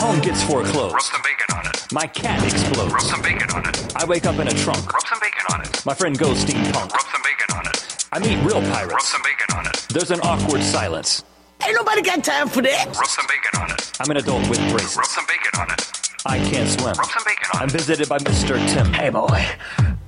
home 0.00 0.20
gets 0.20 0.42
foreclosed. 0.42 0.94
Rub 0.94 1.00
some 1.00 1.22
bacon 1.22 1.56
on 1.56 1.66
it. 1.68 1.92
My 1.92 2.08
cat 2.08 2.44
explodes. 2.44 2.92
Rub 2.92 3.02
some 3.02 3.22
bacon 3.22 3.48
on 3.52 3.68
it. 3.68 3.94
I 3.94 4.04
wake 4.04 4.26
up 4.26 4.36
in 4.40 4.48
a 4.48 4.54
trunk. 4.54 4.92
Rub 4.92 5.06
some 5.06 5.20
bacon 5.20 5.44
on 5.52 5.60
it. 5.62 5.86
My 5.86 5.94
friend 5.94 6.18
goes 6.18 6.44
steampunk. 6.44 6.90
Rub 6.90 6.90
some 6.90 7.22
bacon 7.22 7.56
on 7.56 7.68
it. 7.68 7.83
I 8.14 8.20
meet 8.20 8.36
real 8.44 8.60
Rub 8.60 8.72
pirates. 8.72 9.08
some 9.08 9.22
bacon 9.22 9.58
on 9.58 9.66
it. 9.66 9.86
There's 9.90 10.12
an 10.12 10.20
awkward 10.20 10.62
silence. 10.62 11.24
Ain't 11.66 11.74
nobody 11.74 12.00
got 12.00 12.22
time 12.22 12.48
for 12.48 12.62
that. 12.62 12.86
Rub 12.86 13.06
some 13.06 13.26
bacon 13.26 13.60
on 13.60 13.72
it. 13.72 13.90
I'm 13.98 14.08
an 14.08 14.18
adult 14.18 14.48
with 14.48 14.60
braces. 14.70 14.96
Rub 14.96 15.06
some 15.06 15.26
bacon 15.26 15.60
on 15.60 15.72
it. 15.72 16.10
I 16.24 16.38
can't 16.38 16.70
swim. 16.70 16.94
Rub 16.94 17.06
some 17.06 17.24
bacon 17.24 17.46
on 17.54 17.62
I'm 17.62 17.68
visited 17.68 18.08
by 18.08 18.18
Mr. 18.18 18.54
Tim. 18.72 18.92
Hey, 18.92 19.10
boy. 19.10 19.44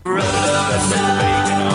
It's 0.09 0.93
Team 0.95 1.19
Bacon, 1.19 1.67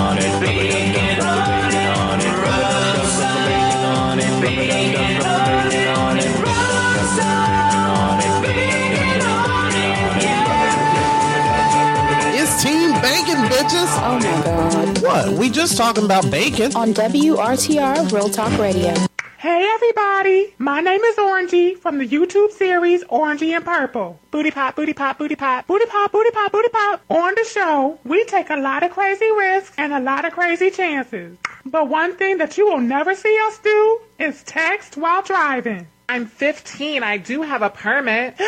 bitches! 13.02 13.92
Oh 14.04 14.20
my 14.20 14.44
god. 14.44 15.02
What? 15.02 15.40
We 15.40 15.50
just 15.50 15.78
talking 15.78 16.06
about 16.06 16.30
bacon? 16.30 16.76
On 16.76 16.94
WRTR 16.94 18.12
Real 18.12 18.30
Talk 18.30 18.58
Radio. 18.60 18.94
Hey 19.38 19.68
everybody, 19.74 20.54
my 20.60 20.82
name 20.82 21.02
is 21.02 21.16
Orangey 21.16 21.76
from 21.76 21.98
the 21.98 22.08
YouTube 22.08 22.52
series 22.52 23.04
Orangey 23.06 23.56
and 23.56 23.66
Purple. 23.66 24.20
Booty 24.30 24.52
pop, 24.52 24.76
booty 24.76 24.94
pop, 24.94 25.18
booty 25.18 25.36
pop, 25.36 25.66
booty 25.66 25.88
pop, 25.88 26.12
booty 26.12 26.30
pop, 26.30 26.52
booty 26.52 26.70
pop. 26.70 27.02
On 27.10 27.34
the 27.34 27.44
show, 27.44 27.98
we 28.06 28.24
take 28.26 28.52
a 28.52 28.58
lot 28.58 28.84
of 28.84 28.92
crazy 28.92 29.32
risks 29.32 29.74
and 29.80 29.94
a 29.94 30.00
lot 30.00 30.26
of 30.26 30.34
crazy 30.34 30.70
chances. 30.70 31.38
But 31.66 31.90
one 31.90 32.16
thing 32.18 32.38
that 32.38 32.56
you 32.60 32.68
will 32.68 32.82
never 32.82 33.16
see 33.16 33.36
us 33.48 33.58
do 33.58 34.00
is 34.20 34.44
text 34.44 34.96
while 34.96 35.24
driving. 35.24 35.88
I'm 36.12 36.26
15, 36.26 37.04
I 37.04 37.16
do 37.16 37.42
have 37.42 37.62
a 37.62 37.70
permit. 37.70 38.36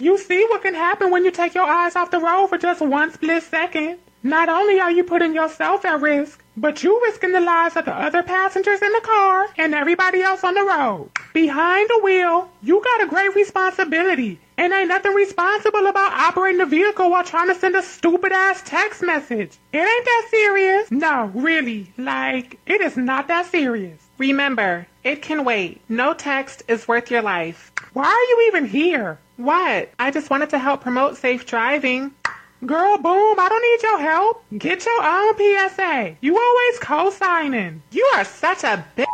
You 0.00 0.16
see 0.16 0.46
what 0.48 0.62
can 0.62 0.74
happen 0.74 1.10
when 1.10 1.24
you 1.24 1.32
take 1.32 1.56
your 1.56 1.64
eyes 1.64 1.96
off 1.96 2.12
the 2.12 2.20
road 2.20 2.46
for 2.46 2.58
just 2.58 2.80
one 2.80 3.12
split 3.12 3.42
second. 3.42 3.98
Not 4.22 4.48
only 4.48 4.78
are 4.78 4.92
you 4.92 5.02
putting 5.02 5.34
yourself 5.34 5.84
at 5.84 6.00
risk, 6.00 6.40
but 6.56 6.84
you 6.84 7.00
risking 7.02 7.32
the 7.32 7.40
lives 7.40 7.74
of 7.74 7.86
the 7.86 7.92
other 7.92 8.22
passengers 8.22 8.80
in 8.80 8.92
the 8.92 9.00
car 9.00 9.48
and 9.56 9.74
everybody 9.74 10.22
else 10.22 10.44
on 10.44 10.54
the 10.54 10.62
road. 10.62 11.10
Behind 11.34 11.88
the 11.88 12.00
wheel, 12.04 12.48
you 12.62 12.80
got 12.80 13.02
a 13.02 13.10
great 13.10 13.34
responsibility. 13.34 14.38
And 14.56 14.72
ain't 14.72 14.88
nothing 14.88 15.14
responsible 15.14 15.88
about 15.88 16.12
operating 16.12 16.58
the 16.58 16.66
vehicle 16.66 17.10
while 17.10 17.24
trying 17.24 17.48
to 17.48 17.56
send 17.56 17.74
a 17.74 17.82
stupid 17.82 18.30
ass 18.30 18.62
text 18.64 19.02
message. 19.02 19.58
It 19.72 19.78
ain't 19.78 20.04
that 20.04 20.26
serious. 20.30 20.90
No, 20.92 21.32
really. 21.34 21.92
Like, 21.98 22.60
it 22.66 22.80
is 22.80 22.96
not 22.96 23.26
that 23.26 23.46
serious. 23.46 24.07
Remember, 24.18 24.86
it 25.04 25.22
can 25.22 25.44
wait. 25.44 25.80
No 25.88 26.12
text 26.12 26.64
is 26.66 26.88
worth 26.88 27.10
your 27.10 27.22
life. 27.22 27.72
Why 27.92 28.06
are 28.06 28.30
you 28.30 28.48
even 28.48 28.66
here? 28.66 29.18
What? 29.36 29.90
I 29.98 30.10
just 30.10 30.28
wanted 30.28 30.50
to 30.50 30.58
help 30.58 30.80
promote 30.80 31.16
safe 31.16 31.46
driving. 31.46 32.12
Girl, 32.66 32.98
boom, 32.98 33.36
I 33.38 33.48
don't 33.48 33.62
need 33.62 33.82
your 33.84 34.00
help. 34.00 34.44
Get 34.58 34.84
your 34.84 35.02
own 35.04 35.36
PSA. 35.36 36.16
You 36.20 36.36
always 36.36 36.78
co-signing. 36.80 37.82
You 37.92 38.10
are 38.16 38.24
such 38.24 38.64
a 38.64 38.84
bitch. 38.96 39.06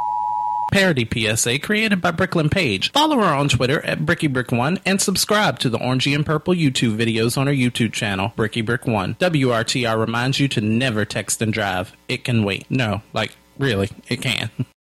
Parody 0.73 1.07
PSA 1.07 1.59
created 1.59 2.01
by 2.01 2.11
Bricklin 2.11 2.51
Page. 2.51 2.91
Follow 2.91 3.17
her 3.19 3.23
on 3.23 3.49
Twitter 3.49 3.85
at 3.85 4.01
BrickyBrick1 4.01 4.81
and 4.87 5.01
subscribe 5.01 5.59
to 5.61 5.69
the 5.69 5.79
Orangey 5.79 6.15
and 6.15 6.27
Purple 6.27 6.55
YouTube 6.55 6.97
videos 6.97 7.37
on 7.39 7.47
her 7.47 7.53
YouTube 7.53 7.93
channel, 7.93 8.33
BrickyBrick1. 8.37 9.19
WRTR 9.19 10.01
reminds 10.01 10.41
you 10.41 10.49
to 10.49 10.61
never 10.63 11.05
text 11.05 11.43
and 11.43 11.53
drive. 11.53 11.93
It 12.09 12.25
can 12.25 12.43
wait. 12.43 12.69
No, 12.71 13.03
like, 13.13 13.37
really, 13.59 13.91
it 14.09 14.23
can. 14.23 14.51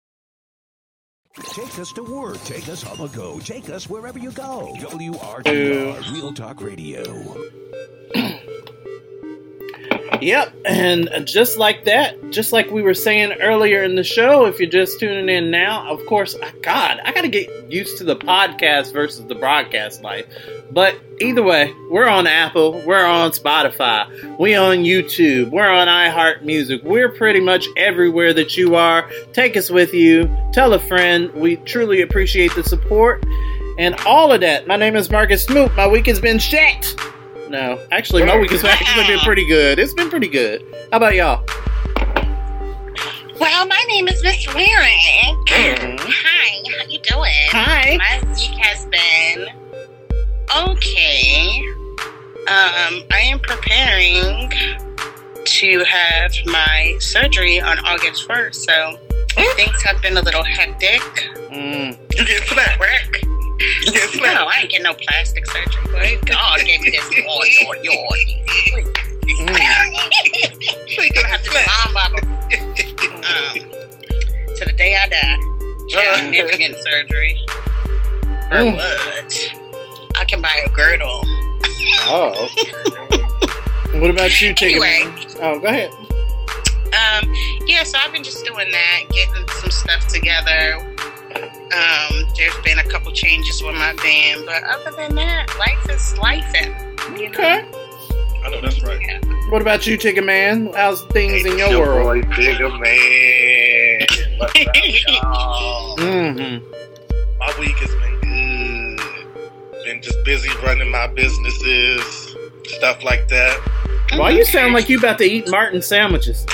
Take 1.41 1.79
us 1.79 1.91
to 1.93 2.03
work. 2.03 2.39
Take 2.43 2.69
us 2.69 2.85
on 2.85 2.97
the 2.97 3.07
go. 3.07 3.39
Take 3.39 3.69
us 3.69 3.89
wherever 3.89 4.19
you 4.19 4.31
go. 4.31 4.75
WRTR 4.77 6.13
Real 6.13 6.31
Talk 6.31 6.61
Radio. 6.61 7.03
Yep, 10.21 10.55
and 10.65 11.09
just 11.25 11.57
like 11.57 11.83
that, 11.85 12.31
just 12.31 12.53
like 12.53 12.71
we 12.71 12.81
were 12.81 12.93
saying 12.93 13.33
earlier 13.41 13.83
in 13.83 13.95
the 13.95 14.03
show, 14.03 14.45
if 14.45 14.59
you're 14.59 14.69
just 14.69 14.99
tuning 14.99 15.27
in 15.27 15.51
now, 15.51 15.91
of 15.91 16.05
course, 16.05 16.35
God, 16.61 16.99
I 17.03 17.11
gotta 17.11 17.27
get 17.27 17.71
used 17.71 17.97
to 17.97 18.03
the 18.05 18.15
podcast 18.15 18.93
versus 18.93 19.25
the 19.25 19.35
broadcast 19.35 20.01
life. 20.01 20.25
But 20.71 20.95
either 21.19 21.43
way, 21.43 21.73
we're 21.91 22.07
on 22.07 22.25
Apple, 22.25 22.81
we're 22.85 23.05
on 23.05 23.31
Spotify, 23.31 24.39
we 24.39 24.55
on 24.55 24.77
YouTube, 24.77 25.51
we're 25.51 25.69
on 25.69 25.87
iHeart 25.87 26.43
Music, 26.43 26.81
we're 26.83 27.09
pretty 27.09 27.41
much 27.41 27.67
everywhere 27.75 28.33
that 28.33 28.55
you 28.55 28.75
are. 28.75 29.09
Take 29.33 29.57
us 29.57 29.69
with 29.69 29.93
you, 29.93 30.33
tell 30.53 30.73
a 30.73 30.79
friend. 30.79 31.33
We 31.33 31.57
truly 31.57 32.01
appreciate 32.01 32.55
the 32.55 32.63
support 32.63 33.23
and 33.77 33.95
all 34.05 34.31
of 34.31 34.41
that. 34.41 34.67
My 34.67 34.77
name 34.77 34.95
is 34.95 35.09
Marcus 35.09 35.43
Smoot. 35.43 35.75
My 35.75 35.87
week 35.87 36.05
has 36.05 36.19
been 36.19 36.39
shit. 36.39 36.95
No, 37.53 37.79
actually, 37.91 38.25
my 38.25 38.35
week 38.35 38.49
has 38.49 38.63
actually 38.63 39.05
been 39.05 39.19
pretty 39.19 39.45
good. 39.45 39.77
It's 39.77 39.93
been 39.93 40.09
pretty 40.09 40.27
good. 40.27 40.65
How 40.91 40.97
about 40.97 41.13
y'all? 41.13 41.45
Well, 43.39 43.67
my 43.67 43.85
name 43.89 44.07
is 44.07 44.23
Miss 44.23 44.47
Lyric. 44.55 44.71
Hi, 45.49 46.63
how 46.79 46.87
you 46.89 46.97
doing? 46.97 47.29
Hi. 47.51 47.97
My 47.97 48.27
week 48.31 48.57
has 48.59 48.87
been 48.87 49.49
okay. 50.67 51.61
Um, 52.47 53.03
I 53.11 53.19
am 53.21 53.37
preparing 53.37 54.51
to 55.45 55.83
have 55.83 56.33
my 56.47 56.95
surgery 56.97 57.61
on 57.61 57.77
August 57.85 58.25
first, 58.25 58.63
so 58.63 58.97
things 59.55 59.79
have 59.83 60.01
been 60.01 60.17
a 60.17 60.21
little 60.23 60.43
hectic. 60.43 61.01
Mm. 61.51 61.99
You 62.17 62.25
get 62.25 62.47
slapped. 62.47 62.79
Work. 62.79 63.32
Slapped. 63.85 64.15
No, 64.35 64.45
I 64.45 64.59
ain't 64.61 64.69
getting 64.71 64.83
no 64.83 64.93
plastic 64.93 65.45
surgery. 65.45 65.83
But 66.21 66.25
God 66.29 66.59
gave 66.65 66.81
me 66.81 66.89
this. 66.91 67.09
Yours, 67.11 67.59
yours, 67.61 67.77
yours. 67.83 68.25
So 70.95 71.01
you 71.01 71.11
gonna 71.11 71.27
have 71.27 71.43
to 71.43 71.51
mom 71.53 71.93
bubble. 71.93 72.19
Um, 73.23 73.69
to 74.57 74.65
the 74.65 74.73
day 74.77 74.95
I 74.95 75.07
die. 75.07 75.37
I'm 76.17 76.31
never 76.31 76.49
getting 76.49 76.75
surgery. 76.81 77.37
Or 78.51 78.57
Mm. 78.57 78.75
what? 78.75 79.53
I 80.15 80.25
can 80.25 80.41
buy 80.41 80.61
a 80.65 80.69
girdle. 80.69 81.21
Oh. 82.05 82.47
what 83.99 84.09
about 84.09 84.39
you, 84.41 84.53
Chicken? 84.53 84.83
Anyway. 84.83 85.25
Oh, 85.41 85.59
go 85.59 85.67
ahead. 85.67 85.91
Um, 86.93 87.33
yeah, 87.65 87.83
so 87.83 87.97
I've 87.97 88.11
been 88.11 88.23
just 88.23 88.45
doing 88.45 88.69
that, 88.71 88.99
getting 89.11 89.47
some 89.59 89.71
stuff 89.71 90.07
together. 90.07 90.77
Um, 91.35 92.27
there's 92.37 92.55
been 92.63 92.79
a 92.79 92.83
couple 92.83 93.11
changes 93.11 93.61
with 93.63 93.73
my 93.75 93.93
band, 94.03 94.43
but 94.45 94.63
other 94.63 94.91
than 94.95 95.15
that, 95.15 95.47
life 95.57 95.89
is 95.89 96.17
life. 96.17 96.45
You 97.17 97.29
know? 97.29 97.29
Okay. 97.29 97.65
I 98.45 98.49
know 98.49 98.61
that's 98.61 98.81
right. 98.83 99.23
What 99.49 99.61
about 99.61 99.85
you, 99.87 99.97
Chicken 99.97 100.25
Man? 100.25 100.71
How's 100.75 101.03
things 101.07 101.45
in 101.45 101.57
your 101.57 101.69
Your 101.69 101.85
world? 102.03 102.23
boy, 102.25 102.35
Tigga 102.35 102.69
Man. 102.79 104.07
What's 104.37 104.59
up, 104.59 105.23
y'all? 105.23 105.97
Mm-hmm. 105.97 107.37
My 107.39 107.53
week 107.59 107.75
has 107.77 107.91
been 107.95 108.19
good. 108.21 109.83
Been 109.85 110.01
just 110.01 110.23
busy 110.25 110.49
running 110.63 110.89
my 110.91 111.07
businesses, 111.07 112.35
stuff 112.65 113.03
like 113.03 113.27
that. 113.29 113.59
Why 114.13 114.29
you 114.31 114.45
sound 114.45 114.73
like 114.73 114.89
you 114.89 114.97
about 114.97 115.17
to 115.19 115.23
eat 115.23 115.49
Martin 115.49 115.81
sandwiches? 115.81 116.45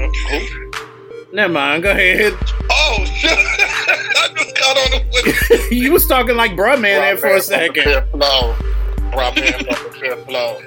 Okay. 0.00 0.48
Never 1.32 1.52
mind. 1.52 1.82
Go 1.82 1.90
ahead. 1.90 2.34
Oh 2.70 3.04
shit! 3.16 3.38
I 4.76 4.84
on 4.84 4.90
the 4.90 5.52
with 5.52 5.72
you 5.72 5.92
was 5.92 6.06
talking 6.06 6.36
like 6.36 6.52
bruh 6.52 6.80
man 6.80 7.00
there 7.00 7.16
for 7.16 7.28
a 7.34 7.40
second. 7.40 7.84
Flow. 8.10 8.54
Bro, 9.12 9.32
man, 9.32 9.52
from 9.52 9.64
the 9.66 9.96
fifth 10.00 10.24
flow. 10.26 10.60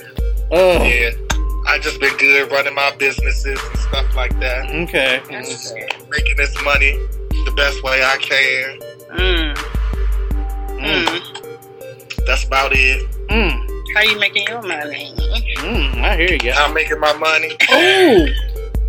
Oh, 0.52 0.84
Yeah. 0.84 1.12
I 1.68 1.78
just 1.80 2.00
been 2.00 2.16
good 2.18 2.52
running 2.52 2.74
my 2.74 2.92
businesses 2.98 3.60
and 3.64 3.78
stuff 3.80 4.16
like 4.16 4.38
that. 4.40 4.70
okay. 4.72 5.22
Making 6.10 6.36
this 6.36 6.62
money 6.64 6.92
the 7.46 7.54
best 7.56 7.82
way 7.84 8.04
I 8.04 8.18
can. 8.18 8.80
Mm. 9.12 9.56
Mm. 10.82 11.06
Mm. 11.06 12.26
That's 12.26 12.44
about 12.46 12.72
it. 12.74 13.08
Mm. 13.30 13.68
How 13.96 14.02
you 14.02 14.20
making 14.20 14.48
your 14.48 14.62
money? 14.64 15.14
Mm. 15.58 16.02
I 16.02 16.16
hear 16.18 16.38
you. 16.42 16.52
I'm 16.52 16.74
making 16.74 17.00
my 17.00 17.14
money. 17.14 17.56
Oh, 17.70 18.26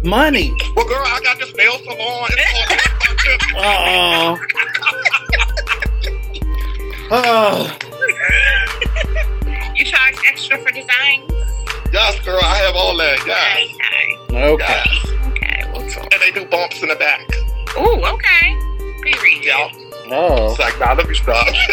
money. 0.03 0.53
Well, 0.75 0.87
girl, 0.89 1.03
I 1.05 1.21
got 1.23 1.39
this 1.39 1.55
nail 1.55 1.77
salon. 1.79 2.31
It's 2.31 2.53
called 2.53 3.02
Uh 3.57 4.37
oh. 7.11 7.79
You 9.77 9.85
charge 9.85 10.17
extra 10.27 10.59
for 10.59 10.71
design? 10.73 11.23
Yes, 11.93 12.19
girl, 12.25 12.41
I 12.43 12.57
have 12.57 12.75
all 12.75 12.97
that. 12.97 13.21
Okay. 13.21 13.29
Yes. 13.29 14.33
Okay. 14.33 14.65
yes. 14.67 15.07
Okay, 15.27 15.71
well, 15.73 15.89
so. 15.91 16.01
And 16.01 16.21
they 16.21 16.31
do 16.33 16.47
bumps 16.47 16.83
in 16.83 16.89
the 16.89 16.97
back. 16.97 17.21
Ooh, 17.77 18.03
okay. 18.15 18.57
Period. 19.03 19.45
Yeah. 19.45 19.71
No. 20.09 20.51
It's 20.51 20.59
like, 20.59 20.79
nah, 20.81 20.95
let 20.95 21.09
me 21.09 21.15
stop. 21.15 21.47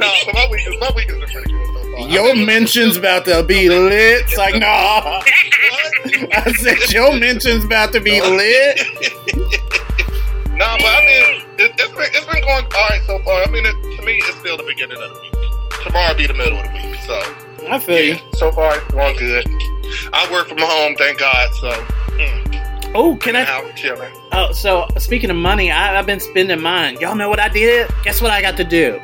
no, 0.00 0.12
so 0.24 0.32
my 0.32 0.48
week 0.50 0.66
is 0.66 0.80
my 0.80 0.90
week 0.96 1.10
has 1.10 1.30
pretty 1.30 1.52
good. 1.52 2.10
Your 2.10 2.34
mention's 2.34 2.96
about 2.96 3.24
to 3.26 3.42
be 3.42 3.68
lit. 3.68 4.22
It's 4.22 4.36
like, 4.36 4.54
nah. 4.54 5.22
I 6.32 6.52
said 6.58 6.90
your 6.92 7.18
mention's 7.18 7.64
about 7.64 7.92
to 7.92 8.00
be 8.00 8.20
lit. 8.20 8.80
No, 10.56 10.64
but 10.78 10.86
I 10.86 11.00
mean, 11.04 11.42
it, 11.58 11.72
it's 11.78 11.92
been 11.92 12.08
it's 12.12 12.26
been 12.26 12.42
going 12.42 12.64
all 12.64 12.88
right 12.88 13.02
so 13.06 13.18
far. 13.20 13.42
I 13.42 13.50
mean, 13.50 13.64
it, 13.66 13.74
to 13.98 14.02
me, 14.04 14.16
it's 14.16 14.38
still 14.38 14.56
the 14.56 14.62
beginning 14.64 14.96
of 15.02 15.10
the 15.14 15.20
week. 15.20 15.82
Tomorrow 15.84 16.08
will 16.10 16.16
be 16.16 16.26
the 16.26 16.34
middle 16.34 16.58
of 16.58 16.64
the 16.66 16.72
week, 16.72 16.94
so 17.06 17.20
I 17.68 17.78
feel 17.78 18.14
you. 18.14 18.16
so 18.34 18.50
far 18.52 18.76
it's 18.76 18.90
going 18.92 19.16
good. 19.16 19.44
I 20.12 20.28
work 20.32 20.48
from 20.48 20.58
home, 20.58 20.94
thank 20.96 21.18
God. 21.18 21.52
So 21.54 21.70
mm, 21.70 22.92
Oh, 22.94 23.16
can 23.16 23.36
I? 23.36 23.44
out 23.44 23.76
chilling. 23.76 24.10
Oh, 24.32 24.52
so 24.52 24.86
speaking 24.98 25.28
of 25.30 25.36
money, 25.36 25.70
I, 25.70 25.98
I've 25.98 26.06
been 26.06 26.20
spending 26.20 26.60
mine. 26.60 26.98
Y'all 27.00 27.14
know 27.14 27.28
what 27.28 27.38
I 27.40 27.48
did? 27.48 27.90
Guess 28.02 28.22
what 28.22 28.30
I 28.30 28.40
got 28.40 28.56
to 28.56 28.64
do? 28.64 28.98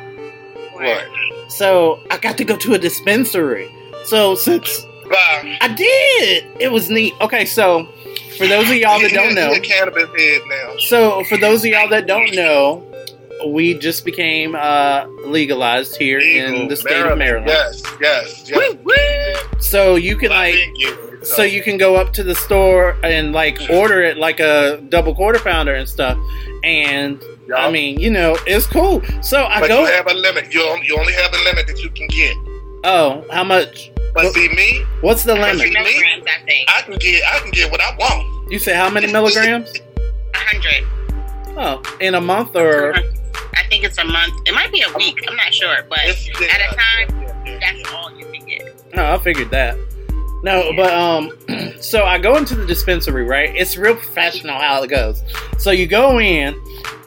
What? 0.73 1.07
So 1.51 1.99
I 2.09 2.17
got 2.17 2.37
to 2.39 2.43
go 2.45 2.57
to 2.57 2.73
a 2.73 2.79
dispensary. 2.79 3.69
So 4.05 4.33
since 4.35 4.81
Bye. 5.09 5.57
I 5.61 5.67
did, 5.75 6.47
it 6.59 6.71
was 6.71 6.89
neat. 6.89 7.13
Okay, 7.21 7.45
so 7.45 7.87
for 8.37 8.47
those 8.47 8.69
of 8.69 8.75
y'all 8.75 8.99
that 8.99 9.11
don't 9.11 9.35
know, 9.35 9.51
a 9.51 9.59
cannabis 9.59 10.09
head 10.17 10.41
now. 10.47 10.75
so 10.79 11.23
for 11.25 11.37
those 11.37 11.63
of 11.63 11.71
y'all 11.71 11.89
that 11.89 12.07
don't 12.07 12.33
know, 12.33 12.85
we 13.47 13.73
just 13.73 14.05
became 14.05 14.55
uh, 14.55 15.05
legalized 15.25 15.97
here 15.97 16.19
in 16.19 16.67
the 16.67 16.75
state 16.75 17.05
of 17.05 17.17
Maryland. 17.17 17.47
Yes, 17.47 17.83
yes, 17.99 18.49
yes. 18.49 19.65
So 19.65 19.95
you 19.95 20.15
can 20.17 20.29
like, 20.29 20.55
you. 20.75 21.19
so 21.23 21.43
you 21.43 21.63
can 21.63 21.77
go 21.77 21.95
up 21.95 22.13
to 22.13 22.23
the 22.23 22.35
store 22.35 22.97
and 23.03 23.33
like 23.33 23.59
order 23.69 24.01
it 24.01 24.17
like 24.17 24.39
a 24.39 24.81
double 24.89 25.15
quarter 25.15 25.39
pounder 25.39 25.73
and 25.73 25.87
stuff. 25.87 26.17
And 26.63 27.21
I 27.55 27.69
mean, 27.71 27.99
you 27.99 28.09
know, 28.09 28.37
it's 28.47 28.67
cool. 28.67 29.01
So 29.21 29.45
I 29.45 29.59
but 29.59 29.67
go. 29.67 29.81
you 29.81 29.87
have 29.87 30.07
a 30.07 30.13
limit. 30.13 30.53
You 30.53 30.61
you 30.83 30.97
only 30.97 31.13
have 31.13 31.33
a 31.33 31.43
limit 31.43 31.67
that 31.67 31.83
you 31.83 31.89
can 31.89 32.07
get. 32.07 32.35
oh, 32.85 33.25
how 33.31 33.43
much? 33.43 33.92
But 34.13 34.31
see 34.33 34.47
me, 34.49 34.83
What's 35.01 35.23
the 35.23 35.33
but 35.33 35.41
limit? 35.55 35.61
see 35.61 35.67
me, 35.69 35.73
Milligrams, 35.81 36.25
I 36.27 36.45
think. 36.45 36.69
I 36.69 36.81
can 36.83 36.95
get 36.97 37.23
I 37.25 37.39
can 37.39 37.51
get 37.51 37.71
what 37.71 37.81
I 37.81 37.95
want. 37.97 38.51
You 38.51 38.59
say 38.59 38.75
how 38.75 38.89
many 38.89 39.11
milligrams? 39.11 39.73
A 39.79 40.37
hundred. 40.37 40.87
Oh, 41.57 41.81
in 41.99 42.15
a 42.15 42.21
month 42.21 42.55
or 42.55 42.93
I 42.95 43.63
think 43.69 43.83
it's 43.83 43.97
a 43.97 44.05
month. 44.05 44.33
It 44.47 44.53
might 44.53 44.71
be 44.71 44.81
a 44.81 44.91
week. 44.97 45.23
I'm 45.27 45.35
not 45.35 45.53
sure, 45.53 45.77
but 45.89 45.99
It's- 46.05 46.27
at 46.29 46.61
a 46.73 46.75
time, 46.75 47.21
yeah, 47.23 47.43
yeah. 47.45 47.59
that's 47.59 47.91
all 47.93 48.11
you 48.17 48.25
can 48.31 48.45
get. 48.45 48.95
no? 48.95 49.13
I 49.13 49.17
figured 49.19 49.49
that. 49.51 49.77
No, 50.43 50.73
but 50.75 50.93
um, 50.93 51.31
so 51.81 52.03
I 52.03 52.17
go 52.17 52.35
into 52.35 52.53
the 52.55 52.65
dispensary, 52.65 53.23
right? 53.23 53.55
It's 53.55 53.77
real 53.77 53.95
professional 53.95 54.59
how 54.59 54.83
it 54.83 54.89
goes. 54.89 55.23
So 55.57 55.71
you 55.71 55.87
go 55.87 56.19
in, 56.19 56.53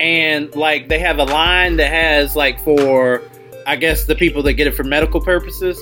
and 0.00 0.54
like 0.54 0.88
they 0.88 0.98
have 1.00 1.18
a 1.18 1.24
line 1.24 1.76
that 1.76 1.90
has 1.92 2.34
like 2.34 2.58
for, 2.64 3.22
I 3.66 3.76
guess 3.76 4.04
the 4.06 4.14
people 4.14 4.42
that 4.44 4.54
get 4.54 4.66
it 4.66 4.74
for 4.74 4.84
medical 4.84 5.20
purposes. 5.20 5.78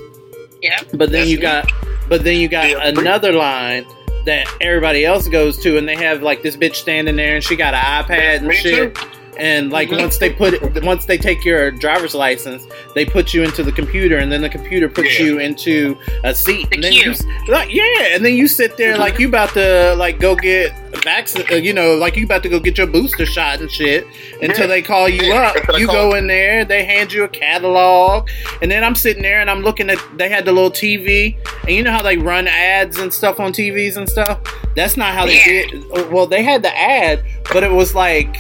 Yeah. 0.65 0.81
But 0.95 1.13
then 1.13 1.29
you 1.29 1.37
me. 1.37 1.43
got, 1.43 1.71
but 2.09 2.25
then 2.25 2.41
you 2.41 2.49
got 2.49 2.69
Yeah, 2.71 2.77
but- 2.79 2.99
another 2.99 3.33
line 3.33 3.85
that 4.25 4.49
everybody 4.63 5.05
else 5.05 5.29
goes 5.29 5.59
to, 5.59 5.77
and 5.77 5.87
they 5.87 5.97
have 5.97 6.23
like 6.23 6.43
this 6.43 6.57
bitch 6.57 6.77
standing 6.77 7.17
there, 7.17 7.35
and 7.35 7.45
she 7.45 7.55
got 7.57 7.75
an 7.75 7.81
iPad 8.05 8.39
and 8.39 8.47
Me 8.47 8.55
shit. 8.57 8.95
too. 8.95 9.09
And 9.39 9.71
like 9.71 9.89
Mhm. 9.91 10.01
once 10.01 10.19
they 10.19 10.31
put 10.31 10.55
it, 10.55 10.83
once 10.85 11.07
they 11.07 11.19
take 11.19 11.45
your 11.45 11.71
driver's 11.71 12.15
license, 12.15 12.65
they 12.95 13.05
put 13.05 13.35
you 13.35 13.43
into 13.43 13.63
the 13.63 13.73
computer, 13.73 14.17
and 14.19 14.31
then 14.31 14.43
the 14.43 14.49
computer 14.49 14.89
puts 14.89 15.19
Yeah. 15.19 15.27
you 15.27 15.39
into 15.39 15.97
a 16.25 16.35
seat. 16.35 16.69
and 16.73 16.83
then 16.83 16.93
queue. 16.93 17.13
you, 17.13 17.53
like, 17.53 17.73
yeah, 17.73 18.15
and 18.15 18.25
then 18.25 18.35
you 18.35 18.47
sit 18.49 18.77
there 18.77 18.97
like 18.97 19.19
you 19.19 19.29
about 19.29 19.53
to 19.55 19.95
like 19.97 20.19
go 20.19 20.35
get 20.35 20.73
vaccine, 21.05 21.45
uh, 21.51 21.57
you 21.57 21.73
know, 21.73 21.95
like 21.95 22.17
you 22.17 22.25
about 22.25 22.43
to 22.43 22.49
go 22.49 22.59
get 22.59 22.79
your 22.79 22.87
booster 22.87 23.27
shot 23.27 23.61
and 23.61 23.71
shit. 23.71 24.07
Until 24.41 24.61
Yeah. 24.63 24.67
they 24.67 24.83
call 24.83 25.09
you 25.09 25.29
Yeah, 25.29 25.53
up, 25.69 25.79
you 25.79 25.87
go 25.87 26.15
in 26.15 26.27
there, 26.27 26.65
they 26.65 26.85
hand 26.85 27.13
you 27.13 27.25
a 27.25 27.29
catalog, 27.29 28.29
and 28.63 28.71
then 28.71 28.83
I'm 28.85 28.95
sitting 28.95 29.23
there 29.23 29.41
and 29.41 29.51
I'm 29.51 29.63
looking 29.63 29.91
at. 29.91 29.99
They 30.17 30.29
had 30.29 30.45
the 30.45 30.53
little 30.53 30.71
TV, 30.71 31.37
and 31.67 31.75
you 31.77 31.83
know 31.83 31.91
how 31.93 32.03
they 32.03 32.17
run 32.17 32.47
ads 32.47 32.99
and 32.99 33.13
stuff 33.13 33.41
on 33.41 33.53
TVs 33.53 33.97
and 33.97 34.09
stuff. 34.09 34.39
That's 34.77 34.97
not 34.97 35.15
how 35.15 35.27
they 35.27 35.41
did. 35.45 35.85
Well, 36.11 36.27
they 36.27 36.43
had 36.43 36.63
the 36.63 36.77
ad, 36.77 37.23
but 37.53 37.63
it 37.63 37.71
was 37.73 37.95
like, 37.95 38.37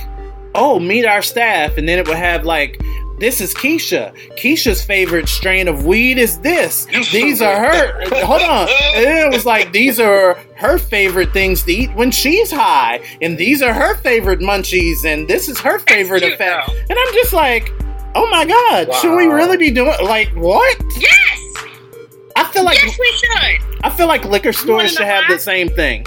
oh, 0.55 0.79
meet 0.79 1.05
our 1.05 1.23
staff, 1.23 1.77
and 1.77 1.89
then 1.89 1.99
it 1.99 2.07
would 2.07 2.17
have 2.17 2.45
like. 2.45 2.81
This 3.17 3.41
is 3.41 3.55
Keisha. 3.55 4.13
Keisha's 4.37 4.83
favorite 4.83 5.29
strain 5.29 5.69
of 5.69 5.87
weed 5.87 6.19
is 6.19 6.41
this. 6.41 6.87
These 7.13 7.41
are 7.41 7.57
her. 7.57 8.05
Hold 8.25 8.43
on. 8.43 8.69
And 8.97 9.05
then 9.05 9.27
it 9.29 9.33
was 9.33 9.47
like 9.47 9.73
these 9.73 10.01
are 10.01 10.35
her 10.57 10.79
favorite 10.79 11.33
things 11.33 11.63
to 11.63 11.73
eat 11.73 11.95
when 11.95 12.11
she's 12.11 12.51
high, 12.51 13.01
and 13.23 13.39
these 13.39 13.63
are 13.63 13.73
her 13.73 13.95
favorite 13.99 14.41
munchies, 14.41 15.05
and 15.05 15.29
this 15.29 15.49
is 15.49 15.61
her 15.61 15.79
favorite 15.79 16.25
effect. 16.25 16.69
And 16.91 16.99
I'm 16.99 17.15
just 17.15 17.33
like, 17.33 17.73
oh 18.17 18.29
my 18.31 18.45
god, 18.45 18.93
should 18.97 19.17
we 19.17 19.27
really 19.27 19.59
be 19.59 19.71
doing 19.71 19.95
like 20.03 20.35
what? 20.35 20.77
Yes. 20.99 21.41
I 22.37 22.51
feel 22.53 22.65
like 22.65 22.83
yes, 22.83 22.99
we 22.99 23.13
should. 23.13 23.79
I 23.85 23.91
feel 23.91 24.09
like 24.09 24.25
liquor 24.25 24.53
stores 24.53 24.93
should 24.93 25.07
have 25.07 25.25
why? 25.29 25.37
the 25.37 25.41
same 25.41 25.69
thing. 25.69 26.05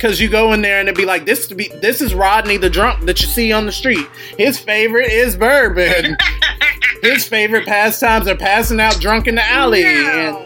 Cause 0.00 0.20
you 0.20 0.28
go 0.28 0.52
in 0.52 0.60
there 0.60 0.80
and 0.80 0.88
it'd 0.88 0.96
be 0.98 1.06
like 1.06 1.24
this. 1.24 1.46
To 1.46 1.54
be 1.54 1.68
this 1.80 2.00
is 2.02 2.14
Rodney 2.14 2.56
the 2.58 2.68
drunk 2.68 3.04
that 3.06 3.20
you 3.20 3.26
see 3.26 3.52
on 3.52 3.64
the 3.64 3.72
street. 3.72 4.06
His 4.36 4.58
favorite 4.58 5.10
is 5.10 5.36
bourbon. 5.36 6.16
His 7.02 7.26
favorite 7.26 7.66
pastimes 7.66 8.26
are 8.28 8.36
passing 8.36 8.80
out 8.80 8.98
drunk 9.00 9.26
in 9.26 9.34
the 9.34 9.44
alley, 9.44 9.82
No, 9.82 9.88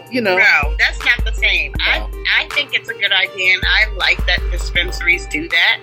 and 0.03 0.13
you 0.13 0.19
know. 0.21 0.35
no, 0.37 0.75
that's 0.77 0.99
not 1.05 1.23
the 1.25 1.33
same. 1.33 1.73
I 1.79 2.05
I 2.37 2.47
think 2.53 2.73
it's 2.73 2.89
a 2.89 2.93
good 2.93 3.11
idea, 3.11 3.53
and 3.53 3.63
I 3.65 3.89
like 3.95 4.25
that 4.25 4.39
dispensaries 4.51 5.25
do 5.27 5.47
that 5.49 5.79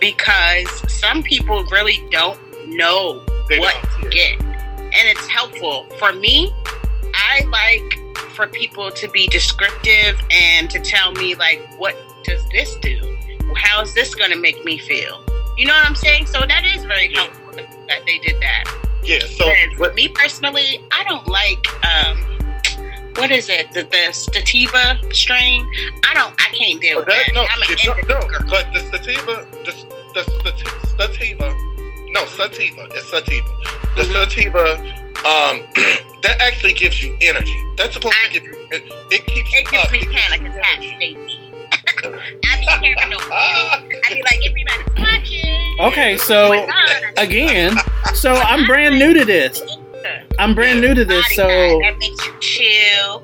because 0.00 0.68
some 0.92 1.22
people 1.22 1.64
really 1.70 2.06
don't 2.10 2.38
know 2.68 3.22
They 3.48 3.58
what 3.58 3.74
don't, 4.00 4.04
to 4.04 4.08
get, 4.10 4.40
and 4.42 5.08
it's 5.08 5.26
helpful 5.28 5.86
for 5.98 6.12
me. 6.12 6.52
I 7.14 7.44
like 7.44 8.00
for 8.30 8.46
people 8.46 8.90
to 8.92 9.08
be 9.10 9.26
descriptive 9.28 10.18
and 10.30 10.70
to 10.70 10.80
tell 10.80 11.12
me 11.12 11.34
like, 11.34 11.60
what 11.78 11.96
does 12.24 12.42
this 12.50 12.74
do? 12.76 12.98
How 13.56 13.82
is 13.82 13.94
this 13.94 14.14
going 14.14 14.30
to 14.30 14.38
make 14.38 14.64
me 14.64 14.78
feel? 14.78 15.22
You 15.56 15.66
know 15.66 15.74
what 15.74 15.86
I'm 15.86 15.94
saying? 15.94 16.26
So 16.26 16.40
that 16.40 16.64
is 16.64 16.84
very 16.84 17.12
helpful 17.14 17.52
that 17.54 18.00
they 18.06 18.18
did 18.18 18.40
that. 18.40 18.64
Yeah. 19.04 19.20
So 19.26 19.48
And 19.48 19.76
for 19.76 19.92
me 19.92 20.08
personally, 20.08 20.82
I 20.92 21.04
don't 21.04 21.26
like 21.28 21.64
um 21.84 22.18
what 23.16 23.30
is 23.30 23.48
it? 23.48 23.70
The 23.72 23.82
the 23.84 24.12
sativa 24.12 24.98
strain. 25.12 25.64
I 26.04 26.14
don't 26.14 26.34
I 26.40 26.48
can't 26.52 26.80
deal 26.80 26.98
with 26.98 27.06
that, 27.06 27.26
that. 27.26 27.34
no, 27.34 27.42
I'm 27.42 27.62
an 27.62 27.68
it's 27.70 27.86
not- 27.86 27.98
indica 27.98 28.20
no, 28.20 28.28
girl. 28.28 28.40
but 28.50 28.66
the 28.72 28.80
sativa, 28.80 29.46
the, 29.64 29.72
the, 30.14 30.22
the 30.44 30.86
sativa, 30.98 31.54
no 32.10 32.24
sativa, 32.26 32.88
it's 32.92 33.08
sativa. 33.10 33.48
The 33.96 34.02
Mm-hmm. 34.02 34.12
sativa, 34.12 34.64
um, 35.24 35.62
that 36.22 36.36
actually 36.40 36.72
gives 36.72 37.00
you 37.02 37.16
energy. 37.20 37.54
That's 37.76 37.94
supposed 37.94 38.16
to 38.26 38.32
give 38.32 38.42
you. 38.42 38.54
It, 38.72 38.82
it 39.12 39.26
keeps 39.26 39.50
It 39.54 39.70
gives 39.70 39.84
up. 39.84 39.92
me 39.92 40.00
panic 40.06 40.40
attacks, 40.50 40.86
baby. 40.98 41.16
I 42.12 42.60
be 42.60 42.66
paranoid. 42.66 43.20
I 43.30 44.10
be 44.12 44.22
like, 44.22 44.46
everybody's 44.46 44.98
watching. 44.98 45.76
Okay, 45.80 46.16
so 46.18 46.52
Oh 46.52 46.66
my 46.66 46.66
God. 46.66 47.12
again, 47.18 47.76
so 48.14 48.34
I'm 48.34 48.66
brand 48.66 48.98
new 48.98 49.14
to 49.14 49.24
this. 49.24 49.62
I'm 50.38 50.54
brand 50.54 50.80
new 50.80 50.94
to 50.94 51.04
this, 51.04 51.24
so 51.34 51.44
high. 51.44 51.78
that 51.90 51.98
makes 51.98 52.26
you 52.26 52.32
chill. 52.40 53.22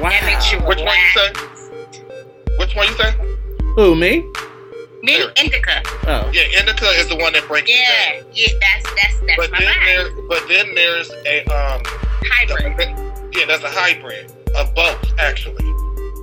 That 0.00 0.22
makes 0.26 0.52
you 0.52 0.58
wow. 0.58 0.66
Which 0.68 0.78
one 0.80 0.96
you 0.96 1.10
say? 1.14 1.28
relax. 1.28 1.70
Which 2.58 2.74
one 2.76 2.86
you 2.88 2.94
say? 2.94 3.14
Who 3.76 3.94
me? 3.94 4.24
Me, 5.02 5.22
indica. 5.40 5.80
Oh, 6.06 6.28
Yeah, 6.34 6.42
indica 6.60 6.84
is 6.98 7.08
the 7.08 7.16
one 7.16 7.32
that 7.32 7.46
breaks 7.48 7.70
you 7.70 7.76
Yeah, 7.76 8.20
down. 8.20 8.28
yeah, 8.34 8.46
that's 8.60 8.94
that's 8.94 9.20
that's 9.20 9.36
But 9.36 9.50
my 9.52 9.58
then 9.60 9.68
vibe. 9.68 9.86
there, 9.86 10.22
but 10.28 10.48
then 10.48 10.74
there's 10.74 11.10
a 11.26 11.44
um, 11.46 11.82
Hybrid. 12.24 12.88
yeah, 13.34 13.46
that's 13.46 13.64
a 13.64 13.70
hybrid 13.70 14.30
of 14.56 14.74
both 14.74 14.98
actually. 15.18 15.64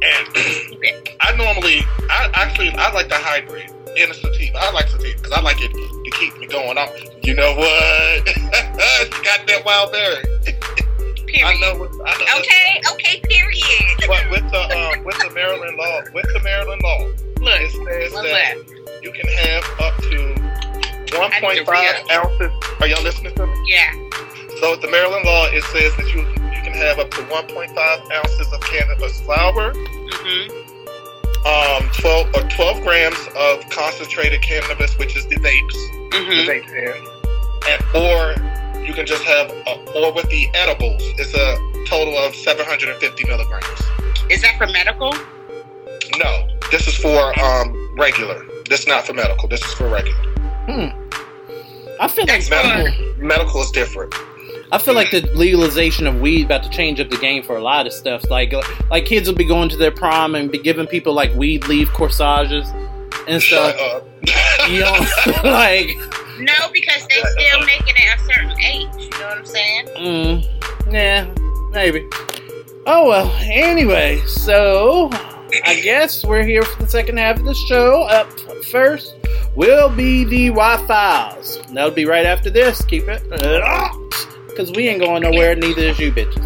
And 0.04 1.18
I 1.22 1.36
normally, 1.36 1.82
I 2.10 2.30
actually, 2.34 2.70
I 2.70 2.92
like 2.92 3.10
the 3.10 3.16
hybrid 3.16 3.70
in 3.98 4.12
a 4.12 4.14
sativa. 4.14 4.58
I 4.60 4.72
like 4.72 4.88
sativa 4.90 5.16
because 5.18 5.32
I 5.32 5.42
like 5.42 5.58
it 5.62 5.72
to 5.74 6.12
keep 6.20 6.38
me 6.40 6.48
going 6.48 6.78
on. 6.78 6.88
You 7.24 7.34
know 7.36 7.56
what? 7.56 8.26
got 9.24 9.48
that 9.48 9.62
wild 9.66 9.92
berry. 9.92 10.24
I 10.48 10.54
Period. 11.28 11.60
know. 11.60 11.76
What, 11.76 11.92
I 12.08 12.18
know 12.24 12.40
Okay, 12.40 12.82
okay, 12.94 13.20
period. 13.30 13.98
But 14.08 14.30
with 14.32 14.50
the 14.52 14.62
um, 14.64 15.04
with 15.04 15.18
the 15.20 15.30
Maryland 15.34 15.78
law, 15.78 16.02
with 16.14 16.26
the 16.34 16.40
Maryland 16.42 16.82
law, 16.84 17.00
Look, 17.42 17.60
it 17.62 17.72
says 17.72 18.14
that 18.14 18.24
that? 18.24 19.04
you 19.04 19.12
can 19.12 19.28
have 19.28 19.64
up 19.82 19.98
to 20.04 20.18
I 21.20 21.40
need 21.42 21.58
to 21.58 21.64
1.5 21.66 22.12
ounces. 22.12 22.52
Are 22.80 22.88
y'all 22.88 23.04
listening 23.04 23.36
to 23.36 23.46
me? 23.46 23.54
Yeah. 23.68 23.92
So 24.60 24.72
with 24.72 24.82
the 24.82 24.88
Maryland 24.90 25.26
law, 25.26 25.48
it 25.52 25.64
says 25.66 25.94
that 25.98 26.08
you 26.16 26.22
you 26.22 26.47
can 26.72 26.82
have 26.82 27.00
up 27.00 27.10
to 27.12 27.22
1.5 27.24 28.12
ounces 28.12 28.52
of 28.54 28.62
cannabis 28.62 29.20
flower, 29.22 29.74
Mm-hmm. 29.74 31.86
um, 31.86 31.90
12 32.00 32.28
or 32.36 32.42
12 32.50 32.82
grams 32.82 33.18
of 33.38 33.64
concentrated 33.70 34.42
cannabis, 34.42 34.98
which 34.98 35.16
is 35.16 35.26
the 35.28 35.36
vapes, 35.38 35.74
the 36.12 36.18
Mm-hmm. 36.18 36.50
vape 36.50 36.66
pen, 36.66 36.96
and 37.70 37.80
or 37.96 38.36
you 38.86 38.94
can 38.94 39.06
just 39.06 39.24
have, 39.24 39.50
uh, 39.68 39.78
or 40.00 40.12
with 40.14 40.30
the 40.30 40.48
edibles, 40.54 41.02
it's 41.18 41.34
a 41.34 41.58
total 41.88 42.18
of 42.18 42.36
750 42.36 43.24
milligrams. 43.26 43.82
Is 44.30 44.42
that 44.42 44.58
for 44.58 44.68
medical? 44.68 45.14
No, 46.18 46.48
this 46.72 46.88
is 46.88 46.96
for 46.96 47.38
um, 47.40 47.74
regular. 47.98 48.46
This 48.70 48.82
is 48.82 48.88
not 48.88 49.06
for 49.06 49.14
medical. 49.14 49.48
This 49.48 49.64
is 49.64 49.74
for 49.74 49.88
regular. 49.90 50.18
hmm. 50.68 50.90
I 52.00 52.08
feel 52.08 52.26
like 52.28 52.48
Medical, 52.50 53.16
medical 53.18 53.62
is 53.62 53.72
different. 53.72 54.14
I 54.72 54.78
feel 54.78 54.94
like 54.96 55.12
the 55.12 55.22
legalization 55.34 56.08
of 56.08 56.20
weed 56.20 56.46
about 56.46 56.64
to 56.64 56.70
change 56.70 57.00
up 57.00 57.10
the 57.10 57.18
game 57.18 57.42
for 57.44 57.56
a 57.58 57.62
lot 57.62 57.88
of 57.88 57.94
stuff. 57.94 58.30
Like 58.30 58.54
like 58.90 59.06
kids 59.06 59.28
will 59.28 59.36
be 59.36 59.46
going 59.46 59.70
to 59.70 59.78
their 59.78 59.92
prom 59.92 60.36
and 60.36 60.52
be 60.52 60.58
giving 60.58 60.88
people 60.88 61.14
like 61.14 61.34
weed 61.36 61.68
leaf 61.68 61.90
corsages 61.94 62.68
and 63.28 63.42
Shut 63.42 63.76
stuff. 63.76 64.04
up. 64.04 64.70
You 64.70 64.82
know, 64.82 65.06
like 65.50 65.96
No, 66.40 66.70
because 66.74 67.08
they 67.08 67.22
still 67.22 67.60
making 67.66 67.96
it 67.96 68.20
a 68.20 68.34
certain 68.34 68.60
age. 68.60 68.88
You 68.98 69.10
know 69.12 69.28
what 69.28 69.38
I'm 69.38 69.46
saying? 69.46 69.86
Mm, 69.98 70.92
yeah, 70.92 71.34
maybe. 71.72 72.06
Oh 72.86 73.08
well. 73.08 73.34
Anyway, 73.42 74.22
so 74.28 75.10
I 75.66 75.80
guess 75.82 76.26
we're 76.26 76.44
here 76.44 76.64
for 76.64 76.84
the 76.84 76.90
second 76.90 77.18
half 77.20 77.38
of 77.40 77.46
the 77.46 77.56
show. 77.56 78.04
Up 78.04 78.30
first 78.66 79.16
will 79.56 79.90
be 79.90 80.26
the 80.26 80.50
Y 80.50 80.86
Files. 80.88 81.60
That'll 81.72 81.92
be 81.92 82.06
right 82.06 82.26
after 82.26 82.50
this. 82.50 82.84
Keep 82.86 83.08
it 83.08 83.24
because 84.58 84.72
we 84.72 84.88
ain't 84.88 85.02
going 85.02 85.22
nowhere. 85.22 85.56
Neither 85.56 85.84
is 85.84 86.00
you, 86.00 86.12
bitches. 86.12 86.44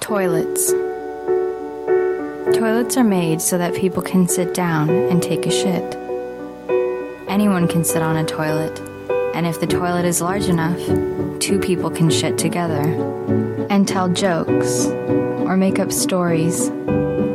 Toilets. 0.00 0.72
Toilets 2.58 2.96
are 2.96 3.04
made 3.04 3.40
so 3.40 3.56
that 3.56 3.72
people 3.76 4.02
can 4.02 4.26
sit 4.26 4.52
down 4.52 4.90
and 4.90 5.22
take 5.22 5.46
a 5.46 5.50
shit. 5.50 5.96
Anyone 7.28 7.68
can 7.68 7.84
sit 7.84 8.02
on 8.02 8.16
a 8.16 8.24
toilet, 8.24 8.80
and 9.34 9.46
if 9.46 9.60
the 9.60 9.66
toilet 9.66 10.04
is 10.04 10.20
large 10.20 10.46
enough, 10.46 10.78
two 11.38 11.60
people 11.60 11.88
can 11.88 12.10
shit 12.10 12.36
together 12.36 12.82
and 13.70 13.86
tell 13.86 14.08
jokes, 14.08 14.86
or 14.86 15.56
make 15.56 15.78
up 15.78 15.92
stories, 15.92 16.68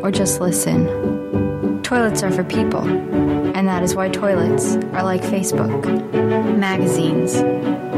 or 0.03 0.11
just 0.11 0.41
listen. 0.41 1.81
Toilets 1.83 2.21
are 2.21 2.31
for 2.31 2.43
people, 2.43 2.85
and 3.57 3.67
that 3.67 3.81
is 3.81 3.95
why 3.95 4.07
toilets 4.07 4.75
are 4.93 5.01
like 5.01 5.23
Facebook, 5.23 5.83
magazines, 6.59 7.33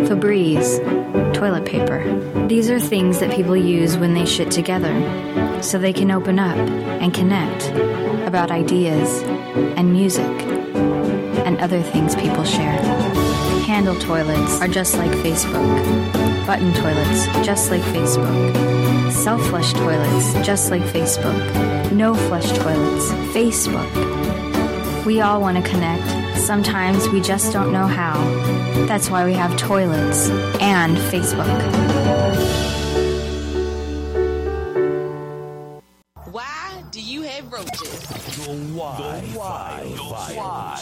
Febreze, 0.07 1.33
toilet 1.33 1.65
paper. 1.65 2.01
These 2.47 2.69
are 2.69 2.79
things 2.79 3.19
that 3.19 3.35
people 3.35 3.57
use 3.57 3.97
when 3.97 4.13
they 4.13 4.25
shit 4.25 4.51
together, 4.51 4.93
so 5.61 5.77
they 5.77 5.91
can 5.91 6.11
open 6.11 6.39
up 6.39 6.55
and 6.55 7.13
connect 7.13 7.67
about 8.25 8.51
ideas 8.51 9.21
and 9.75 9.91
music 9.91 10.23
and 11.45 11.57
other 11.59 11.81
things 11.81 12.15
people 12.15 12.45
share. 12.45 12.81
Handle 13.67 13.99
toilets 13.99 14.61
are 14.61 14.67
just 14.69 14.95
like 14.95 15.11
Facebook. 15.11 16.47
Button 16.47 16.73
toilets, 16.73 17.25
just 17.45 17.69
like 17.69 17.81
Facebook. 17.81 19.11
Self 19.11 19.45
flush 19.47 19.73
toilets, 19.73 20.33
just 20.47 20.71
like 20.71 20.83
Facebook. 20.83 21.91
No 21.91 22.15
flush 22.15 22.49
toilets, 22.57 23.11
Facebook. 23.35 24.48
We 25.05 25.21
all 25.21 25.41
want 25.41 25.63
to 25.63 25.69
connect. 25.69 26.37
Sometimes 26.39 27.07
we 27.09 27.21
just 27.21 27.53
don't 27.53 27.71
know 27.71 27.87
how. 27.87 28.17
That's 28.85 29.09
why 29.09 29.25
we 29.25 29.33
have 29.33 29.55
toilets 29.57 30.29
and 30.59 30.97
Facebook. 30.97 31.47
Why 36.31 36.83
do 36.91 37.01
you 37.01 37.21
have 37.23 37.51
roaches? 37.51 37.99
The 38.45 38.53
why. 38.73 39.21
The 39.21 39.27
why. 39.37 39.83
The 39.95 40.03
why. 40.03 40.33
why? 40.35 40.79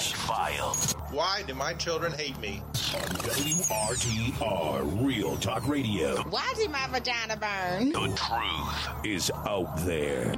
Why 1.11 1.43
do 1.47 1.53
my 1.53 1.73
children 1.73 2.11
hate 2.11 2.37
me? 2.39 2.61
On 2.93 3.01
WRTR 3.01 5.05
Real 5.05 5.35
Talk 5.37 5.67
Radio. 5.67 6.21
Why 6.29 6.53
did 6.55 6.69
my 6.69 6.85
vagina 6.87 7.37
burn? 7.37 7.91
The 7.91 8.15
truth 8.15 9.05
is 9.05 9.31
out 9.45 9.77
there. 9.85 10.35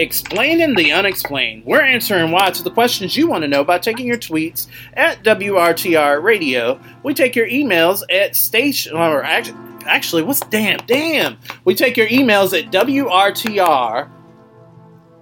Explaining 0.00 0.76
the 0.76 0.92
unexplained. 0.92 1.66
We're 1.66 1.82
answering 1.82 2.30
why 2.32 2.50
to 2.50 2.62
the 2.62 2.70
questions 2.70 3.18
you 3.18 3.28
want 3.28 3.42
to 3.42 3.48
know 3.48 3.64
by 3.64 3.78
taking 3.78 4.06
your 4.06 4.16
tweets 4.16 4.66
at 4.94 5.22
WRTR 5.22 6.22
Radio. 6.22 6.80
We 7.02 7.12
take 7.12 7.36
your 7.36 7.46
emails 7.46 8.02
at 8.10 8.34
station, 8.34 8.96
or 8.96 9.22
actually, 9.22 9.58
actually, 9.84 10.22
what's 10.22 10.40
damn, 10.40 10.78
damn. 10.86 11.36
We 11.66 11.74
take 11.74 11.98
your 11.98 12.08
emails 12.08 12.58
at 12.58 12.72
WRTR 12.72 14.10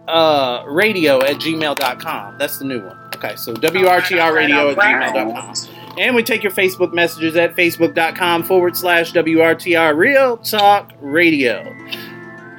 uh, 0.07 0.65
radio 0.69 1.25
at 1.25 1.39
gmail.com. 1.39 2.39
That's 2.39 2.59
the 2.59 2.65
new 2.65 2.81
one. 2.87 2.97
Okay, 3.17 3.35
so 3.35 3.55
WRTR 3.55 4.33
radio 4.33 4.71
at 4.71 4.77
gmail.com. 4.77 5.55
And 5.99 6.15
we 6.15 6.23
take 6.23 6.45
your 6.45 6.53
Facebook 6.53 6.95
messages 6.95 7.35
at 7.35 7.57
facebook.com 7.57 8.45
forward 8.45 8.77
slash 8.77 9.13
WRTR 9.13 9.97
Real 9.97 10.37
Talk 10.37 10.93
Radio. 11.01 11.65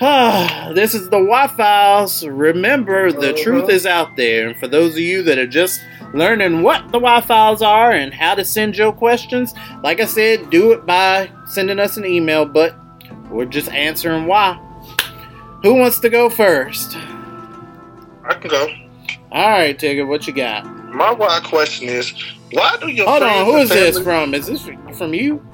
Ah, 0.01 0.71
this 0.75 0.93
is 0.93 1.05
the 1.05 1.17
Wi 1.17 1.47
Files. 1.47 2.25
Remember, 2.25 3.11
the 3.11 3.33
Uh-huh. 3.33 3.43
truth 3.43 3.69
is 3.69 3.85
out 3.85 4.15
there. 4.15 4.47
And 4.49 4.57
for 4.57 4.67
those 4.67 4.93
of 4.93 4.99
you 4.99 5.23
that 5.23 5.37
are 5.37 5.47
just 5.47 5.81
learning 6.13 6.61
what 6.63 6.83
the 6.87 6.99
Wi 6.99 7.21
Files 7.21 7.61
are 7.61 7.91
and 7.91 8.13
how 8.13 8.35
to 8.35 8.45
send 8.45 8.77
your 8.77 8.91
questions, 8.91 9.53
like 9.83 9.99
I 9.99 10.05
said, 10.05 10.49
do 10.49 10.71
it 10.71 10.85
by 10.85 11.29
sending 11.47 11.79
us 11.79 11.97
an 11.97 12.05
email, 12.05 12.45
but 12.45 12.75
we're 13.29 13.45
just 13.45 13.69
answering 13.71 14.25
why. 14.25 14.57
Who 15.63 15.75
wants 15.75 15.99
to 15.99 16.09
go 16.09 16.29
first? 16.29 16.95
I 18.27 18.33
can 18.39 18.49
go. 18.49 18.67
All 19.31 19.49
right, 19.49 19.77
Tigga, 19.77 20.07
what 20.07 20.25
you 20.25 20.33
got? 20.33 20.65
My 20.93 21.11
why 21.11 21.39
question 21.43 21.87
is, 21.89 22.11
why 22.51 22.77
do 22.81 22.87
your 22.87 23.05
Hold 23.07 23.21
on, 23.23 23.45
who 23.45 23.57
is 23.57 23.69
this 23.69 23.99
from? 23.99 24.33
Is 24.33 24.47
this 24.47 24.67
from 24.97 25.13
you? 25.13 25.45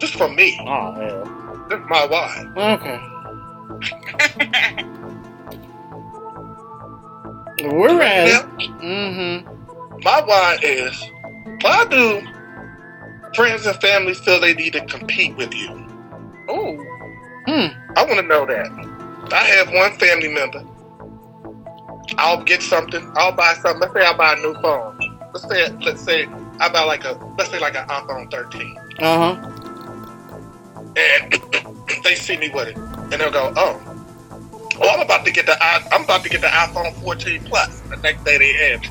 This 0.00 0.10
from 0.12 0.34
me. 0.34 0.56
Oh, 0.62 0.92
hell. 0.92 1.66
This 1.68 1.78
is 1.78 1.84
my 1.90 2.06
why. 2.06 2.46
Okay. 2.56 2.98
We're 7.62 8.02
at. 8.02 8.46
Mm-hmm. 8.58 10.00
My 10.02 10.22
why 10.24 10.58
is, 10.62 11.10
why 11.60 11.84
do 11.90 12.22
friends 13.34 13.66
and 13.66 13.76
family 13.80 14.14
feel 14.14 14.40
they 14.40 14.54
need 14.54 14.72
to 14.72 14.84
compete 14.86 15.36
with 15.36 15.52
you? 15.54 15.70
Ooh. 16.50 16.86
Hmm. 17.46 17.66
I 17.96 18.04
want 18.04 18.20
to 18.20 18.22
know 18.22 18.46
that. 18.46 18.70
I 19.32 19.44
have 19.44 19.70
one 19.72 19.92
family 19.98 20.28
member. 20.28 20.64
I'll 22.16 22.42
get 22.42 22.62
something. 22.62 23.10
I'll 23.16 23.32
buy 23.32 23.54
something. 23.54 23.80
Let's 23.80 23.92
say 23.94 24.04
I 24.04 24.16
buy 24.16 24.32
a 24.34 24.36
new 24.36 24.54
phone. 24.62 24.98
Let's 25.32 25.48
say 25.48 25.68
let's 25.80 26.00
say 26.02 26.26
I 26.60 26.68
buy 26.70 26.82
like 26.82 27.04
a 27.04 27.12
let's 27.38 27.50
say 27.50 27.58
like 27.60 27.76
an 27.76 27.86
iPhone 27.88 28.30
13, 28.30 28.76
Uh 28.98 29.34
huh. 29.34 29.50
and 30.96 31.32
they 32.04 32.14
see 32.16 32.36
me 32.36 32.50
with 32.50 32.68
it, 32.68 32.76
and 33.12 33.20
they'll 33.20 33.30
go, 33.30 33.52
"Oh, 33.56 33.80
oh, 34.80 34.88
I'm 34.88 35.00
about 35.00 35.24
to 35.26 35.32
get 35.32 35.46
the 35.46 35.56
i 35.62 35.82
I'm 35.92 36.04
about 36.04 36.22
to 36.24 36.28
get 36.28 36.40
the 36.40 36.48
iPhone 36.48 36.94
14 37.02 37.44
Plus." 37.44 37.80
The 37.80 37.96
next 37.96 38.24
day 38.24 38.38
they 38.38 38.52
have 38.70 38.82
it. 38.82 38.90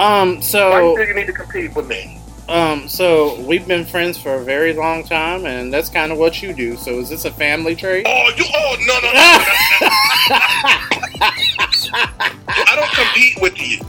Why 0.00 0.24
do 0.26 0.36
you 0.36 0.42
So. 0.42 0.96
think 0.96 1.08
you 1.08 1.14
need 1.14 1.26
to 1.26 1.32
compete 1.32 1.74
with 1.74 1.88
me? 1.88 2.20
Um. 2.48 2.88
So 2.88 3.40
we've 3.40 3.66
been 3.66 3.84
friends 3.84 4.18
for 4.18 4.34
a 4.34 4.44
very 4.44 4.72
long 4.72 5.04
time, 5.04 5.46
and 5.46 5.72
that's 5.72 5.88
kind 5.88 6.12
of 6.12 6.18
what 6.18 6.42
you 6.42 6.52
do. 6.52 6.76
So 6.76 6.92
is 7.00 7.08
this 7.08 7.24
a 7.24 7.30
family 7.32 7.74
trait? 7.74 8.06
Oh, 8.08 8.30
you? 8.36 8.44
Oh, 8.54 8.76
no, 8.86 8.94
no, 9.00 9.08
no. 9.08 9.12
no, 9.12 9.38
no. 9.38 9.88
I 12.48 12.76
don't 12.76 12.92
compete 12.92 13.40
with 13.40 13.60
you. 13.60 13.80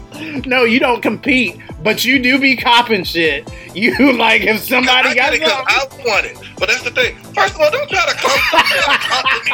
No, 0.49 0.63
you 0.63 0.79
don't 0.79 1.01
compete, 1.01 1.59
but 1.87 2.03
you 2.03 2.19
do 2.21 2.37
be 2.37 2.57
copping 2.57 3.05
shit. 3.05 3.49
You 3.73 4.11
like 4.17 4.41
if 4.41 4.59
somebody 4.59 5.07
I 5.09 5.13
got 5.15 5.31
get 5.31 5.33
it 5.35 5.39
'cause 5.41 5.51
something. 5.51 6.01
I 6.01 6.05
want 6.05 6.25
it. 6.25 6.37
But 6.59 6.67
that's 6.67 6.83
the 6.83 6.91
thing. 6.91 7.15
First 7.33 7.55
of 7.55 7.61
all, 7.61 7.71
don't 7.71 7.89
try 7.89 8.05
to 8.05 8.13
come, 8.13 8.39
come 8.51 9.23
to 9.23 9.39
me. 9.45 9.51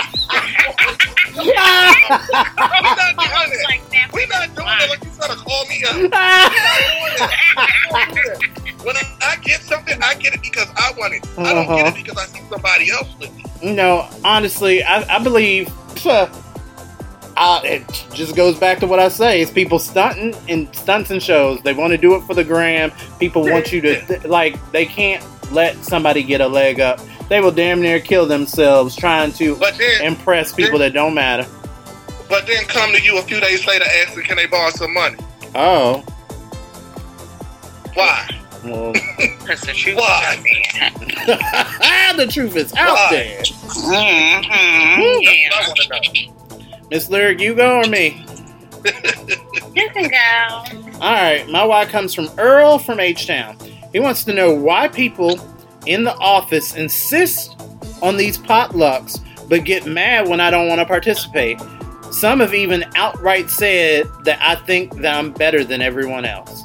We're 1.44 1.54
not 1.54 1.96
doing 3.18 3.52
it. 3.54 3.60
We're 4.14 4.28
not 4.28 4.56
doing 4.56 4.78
it 4.82 4.90
like 4.90 5.04
you 5.04 5.12
trying 5.16 5.30
to 5.30 5.36
call 5.44 5.66
me 5.68 5.84
up. 5.84 5.96
when 8.84 8.96
I, 8.98 9.04
I 9.22 9.36
get 9.44 9.62
something, 9.62 10.02
I 10.02 10.16
get 10.16 10.34
it 10.34 10.42
because 10.42 10.68
I 10.76 10.92
want 10.98 11.14
it. 11.14 11.24
I 11.38 11.54
don't 11.54 11.68
get 11.68 11.86
Uh-huh. 11.86 11.90
it 11.90 11.96
because 12.04 12.18
I 12.18 12.26
see 12.26 12.42
somebody 12.50 12.90
else 12.92 13.08
with 13.20 13.30
it. 13.38 13.46
No, 13.64 14.08
honestly, 14.24 14.84
I, 14.84 15.04
I 15.18 15.20
believe 15.24 15.70
uh, 16.06 16.28
uh, 17.38 17.62
it 17.64 17.84
just 18.14 18.36
goes 18.36 18.58
back 18.60 18.80
to 18.80 18.88
what 18.88 19.00
I 19.00 19.08
say. 19.10 19.42
It's 19.42 19.52
people 19.52 19.80
stunting 19.80 20.36
in 20.48 20.72
stunts 20.74 21.10
and 21.12 21.22
shows. 21.22 21.62
They 21.62 21.74
want 21.74 21.92
to 21.92 21.98
do 21.98 22.16
it 22.16 22.22
for 22.22 22.34
the 22.34 22.44
gram. 22.44 22.92
People 23.20 23.44
want 23.44 23.72
you 23.72 23.82
to 23.82 24.06
th- 24.06 24.24
like. 24.26 24.60
They 24.72 24.86
can't 24.86 25.24
let 25.52 25.76
somebody 25.84 26.24
get 26.24 26.42
a 26.42 26.48
leg 26.48 26.80
up. 26.80 27.00
They 27.30 27.40
will 27.40 27.52
damn 27.52 27.82
near 27.82 28.00
kill 28.00 28.26
themselves 28.26 28.96
trying 28.96 29.32
to 29.34 29.58
impress 30.04 30.54
people 30.54 30.80
that 30.80 30.94
don't 30.94 31.14
matter. 31.14 31.48
But 32.30 32.48
then 32.48 32.66
come 32.66 32.92
to 32.94 33.02
you 33.02 33.18
a 33.18 33.22
few 33.22 33.40
days 33.40 33.66
later 33.68 33.86
asking, 33.86 34.24
can 34.24 34.38
they 34.38 34.46
borrow 34.48 34.72
some 34.72 34.94
money? 34.94 35.18
Oh, 35.56 36.04
Why? 37.94 38.28
well, 38.64 38.92
Because 39.18 39.62
the 39.62 39.74
truth 39.74 39.98
Why? 39.98 40.38
the 42.18 42.28
truth 42.28 42.56
is 42.56 42.74
out 42.74 42.96
Why? 42.96 43.08
there. 43.12 43.42
Mm-hmm. 43.44 45.22
Yeah. 45.22 45.50
I 45.54 45.68
want 45.68 45.80
to 45.80 46.24
know. 46.26 46.34
Miss 46.92 47.10
Lyric, 47.10 47.40
you 47.40 47.56
go 47.56 47.80
or 47.82 47.88
me? 47.88 48.26
You 49.76 49.90
can 49.90 50.08
go. 50.08 51.00
All 51.02 51.14
right, 51.14 51.48
my 51.50 51.64
why 51.66 51.86
comes 51.86 52.14
from 52.14 52.30
Earl 52.38 52.78
from 52.78 53.00
H 53.00 53.26
Town. 53.26 53.58
He 53.92 54.00
wants 54.00 54.24
to 54.26 54.34
know 54.34 54.54
why 54.54 54.88
people 54.88 55.40
in 55.88 56.04
the 56.04 56.16
office 56.18 56.76
insist 56.76 57.56
on 58.04 58.16
these 58.18 58.38
potlucks 58.38 59.20
but 59.50 59.64
get 59.64 59.88
mad 59.88 60.28
when 60.28 60.40
I 60.40 60.52
don't 60.52 60.68
want 60.68 60.80
to 60.80 60.86
participate. 60.86 61.60
Some 62.12 62.40
have 62.40 62.54
even 62.54 62.86
outright 62.96 63.50
said 63.50 64.06
that 64.26 64.38
I 64.42 64.56
think 64.66 64.96
that 64.98 65.16
I'm 65.18 65.32
better 65.32 65.64
than 65.64 65.82
everyone 65.82 66.24
else. 66.26 66.64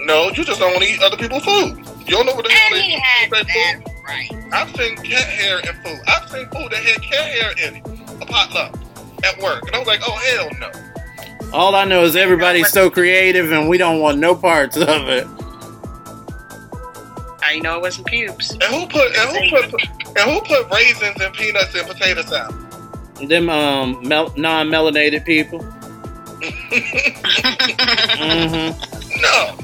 No, 0.00 0.28
you 0.30 0.44
just 0.44 0.58
don't 0.58 0.72
want 0.72 0.82
to 0.82 0.90
eat 0.90 1.00
other 1.02 1.16
people's 1.16 1.44
food. 1.44 1.78
You 2.00 2.16
don't 2.16 2.26
know 2.26 2.34
what 2.34 2.48
they 2.48 2.54
And 2.54 2.74
they- 2.74 2.82
he 2.82 2.98
had 3.00 3.30
that 3.30 3.46
food. 3.48 3.92
right. 4.04 4.28
I've 4.52 4.74
seen 4.74 4.96
cat 4.96 5.28
hair 5.28 5.60
in 5.60 5.74
food. 5.84 6.00
I've 6.08 6.28
seen 6.28 6.46
food 6.48 6.72
that 6.72 6.82
had 6.82 7.00
cat 7.02 7.26
hair 7.30 7.52
in 7.68 7.76
it. 7.76 7.86
A 8.20 8.26
potluck 8.26 8.76
at 9.24 9.38
work. 9.40 9.62
And 9.66 9.74
I 9.76 9.78
was 9.78 9.88
like, 9.88 10.00
oh, 10.06 10.16
hell 10.16 10.50
no. 10.60 10.70
All 11.52 11.74
I 11.74 11.84
know 11.84 12.02
is 12.04 12.16
everybody's 12.16 12.70
so 12.70 12.88
creative 12.90 13.52
and 13.52 13.68
we 13.68 13.76
don't 13.78 14.00
want 14.00 14.18
no 14.18 14.34
parts 14.34 14.76
of 14.76 15.08
it. 15.08 15.26
I 17.42 17.58
know 17.58 17.76
it 17.76 17.82
wasn't 17.82 18.06
pubes. 18.06 18.52
And 18.52 18.62
who 18.64 18.86
put 18.86 19.14
and 19.14 19.36
who 19.36 19.50
put 19.50 19.64
and 20.16 20.30
who 20.30 20.40
put 20.40 20.70
raisins 20.72 21.20
and 21.20 21.34
peanuts 21.34 21.74
in 21.74 21.84
potato 21.84 22.22
salad? 22.22 22.54
Them 23.28 23.50
um 23.50 24.00
mel- 24.08 24.32
non-melanated 24.36 25.24
people. 25.26 25.60
hmm 26.42 28.72
No. 29.20 29.56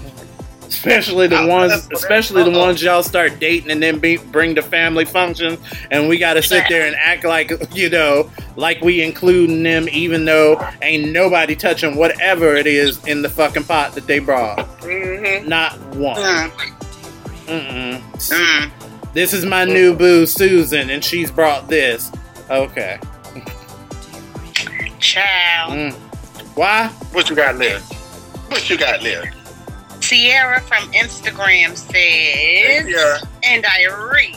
Especially 0.68 1.26
the 1.26 1.40
Oh, 1.40 1.46
ones, 1.46 1.88
especially 1.92 2.42
the 2.44 2.50
ones 2.56 2.82
y'all 2.82 3.02
start 3.02 3.40
dating 3.40 3.70
and 3.70 3.82
then 3.82 3.98
be, 3.98 4.18
bring 4.18 4.54
to 4.54 4.62
family 4.62 5.04
functions, 5.04 5.58
and 5.90 6.08
we 6.08 6.18
got 6.18 6.34
to 6.34 6.42
sit 6.42 6.64
there 6.68 6.86
and 6.86 6.94
act 6.96 7.24
like 7.24 7.50
you 7.74 7.88
know, 7.88 8.30
like 8.56 8.80
we 8.82 9.02
including 9.02 9.62
them, 9.62 9.88
even 9.90 10.24
though 10.24 10.62
ain't 10.82 11.10
nobody 11.10 11.56
touching 11.56 11.96
whatever 11.96 12.54
it 12.54 12.66
is 12.66 13.02
in 13.06 13.22
the 13.22 13.28
fucking 13.28 13.64
pot 13.64 13.94
that 13.94 14.06
they 14.06 14.18
brought. 14.18 14.58
Mm-hmm. 14.80 15.48
Not 15.48 15.78
one. 15.96 16.16
Mm. 16.16 16.50
Mm-mm. 17.46 18.00
Mm. 18.12 18.70
This 19.14 19.32
is 19.32 19.46
my 19.46 19.64
new 19.64 19.94
boo, 19.94 20.26
Susan, 20.26 20.90
and 20.90 21.02
she's 21.02 21.30
brought 21.30 21.68
this. 21.68 22.12
Okay. 22.50 23.00
Child. 25.00 25.72
Mm. 25.72 25.92
Why? 26.56 26.88
What 27.12 27.30
you 27.30 27.36
got 27.36 27.56
there? 27.58 27.80
What 28.48 28.68
you 28.68 28.76
got 28.76 29.00
there? 29.02 29.32
Sierra 30.08 30.60
from 30.62 30.90
Instagram 30.92 31.76
says, 31.76 32.86
Sierra. 32.86 33.18
and 33.42 33.66
I 33.66 33.84
read, 34.10 34.36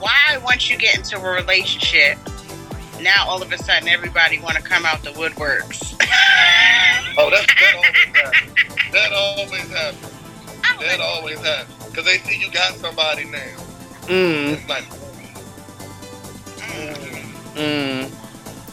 why 0.00 0.38
once 0.42 0.70
you 0.70 0.78
get 0.78 0.96
into 0.96 1.18
a 1.18 1.34
relationship, 1.34 2.16
now 3.02 3.26
all 3.28 3.42
of 3.42 3.52
a 3.52 3.58
sudden 3.58 3.86
everybody 3.88 4.38
want 4.40 4.56
to 4.56 4.62
come 4.62 4.86
out 4.86 5.02
the 5.02 5.10
woodworks? 5.10 5.92
Oh, 7.16 7.30
that's, 7.30 7.46
that 7.46 7.74
always 7.76 7.92
happens. 8.16 8.90
That 8.92 9.12
always 9.12 9.70
happens. 9.70 10.80
That 10.80 11.00
always 11.00 11.38
happens. 11.38 11.84
Because 11.88 12.04
they 12.06 12.18
see 12.18 12.40
you 12.40 12.50
got 12.50 12.74
somebody 12.74 13.24
now. 13.26 13.38
Mm. 14.06 14.54
It's 14.54 14.68
like, 14.68 14.82
Mm. 17.54 18.10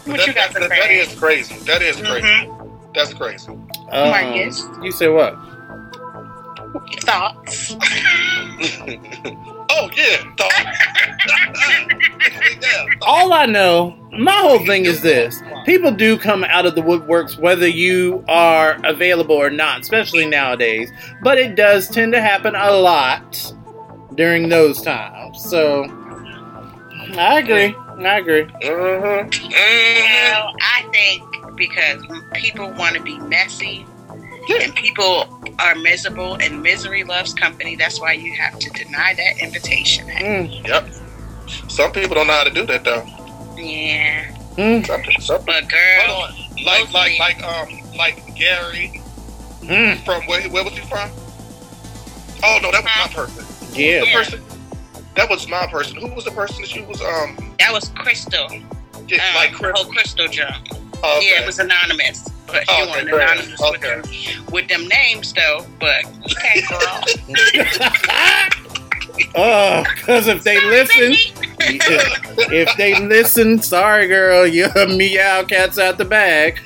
but 0.07 0.17
What 0.17 0.25
you 0.27 0.33
got 0.33 0.53
that, 0.53 0.59
that 0.69 0.71
say? 0.71 0.99
is 1.01 1.13
crazy. 1.19 1.53
That 1.65 1.83
is 1.83 1.97
crazy. 1.97 2.25
Mhm. 2.25 2.93
That's 2.95 3.13
crazy. 3.13 3.51
Um, 3.91 4.09
Marcus? 4.09 4.65
You 4.81 4.91
say 4.91 5.09
what? 5.09 5.37
Thoughts? 7.01 7.75
oh, 9.69 9.89
yeah. 9.95 10.23
Dog. 10.37 10.51
All 13.01 13.33
I 13.33 13.45
know, 13.45 13.95
my 14.11 14.31
whole 14.31 14.65
thing 14.65 14.85
is 14.85 15.01
this: 15.01 15.41
people 15.65 15.91
do 15.91 16.17
come 16.17 16.43
out 16.45 16.65
of 16.65 16.75
the 16.75 16.81
woodworks 16.81 17.37
whether 17.37 17.67
you 17.67 18.23
are 18.27 18.79
available 18.83 19.35
or 19.35 19.49
not, 19.49 19.81
especially 19.81 20.25
nowadays. 20.25 20.89
But 21.21 21.37
it 21.37 21.55
does 21.55 21.89
tend 21.89 22.13
to 22.13 22.21
happen 22.21 22.55
a 22.55 22.71
lot 22.71 23.53
during 24.15 24.49
those 24.49 24.81
times. 24.81 25.43
So, 25.43 25.83
I 27.17 27.39
agree. 27.39 27.75
I 28.05 28.17
agree. 28.17 28.47
Well, 28.63 29.27
I 30.61 30.87
think 30.91 31.23
because 31.61 32.01
people 32.33 32.71
want 32.71 32.95
to 32.95 33.01
be 33.03 33.19
messy 33.19 33.85
and 34.49 34.73
people 34.73 35.53
are 35.59 35.75
miserable 35.75 36.33
and 36.41 36.63
misery 36.63 37.03
loves 37.03 37.35
company, 37.35 37.75
that's 37.75 38.01
why 38.01 38.13
you 38.13 38.33
have 38.33 38.57
to 38.57 38.69
deny 38.71 39.13
that 39.13 39.37
invitation. 39.39 40.07
Yep. 40.65 40.89
Some 41.67 41.91
people 41.91 42.15
don't 42.15 42.25
know 42.25 42.33
how 42.33 42.45
to 42.45 42.49
do 42.49 42.65
that 42.65 42.83
though. 42.83 43.05
Yeah. 43.55 44.33
Some, 44.85 45.03
some, 45.19 45.45
but 45.45 45.69
girl, 45.69 46.07
hold 46.07 46.65
like 46.65 46.91
like 46.91 47.19
like 47.19 47.43
um 47.43 47.69
like 47.95 48.35
Gary 48.35 48.99
from 50.03 50.23
where 50.25 50.41
where 50.49 50.63
was 50.63 50.73
he 50.73 50.81
from? 50.87 51.11
Oh 52.43 52.59
no, 52.63 52.71
that 52.71 52.83
was 52.83 52.91
my 52.97 53.13
person. 53.13 53.45
Yeah. 53.73 53.99
the 53.99 54.11
person. 54.11 54.41
That 55.15 55.29
was 55.29 55.47
my 55.47 55.67
person. 55.67 55.97
Who 55.97 56.11
was 56.15 56.25
the 56.25 56.31
person 56.31 56.61
that 56.61 56.69
she 56.69 56.81
was 56.81 57.01
um 57.01 57.37
That 57.59 57.71
was 57.71 57.89
Crystal. 57.89 58.47
Yeah, 59.07 59.27
Um, 59.29 59.35
like 59.35 59.57
the 59.59 59.71
whole 59.75 59.91
Crystal 59.91 60.27
jump. 60.27 60.67
Okay. 61.03 61.29
Yeah, 61.33 61.41
it 61.41 61.45
was 61.45 61.59
anonymous. 61.59 62.27
But 62.47 62.69
she 62.69 62.81
Okay, 62.81 62.85
wasn't 62.89 63.09
great. 63.09 63.23
anonymous 63.23 63.61
with, 63.61 63.81
them, 63.81 64.03
with 64.51 64.67
them 64.67 64.87
names 64.87 65.33
though. 65.33 65.65
But 65.79 66.05
okay, 66.31 66.61
girl. 66.69 67.03
Oh, 69.35 69.83
because 69.95 70.27
if 70.27 70.43
they 70.43 70.59
listen, 70.65 71.13
if 71.59 72.75
they 72.77 72.99
listen, 72.99 73.61
sorry, 73.61 74.07
girl, 74.07 74.47
your 74.47 74.71
meow 74.87 75.43
cat's 75.43 75.77
out 75.77 75.97
the 75.97 76.05
bag. 76.05 76.59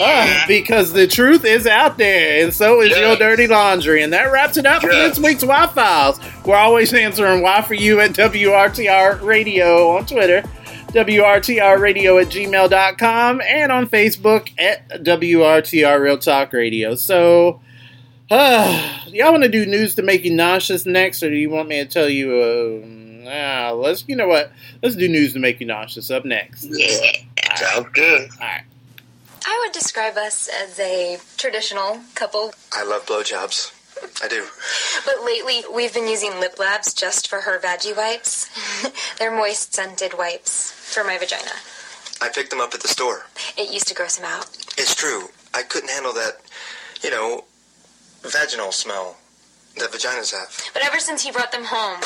Ah, 0.00 0.44
because 0.48 0.92
the 0.94 1.06
truth 1.06 1.44
is 1.44 1.66
out 1.66 1.98
there, 1.98 2.42
and 2.42 2.54
so 2.54 2.80
is 2.80 2.96
your 2.98 3.16
dirty 3.16 3.46
laundry. 3.46 4.02
And 4.02 4.12
that 4.12 4.32
wraps 4.32 4.56
it 4.56 4.64
up 4.66 4.80
for 4.80 4.88
this 4.88 5.18
week's 5.18 5.44
Y 5.44 5.66
Files. 5.68 6.18
We're 6.44 6.56
always 6.56 6.92
answering 6.94 7.42
Y 7.42 7.62
for 7.62 7.74
you 7.74 8.00
at 8.00 8.12
WRTR 8.12 9.22
Radio 9.22 9.90
on 9.96 10.06
Twitter, 10.06 10.42
WRTR 10.90 11.78
Radio 11.78 12.18
at 12.18 12.28
gmail.com, 12.28 13.40
and 13.40 13.70
on 13.70 13.88
Facebook 13.88 14.50
at 14.58 14.88
WRTR 15.04 16.00
Real 16.00 16.18
Talk 16.18 16.52
Radio. 16.52 16.96
So, 16.96 17.60
uh, 18.30 18.98
y'all 19.06 19.30
want 19.30 19.44
to 19.44 19.48
do 19.48 19.66
news 19.66 19.94
to 19.94 20.02
make 20.02 20.24
you 20.24 20.34
nauseous 20.34 20.84
next, 20.84 21.22
or 21.22 21.30
do 21.30 21.36
you 21.36 21.48
want 21.48 21.68
me 21.68 21.78
to 21.78 21.86
tell 21.86 22.08
you? 22.08 22.32
Uh, 23.26 23.72
let's. 23.74 24.04
You 24.08 24.16
know 24.16 24.26
what? 24.26 24.50
Let's 24.82 24.96
do 24.96 25.08
news 25.08 25.32
to 25.34 25.38
make 25.38 25.60
you 25.60 25.66
nauseous 25.66 26.10
up 26.10 26.24
next. 26.24 26.66
Yeah, 26.70 27.12
sounds 27.54 27.88
good. 27.92 28.28
All 28.40 28.46
right. 28.46 28.64
I 29.46 29.62
would 29.64 29.72
describe 29.72 30.16
us 30.16 30.48
as 30.48 30.78
a 30.78 31.18
traditional 31.36 32.00
couple, 32.14 32.52
I 32.72 32.84
love 32.84 33.06
blowjobs. 33.06 33.74
I 34.22 34.28
do. 34.28 34.46
but 35.04 35.24
lately 35.24 35.62
we've 35.74 35.92
been 35.92 36.08
using 36.08 36.40
lip 36.40 36.58
labs 36.58 36.94
just 36.94 37.28
for 37.28 37.42
her 37.42 37.58
veggie 37.58 37.96
wipes. 37.96 38.48
They're 39.18 39.30
moist 39.30 39.74
scented 39.74 40.16
wipes 40.16 40.79
for 40.90 41.04
my 41.04 41.18
vagina. 41.18 41.52
I 42.22 42.28
picked 42.28 42.50
them 42.50 42.60
up 42.60 42.74
at 42.74 42.80
the 42.82 42.88
store. 42.88 43.26
It 43.56 43.72
used 43.72 43.88
to 43.88 43.94
gross 43.94 44.18
him 44.18 44.26
out. 44.26 44.46
It's 44.76 44.94
true. 44.94 45.28
I 45.54 45.62
couldn't 45.62 45.90
handle 45.90 46.12
that, 46.14 46.40
you 47.02 47.10
know, 47.10 47.44
vaginal 48.22 48.72
smell 48.72 49.16
that 49.78 49.90
vaginas 49.90 50.32
have. 50.32 50.70
But 50.74 50.84
ever 50.84 50.98
since 50.98 51.22
he 51.22 51.30
brought 51.32 51.52
them 51.52 51.64
home, 51.64 52.00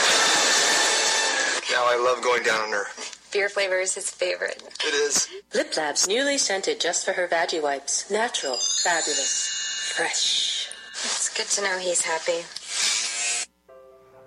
Now 1.72 1.84
I 1.86 1.96
love 1.96 2.22
going 2.22 2.42
down 2.44 2.60
on 2.60 2.70
her. 2.70 2.84
beer 3.32 3.48
flavor 3.48 3.80
is 3.80 3.94
his 3.94 4.10
favorite. 4.10 4.62
It 4.84 4.94
is. 4.94 5.28
Lip 5.54 5.76
Labs 5.76 6.06
newly 6.06 6.38
scented 6.38 6.78
just 6.80 7.04
for 7.04 7.12
her 7.14 7.26
veggie 7.26 7.60
wipes. 7.62 8.08
Natural, 8.10 8.56
fabulous, 8.84 9.92
fresh. 9.96 10.68
It's 10.92 11.28
good 11.36 11.46
to 11.46 11.62
know 11.62 11.78
he's 11.78 12.02
happy. 12.02 12.44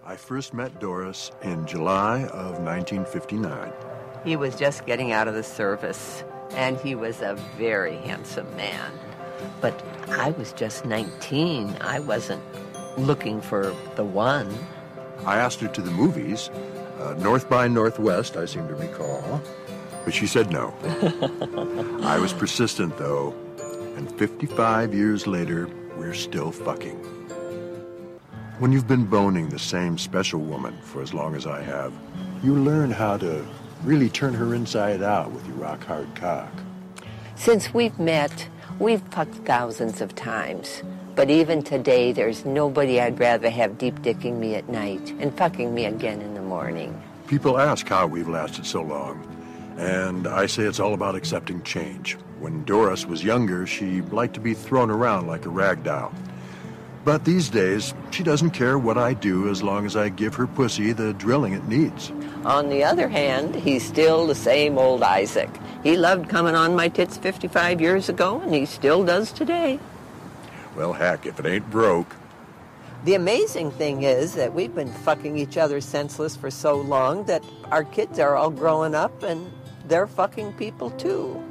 I 0.06 0.16
first 0.16 0.54
met 0.54 0.80
Doris 0.80 1.32
in 1.44 1.66
July 1.66 2.24
of 2.26 2.60
1959. 2.60 3.72
He 4.28 4.36
was 4.36 4.58
just 4.58 4.86
getting 4.86 5.14
out 5.14 5.30
of 5.30 5.36
the 5.36 5.42
service, 5.42 6.26
and 6.52 6.78
he 6.82 6.96
was 6.96 7.22
a 7.22 7.36
very 7.58 7.96
handsome 7.96 8.54
man. 8.58 8.92
But 9.62 9.82
I 10.10 10.32
was 10.32 10.52
just 10.52 10.84
19. 10.84 11.78
I 11.80 12.02
wasn't 12.02 12.44
looking 12.98 13.40
for 13.40 13.74
the 13.96 14.04
one. 14.04 14.54
I 15.26 15.38
asked 15.38 15.62
her 15.62 15.70
to 15.70 15.82
the 15.82 15.92
movies, 15.92 16.50
uh, 17.00 17.16
North 17.20 17.50
by 17.50 17.70
Northwest, 17.70 18.36
I 18.36 18.44
seem 18.44 18.68
to 18.68 18.76
recall, 18.76 19.42
but 20.04 20.14
she 20.14 20.28
said 20.28 20.52
no. 20.52 20.74
I 22.04 22.20
was 22.20 22.34
persistent, 22.34 22.98
though, 22.98 23.34
and 23.96 24.12
55 24.20 24.94
years 24.94 25.26
later, 25.26 25.70
we're 25.96 26.14
still 26.14 26.52
fucking. 26.52 26.98
When 28.60 28.74
you've 28.74 28.90
been 28.90 29.06
boning 29.06 29.48
the 29.48 29.58
same 29.58 29.98
special 29.98 30.42
woman 30.42 30.78
for 30.82 31.02
as 31.02 31.14
long 31.14 31.34
as 31.34 31.48
I 31.48 31.62
have, 31.62 31.94
you 32.44 32.56
learn 32.56 32.92
how 32.92 33.16
to 33.20 33.46
really 33.88 34.10
turn 34.10 34.34
her 34.34 34.54
inside 34.54 35.02
out 35.02 35.32
with 35.32 35.48
your 35.48 35.56
rock 35.56 35.82
hard 35.86 36.14
cock. 36.14 36.52
Since 37.36 37.74
we've 37.74 37.98
met, 37.98 38.50
we've 38.80 39.02
fucked 39.12 39.36
thousands 39.46 40.02
of 40.02 40.14
times. 40.14 40.84
But 41.16 41.30
even 41.30 41.64
today, 41.64 42.12
there's 42.12 42.44
nobody 42.44 43.00
I'd 43.00 43.18
rather 43.18 43.50
have 43.50 43.78
deep 43.78 43.96
dicking 44.02 44.40
me 44.40 44.56
at 44.56 44.68
night 44.68 45.16
and 45.20 45.36
fucking 45.38 45.74
me 45.74 45.86
again 45.86 46.22
in 46.22 46.34
the 46.34 46.42
morning. 46.42 47.02
People 47.28 47.58
ask 47.58 47.88
how 47.88 48.06
we've 48.06 48.28
lasted 48.28 48.66
so 48.66 48.82
long, 48.84 49.26
and 49.78 50.28
I 50.28 50.48
say 50.48 50.64
it's 50.64 50.82
all 50.82 50.94
about 50.94 51.16
accepting 51.16 51.64
change. 51.64 52.18
When 52.40 52.66
Doris 52.66 53.06
was 53.06 53.24
younger, 53.24 53.66
she 53.66 54.02
liked 54.02 54.34
to 54.34 54.42
be 54.42 54.54
thrown 54.54 54.92
around 54.92 55.28
like 55.28 55.46
a 55.46 55.50
rag 55.50 55.84
doll. 55.84 56.14
But 57.08 57.24
these 57.24 57.48
days, 57.48 57.94
she 58.12 58.22
doesn't 58.22 58.50
care 58.50 58.78
what 58.78 58.98
I 58.98 59.14
do 59.14 59.50
as 59.50 59.64
long 59.64 59.86
as 59.86 59.96
I 59.96 60.10
give 60.10 60.36
her 60.36 60.46
pussy 60.46 60.92
the 60.92 61.14
drilling 61.14 61.54
it 61.54 61.66
needs. 61.66 62.12
On 62.44 62.68
the 62.68 62.84
other 62.84 63.08
hand, 63.08 63.56
he's 63.56 63.88
still 63.88 64.28
the 64.28 64.36
same 64.36 64.78
old 64.78 65.02
Isaac. 65.02 65.50
He 65.84 65.96
loved 65.96 66.28
coming 66.28 66.54
on 66.54 66.76
my 66.76 66.90
tits 66.90 67.16
55 67.16 67.80
years 67.80 68.10
ago, 68.10 68.42
and 68.42 68.54
he 68.54 68.66
still 68.66 69.06
does 69.06 69.32
today. 69.32 69.80
Well, 70.76 70.92
heck, 70.92 71.26
if 71.26 71.40
it 71.40 71.46
ain't 71.46 71.72
broke. 71.72 72.14
The 73.06 73.14
amazing 73.14 73.72
thing 73.72 74.04
is 74.04 74.34
that 74.34 74.54
we've 74.54 74.76
been 74.76 74.92
fucking 74.92 75.38
each 75.38 75.56
other 75.56 75.80
senseless 75.80 76.36
for 76.36 76.52
so 76.52 76.76
long 76.76 77.24
that 77.24 77.42
our 77.72 77.86
kids 77.86 78.20
are 78.20 78.36
all 78.36 78.50
growing 78.50 78.96
up 78.96 79.24
and 79.24 79.50
they're 79.86 80.08
fucking 80.08 80.52
people 80.56 80.90
too. 80.92 81.42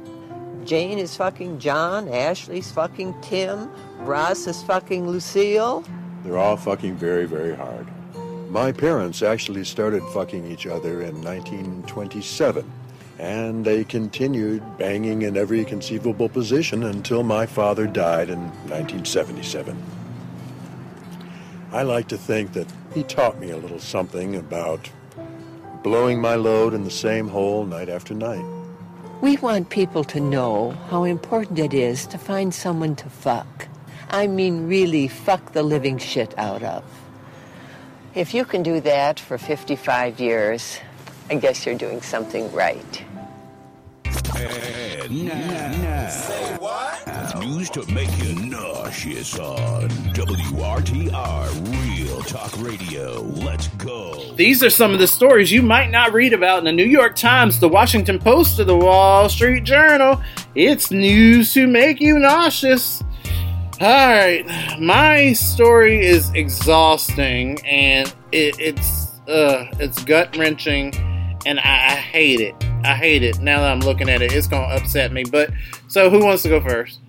Jane 0.67 0.99
is 0.99 1.15
fucking 1.15 1.59
John, 1.59 2.09
Ashley's 2.09 2.73
fucking 2.73 3.15
Tim, 3.21 3.71
Ross 3.99 4.47
is 4.47 4.61
fucking 4.63 5.07
Lucille. 5.07 5.85
They're 6.25 6.37
all 6.37 6.57
fucking 6.57 6.97
very, 6.97 7.25
very 7.25 7.55
hard. 7.55 7.87
My 8.49 8.73
parents 8.73 9.21
actually 9.21 9.63
started 9.63 10.03
fucking 10.13 10.45
each 10.45 10.67
other 10.67 11.03
in 11.03 11.21
1927, 11.21 12.69
and 13.17 13.63
they 13.63 13.85
continued 13.85 14.61
banging 14.77 15.21
in 15.21 15.37
every 15.37 15.63
conceivable 15.63 16.27
position 16.27 16.83
until 16.83 17.23
my 17.23 17.45
father 17.45 17.87
died 17.87 18.29
in 18.29 18.41
1977. 18.67 19.81
I 21.71 21.83
like 21.83 22.09
to 22.09 22.17
think 22.17 22.51
that 22.51 22.67
he 22.93 23.03
taught 23.03 23.39
me 23.39 23.51
a 23.51 23.57
little 23.57 23.79
something 23.79 24.35
about 24.35 24.89
blowing 25.81 26.19
my 26.19 26.35
load 26.35 26.73
in 26.73 26.83
the 26.83 26.91
same 26.91 27.29
hole 27.29 27.65
night 27.65 27.87
after 27.87 28.13
night. 28.13 28.56
We 29.19 29.35
want 29.37 29.69
people 29.69 30.03
to 30.05 30.19
know 30.19 30.71
how 30.89 31.03
important 31.03 31.57
it 31.57 31.73
is 31.73 32.05
to 32.07 32.19
find 32.19 32.53
someone 32.53 32.95
to 32.97 33.09
fuck. 33.09 33.67
I 34.09 34.27
mean, 34.27 34.67
really 34.67 35.07
fuck 35.07 35.53
the 35.53 35.63
living 35.63 35.97
shit 35.97 36.37
out 36.37 36.61
of. 36.61 36.83
If 38.13 38.35
you 38.35 38.45
can 38.45 38.61
do 38.61 38.79
that 38.81 39.19
for 39.19 39.39
55 39.39 40.19
years, 40.19 40.79
I 41.31 41.35
guess 41.35 41.65
you're 41.65 41.75
doing 41.75 42.01
something 42.01 42.51
right. 42.51 43.03
And 45.09 45.25
now, 45.25 46.09
say 46.09 46.57
what? 46.57 47.39
News 47.39 47.69
to 47.69 47.89
make 47.93 48.09
you 48.21 48.35
nauseous 48.35 49.39
on 49.39 49.87
WRTR 50.13 51.97
Real 51.97 52.21
Talk 52.23 52.51
Radio. 52.61 53.21
Let's 53.21 53.69
go. 53.69 54.33
These 54.35 54.61
are 54.63 54.69
some 54.69 54.91
of 54.91 54.99
the 54.99 55.07
stories 55.07 55.49
you 55.49 55.61
might 55.61 55.91
not 55.91 56.11
read 56.11 56.33
about 56.33 56.59
in 56.59 56.65
the 56.65 56.73
New 56.73 56.83
York 56.83 57.15
Times, 57.15 57.57
the 57.57 57.69
Washington 57.69 58.19
Post, 58.19 58.59
or 58.59 58.65
the 58.65 58.75
Wall 58.75 59.29
Street 59.29 59.63
Journal. 59.63 60.21
It's 60.55 60.91
news 60.91 61.53
to 61.53 61.67
make 61.67 62.01
you 62.01 62.19
nauseous. 62.19 63.01
All 63.79 63.87
right, 63.87 64.45
my 64.77 65.31
story 65.31 66.05
is 66.05 66.29
exhausting 66.33 67.65
and 67.65 68.13
it, 68.33 68.59
it's 68.59 69.21
uh, 69.29 69.67
it's 69.79 70.03
gut 70.03 70.35
wrenching, 70.35 70.91
and 71.47 71.59
I, 71.59 71.63
I 71.63 71.95
hate 71.95 72.41
it. 72.41 72.55
I 72.83 72.95
hate 72.95 73.23
it. 73.23 73.39
Now 73.39 73.61
that 73.61 73.71
I'm 73.71 73.79
looking 73.79 74.09
at 74.09 74.21
it, 74.21 74.33
it's 74.33 74.47
gonna 74.47 74.75
upset 74.75 75.11
me. 75.11 75.23
But 75.23 75.51
so, 75.87 76.09
who 76.09 76.23
wants 76.23 76.43
to 76.43 76.49
go 76.49 76.61
first? 76.61 76.99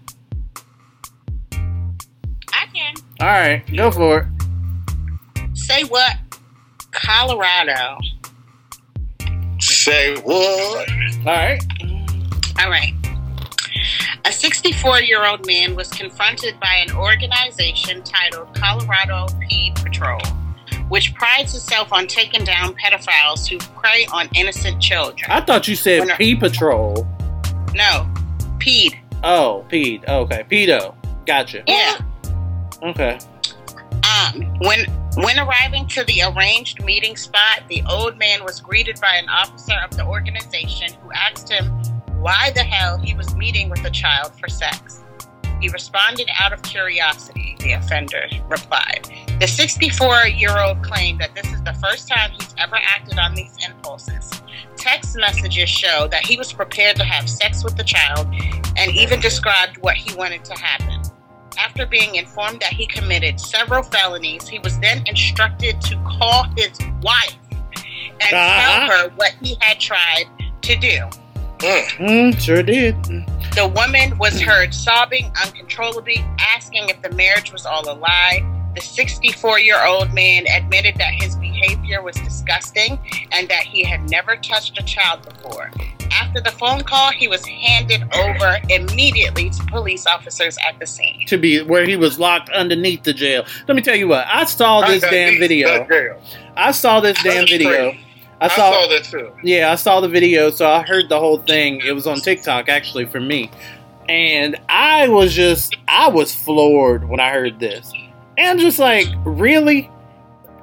I 1.52 2.66
can. 2.72 2.94
All 3.20 3.26
right, 3.26 3.62
go 3.76 3.90
for 3.90 4.20
it. 4.20 5.56
Say 5.56 5.84
what? 5.84 6.16
Colorado 6.90 7.98
Say 9.60 10.16
what? 10.20 10.88
All 10.88 11.24
right. 11.24 11.60
All 12.60 12.70
right. 12.70 12.94
A 14.24 14.32
64 14.32 15.00
year 15.02 15.26
old 15.26 15.46
man 15.46 15.74
was 15.74 15.88
confronted 15.88 16.58
by 16.60 16.84
an 16.86 16.94
organization 16.96 18.02
titled 18.02 18.54
Colorado 18.54 19.26
Ped 19.40 19.82
Patrol, 19.82 20.20
which 20.88 21.14
prides 21.14 21.54
itself 21.54 21.92
on 21.92 22.06
taking 22.06 22.44
down 22.44 22.74
pedophiles 22.74 23.46
who 23.46 23.58
prey 23.80 24.06
on 24.12 24.28
innocent 24.34 24.80
children. 24.80 25.30
I 25.30 25.40
thought 25.40 25.68
you 25.68 25.76
said 25.76 26.06
When 26.06 26.38
Patrol. 26.38 27.06
No, 27.74 28.08
PED. 28.58 28.98
Oh, 29.22 29.64
Ped. 29.68 30.08
Okay, 30.08 30.44
pedo. 30.50 30.94
Gotcha. 31.26 31.62
Yeah. 31.66 31.98
Okay. 32.82 33.18
Um, 34.08 34.42
when 34.60 34.86
when 35.16 35.38
arriving 35.38 35.86
to 35.88 36.04
the 36.04 36.22
arranged 36.22 36.82
meeting 36.84 37.16
spot, 37.16 37.62
the 37.68 37.82
old 37.90 38.16
man 38.18 38.44
was 38.44 38.60
greeted 38.60 39.00
by 39.00 39.16
an 39.16 39.28
officer 39.28 39.74
of 39.84 39.90
the 39.96 40.06
organization 40.06 40.92
who 41.02 41.10
asked 41.12 41.50
him 41.50 41.66
why 42.20 42.50
the 42.54 42.62
hell 42.62 42.98
he 42.98 43.14
was 43.14 43.34
meeting 43.34 43.68
with 43.68 43.84
a 43.84 43.90
child 43.90 44.32
for 44.38 44.48
sex. 44.48 45.02
He 45.60 45.68
responded 45.68 46.28
out 46.38 46.52
of 46.52 46.62
curiosity, 46.62 47.56
the 47.58 47.72
offender 47.72 48.26
replied. 48.48 49.08
The 49.40 49.46
64 49.46 50.26
year 50.28 50.58
old 50.58 50.82
claimed 50.82 51.20
that 51.20 51.34
this 51.34 51.46
is 51.52 51.62
the 51.62 51.74
first 51.74 52.08
time 52.08 52.30
he's 52.32 52.54
ever 52.58 52.76
acted 52.76 53.18
on 53.18 53.34
these 53.34 53.54
impulses. 53.64 54.30
Text 54.76 55.16
messages 55.16 55.68
show 55.68 56.08
that 56.08 56.24
he 56.26 56.36
was 56.36 56.52
prepared 56.52 56.96
to 56.96 57.04
have 57.04 57.28
sex 57.28 57.62
with 57.62 57.76
the 57.76 57.84
child 57.84 58.26
and 58.76 58.90
even 58.92 59.20
described 59.20 59.76
what 59.78 59.96
he 59.96 60.14
wanted 60.16 60.44
to 60.44 60.54
happen. 60.54 61.02
After 61.58 61.86
being 61.86 62.16
informed 62.16 62.60
that 62.60 62.72
he 62.72 62.86
committed 62.86 63.38
several 63.40 63.82
felonies, 63.82 64.48
he 64.48 64.58
was 64.60 64.78
then 64.80 65.02
instructed 65.06 65.80
to 65.82 65.96
call 66.06 66.44
his 66.56 66.78
wife 67.02 67.36
and 68.20 68.34
Uh-huh. 68.34 68.86
tell 68.86 68.90
her 68.90 69.08
what 69.16 69.34
he 69.42 69.56
had 69.60 69.78
tried 69.78 70.24
to 70.62 70.76
do. 70.76 71.08
Mm, 71.58 72.40
sure 72.40 72.62
did. 72.62 72.94
The 73.54 73.66
woman 73.74 74.16
was 74.18 74.40
heard 74.40 74.72
sobbing 74.72 75.32
uncontrollably, 75.44 76.24
asking 76.38 76.88
if 76.88 77.02
the 77.02 77.10
marriage 77.10 77.52
was 77.52 77.66
all 77.66 77.88
a 77.90 77.94
lie. 77.94 78.44
The 78.74 78.80
64 78.80 79.60
year 79.60 79.84
old 79.86 80.12
man 80.12 80.46
admitted 80.46 80.96
that 80.96 81.12
his 81.14 81.36
behavior 81.36 82.02
was 82.02 82.16
disgusting 82.16 82.98
and 83.32 83.48
that 83.48 83.62
he 83.62 83.84
had 83.84 84.08
never 84.10 84.36
touched 84.36 84.78
a 84.78 84.82
child 84.84 85.22
before. 85.22 85.70
After 86.12 86.40
the 86.40 86.50
phone 86.50 86.82
call, 86.82 87.10
he 87.12 87.28
was 87.28 87.44
handed 87.46 88.02
over 88.14 88.58
immediately 88.68 89.50
to 89.50 89.64
police 89.66 90.06
officers 90.06 90.56
at 90.68 90.78
the 90.78 90.86
scene. 90.86 91.26
To 91.26 91.38
be 91.38 91.62
where 91.62 91.84
he 91.84 91.96
was 91.96 92.18
locked 92.18 92.50
underneath 92.50 93.02
the 93.02 93.12
jail. 93.12 93.44
Let 93.66 93.74
me 93.76 93.82
tell 93.82 93.96
you 93.96 94.08
what. 94.08 94.26
I 94.26 94.44
saw 94.44 94.86
this 94.86 95.02
damn 95.02 95.38
video. 95.38 95.86
I 96.56 96.72
saw 96.72 97.00
this 97.00 97.22
damn 97.22 97.46
video. 97.46 97.90
crazy. 97.90 98.04
I 98.40 98.44
I 98.44 98.48
saw, 98.48 98.72
saw 98.72 98.88
that 98.88 99.04
too. 99.04 99.32
Yeah, 99.42 99.72
I 99.72 99.74
saw 99.74 100.00
the 100.00 100.08
video, 100.08 100.50
so 100.50 100.68
I 100.68 100.82
heard 100.82 101.08
the 101.08 101.18
whole 101.18 101.38
thing. 101.38 101.80
It 101.84 101.92
was 101.92 102.06
on 102.06 102.20
TikTok 102.20 102.68
actually 102.68 103.06
for 103.06 103.20
me. 103.20 103.50
And 104.08 104.56
I 104.68 105.08
was 105.08 105.34
just 105.34 105.76
I 105.88 106.08
was 106.08 106.34
floored 106.34 107.08
when 107.08 107.20
I 107.20 107.30
heard 107.30 107.58
this. 107.58 107.92
And 108.38 108.58
just 108.60 108.78
like, 108.78 109.06
really? 109.24 109.90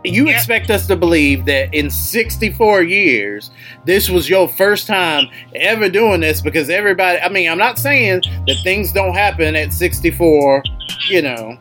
You 0.04 0.28
expect 0.30 0.70
us 0.70 0.86
to 0.88 0.96
believe 0.96 1.46
that 1.46 1.74
in 1.74 1.90
64 1.90 2.84
years, 2.84 3.50
this 3.86 4.08
was 4.10 4.30
your 4.30 4.48
first 4.48 4.86
time 4.86 5.28
ever 5.56 5.90
doing 5.90 6.22
this 6.22 6.42
because 6.42 6.70
everybody, 6.70 7.20
I 7.20 7.30
mean, 7.30 7.50
I'm 7.50 7.58
not 7.58 7.80
saying 7.80 8.22
that 8.46 8.58
things 8.64 8.92
don't 8.92 9.16
happen 9.16 9.56
at 9.56 9.74
64, 9.74 10.64
you 11.10 11.24
know, 11.24 11.58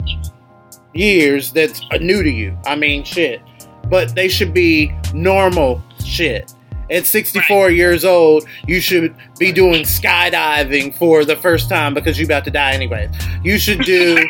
years 0.92 1.52
that's 1.52 1.80
new 2.00 2.22
to 2.22 2.30
you. 2.30 2.56
I 2.66 2.76
mean, 2.76 3.02
shit. 3.02 3.40
But 3.88 4.14
they 4.14 4.28
should 4.28 4.52
be 4.52 4.94
normal 5.14 5.82
shit. 6.04 6.52
At 6.90 7.06
64 7.06 7.70
years 7.70 8.04
old, 8.04 8.46
you 8.66 8.80
should 8.80 9.14
be 9.38 9.52
doing 9.52 9.82
skydiving 9.82 10.94
for 10.94 11.24
the 11.24 11.36
first 11.36 11.68
time 11.68 11.94
because 11.94 12.18
you're 12.18 12.26
about 12.26 12.44
to 12.44 12.50
die 12.50 12.72
anyway. 12.72 13.10
You 13.42 13.58
should 13.58 13.80
do. 13.80 14.26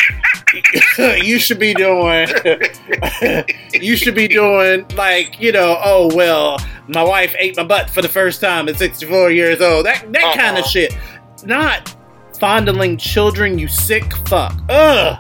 you 0.99 1.39
should 1.39 1.59
be 1.59 1.75
doing. 1.75 2.29
you 3.73 3.97
should 3.97 4.15
be 4.15 4.29
doing 4.29 4.87
like 4.97 5.41
you 5.41 5.53
know. 5.53 5.79
Oh 5.83 6.15
well, 6.15 6.59
my 6.89 7.03
wife 7.03 7.35
ate 7.39 7.57
my 7.57 7.65
butt 7.65 7.91
for 7.91 8.03
the 8.03 8.09
first 8.09 8.41
time 8.41 8.69
at 8.69 8.77
64 8.77 9.31
years 9.31 9.61
old. 9.61 9.87
That 9.87 10.13
that 10.13 10.25
uh-huh. 10.25 10.37
kind 10.37 10.59
of 10.59 10.65
shit. 10.65 10.97
Not 11.45 11.95
fondling 12.39 12.97
children. 12.97 13.59
You 13.59 13.69
sick 13.69 14.15
fuck. 14.29 14.55
Ugh. 14.69 15.19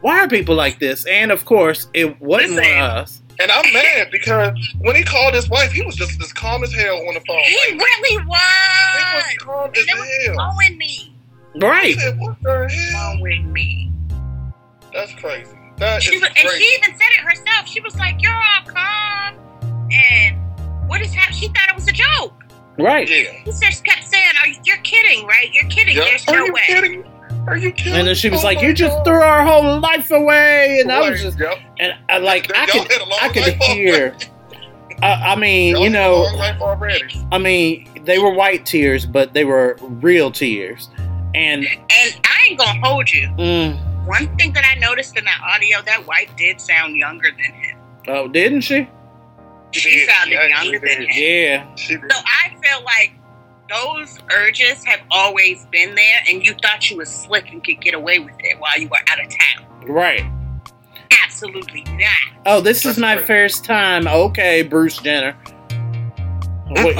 Why 0.00 0.20
are 0.20 0.28
people 0.28 0.54
like 0.54 0.78
this? 0.78 1.06
And 1.06 1.32
of 1.32 1.46
course, 1.46 1.88
it 1.94 2.20
wasn't 2.20 2.56
Listen. 2.56 2.78
us. 2.78 3.22
And 3.40 3.50
I'm 3.50 3.72
mad 3.72 4.08
because 4.12 4.56
when 4.78 4.94
he 4.96 5.02
called 5.02 5.34
his 5.34 5.48
wife, 5.48 5.72
he 5.72 5.82
was 5.82 5.96
just 5.96 6.22
as 6.22 6.32
calm 6.32 6.62
as 6.62 6.72
hell 6.72 6.96
on 7.08 7.14
the 7.14 7.20
phone. 7.26 7.40
He 7.44 7.72
really 7.72 8.24
was. 8.26 8.38
He 8.96 9.16
was 9.16 9.24
calm 9.40 9.70
as 9.74 9.80
and 9.80 9.88
it 9.88 9.96
was 9.98 10.26
hell. 10.26 10.34
blowing 10.36 10.78
me. 10.78 11.14
Right. 11.56 11.96
I 11.96 12.00
said, 12.00 12.18
what 12.18 12.36
the 12.42 12.68
hell? 12.68 13.16
Blowing 13.18 13.52
me. 13.52 13.90
That's 14.92 15.12
crazy. 15.14 15.50
That 15.78 16.02
She 16.02 16.14
is 16.14 16.20
was, 16.20 16.28
and 16.30 16.36
crazy. 16.48 16.62
she 16.62 16.74
even 16.78 16.96
said 16.96 17.08
it 17.18 17.20
herself. 17.20 17.66
She 17.66 17.80
was 17.80 17.96
like, 17.96 18.22
"You're 18.22 18.32
all 18.32 18.62
calm," 18.64 19.34
and 19.92 20.38
what 20.88 21.00
is 21.00 21.12
happening? 21.12 21.40
She 21.40 21.48
thought 21.48 21.68
it 21.68 21.74
was 21.74 21.88
a 21.88 21.92
joke. 21.92 22.44
Right. 22.78 23.08
Yeah. 23.10 23.32
He 23.44 23.50
just 23.50 23.84
kept 23.84 24.04
saying, 24.04 24.30
"Are 24.40 24.46
you, 24.46 24.56
you're 24.64 24.76
kidding, 24.78 25.26
right? 25.26 25.50
You're 25.52 25.68
kidding. 25.68 25.96
Yep. 25.96 26.06
There's 26.06 26.28
Are 26.28 26.34
no 26.36 26.44
you 26.46 26.52
way." 26.52 26.62
kidding? 26.66 27.04
Are 27.46 27.56
you 27.56 27.72
kidding? 27.72 27.92
And 27.94 28.08
then 28.08 28.14
she 28.14 28.30
was 28.30 28.40
Oh 28.42 28.46
like, 28.46 28.58
my 28.58 28.64
"You 28.64 28.74
just 28.74 29.04
threw 29.04 29.20
our 29.20 29.44
whole 29.44 29.78
life 29.80 30.10
away," 30.10 30.80
and 30.80 30.90
I 30.90 31.10
was 31.10 31.20
just, 31.20 31.38
yep. 31.38 31.58
and 31.78 31.92
I 32.08 32.18
like, 32.18 32.50
I 32.54 32.64
Y'all 32.66 32.84
could, 32.84 32.92
had 32.92 33.08
I 33.20 33.28
could 33.32 33.54
hear. 33.64 34.16
I, 35.02 35.32
I 35.32 35.36
mean, 35.36 35.74
Y'all 35.74 35.84
you 35.84 35.90
know, 35.90 36.22
long 36.22 36.36
life 36.36 36.60
already. 36.60 37.26
I 37.32 37.38
mean, 37.38 37.88
they 38.04 38.18
were 38.18 38.30
white 38.32 38.64
tears, 38.64 39.04
but 39.06 39.34
they 39.34 39.44
were 39.44 39.76
real 39.80 40.30
tears, 40.30 40.88
and 41.34 41.64
And 41.66 42.20
I 42.24 42.46
ain't 42.48 42.58
gonna 42.58 42.80
hold 42.86 43.10
you. 43.10 43.28
mm, 43.38 44.06
One 44.06 44.34
thing 44.38 44.52
that 44.54 44.64
I 44.64 44.78
noticed 44.78 45.16
in 45.18 45.24
that 45.24 45.40
audio, 45.46 45.82
that 45.82 46.06
wife 46.06 46.30
did 46.36 46.60
sound 46.60 46.96
younger 46.96 47.30
than 47.30 47.52
him. 47.60 47.76
oh, 48.08 48.28
didn't 48.28 48.62
she? 48.62 48.88
She 49.72 49.90
did. 49.90 50.08
sounded 50.08 50.34
Yeah, 50.34 50.46
younger 50.62 50.86
she 50.86 50.94
than 50.94 51.02
him. 51.02 51.08
Yeah, 51.12 51.74
She. 51.74 51.94
So 51.94 52.00
I 52.10 52.54
feel 52.62 52.84
like 52.84 53.12
those 53.70 54.18
urges 54.32 54.84
have 54.84 55.00
always 55.10 55.66
been 55.66 55.94
there, 55.94 56.20
and 56.28 56.44
you 56.44 56.54
thought 56.62 56.90
you 56.90 56.96
was 56.96 57.08
slick 57.08 57.50
and 57.50 57.62
could 57.64 57.80
get 57.80 57.94
away 57.94 58.18
with 58.18 58.34
it 58.40 58.58
while 58.58 58.78
you 58.78 58.88
were 58.88 58.98
out 59.08 59.20
of 59.24 59.30
town. 59.30 59.88
right. 59.88 60.24
Absolutely 61.24 61.82
not. 61.84 62.42
Oh, 62.46 62.60
this 62.60 62.84
is 62.86 62.96
my 62.98 63.14
crazy. 63.14 63.26
first 63.26 63.64
time. 63.64 64.06
Okay, 64.06 64.62
Bruce 64.62 64.98
Jenner. 64.98 65.36
Wait, 66.70 66.96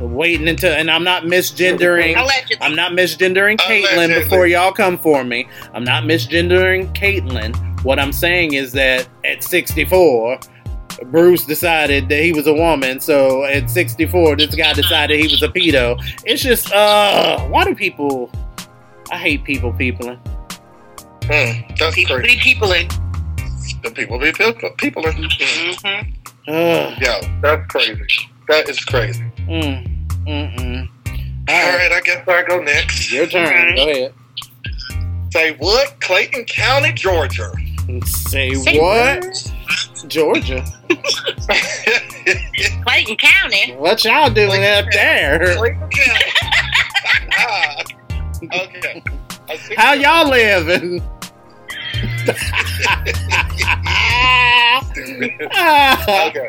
waiting 0.00 0.48
until, 0.48 0.72
and 0.72 0.90
I'm 0.90 1.04
not 1.04 1.24
misgendering. 1.24 2.16
Allegedly. 2.16 2.56
I'm 2.60 2.74
not 2.74 2.92
misgendering 2.92 3.58
Caitlyn 3.58 3.94
Allegedly. 3.94 4.22
before 4.24 4.46
y'all 4.46 4.72
come 4.72 4.98
for 4.98 5.22
me. 5.24 5.46
I'm 5.74 5.84
not 5.84 6.04
misgendering 6.04 6.92
Caitlyn. 6.94 7.54
What 7.84 7.98
I'm 7.98 8.12
saying 8.12 8.54
is 8.54 8.72
that 8.72 9.08
at 9.24 9.42
64, 9.44 10.38
Bruce 11.10 11.44
decided 11.44 12.08
that 12.08 12.22
he 12.22 12.32
was 12.32 12.46
a 12.46 12.52
woman. 12.52 13.00
So 13.00 13.44
at 13.44 13.70
64, 13.70 14.36
this 14.36 14.54
guy 14.54 14.72
decided 14.72 15.18
he 15.20 15.28
was 15.28 15.42
a 15.42 15.48
pedo. 15.48 16.00
It's 16.24 16.42
just, 16.42 16.72
uh, 16.72 17.40
why 17.48 17.64
do 17.64 17.74
people? 17.74 18.30
I 19.10 19.18
hate 19.18 19.44
people 19.44 19.72
peopling. 19.72 20.18
Mm, 21.22 21.78
that's 21.78 21.94
People 21.94 22.16
crazy. 22.16 22.34
be 22.36 22.40
people 22.40 22.72
in. 22.72 22.88
The 23.82 23.90
people 23.94 24.18
be 24.18 24.32
people. 24.32 24.70
People. 24.78 25.06
are- 25.06 25.12
Mm-hmm. 25.12 26.10
Ugh. 26.48 26.98
Yeah, 27.00 27.20
that's 27.40 27.66
crazy. 27.70 28.02
That 28.48 28.68
is 28.68 28.84
crazy. 28.84 29.22
Mm, 29.46 29.86
mm-mm. 30.26 30.88
All 31.48 31.76
right, 31.76 31.92
I 31.92 32.00
guess 32.04 32.26
I 32.26 32.42
go 32.42 32.60
next. 32.62 33.12
Your 33.12 33.26
turn. 33.26 33.76
Go 33.76 33.88
ahead. 33.90 34.14
Say 35.32 35.54
what? 35.58 36.00
Clayton 36.00 36.44
County, 36.46 36.92
Georgia. 36.92 37.52
Say, 38.04 38.54
Say 38.54 38.78
what? 38.80 39.52
Georgia. 40.08 40.64
Clayton 42.84 43.16
County. 43.16 43.74
What 43.74 44.04
y'all 44.04 44.30
doing 44.30 44.64
up 44.64 44.86
there? 44.92 45.56
Clayton 45.56 45.88
County. 45.90 46.24
Ah, 47.34 47.82
okay. 48.44 49.02
How 49.76 49.94
y'all 49.94 50.28
living? 50.28 51.02
okay. 56.28 56.48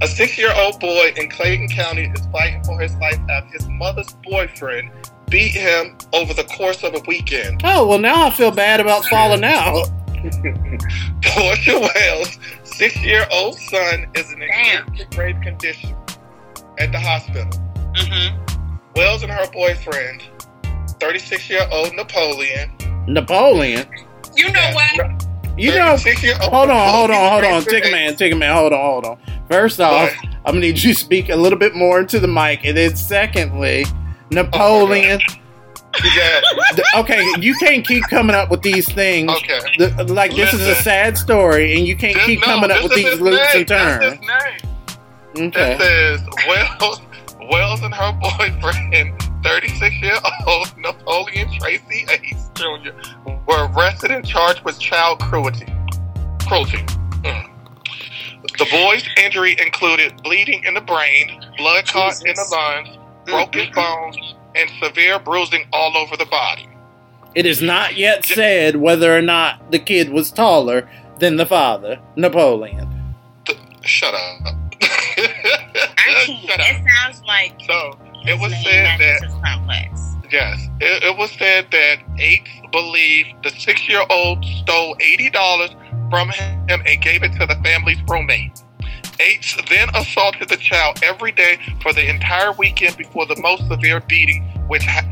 A 0.00 0.06
six-year-old 0.08 0.80
boy 0.80 1.12
in 1.16 1.30
Clayton 1.30 1.68
County 1.68 2.10
is 2.14 2.26
fighting 2.32 2.62
for 2.64 2.80
his 2.80 2.94
life 2.96 3.20
after 3.30 3.52
his 3.52 3.68
mother's 3.68 4.12
boyfriend 4.24 4.90
beat 5.30 5.52
him 5.52 5.96
over 6.12 6.34
the 6.34 6.44
course 6.44 6.82
of 6.82 6.94
a 6.94 7.00
weekend. 7.06 7.62
oh 7.64 7.86
well, 7.86 7.98
now 7.98 8.26
I 8.26 8.30
feel 8.30 8.50
bad 8.50 8.80
about 8.80 9.04
falling 9.06 9.44
out. 9.44 9.88
Portia 11.22 11.78
Wells' 11.78 12.38
six-year-old 12.62 13.58
son 13.58 14.06
is 14.14 14.32
in 14.32 14.38
Damn. 14.38 14.88
extreme 14.88 15.08
grave 15.10 15.40
condition 15.42 15.94
at 16.78 16.92
the 16.92 16.98
hospital. 16.98 17.50
Mm-hmm. 17.94 18.92
Wells 18.96 19.22
and 19.22 19.30
her 19.30 19.50
boyfriend, 19.52 20.22
36-year-old 20.98 21.94
Napoleon. 21.94 22.72
Napoleon. 23.06 23.86
You 24.34 24.50
know 24.50 24.70
what? 24.72 25.24
You 25.58 25.72
know. 25.72 25.94
36-year-old 25.96 26.50
Hold 26.50 26.70
on, 26.70 26.94
hold 26.94 27.10
on, 27.10 27.30
hold 27.32 27.44
on. 27.44 27.62
Take 27.64 27.86
a 27.86 27.90
man, 27.90 28.16
take 28.16 28.32
a 28.32 28.36
man. 28.36 28.56
Hold 28.56 28.72
on, 28.72 28.80
hold 28.80 29.04
on. 29.04 29.18
First 29.50 29.78
off, 29.78 30.10
I'm 30.46 30.54
gonna 30.54 30.60
need 30.60 30.78
you 30.82 30.94
to 30.94 30.98
speak 30.98 31.28
a 31.28 31.36
little 31.36 31.58
bit 31.58 31.74
more 31.74 32.00
into 32.00 32.18
the 32.18 32.28
mic, 32.28 32.64
and 32.64 32.76
then 32.76 32.96
secondly, 32.96 33.84
Napoleon. 34.30 35.20
Yeah. 35.20 35.43
Okay, 36.96 37.24
you 37.40 37.54
can't 37.56 37.86
keep 37.86 38.04
coming 38.04 38.34
up 38.34 38.50
with 38.50 38.62
these 38.62 38.90
things. 38.92 39.30
Okay. 39.32 39.60
The- 39.78 40.04
like 40.12 40.34
this 40.34 40.52
is 40.52 40.66
a 40.66 40.74
sad 40.76 41.16
story, 41.18 41.76
and 41.76 41.86
you 41.86 41.96
can't 41.96 42.14
This- 42.14 42.26
keep 42.26 42.40
no, 42.40 42.46
coming 42.46 42.70
up 42.70 42.76
this 42.82 42.82
with 42.84 42.92
is 42.92 42.96
these 43.04 43.12
his 43.12 43.20
loops 43.20 43.36
name. 43.54 43.60
and 43.60 43.68
That's 43.68 43.98
turns. 43.98 44.18
his 44.18 44.28
name. 45.36 45.48
Okay. 45.48 45.72
It 45.72 45.80
says 45.80 46.20
Wells, 46.48 47.00
Wells 47.50 47.82
and 47.82 47.94
her 47.94 48.12
boyfriend, 48.38 49.22
36 49.42 49.94
year 50.02 50.14
old 50.46 50.76
Napoleon 50.78 51.48
Tracy 51.58 52.06
Ace 52.10 52.50
Jr., 52.54 52.92
were 53.46 53.68
arrested 53.74 54.10
and 54.10 54.24
charged 54.26 54.64
with 54.64 54.78
child 54.78 55.20
cruelty. 55.20 55.66
Cruelty. 56.46 56.78
Mm. 57.24 57.50
The 58.58 58.66
boy's 58.70 59.04
injury 59.22 59.56
included 59.60 60.22
bleeding 60.22 60.62
in 60.64 60.74
the 60.74 60.80
brain, 60.80 61.42
blood 61.58 61.86
clot 61.86 62.14
in 62.24 62.34
the 62.34 62.44
lungs, 62.52 62.96
broken 63.26 63.70
bones, 63.74 64.34
and 64.54 64.70
severe 64.82 65.18
bruising 65.18 65.66
all 65.72 65.96
over 65.96 66.16
the 66.16 66.26
body. 66.26 66.68
It 67.34 67.46
is 67.46 67.60
not 67.60 67.96
yet 67.96 68.24
said 68.24 68.76
whether 68.76 69.16
or 69.16 69.22
not 69.22 69.72
the 69.72 69.78
kid 69.78 70.10
was 70.10 70.30
taller 70.30 70.88
than 71.18 71.36
the 71.36 71.46
father, 71.46 72.00
Napoleon. 72.16 72.88
Shut 73.82 74.14
up. 74.14 74.54
Actually, 74.80 76.40
it 76.48 76.86
sounds 77.02 77.22
like 77.26 77.52
So 77.66 77.98
it 78.24 78.40
was 78.40 78.52
said 78.62 78.98
that 79.00 79.20
complex. 79.44 80.00
Yes, 80.30 80.58
it, 80.80 81.04
it 81.04 81.16
was 81.16 81.30
said 81.32 81.68
that 81.70 81.98
Eight 82.18 82.48
believed 82.72 83.42
the 83.42 83.50
six-year-old 83.50 84.44
stole 84.44 84.96
eighty 85.00 85.30
dollars 85.30 85.70
from 86.10 86.30
him 86.30 86.82
and 86.86 87.02
gave 87.02 87.22
it 87.22 87.32
to 87.38 87.46
the 87.46 87.56
family's 87.62 87.98
roommate. 88.08 88.63
Eight 89.20 89.56
then 89.68 89.88
assaulted 89.94 90.48
the 90.48 90.56
child 90.56 90.98
every 91.02 91.32
day 91.32 91.58
for 91.80 91.92
the 91.92 92.08
entire 92.08 92.52
weekend 92.52 92.96
before 92.96 93.26
the 93.26 93.36
most 93.40 93.66
severe 93.68 94.00
beating, 94.00 94.42
which 94.68 94.82
ha- 94.84 95.04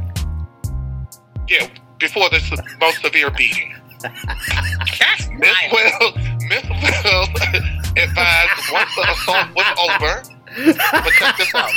yeah, 1.48 1.68
before 1.98 2.28
the 2.30 2.40
se- 2.40 2.56
most 2.80 3.00
severe 3.00 3.30
beating. 3.30 3.74
Miss 4.02 5.56
Wells, 5.72 6.16
Miss 6.48 6.68
Wells 6.68 7.28
advised 7.96 8.72
once 8.72 8.94
the 8.96 9.06
assault 9.12 9.48
was 9.54 9.66
over. 9.78 10.22
But 10.54 11.12
check 11.12 11.36
this 11.38 11.54
out. 11.54 11.70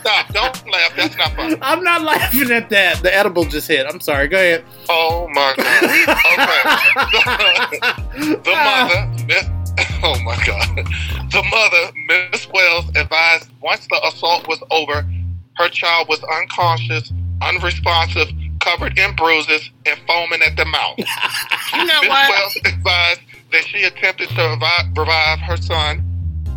Stop! 0.00 0.32
Don't 0.32 0.70
laugh. 0.70 0.96
That's 0.96 1.16
not 1.16 1.32
funny. 1.36 1.56
I'm 1.60 1.82
not 1.84 2.02
laughing 2.02 2.50
at 2.50 2.70
that. 2.70 3.02
The 3.02 3.14
edible 3.14 3.44
just 3.44 3.68
hit. 3.68 3.86
I'm 3.86 4.00
sorry. 4.00 4.26
Go 4.28 4.36
ahead. 4.38 4.64
Oh 4.88 5.28
my 5.28 5.54
god. 5.56 5.84
Okay. 7.20 7.78
the 8.42 8.50
mother, 8.50 9.06
Miss 9.26 9.44
Oh 10.06 10.20
my 10.22 10.36
god. 10.44 10.76
The 11.32 11.42
mother, 11.50 12.30
Miss 12.30 12.46
Wells, 12.52 12.88
advised 12.94 13.50
once 13.62 13.86
the 13.86 13.98
assault 14.06 14.46
was 14.46 14.62
over, 14.70 15.06
her 15.56 15.68
child 15.70 16.08
was 16.08 16.22
unconscious, 16.24 17.10
unresponsive, 17.40 18.28
covered 18.60 18.98
in 18.98 19.14
bruises, 19.16 19.70
and 19.86 19.98
foaming 20.06 20.42
at 20.42 20.56
the 20.56 20.64
mouth. 20.66 20.98
You 21.72 21.86
know 21.86 22.00
Miss 22.02 22.08
what? 22.10 22.30
Wells 22.30 22.56
advised 22.66 23.20
that 23.50 23.64
she 23.64 23.82
attempted 23.84 24.28
to 24.28 24.42
revive, 24.42 24.96
revive 24.96 25.38
her 25.40 25.56
son 25.56 26.04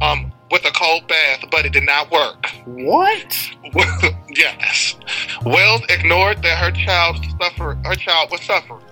um, 0.02 0.32
with 0.52 0.64
a 0.66 0.72
cold 0.72 1.08
bath, 1.08 1.44
but 1.50 1.66
it 1.66 1.74
did 1.74 1.86
not 1.86 2.12
work. 2.12 2.46
What? 2.66 3.36
yes. 4.36 4.96
Wells 5.46 5.82
ignored 5.90 6.44
that 6.44 6.58
her 6.58 6.72
child 6.72 7.18
suffered. 7.42 7.80
Her 7.86 7.96
child 7.96 8.30
was 8.32 8.42
suffering. 8.42 8.84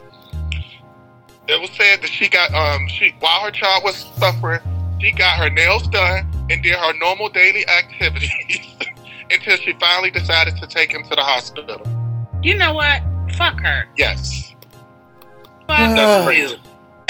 It 1.47 1.61
was 1.61 1.69
said 1.71 2.01
that 2.01 2.09
she 2.09 2.27
got 2.27 2.53
um 2.53 2.87
she 2.87 3.13
while 3.19 3.41
her 3.41 3.51
child 3.51 3.83
was 3.83 3.95
suffering, 4.17 4.59
she 4.99 5.11
got 5.11 5.37
her 5.37 5.49
nails 5.49 5.87
done 5.87 6.27
and 6.49 6.63
did 6.63 6.75
her 6.75 6.93
normal 6.97 7.29
daily 7.29 7.67
activities 7.67 8.75
until 9.31 9.57
she 9.57 9.73
finally 9.79 10.11
decided 10.11 10.57
to 10.57 10.67
take 10.67 10.91
him 10.91 11.03
to 11.03 11.09
the 11.09 11.21
hospital. 11.21 11.81
You 12.41 12.55
know 12.55 12.73
what? 12.73 13.01
Fuck 13.33 13.59
her. 13.61 13.85
Yes. 13.95 14.53
Fuck 15.67 15.95
That's 15.95 16.37
you. 16.37 16.57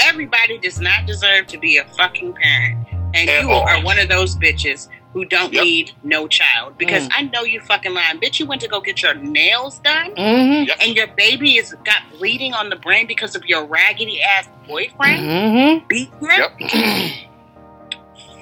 Everybody 0.00 0.58
does 0.58 0.80
not 0.80 1.06
deserve 1.06 1.46
to 1.48 1.58
be 1.58 1.78
a 1.78 1.84
fucking 1.96 2.34
parent. 2.34 2.86
And 3.14 3.28
At 3.28 3.42
you 3.42 3.50
all. 3.50 3.62
are 3.68 3.82
one 3.82 3.98
of 3.98 4.08
those 4.08 4.36
bitches 4.36 4.88
who 5.16 5.24
don't 5.24 5.50
Yep. 5.54 5.64
need 5.64 5.92
no 6.02 6.28
child. 6.28 6.76
Because 6.76 7.08
Mm. 7.08 7.12
I 7.16 7.22
know 7.22 7.42
you 7.42 7.58
fucking 7.62 7.94
lying. 7.94 8.20
Bitch, 8.20 8.38
you 8.38 8.44
went 8.44 8.60
to 8.60 8.68
go 8.68 8.80
get 8.82 9.00
your 9.02 9.14
nails 9.14 9.78
done 9.78 10.10
Mm-hmm. 10.14 10.70
and 10.78 10.94
your 10.94 11.06
baby 11.06 11.56
is 11.56 11.74
got 11.84 12.02
bleeding 12.18 12.52
on 12.52 12.68
the 12.68 12.76
brain 12.76 13.06
because 13.06 13.34
of 13.34 13.46
your 13.46 13.64
raggedy 13.64 14.20
ass 14.20 14.46
boyfriend 14.68 15.20
Mm-hmm. 15.24 15.86
beat 15.88 16.10
her. 16.20 16.50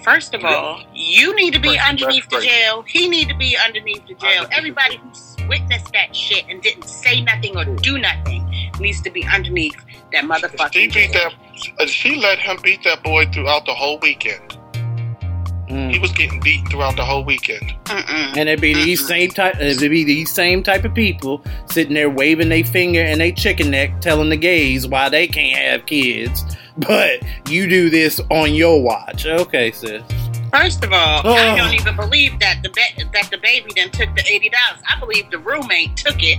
First 0.02 0.34
of 0.34 0.44
all, 0.44 0.82
you 0.92 1.34
need 1.36 1.54
to 1.54 1.60
be 1.60 1.68
Right, 1.68 1.88
underneath 1.88 2.28
the 2.28 2.36
that's 2.38 2.46
jail. 2.46 2.82
He 2.88 3.08
need 3.08 3.28
to 3.28 3.36
be 3.36 3.56
underneath 3.56 4.04
the 4.08 4.14
jail. 4.14 4.44
Everybody 4.50 4.96
who's 4.96 5.36
witnessed 5.48 5.92
that 5.92 6.14
shit 6.14 6.44
and 6.48 6.60
didn't 6.60 6.88
say 6.88 7.20
nothing 7.22 7.56
or 7.56 7.64
do 7.64 7.98
nothing 7.98 8.42
needs 8.80 9.00
to 9.02 9.10
be 9.10 9.24
underneath 9.24 9.76
that 10.12 10.24
motherfucker. 10.24 10.72
She 10.72 10.88
beat 10.88 11.12
jail. 11.12 11.30
that. 11.30 11.80
uh, 11.80 11.86
She 11.86 12.16
let 12.16 12.40
him 12.40 12.58
beat 12.64 12.82
that 12.82 13.04
boy 13.04 13.26
throughout 13.32 13.64
the 13.64 13.74
whole 13.74 13.98
weekend. 14.00 14.58
Mm. 15.68 15.90
He 15.92 15.98
was 15.98 16.12
getting 16.12 16.40
beaten 16.40 16.66
throughout 16.66 16.96
the 16.96 17.04
whole 17.04 17.24
weekend. 17.24 17.74
Mm-mm. 17.84 18.36
And 18.36 18.48
it'd 18.48 18.60
be 18.60 18.74
these 18.74 19.06
same 19.06 19.30
type. 19.30 19.56
It'd 19.60 19.90
be 19.90 20.04
these 20.04 20.30
same 20.30 20.62
type 20.62 20.84
of 20.84 20.94
people 20.94 21.42
sitting 21.70 21.94
there 21.94 22.10
waving 22.10 22.50
their 22.50 22.64
finger 22.64 23.00
and 23.00 23.20
they 23.20 23.32
chicken 23.32 23.70
neck, 23.70 24.00
telling 24.00 24.28
the 24.28 24.36
gays 24.36 24.86
why 24.86 25.08
they 25.08 25.26
can't 25.26 25.58
have 25.58 25.86
kids, 25.86 26.44
but 26.76 27.20
you 27.48 27.66
do 27.68 27.88
this 27.88 28.20
on 28.30 28.54
your 28.54 28.82
watch. 28.82 29.24
Okay, 29.26 29.70
sis. 29.72 30.02
First 30.52 30.84
of 30.84 30.92
all, 30.92 31.26
I 31.26 31.56
don't 31.56 31.74
even 31.74 31.96
believe 31.96 32.38
that 32.40 32.62
the 32.62 32.68
ba- 32.68 33.08
that 33.12 33.30
the 33.30 33.38
baby 33.38 33.70
then 33.74 33.90
took 33.90 34.14
the 34.14 34.22
eighty 34.30 34.50
dollars. 34.50 34.82
I 34.88 35.00
believe 35.00 35.30
the 35.30 35.38
roommate 35.38 35.96
took 35.96 36.22
it 36.22 36.38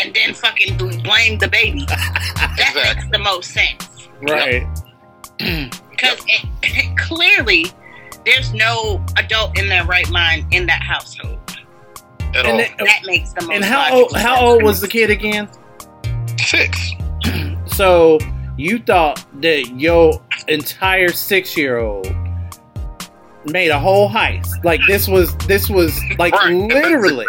and 0.00 0.14
then 0.14 0.32
fucking 0.34 0.76
blamed 0.78 1.40
the 1.40 1.48
baby. 1.48 1.84
that 1.88 2.72
makes 2.96 3.10
the 3.10 3.18
most 3.18 3.50
sense 3.50 4.08
Right. 4.22 4.66
because 5.38 6.24
it, 6.28 6.96
clearly 6.98 7.66
there's 8.24 8.52
no 8.54 9.04
adult 9.16 9.58
in 9.58 9.68
their 9.68 9.84
right 9.84 10.08
mind 10.10 10.46
in 10.52 10.66
that 10.66 10.82
household. 10.82 11.38
At 12.34 12.46
And 12.46 12.48
all. 12.48 12.58
it- 12.60 12.72
That 12.78 13.00
makes 13.04 13.32
the 13.32 13.42
most. 13.42 13.54
And 13.54 13.64
how 13.64 13.80
logical 13.80 13.98
old? 14.02 14.16
How 14.16 14.40
old 14.46 14.62
was 14.62 14.80
the 14.80 14.88
kid 14.88 15.10
again? 15.10 15.48
Six. 16.38 16.92
So 17.66 18.18
you 18.56 18.78
thought 18.78 19.24
that 19.40 19.68
your 19.80 20.22
entire 20.46 21.08
six 21.08 21.56
year 21.56 21.78
old 21.78 22.14
made 23.46 23.70
a 23.70 23.78
whole 23.80 24.08
heist? 24.08 24.62
Like 24.64 24.80
this 24.86 25.08
was 25.08 25.34
this 25.48 25.68
was 25.68 25.98
like 26.18 26.34
Right. 26.34 26.54
literally. 26.54 27.26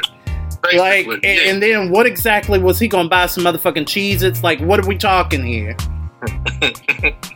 Like, 0.75 1.05
and, 1.07 1.23
yeah. 1.23 1.31
and 1.49 1.63
then 1.63 1.89
what 1.89 2.05
exactly 2.05 2.59
was 2.59 2.77
he 2.79 2.87
gonna 2.87 3.07
buy 3.09 3.25
some 3.27 3.43
motherfucking 3.43 3.87
cheese? 3.87 4.21
Its? 4.23 4.43
Like, 4.43 4.59
what 4.59 4.79
are 4.79 4.87
we 4.87 4.97
talking 4.97 5.43
here? 5.43 5.75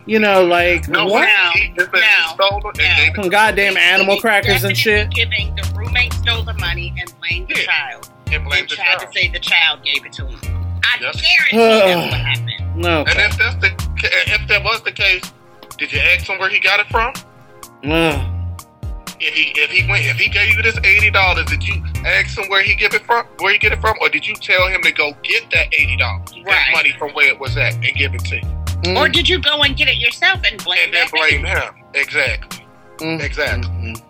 You 0.06 0.20
know, 0.20 0.44
like, 0.46 0.88
No, 0.88 1.06
what? 1.06 1.22
Now, 1.26 1.52
he 1.54 1.74
just 1.78 1.92
now, 1.94 2.36
and 2.40 2.78
now. 2.78 3.14
Some 3.22 3.30
goddamn 3.30 3.78
animal 3.78 4.14
He's 4.16 4.22
crackers 4.22 4.64
and 4.64 4.78
shit. 4.78 5.10
Giving 5.12 5.56
the 5.56 5.72
roommate 5.76 6.14
stole 6.14 6.44
the 6.44 6.54
money 6.56 6.94
and 7.00 7.14
blamed 7.20 7.48
the 7.50 7.60
Yeah. 7.60 7.66
child. 7.66 8.10
and 8.28 8.36
And 8.36 8.46
blamed 8.46 8.70
the 8.70 8.76
tried 8.76 8.86
child. 9.00 9.12
to 9.12 9.20
say 9.20 9.28
the 9.30 9.40
child 9.40 9.84
gave 9.84 10.06
it 10.06 10.14
to 10.14 10.26
him. 10.28 10.40
I 10.84 10.98
Yep. 11.02 11.14
guarantee 11.52 11.58
that's 11.58 12.12
what 12.12 12.20
happened. 12.22 12.76
No. 12.76 13.00
And 13.02 13.20
if 13.20 13.38
that's 13.38 13.56
the 13.56 13.72
if 14.02 14.48
that 14.48 14.64
was 14.64 14.82
the 14.84 14.92
case, 14.92 15.24
did 15.78 15.92
you 15.92 16.00
ask 16.00 16.26
him 16.28 16.40
where 16.40 16.50
he 16.50 16.60
got 16.60 16.80
it 16.80 16.88
from? 16.90 17.14
Ugh. 17.86 18.26
If 19.20 19.34
he 19.34 19.52
if 19.60 19.70
he 19.72 19.90
went 19.90 20.06
if 20.06 20.18
he 20.18 20.30
gave 20.30 20.56
you 20.56 20.62
this 20.64 20.78
eighty 20.86 21.10
dollars, 21.12 21.46
did 21.48 21.62
you 21.68 21.84
ask 22.06 22.38
him 22.38 22.48
where 22.50 22.62
he 22.62 22.74
get 22.76 22.94
it 22.94 23.06
from? 23.06 23.26
Where 23.40 23.52
he 23.52 23.58
get 23.60 23.74
it 23.74 23.82
from, 23.82 23.96
or 24.00 24.08
did 24.10 24.26
you 24.26 24.34
tell 24.36 24.68
him 24.70 24.82
to 24.84 24.92
go 24.92 25.12
get 25.24 25.50
that 25.52 25.74
eighty 25.74 25.98
dollars, 25.98 26.30
Right. 26.38 26.46
that 26.46 26.72
money 26.74 26.94
from 26.98 27.12
where 27.12 27.28
it 27.28 27.38
was 27.40 27.58
at, 27.58 27.74
and 27.74 27.94
give 27.96 28.14
it 28.16 28.24
to 28.26 28.36
you, 28.38 28.59
Mm. 28.84 28.98
Or 28.98 29.10
did 29.10 29.28
you 29.28 29.40
go 29.40 29.62
and 29.64 29.76
get 29.76 29.88
it 29.90 29.98
yourself 29.98 30.40
and 30.50 30.64
blame 30.64 30.80
him? 30.80 30.86
and 30.86 30.94
then 30.94 31.08
blame 31.12 31.46
him? 31.46 31.74
Exactly, 31.94 32.66
Mm. 32.98 33.22
exactly. 33.22 33.70
Mm. 33.72 34.02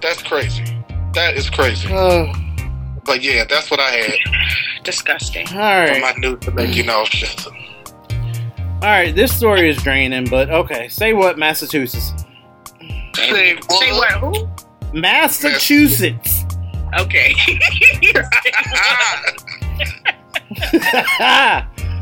That's 0.00 0.22
crazy. 0.22 0.64
That 1.14 1.34
is 1.36 1.48
crazy. 1.50 1.88
Ugh. 1.92 2.36
But 3.04 3.22
yeah, 3.22 3.44
that's 3.48 3.70
what 3.70 3.80
I 3.80 3.90
had 3.90 4.14
Disgusting. 4.84 5.46
all 5.48 5.54
for 5.54 6.00
my 6.00 6.12
make 6.54 6.74
you 6.76 6.82
know. 6.84 7.04
Just 7.08 7.46
All 7.46 7.52
right. 8.82 9.14
This 9.14 9.34
story 9.34 9.70
is 9.70 9.76
draining, 9.82 10.26
but 10.28 10.50
okay. 10.50 10.88
Say 10.88 11.12
what, 11.12 11.38
Massachusetts? 11.38 12.12
say, 13.14 13.56
Say 13.70 13.92
what? 13.92 14.10
Who? 14.12 14.48
Massachusetts. 14.92 16.44
Okay. 16.98 17.32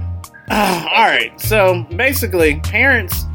Ah, 0.50 0.88
all 0.96 1.04
right. 1.04 1.38
So 1.40 1.84
basically, 1.96 2.60
parents 2.60 3.26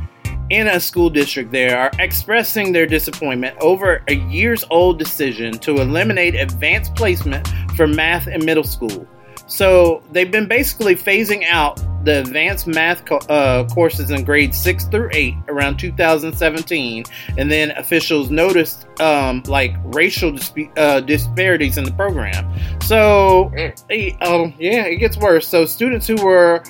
in 0.50 0.68
a 0.68 0.80
school 0.80 1.10
district 1.10 1.52
there 1.52 1.78
are 1.78 1.92
expressing 2.00 2.72
their 2.72 2.88
disappointment 2.88 3.56
over 3.60 4.04
a 4.08 4.16
years 4.16 4.64
old 4.72 4.98
decision 4.98 5.54
to 5.60 5.76
eliminate 5.76 6.34
advanced 6.34 6.96
placement 6.96 7.48
for 7.76 7.88
math 7.88 8.28
in 8.28 8.44
middle 8.44 8.64
school. 8.64 9.08
So 9.46 10.04
they've 10.12 10.32
been 10.32 10.48
basically 10.48 10.96
phasing 10.96 11.44
out 11.48 11.80
the 12.06 12.22
advanced 12.22 12.68
math 12.68 13.06
co- 13.06 13.18
uh, 13.18 13.68
courses 13.68 14.10
in 14.10 14.24
grades 14.24 14.58
6 14.62 14.86
through 14.86 15.10
8 15.12 15.36
around 15.50 15.78
2017 15.78 17.04
and 17.38 17.52
then 17.52 17.72
officials 17.72 18.30
noticed 18.30 18.88
um, 19.02 19.44
like 19.48 19.76
racial 19.84 20.38
uh, 20.78 21.02
disparities 21.02 21.78
in 21.78 21.84
the 21.84 21.92
program 21.92 22.50
so 22.82 23.52
eh, 23.58 24.12
um, 24.22 24.54
yeah 24.58 24.86
it 24.86 24.98
gets 24.98 25.18
worse 25.18 25.46
so 25.46 25.66
students 25.66 26.08
who 26.08 26.16
were 26.24 26.64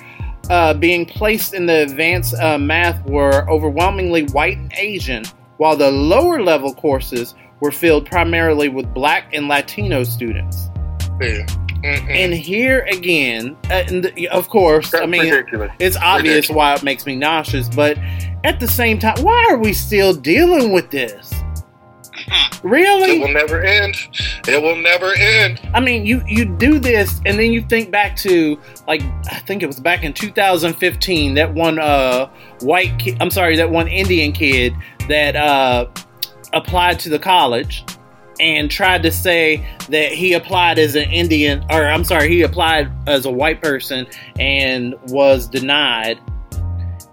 uh, 0.50 0.74
being 0.74 1.06
placed 1.06 1.54
in 1.54 1.64
the 1.66 1.82
advanced 1.82 2.34
uh, 2.34 2.58
math 2.58 3.02
were 3.06 3.48
overwhelmingly 3.48 4.24
white 4.26 4.58
and 4.58 4.72
asian 4.76 5.24
while 5.56 5.76
the 5.76 5.90
lower 5.90 6.42
level 6.42 6.74
courses 6.74 7.34
were 7.60 7.70
filled 7.70 8.04
primarily 8.06 8.68
with 8.68 8.92
black 8.92 9.32
and 9.32 9.48
latino 9.48 10.02
students 10.04 10.68
Yeah. 11.20 11.46
and 11.82 12.34
here 12.34 12.80
again, 12.92 13.56
uh, 13.70 13.84
and 13.88 14.02
th- 14.02 14.28
of 14.28 14.48
course, 14.50 14.92
I 14.94 15.06
mean, 15.06 15.30
ridiculous. 15.30 15.70
it's 15.78 15.96
obvious 15.96 16.50
why 16.50 16.74
it 16.74 16.82
makes 16.82 17.06
me 17.06 17.16
nauseous, 17.16 17.68
but 17.70 17.96
at 18.44 18.60
the 18.60 18.68
same 18.68 18.98
time, 18.98 19.16
why 19.22 19.46
are 19.50 19.56
we 19.56 19.72
still 19.72 20.12
dealing 20.14 20.72
with 20.72 20.90
this? 20.90 21.32
It 23.10 23.20
will 23.20 23.32
never 23.32 23.62
end. 23.62 23.96
It 24.46 24.62
will 24.62 24.76
never 24.76 25.14
end. 25.14 25.60
I 25.74 25.80
mean, 25.80 26.04
you 26.06 26.22
you 26.26 26.44
do 26.44 26.78
this, 26.78 27.20
and 27.26 27.38
then 27.38 27.52
you 27.52 27.62
think 27.62 27.90
back 27.90 28.16
to 28.18 28.58
like 28.86 29.02
I 29.30 29.38
think 29.40 29.62
it 29.62 29.66
was 29.66 29.80
back 29.80 30.04
in 30.04 30.12
2015 30.12 31.34
that 31.34 31.54
one 31.54 31.78
uh 31.78 32.28
white 32.60 32.98
kid, 32.98 33.16
I'm 33.20 33.30
sorry, 33.30 33.56
that 33.56 33.70
one 33.70 33.88
Indian 33.88 34.32
kid 34.32 34.74
that 35.08 35.36
uh 35.36 35.86
applied 36.52 36.98
to 37.00 37.08
the 37.08 37.18
college 37.18 37.84
and 38.40 38.70
tried 38.70 39.02
to 39.02 39.12
say 39.12 39.66
that 39.90 40.12
he 40.12 40.32
applied 40.32 40.78
as 40.78 40.94
an 40.94 41.10
Indian, 41.10 41.64
or 41.70 41.86
I'm 41.86 42.04
sorry, 42.04 42.28
he 42.28 42.42
applied 42.42 42.90
as 43.06 43.26
a 43.26 43.30
white 43.30 43.62
person 43.62 44.06
and 44.38 44.94
was 45.08 45.46
denied. 45.46 46.18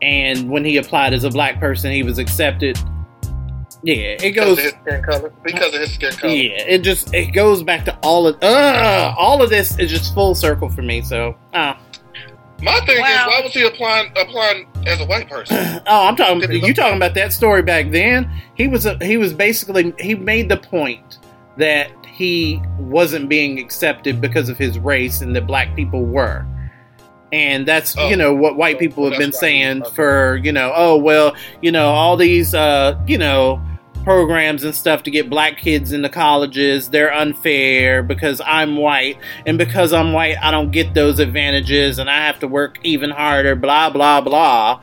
And 0.01 0.49
when 0.49 0.63
he 0.63 0.77
applied 0.77 1.13
as 1.13 1.23
a 1.23 1.29
black 1.29 1.59
person, 1.59 1.91
he 1.91 2.03
was 2.03 2.17
accepted. 2.17 2.77
Yeah, 3.87 3.95
it 3.95 4.21
Because 4.21 4.45
goes. 4.45 4.57
of 4.57 4.63
his 4.65 4.73
skin 4.73 5.01
color. 5.01 5.33
Because 5.43 5.73
of 5.73 5.79
his 5.79 5.93
skin 5.93 6.11
color. 6.11 6.33
Yeah, 6.33 6.63
it 6.67 6.79
just 6.79 7.13
it 7.13 7.27
goes 7.27 7.63
back 7.63 7.85
to 7.85 7.97
all 8.03 8.27
of 8.27 8.35
uh, 8.43 9.15
all 9.17 9.41
of 9.41 9.49
this 9.49 9.79
is 9.79 9.89
just 9.89 10.13
full 10.13 10.35
circle 10.35 10.69
for 10.69 10.81
me. 10.81 11.01
So, 11.01 11.37
uh, 11.53 11.73
My 12.61 12.81
thing 12.81 12.97
is, 12.97 13.01
why 13.01 13.39
was 13.41 13.53
he 13.53 13.65
applying 13.65 14.11
applying 14.17 14.67
as 14.85 14.99
a 14.99 15.05
white 15.05 15.29
person? 15.29 15.55
oh, 15.87 16.05
I'm 16.05 16.17
talking. 16.17 16.51
You 16.51 16.73
talking 16.73 16.97
about 16.97 17.13
that 17.13 17.31
story 17.31 17.61
back 17.61 17.91
then? 17.91 18.29
He 18.55 18.67
was 18.67 18.85
a, 18.85 18.97
he 19.01 19.15
was 19.15 19.31
basically 19.31 19.93
he 20.01 20.15
made 20.15 20.49
the 20.49 20.57
point 20.57 21.19
that 21.55 21.89
he 22.05 22.61
wasn't 22.77 23.29
being 23.29 23.57
accepted 23.57 24.19
because 24.19 24.49
of 24.49 24.57
his 24.57 24.77
race 24.79 25.21
and 25.21 25.33
that 25.33 25.47
black 25.47 25.73
people 25.77 26.03
were. 26.03 26.45
And 27.31 27.65
that's 27.65 27.95
you 27.95 28.17
know 28.17 28.33
what 28.33 28.57
white 28.57 28.79
people 28.79 29.09
have 29.09 29.17
been 29.17 29.33
saying 29.33 29.85
for 29.95 30.35
you 30.43 30.51
know 30.51 30.73
oh 30.75 30.97
well 30.97 31.35
you 31.61 31.71
know 31.71 31.89
all 31.89 32.15
these 32.15 32.53
uh 32.53 32.97
you 33.05 33.17
know 33.17 33.61
programs 34.07 34.63
and 34.63 34.73
stuff 34.73 35.03
to 35.03 35.11
get 35.11 35.29
black 35.29 35.57
kids 35.57 35.91
into 35.91 36.07
colleges 36.07 36.89
they're 36.91 37.13
unfair 37.13 38.01
because 38.01 38.39
I'm 38.45 38.77
white. 38.77 39.17
And 39.45 39.57
because 39.57 39.91
I'm 39.91 40.13
white 40.13 40.37
I 40.41 40.49
don't 40.49 40.71
get 40.71 40.93
those 40.93 41.19
advantages 41.19 41.99
and 41.99 42.09
I 42.09 42.25
have 42.25 42.39
to 42.39 42.47
work 42.47 42.79
even 42.83 43.09
harder 43.09 43.53
blah 43.55 43.89
blah 43.89 44.21
blah. 44.21 44.79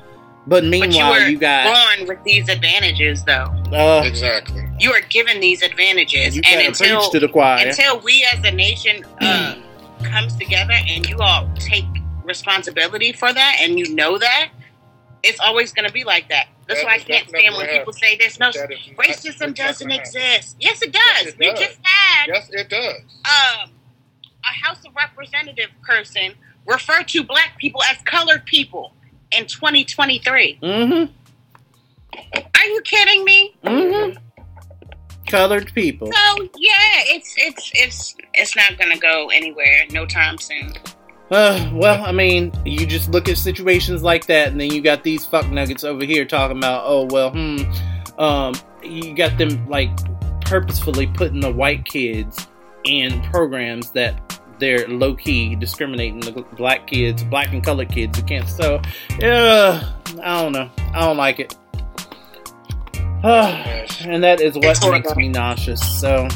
But 0.46 0.56
But 0.56 0.64
you 0.64 0.70
meanwhile 0.70 1.30
you, 1.30 1.38
got 1.38 1.64
born 1.96 2.06
with 2.06 2.22
these 2.22 2.50
advantages, 2.50 3.24
though. 3.24 3.46
uh, 3.72 4.02
exactly. 4.04 4.68
You 4.78 4.92
are 4.92 5.00
given 5.08 5.40
these 5.40 5.62
advantages, 5.62 6.36
You 6.36 6.42
and 6.44 6.66
until 6.66 7.00
preach 7.00 7.12
to 7.12 7.20
the 7.20 7.28
choir. 7.28 7.66
until 7.66 8.00
we 8.00 8.26
as 8.30 8.44
a 8.44 8.50
nation 8.50 9.06
uh, 9.22 9.54
comes 10.02 10.36
together 10.36 10.74
and 10.86 11.08
you 11.08 11.16
all 11.20 11.48
take 11.54 11.86
responsibility 12.24 13.12
for 13.12 13.32
that, 13.32 13.56
and 13.62 13.78
you 13.78 13.94
know 13.94 14.18
that, 14.18 14.50
it's 15.24 15.40
always 15.40 15.72
going 15.72 15.86
to 15.86 15.92
be 15.92 16.04
like 16.04 16.28
that. 16.28 16.46
That's 16.68 16.80
That 16.80 16.86
why 16.86 16.94
I 16.94 16.98
can't 16.98 17.28
stand 17.28 17.54
when 17.56 17.66
happened. 17.66 17.78
people 17.80 17.92
say 17.92 18.16
there's 18.16 18.38
no 18.38 18.50
That 18.52 18.70
is 18.72 18.78
not- 18.88 19.06
racism 19.06 19.54
doesn't 19.54 19.56
doesn't 19.56 19.90
happen. 19.90 20.00
exist. 20.06 20.56
Yes, 20.60 20.82
it 20.82 20.92
does. 20.92 21.02
Yes, 21.02 21.26
it 21.26 21.38
we 21.38 21.46
does. 21.50 21.58
just 21.60 21.78
had 21.82 22.26
Yes, 22.28 22.48
it 22.52 22.68
does. 22.68 22.96
um, 23.24 23.70
a 24.44 24.66
House 24.66 24.84
of 24.86 24.94
Representative 24.94 25.70
person 25.86 26.34
refer 26.66 27.02
to 27.02 27.22
black 27.24 27.58
people 27.58 27.82
as 27.90 27.98
colored 28.04 28.44
people 28.46 28.94
in 29.36 29.46
2023. 29.46 30.58
mm-hmm 30.62 31.12
Are 32.54 32.64
you 32.66 32.80
kidding 32.82 33.24
me? 33.24 33.54
mm-hmm 33.64 34.18
colored 35.26 35.72
people 35.74 36.06
So 36.12 36.42
yeah, 36.58 37.00
it's 37.06 37.34
it's 37.38 37.70
it's 37.74 38.14
it's 38.34 38.54
not 38.56 38.78
gonna 38.78 38.98
go 38.98 39.30
anywhere 39.30 39.84
no 39.90 40.04
time 40.06 40.36
soon. 40.38 40.72
Uh, 41.34 41.68
well, 41.72 42.04
I 42.04 42.12
mean, 42.12 42.52
you 42.64 42.86
just 42.86 43.10
look 43.10 43.28
at 43.28 43.36
situations 43.36 44.04
like 44.04 44.26
that, 44.26 44.52
and 44.52 44.60
then 44.60 44.70
you 44.70 44.80
got 44.80 45.02
these 45.02 45.26
fuck 45.26 45.50
nuggets 45.50 45.82
over 45.82 46.04
here 46.04 46.24
talking 46.24 46.58
about, 46.58 46.84
oh 46.86 47.08
well, 47.10 47.32
hmm, 47.32 47.58
um, 48.20 48.54
you 48.84 49.16
got 49.16 49.36
them 49.36 49.68
like 49.68 49.90
purposefully 50.42 51.08
putting 51.08 51.40
the 51.40 51.50
white 51.50 51.86
kids 51.86 52.46
in 52.84 53.20
programs 53.32 53.90
that 53.90 54.40
they're 54.60 54.86
low 54.86 55.16
key 55.16 55.56
discriminating 55.56 56.20
the 56.20 56.42
black 56.56 56.86
kids, 56.86 57.24
black 57.24 57.52
and 57.52 57.64
colored 57.64 57.90
kids 57.90 58.16
against. 58.16 58.56
So, 58.56 58.80
yeah, 59.18 59.90
I 60.22 60.40
don't 60.40 60.52
know, 60.52 60.70
I 60.92 61.00
don't 61.00 61.16
like 61.16 61.40
it. 61.40 61.56
and 63.24 64.22
that 64.22 64.40
is 64.40 64.54
what 64.54 64.80
makes 64.88 65.16
me 65.16 65.30
nauseous. 65.30 66.00
So. 66.00 66.28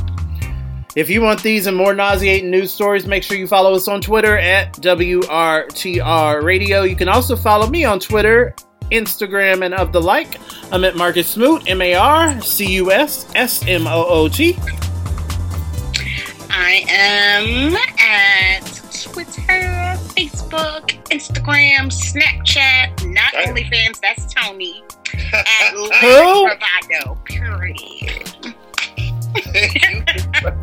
If 0.96 1.10
you 1.10 1.20
want 1.20 1.42
these 1.42 1.66
and 1.66 1.76
more 1.76 1.94
nauseating 1.94 2.50
news 2.50 2.72
stories, 2.72 3.06
make 3.06 3.22
sure 3.22 3.36
you 3.36 3.46
follow 3.46 3.74
us 3.74 3.88
on 3.88 4.00
Twitter 4.00 4.38
at 4.38 4.72
WRTR 4.74 6.42
Radio. 6.42 6.82
You 6.82 6.96
can 6.96 7.08
also 7.08 7.36
follow 7.36 7.68
me 7.68 7.84
on 7.84 8.00
Twitter, 8.00 8.54
Instagram, 8.90 9.64
and 9.64 9.74
of 9.74 9.92
the 9.92 10.00
like. 10.00 10.40
I'm 10.72 10.84
at 10.84 10.96
Marcus 10.96 11.28
Smoot, 11.28 11.68
M 11.68 11.82
A 11.82 11.94
R 11.94 12.40
C 12.40 12.72
U 12.76 12.90
S 12.90 13.30
S 13.34 13.62
M 13.66 13.86
O 13.86 14.06
O 14.08 14.28
T. 14.28 14.58
I 16.50 16.84
am 16.88 17.76
at 17.98 18.64
Twitter, 18.90 19.98
Facebook, 20.16 21.04
Instagram, 21.10 21.90
Snapchat, 21.92 23.06
not 23.12 23.34
OnlyFans, 23.34 24.00
that's 24.00 24.32
Tony. 24.32 24.82
At 25.32 25.72
Who? 25.72 26.46
Bravado, 26.46 27.18
period. 27.24 28.54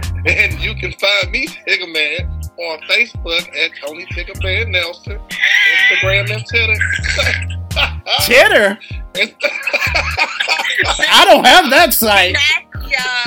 and 0.26 0.60
you 0.60 0.76
can 0.76 0.92
find 0.94 1.32
me, 1.32 1.48
Tigga 1.48 1.92
Man, 1.92 2.42
on 2.58 2.80
Facebook 2.82 3.48
at 3.56 3.72
Tony 3.84 4.06
Tigga 4.08 4.42
Man 4.44 4.72
Nelson, 4.72 5.20
Instagram 5.92 6.32
and 6.32 6.46
Twitter. 6.48 6.78
Titter? 8.22 8.80
I 10.88 11.26
don't 11.26 11.46
have 11.46 11.70
that 11.70 11.94
site. 11.94 12.38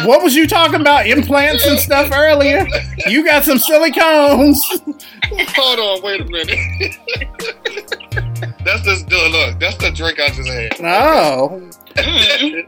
What 0.04 0.22
was 0.22 0.34
you 0.34 0.46
talking 0.46 0.80
about? 0.80 1.06
Implants 1.06 1.66
and 1.66 1.78
stuff 1.78 2.10
earlier? 2.12 2.66
You 3.06 3.24
got 3.24 3.44
some 3.44 3.58
silicones. 3.58 4.58
Hold 5.56 5.78
on, 5.78 6.02
wait 6.02 6.20
a 6.20 6.24
minute. 6.24 6.96
that's 8.68 8.82
just 8.82 9.08
good. 9.08 9.32
Look, 9.32 9.58
that's 9.58 9.76
the 9.78 9.90
drink 9.90 10.20
I 10.20 10.28
just 10.28 10.48
had. 10.48 10.74
Oh. 10.80 11.70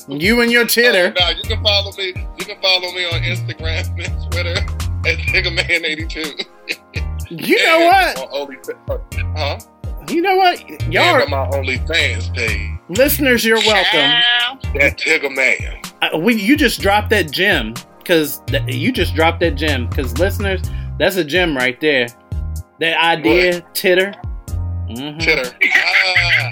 You 0.08 0.40
and 0.40 0.50
your 0.50 0.66
titter. 0.66 1.12
Now 1.12 1.30
you 1.30 1.42
can 1.42 1.62
follow 1.62 1.92
me. 1.92 2.06
You 2.38 2.44
can 2.44 2.60
follow 2.60 2.90
me 2.92 3.04
on 3.04 3.20
Instagram 3.20 3.86
and 4.04 4.32
Twitter 4.32 4.56
at 5.06 5.18
Tiggerman82. 5.28 6.46
You 7.30 7.56
know 7.64 7.78
what? 7.86 8.18
Huh? 9.36 9.58
You 10.08 10.22
know 10.22 10.36
what? 10.36 10.68
Y'all 10.90 11.04
are, 11.04 11.26
my 11.28 11.46
OnlyFans 11.50 12.34
page. 12.34 12.80
listeners, 12.88 13.44
you're 13.44 13.58
welcome. 13.58 14.22
That 14.74 14.98
Tigga 14.98 15.32
Man. 15.34 15.82
I, 16.02 16.16
we 16.16 16.34
you 16.34 16.56
just 16.56 16.80
dropped 16.80 17.10
that 17.10 17.30
gem 17.30 17.74
because 17.98 18.40
you 18.66 18.90
just 18.90 19.14
dropped 19.14 19.40
that 19.40 19.54
gem 19.54 19.88
because 19.88 20.18
listeners, 20.18 20.62
that's 20.98 21.16
a 21.16 21.24
gem 21.24 21.56
right 21.56 21.80
there. 21.80 22.08
That 22.80 22.98
idea, 22.98 23.60
titter. 23.74 24.14
Mhm. 24.90 25.20
Titter. 25.20 25.50
Ah, 25.74 26.50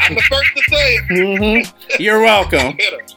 I'm 0.00 0.14
the 0.14 0.22
first 0.22 0.50
to 0.56 0.62
say 0.70 0.94
it. 0.96 1.04
Mhm. 1.08 1.72
You're 2.00 2.20
welcome. 2.20 2.76
Titter. 2.78 3.02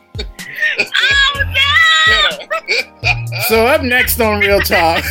So 3.48 3.65
up 3.65 3.81
next 3.84 4.19
on 4.19 4.40
Real 4.40 4.60
Talk. 4.60 5.03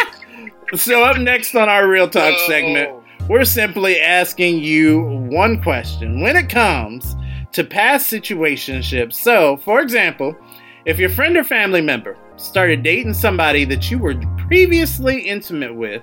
so 0.74 1.04
up 1.04 1.18
next 1.18 1.54
on 1.54 1.68
our 1.68 1.88
Real 1.88 2.08
Talk 2.08 2.34
segment, 2.46 2.90
we're 3.28 3.44
simply 3.44 4.00
asking 4.00 4.58
you 4.58 5.02
one 5.30 5.62
question 5.62 6.20
when 6.20 6.36
it 6.36 6.48
comes 6.48 7.16
to 7.52 7.64
past 7.64 8.12
situationships. 8.12 9.14
So, 9.14 9.56
for 9.58 9.80
example, 9.80 10.36
if 10.84 10.98
your 10.98 11.10
friend 11.10 11.36
or 11.36 11.44
family 11.44 11.80
member 11.80 12.16
started 12.36 12.82
dating 12.82 13.14
somebody 13.14 13.64
that 13.64 13.90
you 13.90 13.98
were 13.98 14.14
previously 14.48 15.20
intimate 15.20 15.74
with, 15.74 16.02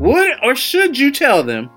would 0.00 0.32
or 0.42 0.56
should 0.56 0.98
you 0.98 1.12
tell 1.12 1.42
them? 1.42 1.70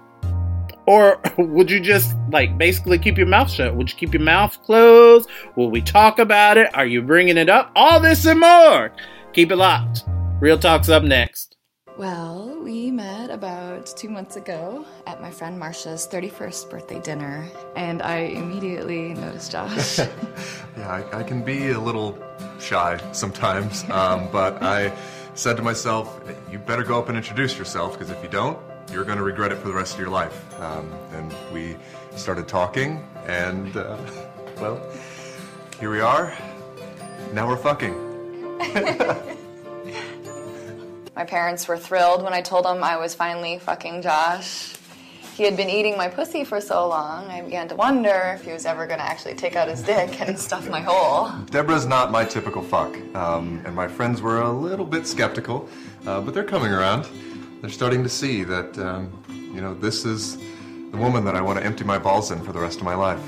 Or 0.88 1.22
would 1.38 1.70
you 1.70 1.80
just 1.80 2.16
like 2.32 2.58
basically 2.58 2.98
keep 2.98 3.18
your 3.18 3.28
mouth 3.28 3.52
shut? 3.52 3.76
Would 3.76 3.92
you 3.92 3.98
keep 3.98 4.14
your 4.14 4.24
mouth 4.24 4.62
closed? 4.64 5.30
Will 5.56 5.70
we 5.70 5.82
talk 5.82 6.20
about 6.20 6.58
it? 6.58 6.74
Are 6.74 6.86
you 6.86 7.02
bringing 7.02 7.38
it 7.38 7.50
up? 7.50 7.72
All 7.76 8.00
this 8.00 8.26
and 8.26 8.40
more. 8.40 8.92
Keep 9.34 9.52
it 9.52 9.58
locked. 9.58 10.06
Real 10.40 10.58
Talk's 10.58 10.90
up 10.90 11.04
next. 11.04 11.58
Well, 11.98 12.60
we 12.64 12.90
met 12.90 13.30
about 13.30 13.86
two 13.86 14.10
months 14.10 14.36
ago 14.36 14.84
at 15.06 15.22
my 15.22 15.30
friend 15.30 15.62
Marsha's 15.62 16.08
31st 16.08 16.70
birthday 16.72 17.00
dinner, 17.00 17.48
and 17.76 18.02
I 18.02 18.18
immediately 18.18 19.14
noticed 19.14 19.52
Josh. 19.52 20.00
Yeah, 20.76 20.90
I, 20.90 21.20
I 21.20 21.24
can 21.24 21.44
be 21.44 21.70
a 21.70 21.80
little 21.80 22.18
shy 22.60 23.00
sometimes, 23.12 23.84
um, 23.92 24.28
but 24.32 24.64
I 24.64 24.92
said 25.36 25.58
to 25.58 25.64
myself, 25.64 26.22
you 26.52 26.60
better 26.60 26.84
go 26.84 27.00
up 27.00 27.10
and 27.10 27.18
introduce 27.18 27.58
yourself, 27.58 27.94
because 27.94 28.10
if 28.10 28.22
you 28.24 28.30
don't, 28.30 28.58
you're 28.92 29.04
going 29.04 29.18
to 29.18 29.24
regret 29.24 29.52
it 29.52 29.58
for 29.58 29.68
the 29.68 29.74
rest 29.74 29.94
of 29.94 30.00
your 30.00 30.10
life. 30.10 30.60
Um, 30.60 30.92
and 31.12 31.34
we 31.52 31.76
started 32.16 32.48
talking, 32.48 33.08
and, 33.26 33.76
uh, 33.76 33.98
well, 34.58 34.82
here 35.80 35.90
we 35.90 36.02
are. 36.02 36.38
Now 37.34 37.48
we're 37.48 37.58
fucking. 37.58 38.58
My 41.16 41.26
parents 41.26 41.68
were 41.68 41.78
thrilled 41.78 42.24
when 42.24 42.34
I 42.34 42.42
told 42.42 42.66
them 42.66 42.84
I 42.84 42.98
was 42.98 43.14
finally 43.14 43.60
fucking 43.60 44.02
Josh. 44.02 44.74
He 45.36 45.44
had 45.44 45.58
been 45.58 45.70
eating 45.70 45.98
my 45.98 46.10
pussy 46.10 46.44
for 46.44 46.62
so 46.62 46.88
long, 46.88 47.28
I 47.32 47.42
began 47.42 47.68
to 47.70 47.76
wonder 47.76 48.36
if 48.36 48.46
he 48.46 48.52
was 48.52 48.68
ever 48.68 48.86
going 48.86 49.00
to 49.00 49.06
actually 49.06 49.34
take 49.34 49.56
out 49.56 49.68
his 49.68 49.82
dick 49.82 50.22
and 50.22 50.38
stuff 50.48 50.70
my 50.70 50.80
hole. 50.80 51.32
Deborah's 51.50 51.88
not 51.88 52.12
my 52.12 52.24
typical 52.24 52.62
fuck, 52.62 52.96
um, 53.16 53.60
and 53.66 53.76
my 53.76 53.88
friends 53.88 54.22
were 54.22 54.42
a 54.42 54.52
little 54.52 54.86
bit 54.86 55.08
skeptical, 55.08 55.68
uh, 56.06 56.22
but 56.22 56.36
they're 56.36 56.44
coming 56.44 56.72
around. 56.72 57.08
They're 57.62 57.72
starting 57.72 58.04
to 58.04 58.10
see 58.10 58.44
that, 58.44 58.78
um, 58.78 59.12
you 59.28 59.60
know, 59.62 59.74
this 59.74 60.06
is 60.06 60.38
the 60.92 60.98
woman 60.98 61.26
that 61.26 61.36
I 61.36 61.42
want 61.42 61.58
to 61.58 61.66
empty 61.66 61.84
my 61.84 61.98
balls 61.98 62.30
in 62.30 62.44
for 62.44 62.54
the 62.54 62.60
rest 62.60 62.78
of 62.78 62.84
my 62.84 62.94
life. 62.94 63.24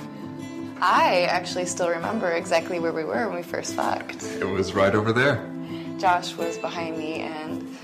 I 0.82 1.24
actually 1.24 1.66
still 1.66 1.90
remember 1.90 2.34
exactly 2.34 2.80
where 2.80 2.94
we 2.94 3.04
were 3.04 3.28
when 3.28 3.38
we 3.38 3.42
first 3.42 3.74
fucked. 3.74 4.22
It 4.24 4.44
was 4.44 4.74
right 4.74 4.94
over 4.94 5.12
there. 5.12 5.50
Josh 5.98 6.36
was 6.36 6.60
behind 6.60 7.00
me, 7.00 7.22
and 7.22 7.75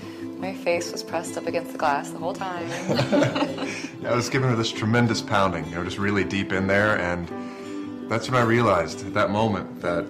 my 0.42 0.52
face 0.52 0.90
was 0.90 1.04
pressed 1.04 1.38
up 1.38 1.46
against 1.46 1.70
the 1.70 1.78
glass 1.78 2.10
the 2.10 2.18
whole 2.18 2.34
time. 2.34 2.68
I 4.04 4.12
was 4.12 4.28
giving 4.28 4.50
her 4.50 4.56
this 4.56 4.72
tremendous 4.72 5.22
pounding, 5.22 5.64
you 5.66 5.76
know, 5.76 5.84
just 5.84 5.98
really 5.98 6.24
deep 6.24 6.52
in 6.52 6.66
there, 6.66 6.98
and 6.98 8.10
that's 8.10 8.28
when 8.28 8.42
I 8.42 8.44
realized 8.44 9.06
at 9.06 9.14
that 9.14 9.30
moment 9.30 9.80
that 9.82 10.04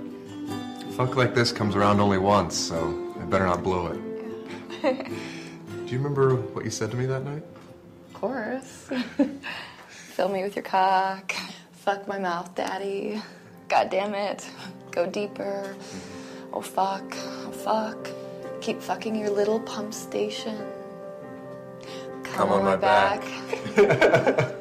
fuck 0.97 1.17
like 1.17 1.35
this 1.35 1.53
comes 1.53 1.77
around 1.77 2.01
only 2.01 2.17
once, 2.17 2.57
so 2.57 3.15
I 3.21 3.25
better 3.27 3.45
not 3.45 3.63
blow 3.63 3.89
it. 3.89 4.01
Do 5.07 5.93
you 5.93 5.99
remember 5.99 6.37
what 6.37 6.65
you 6.65 6.71
said 6.71 6.91
to 6.93 6.97
me 6.97 7.05
that 7.05 7.25
night? 7.25 7.43
Of 8.09 8.15
course. 8.15 8.89
Fill 9.89 10.31
me 10.31 10.43
with 10.43 10.57
your 10.57 10.65
cock. 10.65 11.35
Fuck 11.73 12.09
my 12.09 12.19
mouth, 12.19 12.55
daddy. 12.55 13.21
God 13.69 13.91
damn 13.91 14.15
it. 14.15 14.49
Go 14.93 15.05
deeper. 15.05 15.77
Mm-hmm. 15.79 16.55
Oh 16.55 16.63
fuck. 16.63 17.05
Oh 17.15 17.51
fuck. 17.53 18.22
Keep 18.62 18.80
fucking 18.80 19.16
your 19.16 19.28
little 19.28 19.59
pump 19.59 19.93
station. 19.93 20.56
Come, 22.22 22.51
on 22.51 22.64
my 22.64 22.76
back. 22.76 23.20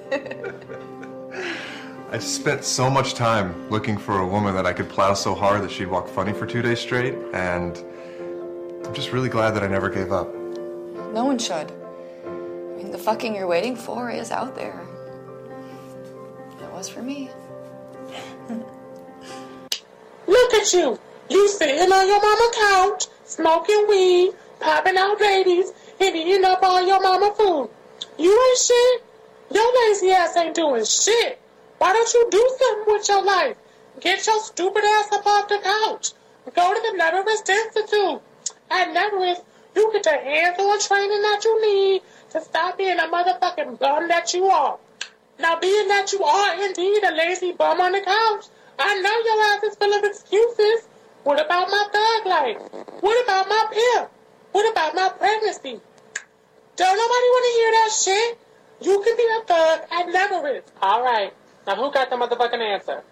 I 2.11 2.17
just 2.17 2.35
spent 2.35 2.63
so 2.63 2.89
much 2.89 3.13
time 3.13 3.69
looking 3.69 3.99
for 3.99 4.21
a 4.21 4.27
woman 4.27 4.55
that 4.55 4.65
I 4.65 4.73
could 4.73 4.89
plow 4.89 5.13
so 5.13 5.35
hard 5.35 5.61
that 5.61 5.69
she'd 5.69 5.85
walk 5.85 6.07
funny 6.07 6.33
for 6.33 6.47
two 6.47 6.63
days 6.63 6.79
straight, 6.79 7.13
and 7.33 7.77
I'm 8.87 8.93
just 8.95 9.11
really 9.11 9.29
glad 9.29 9.51
that 9.51 9.61
I 9.61 9.67
never 9.67 9.87
gave 9.87 10.11
up. 10.11 10.33
No 11.13 11.23
one 11.23 11.37
should. 11.37 11.71
I 12.25 12.77
mean, 12.77 12.89
the 12.89 12.97
fucking 12.97 13.35
you're 13.35 13.45
waiting 13.45 13.75
for 13.75 14.09
is 14.09 14.31
out 14.31 14.55
there. 14.55 14.81
It 16.59 16.71
was 16.71 16.89
for 16.89 17.03
me. 17.03 17.29
Look 20.25 20.53
at 20.55 20.73
you. 20.73 20.99
You 21.29 21.47
sitting 21.49 21.91
on 21.93 22.07
your 22.07 22.19
mama 22.19 22.51
couch, 22.55 23.05
smoking 23.31 23.85
weed, 23.87 24.33
popping 24.59 24.97
out 24.97 25.19
ladies, 25.21 25.71
and 25.99 26.15
eating 26.15 26.43
up 26.43 26.59
all 26.61 26.85
your 26.85 27.01
mama 27.01 27.33
food. 27.35 27.69
You 28.17 28.31
ain't 28.31 28.59
shit. 28.59 29.03
Your 29.53 29.87
lazy 29.87 30.11
ass 30.11 30.35
ain't 30.37 30.55
doing 30.55 30.85
shit. 30.85 31.39
Why 31.77 31.93
don't 31.93 32.13
you 32.13 32.27
do 32.29 32.57
something 32.59 32.93
with 32.93 33.07
your 33.07 33.23
life? 33.23 33.57
Get 33.99 34.25
your 34.27 34.39
stupid 34.41 34.83
ass 34.83 35.11
up 35.13 35.25
off 35.25 35.47
the 35.47 35.59
couch. 35.59 36.11
Go 36.53 36.73
to 36.73 36.81
the 36.91 36.97
Neverest 36.97 37.49
Institute. 37.49 38.21
At 38.69 38.93
Neverest, 38.93 39.43
you 39.75 39.91
get 39.93 40.03
the 40.03 40.11
hands-on 40.11 40.79
training 40.79 41.21
that 41.21 41.41
you 41.43 41.61
need 41.61 42.01
to 42.31 42.41
stop 42.41 42.77
being 42.77 42.99
a 42.99 43.03
motherfucking 43.03 43.79
bum 43.79 44.07
that 44.09 44.33
you 44.33 44.45
are. 44.45 44.77
Now, 45.39 45.59
being 45.59 45.87
that 45.87 46.11
you 46.11 46.23
are 46.23 46.63
indeed 46.63 47.03
a 47.03 47.11
lazy 47.15 47.51
bum 47.53 47.79
on 47.79 47.93
the 47.93 48.01
couch, 48.01 48.45
I 48.77 48.99
know 49.01 49.17
your 49.25 49.43
ass 49.43 49.63
is 49.63 49.75
full 49.75 49.93
of 49.93 50.03
excuses. 50.03 50.87
What 51.23 51.43
about 51.43 51.69
my 51.69 51.87
thug 51.93 52.25
life? 52.25 52.57
What 53.01 53.23
about 53.23 53.47
my 53.47 53.65
pimp? 53.71 54.09
What 54.51 54.71
about 54.71 54.95
my 54.95 55.09
pregnancy? 55.09 55.79
Don't 56.75 56.97
nobody 56.97 57.27
want 57.33 57.45
to 57.45 57.51
hear 57.59 57.71
that 57.71 57.91
shit. 58.03 58.39
You 58.81 59.01
can 59.03 59.15
be 59.15 59.27
a 59.37 59.45
thug 59.45 59.81
Neverest. 60.11 60.71
All 60.81 61.03
right. 61.03 61.31
Now, 61.67 61.75
who 61.75 61.91
got 61.91 62.09
the 62.09 62.15
motherfucking 62.15 62.59
answer? 62.59 63.03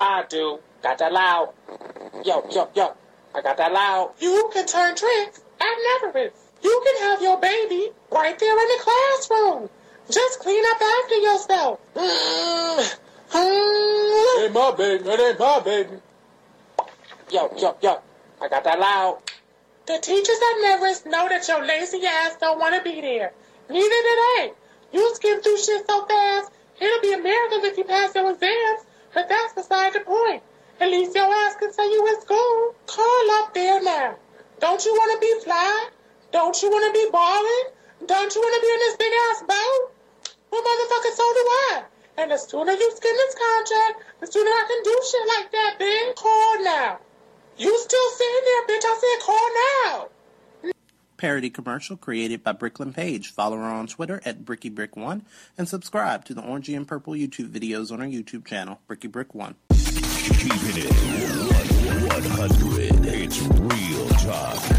I 0.00 0.24
do. 0.28 0.60
Got 0.82 0.98
that 0.98 1.12
loud. 1.12 1.52
Yo, 2.24 2.46
yo, 2.52 2.68
yo. 2.74 2.94
I 3.34 3.42
got 3.42 3.56
that 3.56 3.72
loud. 3.72 4.12
You 4.20 4.48
can 4.52 4.66
turn 4.66 4.94
tricks 4.94 5.40
Neverest. 5.60 6.36
You 6.62 6.82
can 6.84 7.10
have 7.10 7.22
your 7.22 7.40
baby 7.40 7.90
right 8.12 8.38
there 8.38 8.52
in 8.52 8.68
the 8.68 8.84
classroom. 8.84 9.68
Just 10.10 10.38
clean 10.38 10.64
up 10.70 10.80
after 10.80 11.14
yourself. 11.16 11.80
Mm. 11.94 12.98
Mm. 13.30 14.44
Ain't 14.44 14.52
my 14.52 14.74
baby. 14.76 15.08
It 15.08 15.20
ain't 15.20 15.38
my 15.38 15.60
baby. 15.60 15.96
Yo, 17.30 17.50
yo, 17.56 17.76
yo. 17.82 18.00
I 18.40 18.48
got 18.48 18.64
that 18.64 18.78
loud. 18.78 19.18
The 19.86 19.98
teachers 19.98 20.36
at 20.36 20.60
Neverest 20.62 21.06
know 21.06 21.28
that 21.28 21.46
your 21.48 21.64
lazy 21.64 22.04
ass 22.06 22.36
don't 22.40 22.58
want 22.58 22.74
to 22.74 22.82
be 22.82 23.00
there. 23.00 23.32
Neither 23.68 23.88
do 23.88 24.16
they. 24.36 24.52
You 24.92 25.14
skim 25.14 25.40
through 25.42 25.58
shit 25.58 25.86
so 25.88 26.06
fast, 26.06 26.52
it'll 26.80 27.00
be 27.00 27.12
a 27.12 27.18
miracle 27.18 27.64
if 27.64 27.76
you 27.78 27.84
pass 27.84 28.14
your 28.14 28.30
exams, 28.30 28.86
but 29.14 29.28
that's 29.28 29.54
beside 29.54 29.92
the 29.92 30.00
point. 30.00 30.42
At 30.80 30.90
least 30.90 31.14
your 31.14 31.32
ass 31.32 31.56
can 31.56 31.72
say 31.72 31.84
you 31.84 32.06
in 32.06 32.20
school. 32.20 32.74
Call 32.86 33.30
up 33.42 33.54
there 33.54 33.82
now. 33.82 34.16
Don't 34.60 34.84
you 34.84 34.92
want 34.92 35.14
to 35.14 35.20
be 35.20 35.44
fly? 35.44 35.88
Don't 36.32 36.62
you 36.62 36.70
want 36.70 36.84
to 36.86 36.92
be 36.92 37.10
balling? 37.10 37.64
Don't 38.06 38.34
you 38.34 38.40
want 38.40 38.54
to 38.54 38.60
be 38.60 38.72
in 38.72 38.78
this 38.78 38.96
big 38.96 39.12
ass 39.30 39.42
boat? 39.42 39.92
Well, 40.50 40.62
motherfucker, 40.62 41.12
so 41.14 41.24
do 41.32 41.44
I. 41.70 41.82
And 42.18 42.30
the 42.30 42.36
sooner 42.38 42.72
you 42.72 42.92
skin 42.96 43.14
this 43.14 43.34
contract, 43.34 44.04
the 44.20 44.26
sooner 44.26 44.50
I 44.50 44.64
can 44.68 44.82
do 44.82 45.02
shit 45.10 45.28
like 45.36 45.52
that, 45.52 45.76
bitch. 45.78 46.14
Call 46.16 46.64
now. 46.64 46.98
You 47.58 47.78
still 47.78 48.10
sitting 48.10 48.44
there, 48.44 48.66
bitch. 48.66 48.84
I 48.84 48.98
said 49.00 49.26
call 49.26 49.48
now. 49.92 50.08
Parody 51.16 51.50
commercial 51.50 51.96
created 51.96 52.42
by 52.42 52.52
Bricklin 52.52 52.92
Page. 52.94 53.32
Follow 53.32 53.56
her 53.56 53.62
on 53.62 53.86
Twitter 53.86 54.20
at 54.24 54.44
BrickyBrick1 54.44 55.22
and 55.56 55.68
subscribe 55.68 56.24
to 56.26 56.34
the 56.34 56.42
Orangey 56.42 56.76
and 56.76 56.86
Purple 56.86 57.14
YouTube 57.14 57.50
videos 57.50 57.90
on 57.90 58.00
our 58.00 58.06
YouTube 58.06 58.44
channel, 58.44 58.80
BrickyBrick1. 58.88 59.54
Keeping 59.70 60.82
it 60.82 60.92
100. 62.12 63.06
It's 63.06 63.40
Real 63.40 64.08
Talk. 64.08 64.75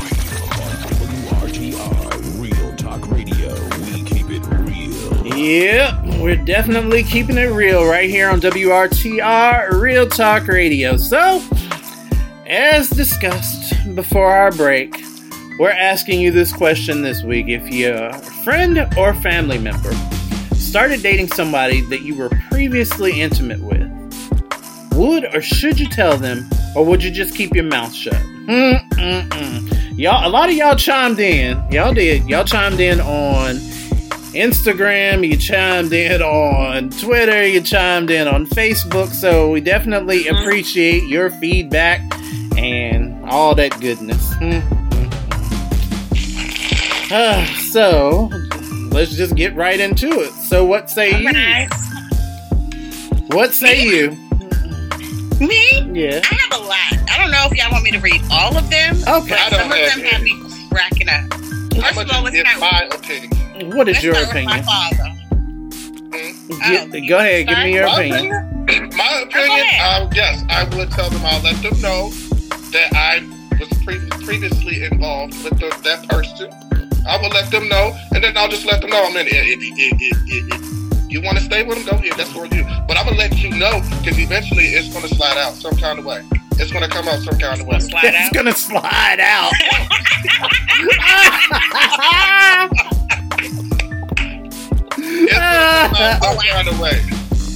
Yep, 5.38 6.20
we're 6.20 6.36
definitely 6.36 7.04
keeping 7.04 7.38
it 7.38 7.52
real 7.52 7.86
right 7.86 8.10
here 8.10 8.28
on 8.28 8.42
WRTR 8.42 9.80
Real 9.80 10.08
Talk 10.08 10.48
Radio. 10.48 10.98
So, 10.98 11.48
as 12.48 12.90
discussed 12.90 13.76
before 13.94 14.32
our 14.32 14.52
break, 14.52 14.96
we're 15.60 15.70
asking 15.70 16.22
you 16.22 16.32
this 16.32 16.52
question 16.52 17.04
this 17.04 17.22
week. 17.22 17.50
If 17.50 17.70
your 17.70 18.14
friend 18.44 18.92
or 18.98 19.14
family 19.14 19.60
member 19.60 19.94
started 20.56 21.04
dating 21.04 21.28
somebody 21.28 21.82
that 21.82 22.02
you 22.02 22.16
were 22.16 22.30
previously 22.50 23.22
intimate 23.22 23.60
with, 23.60 23.92
would 24.94 25.24
or 25.36 25.42
should 25.44 25.80
you 25.80 25.88
tell 25.88 26.18
them, 26.18 26.50
or 26.76 26.84
would 26.84 27.04
you 27.04 27.12
just 27.12 27.36
keep 27.36 27.54
your 27.54 27.66
mouth 27.66 27.94
shut? 27.94 28.16
Mm-mm-mm. 28.48 30.00
Y'all, 30.00 30.28
a 30.28 30.32
lot 30.32 30.50
of 30.50 30.56
y'all 30.56 30.76
chimed 30.76 31.20
in. 31.20 31.64
Y'all 31.72 31.94
did. 31.94 32.28
Y'all 32.28 32.44
chimed 32.44 32.80
in 32.80 33.00
on 33.02 33.60
Instagram. 34.38 35.28
You 35.28 35.36
chimed 35.38 35.94
in 35.94 36.22
on 36.22 36.90
Twitter. 36.92 37.46
You 37.48 37.62
chimed 37.62 38.10
in 38.10 38.28
on 38.28 38.46
Facebook. 38.46 39.10
So 39.10 39.50
we 39.52 39.62
definitely 39.62 40.28
appreciate 40.28 41.04
your 41.04 41.30
feedback 41.30 42.02
and 42.58 43.24
all 43.30 43.56
that 43.56 43.80
goodness. 43.80 44.34
Uh, 47.12 47.46
so 47.72 48.30
let's 48.92 49.16
just 49.16 49.36
get 49.36 49.56
right 49.56 49.80
into 49.80 50.08
it. 50.20 50.32
So 50.32 50.66
what 50.66 50.90
say 50.90 51.12
you? 51.22 51.30
What 53.28 53.54
say 53.54 53.86
you? 53.86 54.12
Me? 55.40 55.82
Yeah. 55.94 56.22
I 56.24 56.36
have 56.36 56.62
a 56.62 56.64
lot. 56.64 57.10
I 57.10 57.18
don't 57.22 57.32
know 57.32 57.48
if 57.50 57.58
y'all 57.58 57.72
want 57.72 57.84
me 57.84 57.92
to 57.92 58.00
read 58.00 58.22
all 58.32 58.58
of 58.58 58.70
them. 58.70 58.96
Okay. 59.08 59.30
But 59.30 59.50
some 59.52 59.72
of 59.72 59.78
have 59.78 59.96
them 59.96 60.06
have 60.06 60.22
me 60.22 60.34
cracking 60.70 61.10
up. 61.10 61.34
First 61.82 62.00
of 62.02 62.12
all, 62.12 62.24
let's 62.24 62.40
start 62.40 62.60
my 62.60 62.90
opinion. 62.92 63.47
What 63.66 63.88
is 63.90 63.96
let's 63.96 64.04
your 64.04 64.16
opinion? 64.16 64.46
My 64.46 64.62
father. 64.62 65.14
Get- 66.92 67.08
go 67.08 67.18
ahead, 67.18 67.48
give 67.48 67.58
me 67.60 67.74
your 67.74 67.86
My 67.88 67.94
opinion. 68.06 68.32
My 68.96 69.22
opinion, 69.26 69.66
um, 69.82 70.10
yes, 70.14 70.44
I 70.50 70.64
would 70.76 70.92
tell 70.92 71.10
them, 71.10 71.22
I'll 71.26 71.42
let 71.42 71.62
them 71.64 71.80
know 71.82 72.10
that 72.72 72.94
I 72.94 73.22
was 73.60 73.70
pre- 73.84 74.00
previously 74.26 74.84
involved 74.84 75.34
with 75.44 75.60
the, 75.60 75.70
that 75.84 76.08
person, 76.10 76.52
I 77.08 77.18
will 77.22 77.30
let 77.30 77.50
them 77.50 77.68
know, 77.68 77.98
and 78.14 78.24
then 78.24 78.38
I'll 78.38 78.50
just 78.50 78.66
let 78.66 78.82
them 78.82 78.92
know. 78.92 79.06
I 79.06 79.14
mean, 79.14 79.28
if, 79.28 79.34
if, 79.34 79.60
if, 79.62 80.18
if, 80.28 80.62
if 81.04 81.12
you 81.12 81.22
want 81.22 81.38
to 81.38 81.44
stay 81.44 81.64
with 81.64 81.78
them, 81.86 81.96
go 81.96 82.02
ahead. 82.02 82.14
That's 82.18 82.32
for 82.32 82.46
you. 82.46 82.64
But 82.88 82.98
I'm 82.98 83.06
gonna 83.06 83.18
let 83.18 83.38
you 83.38 83.50
know 83.52 83.82
because 84.00 84.20
eventually 84.20 84.66
it's 84.66 84.94
gonna 84.94 85.08
slide 85.08 85.38
out 85.38 85.54
some 85.54 85.76
kind 85.78 86.00
of 86.00 86.06
way. 86.06 86.24
It's 86.60 86.72
gonna 86.72 86.90
come 86.90 87.08
out 87.08 87.22
some 87.22 87.40
kind 87.40 87.62
of 87.62 87.68
way. 87.68 87.78
It's 87.80 88.30
gonna 88.36 88.54
slide 88.54 89.20
out. 89.22 89.54
It's 95.19 95.35
gonna 95.35 95.89
come 95.89 95.98
out 95.98 96.22
some 96.23 96.38
kind 96.38 96.68
of 96.68 96.80
way. 96.80 97.02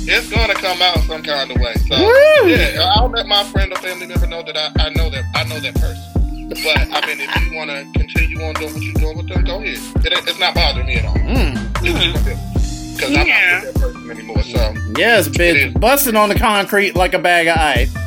It's 0.04 0.30
gonna 0.30 0.54
come 0.56 0.82
out 0.82 0.98
some 1.00 1.24
kind 1.24 1.52
of 1.52 1.58
way. 1.62 1.74
So 1.88 1.96
Woo! 2.00 2.50
yeah, 2.50 2.90
I'll 2.96 3.10
let 3.10 3.28
my 3.28 3.44
friend 3.46 3.72
or 3.72 3.78
family 3.78 4.08
member 4.08 4.28
know 4.28 4.42
that 4.44 4.58
I, 4.58 4.72
I 4.86 4.90
know 4.90 5.10
that 5.10 5.24
I 5.36 5.44
know 5.44 5.60
that 5.60 5.76
person. 5.76 6.02
But 6.50 6.78
I 6.92 7.06
mean, 7.08 7.22
if 7.22 7.42
you 7.50 7.56
want 7.56 7.70
to 7.70 7.86
continue 7.98 8.42
on 8.44 8.54
doing 8.56 8.74
what 8.74 8.82
you're 8.84 8.94
doing 8.96 9.18
with 9.18 9.28
them, 9.30 9.44
go 9.46 9.62
ahead. 9.62 9.78
It, 10.06 10.12
it's 10.28 10.40
not 10.40 10.54
bothering 10.56 10.88
me 10.88 10.96
at 10.98 11.06
all. 11.06 11.16
Mm. 11.16 11.56
Mm-hmm. 11.56 12.96
Because 12.96 13.16
I'm 13.16 13.28
not 13.28 13.64
with 13.64 13.74
that 13.74 13.76
person 13.82 14.12
anymore. 14.12 14.44
So 14.44 14.74
Yes, 14.98 15.28
bitch, 15.30 15.80
busting 15.80 16.16
on 16.16 16.30
the 16.30 16.36
concrete 16.36 16.96
like 16.96 17.14
a 17.14 17.20
bag 17.20 17.48
of 17.48 17.58
ice. 17.58 17.94
there. 17.94 18.02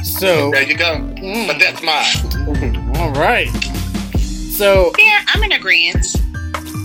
So 0.04 0.50
there 0.50 0.62
you 0.62 0.76
go. 0.76 0.96
Mm. 0.96 1.46
But 1.46 1.58
that's 1.58 1.82
mine. 1.82 2.96
All 2.96 3.12
right. 3.12 3.48
So 4.52 4.92
Yeah, 4.98 5.22
I'm 5.28 5.42
in 5.44 5.52
agreement. 5.52 6.06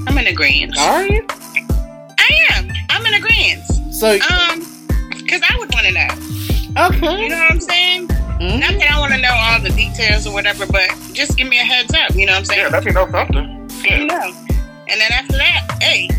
I'm 0.07 0.18
in 0.18 0.27
agreement. 0.27 0.77
Are 0.77 1.06
you? 1.06 1.26
I 1.30 2.40
am. 2.53 2.72
I'm 2.90 3.06
in 3.06 3.14
agreement. 3.15 3.64
So 3.94 4.11
um, 4.14 4.65
because 5.18 5.41
I 5.49 5.57
would 5.57 5.73
want 5.73 5.86
to 5.88 5.91
know. 5.91 6.86
Okay. 6.88 7.23
You 7.23 7.30
know 7.30 7.38
what 7.38 7.52
I'm 7.52 7.61
saying? 7.61 8.07
Not 8.40 8.73
that 8.80 8.91
I 8.94 8.99
want 8.99 9.14
to 9.14 9.19
know 9.19 9.32
all 9.32 9.61
the 9.61 9.69
details 9.69 10.27
or 10.27 10.34
whatever, 10.34 10.65
but 10.68 10.90
just 11.14 11.38
give 11.38 11.48
me 11.48 11.60
a 11.60 11.64
heads 11.64 11.94
up. 11.94 12.14
You 12.14 12.26
know 12.26 12.34
what 12.34 12.40
I'm 12.40 12.45
saying? 12.45 12.61
Yeah, 12.61 12.69
let 12.69 12.84
me 12.86 12.91
know 12.91 13.10
something. 13.10 13.69
You 13.84 14.06
know. 14.07 14.34
And 14.88 15.02
then 15.02 15.11
after 15.14 15.38
that, 15.38 15.77
hey, 15.82 16.10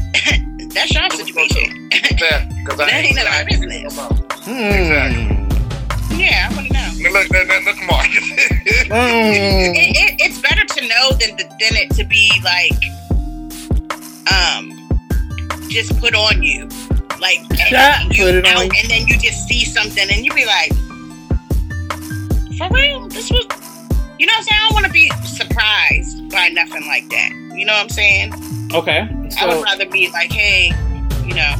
that's 0.74 0.92
your 0.94 1.10
situation. 1.10 1.88
Because 1.90 2.76
that 2.78 2.90
ain't 2.92 3.16
none 3.16 3.26
of 3.26 3.32
my 3.32 3.44
business. 3.44 3.96
Hmm. 4.44 5.46
Yeah, 6.18 6.48
I 6.50 6.54
want 6.56 6.66
to 6.68 6.72
know. 6.72 7.10
Look, 7.12 7.28
look, 7.30 7.48
look, 7.48 7.64
look, 7.66 7.76
Mark. 7.86 8.06
it, 8.10 8.88
it, 8.90 10.16
it's 10.18 10.40
better 10.40 10.64
to 10.64 10.88
know 10.88 11.10
than 11.20 11.36
than 11.36 11.76
it 11.76 11.90
to 11.96 12.04
be 12.04 12.32
like, 12.42 12.72
um, 14.32 14.73
just 15.69 15.98
put 16.01 16.15
on 16.15 16.43
you, 16.43 16.69
like 17.20 17.39
and 17.39 17.70
Yeah, 17.70 18.03
you 18.05 18.24
put 18.24 18.35
it 18.35 18.47
out, 18.47 18.57
on 18.57 18.62
and 18.65 18.90
then 18.90 19.07
you 19.07 19.19
just 19.19 19.47
see 19.47 19.65
something 19.65 20.09
and 20.11 20.24
you 20.24 20.32
be 20.32 20.47
like, 20.47 20.73
for 22.59 22.69
real, 22.74 23.07
this 23.09 23.31
was, 23.31 23.47
you 24.19 24.27
know 24.27 24.32
what 24.32 24.39
I'm 24.39 24.43
saying? 24.43 24.61
I 24.61 24.69
don't 24.69 24.74
want 24.74 24.86
to 24.86 24.93
be 24.93 25.11
surprised 25.24 26.31
by 26.31 26.48
nothing 26.48 26.86
like 26.86 27.09
that. 27.11 27.31
You 27.55 27.65
know 27.66 27.73
what 27.74 27.82
I'm 27.82 27.89
saying? 27.89 28.32
Okay. 28.74 29.09
I 29.39 29.47
would 29.47 29.62
rather 29.62 29.86
be 29.86 30.11
like, 30.11 30.32
hey, 30.32 30.73
you 31.24 31.35
know, 31.35 31.55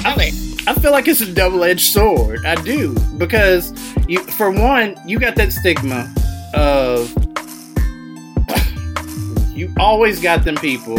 tell 0.00 0.18
it. 0.18 0.34
I 0.66 0.74
feel 0.74 0.92
like 0.92 1.08
it's 1.08 1.20
a 1.20 1.32
double-edged 1.32 1.92
sword. 1.92 2.44
I 2.46 2.54
do 2.56 2.94
because 3.18 3.72
you, 4.08 4.22
for 4.24 4.50
one, 4.50 4.96
you 5.06 5.18
got 5.18 5.34
that 5.36 5.52
stigma 5.52 6.12
of 6.54 7.12
you 9.56 9.72
always 9.78 10.20
got 10.20 10.44
them 10.44 10.56
people 10.56 10.98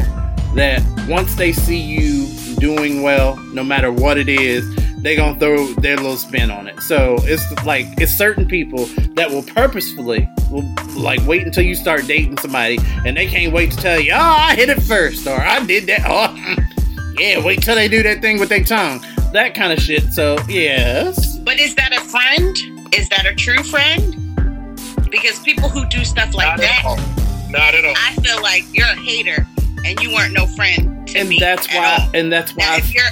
that 0.55 0.83
once 1.09 1.35
they 1.35 1.51
see 1.51 1.79
you 1.79 2.27
doing 2.59 3.01
well, 3.01 3.35
no 3.53 3.63
matter 3.63 3.91
what 3.91 4.17
it 4.17 4.29
is, 4.29 4.63
they 5.03 5.17
gonna 5.17 5.37
throw 5.37 5.67
their 5.73 5.97
little 5.97 6.15
spin 6.15 6.49
on 6.49 6.67
it. 6.67 6.79
So 6.81 7.17
it's 7.23 7.43
like 7.65 7.85
it's 7.97 8.13
certain 8.13 8.47
people 8.47 8.85
that 9.15 9.29
will 9.29 9.43
purposefully 9.43 10.29
will 10.49 10.63
like 10.95 11.19
wait 11.27 11.45
until 11.45 11.63
you 11.63 11.75
start 11.75 12.07
dating 12.07 12.37
somebody 12.37 12.79
and 13.05 13.17
they 13.17 13.27
can't 13.27 13.51
wait 13.51 13.71
to 13.71 13.77
tell 13.77 13.99
you, 13.99 14.13
oh, 14.13 14.17
I 14.17 14.55
hit 14.55 14.69
it 14.69 14.81
first 14.81 15.27
or 15.27 15.35
I 15.35 15.63
did 15.65 15.87
that. 15.87 16.03
Oh, 17.15 17.21
yeah, 17.21 17.45
wait 17.45 17.61
till 17.61 17.75
they 17.75 17.87
do 17.87 18.01
that 18.01 18.21
thing 18.21 18.39
with 18.39 18.49
their 18.49 18.63
tongue. 18.63 18.99
That 19.33 19.53
kind 19.53 19.71
of 19.71 19.79
shit. 19.79 20.13
So 20.13 20.37
yes. 20.47 21.37
But 21.39 21.59
is 21.59 21.75
that 21.75 21.91
a 21.91 22.01
friend? 22.01 22.57
Is 22.93 23.07
that 23.09 23.27
a 23.27 23.35
true 23.35 23.61
friend? 23.63 24.15
Because 25.11 25.37
people 25.39 25.69
who 25.69 25.85
do 25.89 26.03
stuff 26.03 26.33
like 26.33 26.57
that, 26.57 26.79
at 26.79 26.85
all. 26.85 26.97
Not 27.51 27.75
at 27.75 27.85
all. 27.85 27.93
I 27.95 28.15
feel 28.15 28.41
like 28.41 28.63
you're 28.73 28.87
a 28.87 28.95
hater 28.95 29.45
and 29.85 29.99
you 30.01 30.13
weren't 30.13 30.33
no 30.33 30.45
friend 30.47 31.07
to 31.07 31.19
and 31.19 31.29
me. 31.29 31.39
that's 31.39 31.67
at 31.73 31.75
why 31.75 32.05
all. 32.05 32.09
and 32.13 32.31
that's 32.31 32.51
why 32.55 32.77
if 32.77 32.93
you're 32.93 33.03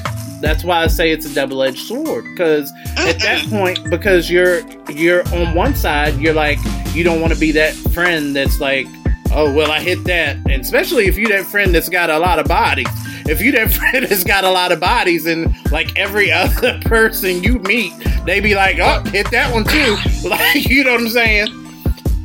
that's 0.42 0.64
why 0.64 0.82
I 0.84 0.88
say 0.88 1.12
it's 1.12 1.26
a 1.26 1.34
double 1.34 1.62
edged 1.62 1.80
sword 1.80 2.24
because 2.26 2.72
at 2.98 3.20
that 3.20 3.46
point 3.50 3.90
because 3.90 4.30
you're 4.30 4.62
you're 4.90 5.28
on 5.36 5.54
one 5.54 5.76
side 5.76 6.16
you're 6.18 6.34
like 6.34 6.58
you 6.94 7.04
don't 7.04 7.22
want 7.22 7.32
to 7.34 7.40
be 7.40 7.52
that 7.54 7.74
friend 7.76 8.36
that's 8.36 8.60
like 8.60 8.88
oh 9.34 9.54
well 9.54 9.72
I 9.72 9.80
hit 9.80 10.04
that 10.06 10.38
and 10.38 10.62
especially 10.62 11.06
if 11.06 11.18
you 11.18 11.28
that 11.30 11.46
friend 11.46 11.76
that's 11.76 11.90
got 11.90 12.10
a 12.10 12.18
lot 12.18 12.40
of 12.40 12.48
bodies 12.48 12.88
if 13.28 13.40
you 13.40 13.52
that 13.52 13.72
friend 13.74 14.08
that's 14.08 14.24
got 14.24 14.44
a 14.44 14.50
lot 14.50 14.72
of 14.72 14.80
bodies 14.80 15.28
and 15.28 15.56
like 15.72 15.98
every 15.98 16.32
other 16.32 16.80
person 16.86 17.44
you 17.44 17.60
meet 17.60 17.94
they 18.26 18.40
be 18.40 18.56
like 18.56 18.78
oh 18.80 19.04
hit 19.12 19.30
that 19.32 19.54
one 19.54 19.64
too 19.64 19.96
like 20.28 20.68
you 20.68 20.84
know 20.84 20.94
what 20.94 21.02
I'm 21.02 21.10
saying 21.10 21.48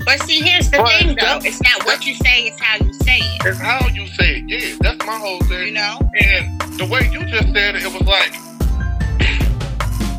But 0.06 0.22
see, 0.22 0.40
here's 0.40 0.70
the 0.70 0.78
thing, 0.86 1.16
though. 1.20 1.40
It's 1.42 1.60
not 1.60 1.84
what 1.84 2.06
you 2.06 2.14
say; 2.14 2.46
it's 2.46 2.60
how 2.60 2.76
you 2.76 2.92
say 2.94 3.18
it. 3.18 3.44
It's 3.44 3.58
how 3.58 3.86
you 3.88 4.06
say 4.06 4.36
it. 4.36 4.44
Yeah, 4.46 4.76
that's 4.80 5.04
my 5.04 5.18
whole 5.18 5.40
thing. 5.40 5.66
You 5.66 5.72
know? 5.74 5.98
And 6.22 6.62
the 6.78 6.86
way 6.86 7.10
you 7.12 7.26
just 7.26 7.52
said 7.52 7.74
it, 7.74 7.82
it 7.82 7.92
was 7.92 8.06
like, 8.06 8.32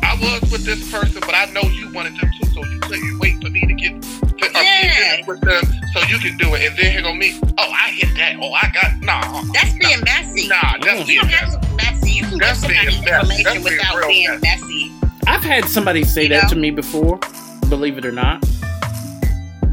I 0.04 0.14
was 0.20 0.52
with 0.52 0.66
this 0.66 0.92
person, 0.92 1.20
but 1.20 1.34
I 1.34 1.46
know 1.46 1.62
you 1.62 1.90
wanted 1.94 2.20
them 2.20 2.30
too, 2.38 2.48
so 2.52 2.62
you 2.66 2.78
couldn't 2.80 3.18
wait 3.18 3.42
for 3.42 3.48
me 3.48 3.60
to 3.60 3.72
get 3.72 4.02
to, 4.02 4.46
uh, 4.46 4.60
Yeah. 4.60 5.16
get 5.16 5.26
with 5.26 5.40
them 5.40 5.64
so 5.94 6.00
you 6.06 6.18
can 6.18 6.36
do 6.36 6.54
it. 6.54 6.68
And 6.68 6.76
then 6.76 6.92
here 6.92 7.00
go 7.02 7.14
me. 7.14 7.40
Oh, 7.56 7.70
I 7.72 7.88
hit 7.88 8.14
that. 8.16 8.36
Oh, 8.42 8.52
I 8.52 8.70
got 8.74 9.00
nah. 9.00 9.42
That's 9.54 9.72
being 9.72 10.04
messy. 10.04 10.48
Nah, 10.48 10.76
that's 10.82 11.08
you 11.08 11.20
don't 11.22 11.30
have 11.30 11.62
to 11.62 11.66
be 11.66 11.76
messy. 11.76 12.10
You 12.10 12.22
can 12.24 12.30
give 12.32 12.40
That's 12.40 12.60
somebody 12.60 12.86
being 12.86 12.98
information 12.98 13.44
That's 13.44 13.64
without 13.64 13.96
real 13.96 14.08
being 14.08 14.40
messy. 14.42 14.92
I've 15.26 15.42
had 15.42 15.64
somebody 15.64 16.04
say 16.04 16.28
that 16.28 16.50
to 16.50 16.56
me 16.56 16.70
before, 16.70 17.18
believe 17.70 17.96
it 17.96 18.04
or 18.04 18.12
not. 18.12 18.44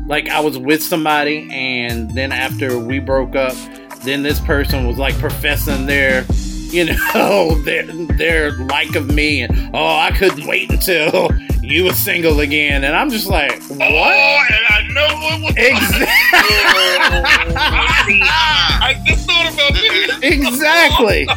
Like 0.08 0.30
I 0.30 0.40
was 0.40 0.58
with 0.58 0.82
somebody 0.84 1.50
and 1.52 2.10
then 2.12 2.32
after 2.32 2.80
we 2.80 3.00
broke 3.00 3.36
up, 3.36 3.56
then 4.04 4.24
this 4.24 4.40
person 4.40 4.88
was 4.88 4.98
like 4.98 5.18
professing 5.18 5.86
their 5.88 6.26
you 6.70 6.86
know, 6.86 7.56
their 7.64 7.84
their 7.84 8.52
like 8.66 8.96
of 8.96 9.08
me 9.14 9.42
and 9.42 9.70
oh 9.74 9.98
I 9.98 10.12
couldn't 10.12 10.46
wait 10.48 10.70
until 10.72 11.30
you 11.62 11.86
were 11.86 11.94
single 11.94 12.40
again 12.42 12.84
and 12.84 12.96
I'm 12.96 13.10
just 13.10 13.28
like, 13.28 13.52
What? 13.64 13.82
Oh, 13.82 14.46
and 14.50 14.66
I 14.70 14.82
know 14.94 15.08
what 15.22 15.42
was 15.42 15.54
Exactly. 15.58 16.08
I 18.24 19.02
just 19.08 19.28
thought 19.28 19.54
about 19.54 19.74
this. 19.74 20.18
exactly. 20.24 21.28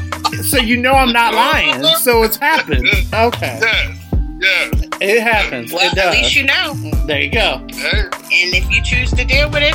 So 0.43 0.59
you 0.59 0.77
know 0.77 0.93
I'm 0.93 1.13
not 1.13 1.35
lying. 1.35 1.83
So 2.01 2.23
it's 2.23 2.37
happened. 2.37 2.87
Okay. 3.15 3.59
Yes. 3.63 3.99
Yes. 4.41 4.88
It 5.01 5.23
happens. 5.23 5.73
Well, 5.73 5.91
it 5.91 5.95
does. 5.95 6.07
at 6.17 6.23
least 6.23 6.35
you 6.35 6.45
know. 6.45 6.75
There 7.07 7.21
you 7.21 7.31
go. 7.31 7.65
Hey. 7.71 8.01
And 8.05 8.55
if 8.55 8.71
you 8.71 8.83
choose 8.83 9.11
to 9.13 9.25
deal 9.25 9.49
with 9.51 9.63
it, 9.63 9.75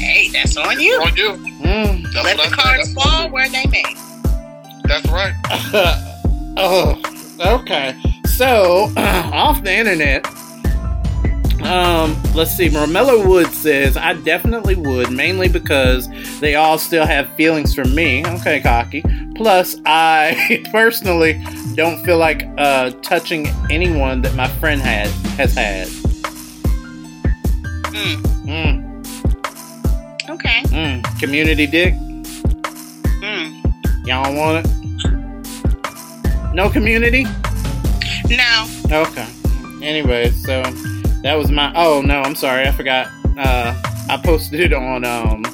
hey, 0.00 0.28
that's 0.28 0.56
on 0.56 0.78
you. 0.80 0.94
On 1.02 1.16
you. 1.16 1.30
Mm. 1.64 2.02
That's 2.12 2.24
Let 2.24 2.36
the 2.36 2.42
I 2.44 2.50
cards 2.50 2.88
said. 2.92 3.02
fall 3.02 3.30
where 3.30 3.48
they 3.48 3.66
may. 3.66 3.82
That's 4.84 5.08
right. 5.10 5.34
oh, 6.56 7.00
okay. 7.40 7.96
So, 8.26 8.92
off 8.96 9.62
the 9.62 9.72
internet, 9.72 10.26
um, 11.62 12.20
let's 12.34 12.54
see. 12.56 12.68
Marmella 12.68 13.26
Wood 13.26 13.48
says, 13.48 13.96
I 13.96 14.14
definitely 14.14 14.74
would, 14.76 15.10
mainly 15.10 15.48
because 15.48 16.08
they 16.40 16.54
all 16.54 16.78
still 16.78 17.06
have 17.06 17.28
feelings 17.34 17.74
for 17.74 17.84
me. 17.84 18.24
Okay, 18.26 18.60
cocky. 18.60 19.02
Plus, 19.34 19.76
I 19.86 20.64
personally 20.72 21.42
don't 21.74 22.04
feel 22.04 22.18
like 22.18 22.48
uh, 22.58 22.90
touching 23.02 23.48
anyone 23.70 24.22
that 24.22 24.34
my 24.34 24.48
friend 24.48 24.80
had 24.80 25.08
has 25.38 25.54
had. 25.54 25.88
Mm. 28.50 29.06
Okay. 30.28 30.62
Mm. 30.68 31.20
Community 31.20 31.66
dick. 31.66 31.94
Mm. 33.22 34.06
Y'all 34.06 34.34
want 34.34 34.66
it? 34.66 36.54
No 36.54 36.68
community? 36.68 37.24
No. 38.28 38.66
Okay. 38.90 39.26
Anyway, 39.82 40.30
so 40.30 40.62
that 41.22 41.34
was 41.34 41.50
my. 41.50 41.72
Oh 41.74 42.02
no, 42.02 42.20
I'm 42.22 42.34
sorry, 42.34 42.66
I 42.66 42.72
forgot. 42.72 43.08
Uh, 43.38 43.74
I 44.08 44.20
posted 44.22 44.60
it 44.60 44.72
on 44.72 45.04
um 45.04 45.44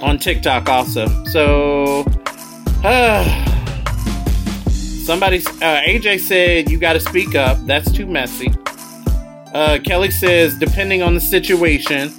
on 0.00 0.18
TikTok 0.18 0.68
also. 0.68 1.06
So, 1.26 2.04
uh, 2.84 3.24
somebody, 4.68 5.38
uh, 5.38 5.80
AJ 5.82 6.20
said 6.20 6.70
you 6.70 6.78
got 6.78 6.94
to 6.94 7.00
speak 7.00 7.34
up. 7.34 7.58
That's 7.66 7.90
too 7.90 8.06
messy. 8.06 8.52
Uh, 9.54 9.78
Kelly 9.84 10.10
says 10.10 10.58
depending 10.58 11.02
on 11.02 11.14
the 11.14 11.20
situation, 11.20 12.12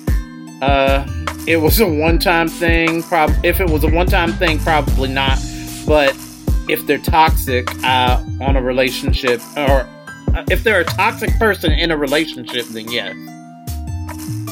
uh, 0.61 1.06
it 1.45 1.57
was 1.57 1.81
a 1.81 1.88
one-time 1.88 2.48
thing. 2.48 3.03
Prob 3.03 3.31
if 3.44 3.60
it 3.60 3.69
was 3.69 3.84
a 3.84 3.90
one-time 3.90 4.34
thing, 4.34 4.60
probably 4.60 5.10
not. 5.10 5.38
But 5.85 6.15
if 6.69 6.85
they're 6.88 6.98
toxic 6.98 7.68
uh, 7.84 8.23
on 8.40 8.56
a 8.56 8.61
relationship 8.61 9.41
or 9.57 9.88
if 10.49 10.64
they're 10.64 10.81
a 10.81 10.85
toxic 10.85 11.31
person 11.39 11.72
in 11.72 11.91
a 11.91 11.97
relationship, 11.97 12.65
then 12.68 12.89
yes. 12.89 13.15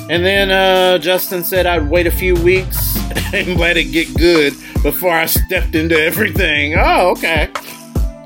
And 0.09 0.25
then 0.25 0.51
uh, 0.51 0.97
Justin 0.97 1.43
said 1.43 1.65
I'd 1.65 1.89
wait 1.89 2.07
a 2.07 2.11
few 2.11 2.35
weeks 2.35 2.97
and 3.33 3.57
let 3.57 3.77
it 3.77 3.85
get 3.85 4.13
good 4.15 4.53
before 4.83 5.11
I 5.11 5.25
stepped 5.25 5.75
into 5.75 5.97
everything. 5.97 6.75
Oh, 6.77 7.11
okay. 7.11 7.49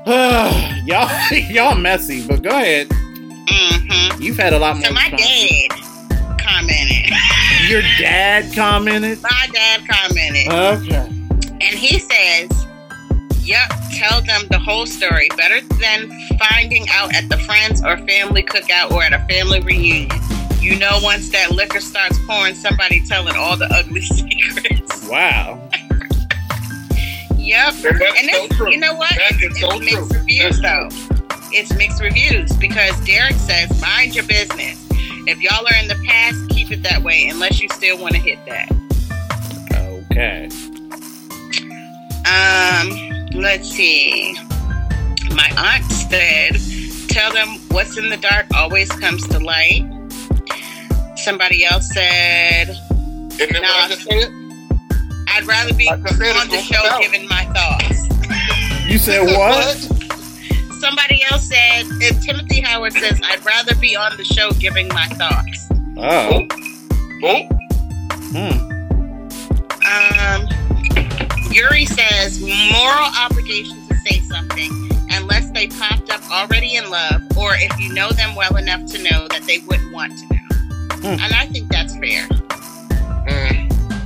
y'all, 0.86 1.10
y'all 1.50 1.76
messy, 1.76 2.26
but 2.26 2.42
go 2.42 2.50
ahead. 2.50 2.88
Mm-hmm. 2.88 4.22
You've 4.22 4.36
had 4.36 4.52
a 4.52 4.58
lot 4.58 4.76
more. 4.76 4.86
So 4.86 4.94
my 4.94 5.10
dad 5.10 5.70
commented. 6.40 7.12
Your 7.68 7.82
dad 7.98 8.52
commented. 8.54 9.22
My 9.22 9.48
dad 9.52 9.80
commented. 9.88 10.48
Okay. 10.48 11.12
And 11.44 11.78
he 11.78 11.98
says, 11.98 12.65
Yup, 13.46 13.70
tell 13.92 14.20
them 14.22 14.42
the 14.50 14.58
whole 14.58 14.86
story. 14.86 15.28
Better 15.36 15.60
than 15.80 16.10
finding 16.50 16.86
out 16.90 17.14
at 17.14 17.28
the 17.28 17.38
friends 17.38 17.82
or 17.84 17.96
family 17.98 18.42
cookout 18.42 18.90
or 18.90 19.02
at 19.02 19.12
a 19.12 19.24
family 19.32 19.60
reunion. 19.60 20.10
You 20.60 20.76
know, 20.78 20.98
once 21.02 21.30
that 21.30 21.52
liquor 21.52 21.80
starts 21.80 22.18
pouring, 22.26 22.56
somebody 22.56 23.00
telling 23.06 23.36
all 23.36 23.56
the 23.56 23.66
ugly 23.72 24.00
secrets. 24.02 25.08
Wow. 25.08 25.60
Yep. 27.36 27.74
And 27.84 28.00
that's 28.00 28.18
And 28.20 28.30
so 28.30 28.44
it's, 28.44 28.56
true. 28.56 28.70
you 28.72 28.78
know 28.78 28.94
what? 28.94 29.10
That 29.10 29.32
It's, 29.40 29.54
is 29.56 29.60
so 29.60 29.78
mixed 29.78 30.10
true. 30.10 30.18
reviews, 30.18 30.60
though. 30.60 30.88
It's 31.52 31.72
mixed 31.76 32.02
reviews 32.02 32.52
because 32.56 32.98
Derek 33.04 33.34
says, 33.36 33.80
mind 33.80 34.16
your 34.16 34.26
business. 34.26 34.84
If 35.28 35.40
y'all 35.40 35.64
are 35.64 35.76
in 35.80 35.86
the 35.86 35.94
past, 36.08 36.48
keep 36.50 36.72
it 36.72 36.82
that 36.82 37.02
way 37.04 37.28
unless 37.28 37.60
you 37.60 37.68
still 37.68 37.98
want 37.98 38.14
to 38.14 38.20
hit 38.20 38.40
that. 38.46 38.72
Okay. 40.10 40.48
Um, 42.26 43.05
let's 43.34 43.68
see. 43.70 44.34
My 45.34 45.50
aunt 45.56 45.84
said, 45.92 46.56
"Tell 47.08 47.32
them 47.32 47.58
what's 47.70 47.96
in 47.96 48.08
the 48.10 48.16
dark 48.16 48.46
always 48.54 48.88
comes 48.90 49.26
to 49.28 49.38
light." 49.38 49.84
Somebody 51.16 51.64
else 51.64 51.92
said, 51.92 52.68
Isn't 52.68 53.52
that 53.52 53.62
what 53.62 53.84
I 53.84 53.88
just 53.88 54.02
said? 54.02 54.32
"I'd 55.28 55.44
rather 55.46 55.74
be 55.74 55.86
said, 55.86 56.36
on 56.36 56.48
the 56.48 56.60
show 56.62 56.84
out. 56.86 57.00
giving 57.02 57.28
my 57.28 57.44
thoughts." 57.52 58.06
You 58.86 58.98
said 58.98 59.26
what? 59.26 59.76
Somebody 60.80 61.22
else 61.30 61.48
said, 61.48 61.86
and 62.02 62.22
Timothy 62.22 62.60
Howard 62.60 62.92
says, 62.92 63.20
"I'd 63.24 63.44
rather 63.44 63.74
be 63.74 63.96
on 63.96 64.16
the 64.16 64.24
show 64.24 64.50
giving 64.52 64.88
my 64.88 65.06
thoughts." 65.08 65.68
Oh. 65.98 66.46
Oh, 67.24 67.48
Hmm. 68.32 68.72
Um, 69.86 70.48
Yuri 71.56 71.86
says 71.86 72.40
moral 72.42 73.08
obligation 73.18 73.76
to 73.88 73.94
say 74.06 74.20
something 74.20 74.70
unless 75.10 75.50
they 75.52 75.68
popped 75.68 76.10
up 76.10 76.22
already 76.30 76.76
in 76.76 76.90
love, 76.90 77.22
or 77.38 77.54
if 77.54 77.80
you 77.80 77.92
know 77.94 78.10
them 78.10 78.34
well 78.34 78.56
enough 78.56 78.84
to 78.92 78.98
know 79.02 79.26
that 79.28 79.42
they 79.46 79.58
wouldn't 79.60 79.90
want 79.90 80.12
to 80.18 80.24
know. 80.26 81.10
And 81.12 81.32
I 81.32 81.46
think 81.46 81.68
that's 81.70 81.96
fair. 81.96 82.26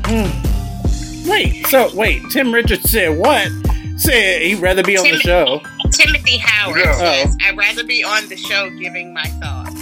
Hmm. 0.06 1.28
Wait. 1.28 1.66
So 1.66 1.90
wait. 1.94 2.22
Tim 2.30 2.52
Richards 2.54 2.88
said 2.88 3.18
what? 3.18 3.48
Said 3.96 4.42
he'd 4.42 4.60
rather 4.60 4.82
be 4.84 4.96
on 4.96 5.04
the 5.04 5.18
show. 5.18 5.60
Timothy 5.92 6.38
Howard 6.38 6.78
Yeah. 6.78 6.92
says, 6.98 7.36
Oh. 7.42 7.48
"I'd 7.48 7.56
rather 7.56 7.82
be 7.84 8.04
on 8.04 8.28
the 8.28 8.36
show 8.36 8.70
giving 8.78 9.12
my 9.12 9.24
thoughts." 9.24 9.74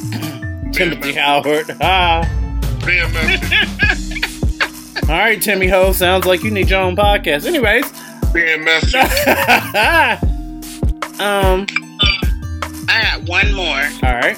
Timothy 0.76 1.12
Howard. 1.12 1.76
Ah. 1.82 2.26
being 5.08 5.12
messy. 5.12 5.12
All 5.12 5.18
right, 5.18 5.40
Timmy 5.40 5.68
Ho. 5.68 5.92
Sounds 5.92 6.26
like 6.26 6.42
you 6.42 6.50
need 6.50 6.70
your 6.70 6.80
own 6.80 6.96
podcast. 6.96 7.46
Anyways. 7.46 7.84
Being 8.32 8.64
messy. 8.64 8.98
um. 11.20 11.66
I 12.90 13.02
got 13.02 13.28
one 13.28 13.52
more. 13.54 13.82
All 14.08 14.14
right. 14.14 14.36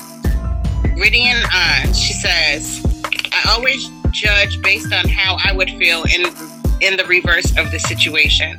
Ridian 0.97 1.43
on. 1.55 1.93
She 1.95 2.13
says, 2.13 2.85
"I 3.33 3.53
always 3.57 3.89
judge 4.11 4.61
based 4.63 4.93
on 4.93 5.09
how 5.09 5.37
I 5.45 5.53
would 5.53 5.71
feel 5.71 6.03
in 6.05 6.27
in 6.81 6.97
the 6.97 7.05
reverse 7.07 7.57
of 7.59 7.71
the 7.71 7.79
situation. 7.79 8.59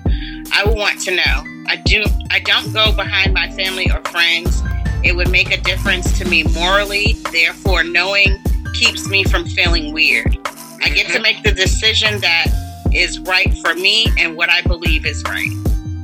I 0.54 0.64
would 0.66 0.78
want 0.78 1.02
to 1.02 1.16
know. 1.16 1.44
I 1.68 1.78
do. 1.86 2.04
I 2.30 2.40
don't 2.40 2.72
go 2.74 2.92
behind 2.94 3.34
my 3.34 3.50
family 3.52 3.90
or 3.92 4.02
friends. 4.12 4.62
It 5.04 5.16
would 5.16 5.32
make 5.32 5.52
a 5.52 5.58
difference 5.62 6.18
to 6.20 6.26
me 6.26 6.44
morally. 6.44 7.14
Therefore, 7.32 7.84
knowing 7.84 8.38
keeps 8.74 9.08
me 9.08 9.24
from 9.24 9.46
feeling 9.46 9.94
weird. 9.94 10.38
I 10.84 10.90
get 10.90 11.08
to 11.12 11.20
make 11.20 11.44
the 11.44 11.52
decision 11.52 12.20
that 12.22 12.48
is 12.94 13.20
right 13.20 13.56
for 13.60 13.74
me 13.76 14.08
and 14.18 14.36
what 14.36 14.50
I 14.50 14.62
believe 14.62 15.06
is 15.06 15.24
right. 15.24 15.50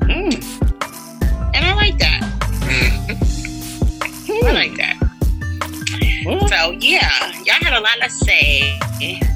And 0.10 1.66
I 1.66 1.74
like 1.76 1.98
that. 2.00 2.22
I 4.30 4.52
like 4.54 4.76
that. 4.78 4.96
So 6.50 6.72
yeah, 6.72 7.10
y'all 7.44 7.56
had 7.62 7.74
a 7.74 7.80
lot 7.82 7.98
to 8.02 8.10
say. 8.10 8.78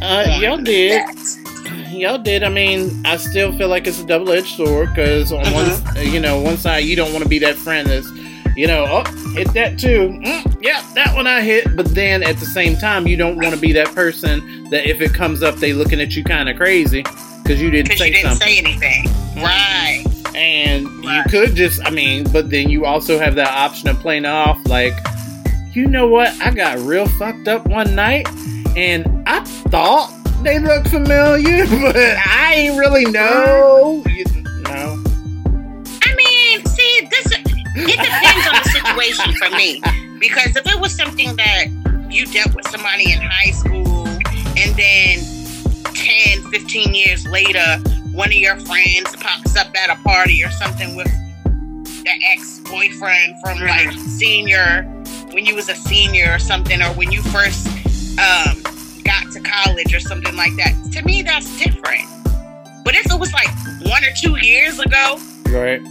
Uh, 0.02 0.38
y'all 0.40 0.58
did. 0.58 0.92
that. 1.08 1.92
Y'all 1.92 2.18
did. 2.18 2.44
I 2.44 2.50
mean, 2.50 3.02
I 3.06 3.18
still 3.18 3.52
feel 3.58 3.68
like 3.68 3.86
it's 3.88 4.00
a 4.02 4.06
double-edged 4.06 4.48
sword 4.56 4.90
because 4.90 5.32
on 5.32 5.46
Uh-huh. 5.46 5.82
one, 5.94 6.08
you 6.08 6.20
know, 6.20 6.40
one 6.42 6.58
side 6.58 6.80
you 6.80 6.96
don't 6.96 7.12
want 7.12 7.24
to 7.24 7.30
be 7.30 7.40
that 7.40 7.56
friend 7.56 7.88
that's, 7.88 8.10
you 8.56 8.68
know, 8.68 8.86
oh, 8.88 9.32
hit 9.34 9.54
that 9.54 9.80
too. 9.80 10.20
Mm, 10.24 10.58
yeah, 10.62 10.86
that 10.96 11.16
one 11.16 11.28
I 11.28 11.42
hit. 11.42 11.76
But 11.76 11.94
then 11.94 12.24
at 12.24 12.38
the 12.38 12.46
same 12.46 12.76
time, 12.76 13.08
you 13.08 13.18
don't 13.18 13.38
want 13.38 13.54
to 13.54 13.60
be 13.60 13.72
that 13.74 13.94
person 13.96 14.70
that 14.70 14.90
if 14.90 15.02
it 15.02 15.14
comes 15.14 15.44
up, 15.44 15.56
they 15.56 15.74
looking 15.74 16.02
at 16.02 16.16
you 16.16 16.24
kind 16.24 16.50
of 16.50 16.58
crazy 16.58 17.04
because 17.44 17.62
you 17.62 17.70
didn't 17.70 17.90
Because 17.90 18.00
say 18.00 18.08
you 18.08 18.14
didn't 18.14 18.36
say 18.38 18.58
anything. 18.58 19.06
Right. 19.36 20.04
And 20.36 20.88
you 21.04 21.24
could 21.30 21.56
just, 21.56 21.86
I 21.86 21.90
mean, 21.90 22.26
but 22.32 22.50
then 22.50 22.70
you 22.70 22.86
also 22.86 23.20
have 23.20 23.36
that 23.36 23.50
option 23.50 23.90
of 23.90 24.00
playing 24.00 24.26
off 24.26 24.60
like, 24.68 24.94
you 25.74 25.88
know 25.88 26.08
what? 26.08 26.30
I 26.42 26.52
got 26.52 26.80
real 26.80 27.08
fucked 27.08 27.48
up 27.48 27.66
one 27.68 27.96
night 27.96 28.28
and 28.76 29.24
I 29.28 29.44
thought 29.44 30.12
they 30.44 30.60
looked 30.60 30.90
familiar, 30.90 31.66
but 31.82 31.96
I 31.96 32.54
ain't 32.56 32.80
really 32.80 33.06
know. 33.06 34.04
You 34.08 34.26
it 37.90 38.00
depends 38.00 38.48
on 38.48 38.56
the 38.64 38.70
situation 38.70 39.34
for 39.36 39.50
me. 39.56 39.82
Because 40.20 40.56
if 40.56 40.66
it 40.68 40.80
was 40.80 40.96
something 40.96 41.36
that 41.38 41.66
you 42.10 42.26
dealt 42.28 42.54
with 42.56 42.68
somebody 42.68 43.12
in 43.12 43.20
high 43.22 43.52
school 43.52 44.08
and 44.58 44.76
then 44.76 45.20
10, 45.96 46.52
15 46.52 46.94
years 46.94 47.26
later, 47.28 47.78
one 48.12 48.28
of 48.30 48.34
your 48.36 48.58
friends 48.62 49.16
pops 49.18 49.56
up 49.56 49.68
at 49.76 49.90
a 49.90 50.02
party 50.04 50.44
or 50.44 50.50
something 50.52 50.96
with 50.96 51.08
the 51.46 52.12
ex-boyfriend 52.32 53.36
from 53.44 53.60
like 53.60 53.92
senior 53.94 54.84
when 55.32 55.46
you 55.46 55.56
was 55.56 55.70
a 55.70 55.76
senior 55.76 56.34
or 56.34 56.40
something 56.40 56.82
or 56.82 56.90
when 56.94 57.12
you 57.12 57.22
first 57.22 57.68
um, 58.20 58.62
got 59.04 59.32
to 59.32 59.40
college 59.40 59.94
or 59.94 60.00
something 60.00 60.36
like 60.36 60.54
that 60.58 60.74
to 60.92 61.02
me 61.06 61.22
that's 61.22 61.58
different 61.60 62.04
but 62.84 62.96
if 62.96 63.06
it 63.06 63.20
was 63.20 63.32
like 63.34 63.48
one 63.90 64.04
or 64.04 64.12
two 64.16 64.36
years 64.46 64.80
ago 64.80 65.18
Right. 65.50 65.82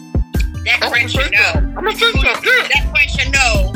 That 0.64 0.78
friend 0.88 1.10
should 1.10 1.30
know 1.32 1.52
I'm 1.76 1.96
something. 1.96 2.22
That 2.22 2.86
friend 2.90 3.10
should 3.10 3.32
know 3.32 3.72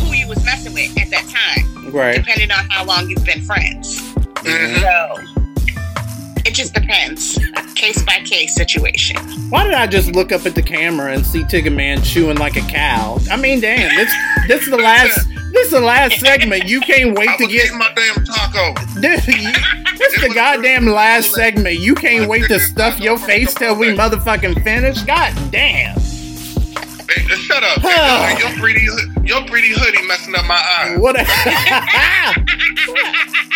who 0.00 0.14
you 0.14 0.28
was 0.28 0.44
messing 0.44 0.72
with 0.74 0.96
at 1.00 1.10
that 1.10 1.26
time 1.28 1.92
Right. 1.92 2.14
depending 2.16 2.50
on 2.50 2.64
how 2.70 2.84
long 2.84 3.08
you've 3.10 3.24
been 3.24 3.42
friends 3.42 3.98
so 4.44 5.41
it 6.52 6.56
just 6.56 6.74
depends 6.74 7.38
case 7.74 8.02
by 8.02 8.18
case 8.26 8.54
situation 8.54 9.16
Why 9.48 9.64
did 9.64 9.72
I 9.72 9.86
just 9.86 10.14
look 10.14 10.32
up 10.32 10.44
at 10.44 10.54
the 10.54 10.62
camera 10.62 11.14
and 11.14 11.24
see 11.24 11.44
Tigga 11.44 11.74
Man 11.74 12.02
chewing 12.02 12.36
like 12.36 12.56
a 12.56 12.60
cow? 12.60 13.18
I 13.30 13.36
mean, 13.36 13.60
damn, 13.60 13.96
this 13.96 14.12
this 14.48 14.62
is 14.64 14.68
the 14.70 14.76
last 14.76 15.18
this 15.52 15.66
is 15.66 15.70
the 15.72 15.80
last 15.80 16.18
segment. 16.20 16.66
You 16.66 16.80
can't 16.80 17.16
wait 17.16 17.28
I 17.28 17.36
to 17.38 17.44
was 17.44 17.52
get 17.54 17.72
my 17.74 17.90
damn 17.94 18.24
taco. 18.24 18.74
this. 19.00 19.24
This 19.98 20.14
is 20.14 20.20
the 20.22 20.32
goddamn 20.34 20.86
last 20.86 21.32
segment. 21.32 21.78
You 21.78 21.94
can't 21.94 22.28
wait 22.28 22.44
to 22.48 22.58
stuff 22.58 22.98
your 23.00 23.18
face 23.18 23.54
till 23.54 23.74
we 23.76 23.88
motherfucking 23.88 24.62
finish. 24.64 25.02
God 25.02 25.34
damn. 25.50 25.98
Hey, 25.98 27.22
shut 27.36 27.62
up. 27.62 27.80
Hey, 27.80 28.38
your 28.38 28.50
pretty 28.58 28.84
hoo- 28.86 29.11
your 29.24 29.44
pretty 29.46 29.72
hoodie 29.74 30.02
messing 30.06 30.34
up 30.34 30.44
my 30.46 30.60
eyes. 30.80 30.98
What? 30.98 31.18
A- 31.20 31.24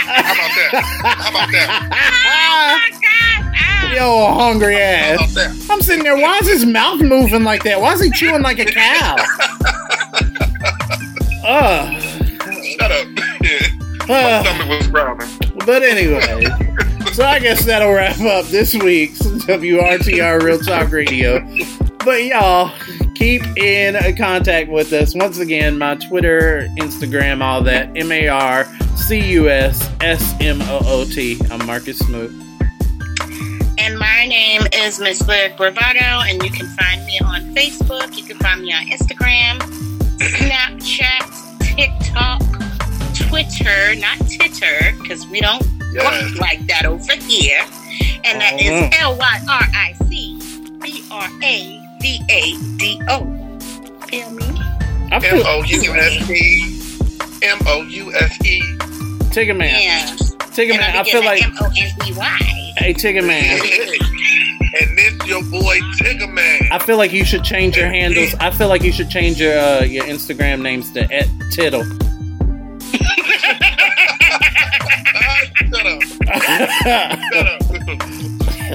How 0.06 0.32
about 0.32 0.54
that? 0.56 0.82
How 1.02 1.30
about 1.30 1.50
that? 1.50 1.72
Yo, 3.94 4.26
hungry 4.34 4.76
ass. 4.76 5.36
I'm 5.70 5.80
sitting 5.80 6.04
there. 6.04 6.16
Why 6.16 6.38
is 6.38 6.48
his 6.48 6.66
mouth 6.66 7.00
moving 7.00 7.44
like 7.44 7.62
that? 7.64 7.80
Why 7.80 7.92
is 7.94 8.00
he 8.02 8.10
chewing 8.10 8.42
like 8.42 8.58
a 8.58 8.64
cow? 8.66 9.16
Ugh. 11.44 12.02
Shut 12.64 12.92
up. 12.92 13.06
Yeah. 13.42 13.62
Uh, 14.08 14.10
My 14.12 14.42
stomach 14.44 14.68
was 14.78 14.86
growling. 14.86 15.28
But 15.66 15.82
anyway, 15.82 16.44
so 17.12 17.24
I 17.24 17.40
guess 17.40 17.64
that'll 17.64 17.92
wrap 17.92 18.20
up 18.20 18.46
this 18.46 18.72
week's 18.72 19.18
WRTR 19.18 20.40
Real 20.42 20.60
Talk 20.60 20.92
Radio. 20.92 21.40
But 22.06 22.22
y'all, 22.24 22.70
keep 23.16 23.42
in 23.56 24.16
contact 24.16 24.70
with 24.70 24.92
us. 24.92 25.12
Once 25.12 25.40
again, 25.40 25.76
my 25.76 25.96
Twitter, 25.96 26.68
Instagram, 26.78 27.42
all 27.42 27.62
that. 27.62 27.90
M 27.96 28.12
A 28.12 28.28
R 28.28 28.64
C 28.94 29.18
U 29.32 29.48
S 29.48 29.90
S 30.00 30.34
M 30.40 30.62
O 30.62 30.78
O 30.84 31.04
T. 31.04 31.36
I'm 31.50 31.66
Marcus 31.66 31.98
Smoot. 31.98 32.30
And 33.78 33.98
my 33.98 34.24
name 34.28 34.62
is 34.72 35.00
Miss 35.00 35.26
Lyric 35.26 35.56
Bravado, 35.56 36.22
and 36.28 36.40
you 36.44 36.50
can 36.50 36.68
find 36.76 37.04
me 37.06 37.18
on 37.24 37.52
Facebook. 37.56 38.16
You 38.16 38.22
can 38.22 38.38
find 38.38 38.62
me 38.62 38.72
on 38.72 38.86
Instagram. 38.86 39.58
Snapchat, 40.18 41.58
TikTok, 41.74 42.40
Twitter, 43.28 43.96
not 43.96 44.18
Titter, 44.28 44.96
because 45.02 45.26
we 45.26 45.40
don't 45.40 45.66
Yes. 45.92 46.04
work 46.04 46.40
like 46.40 46.64
that 46.68 46.86
over 46.86 47.16
here. 47.16 47.64
And 48.24 48.40
that 48.40 48.60
is 48.60 48.70
Mhm. 48.70 48.94
L 49.00 49.16
Y 49.16 49.40
R 49.48 49.68
I 49.74 49.94
C 50.08 50.38
B 50.80 51.02
R 51.10 51.28
A 51.42 51.82
V 52.06 52.22
A 52.30 52.56
D 52.76 53.00
O. 53.08 53.18
Feel 54.06 54.30
me? 54.30 54.44
I 55.10 55.16
M 55.16 55.20
feel 55.20 55.42
O 55.44 55.64
U 55.64 55.92
S 55.92 56.30
E. 56.30 56.78
M 57.42 57.58
O 57.66 57.82
U 57.82 58.14
S 58.14 58.46
E. 58.46 58.60
Tigga 59.34 59.56
man. 59.56 59.82
Yeah. 59.82 60.06
Tigga 60.54 60.70
And 60.70 60.80
man. 60.80 60.96
I 60.96 61.00
I 61.00 61.04
feel 61.04 61.24
like 61.24 61.42
M 61.42 61.52
O 61.60 61.64
N 61.66 61.90
E 62.06 62.12
Y. 62.16 62.72
hey 62.76 62.94
Tigga 62.94 63.26
man. 63.26 63.60
And 64.78 64.98
this 64.98 65.26
your 65.26 65.42
boy 65.44 65.78
Tigga 65.98 66.30
Man. 66.30 66.68
I 66.70 66.78
feel 66.78 66.98
like 66.98 67.10
you 67.10 67.24
should 67.24 67.42
change 67.42 67.78
your 67.78 67.88
handles. 67.88 68.34
I 68.40 68.50
feel 68.50 68.68
like 68.68 68.82
you 68.82 68.92
should 68.92 69.08
change 69.08 69.40
your 69.40 69.58
uh, 69.58 69.82
your 69.84 70.04
Instagram 70.04 70.60
names 70.60 70.92
to 70.92 71.02
at 71.12 71.26
Tittle. 71.50 71.82
Shut 75.72 75.86
up. 75.86 76.02
Shut 77.32 77.46
up. 77.46 77.62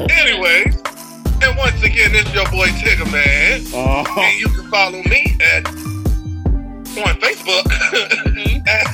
Anyways, 0.09 0.81
and 1.43 1.57
once 1.57 1.81
again, 1.83 2.11
this 2.11 2.31
your 2.33 2.45
boy 2.51 2.67
Tigga 2.67 3.11
Man. 3.11 3.61
Oh. 3.73 4.05
And 4.19 4.39
you 4.39 4.47
can 4.47 4.69
follow 4.69 5.01
me 5.03 5.37
at 5.41 5.67
on 6.97 7.15
Facebook 7.19 7.65
at 8.67 8.87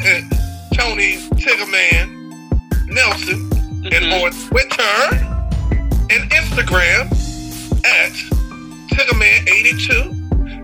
Tony 0.74 1.18
Tiggaman 1.36 2.18
Nelson 2.88 3.50
and 3.86 3.94
mm-hmm. 3.94 4.24
on 4.24 4.32
Twitter 4.50 4.98
and 6.10 6.32
Instagram 6.32 7.12
at 7.86 8.12
Tiggaman82. 8.92 10.10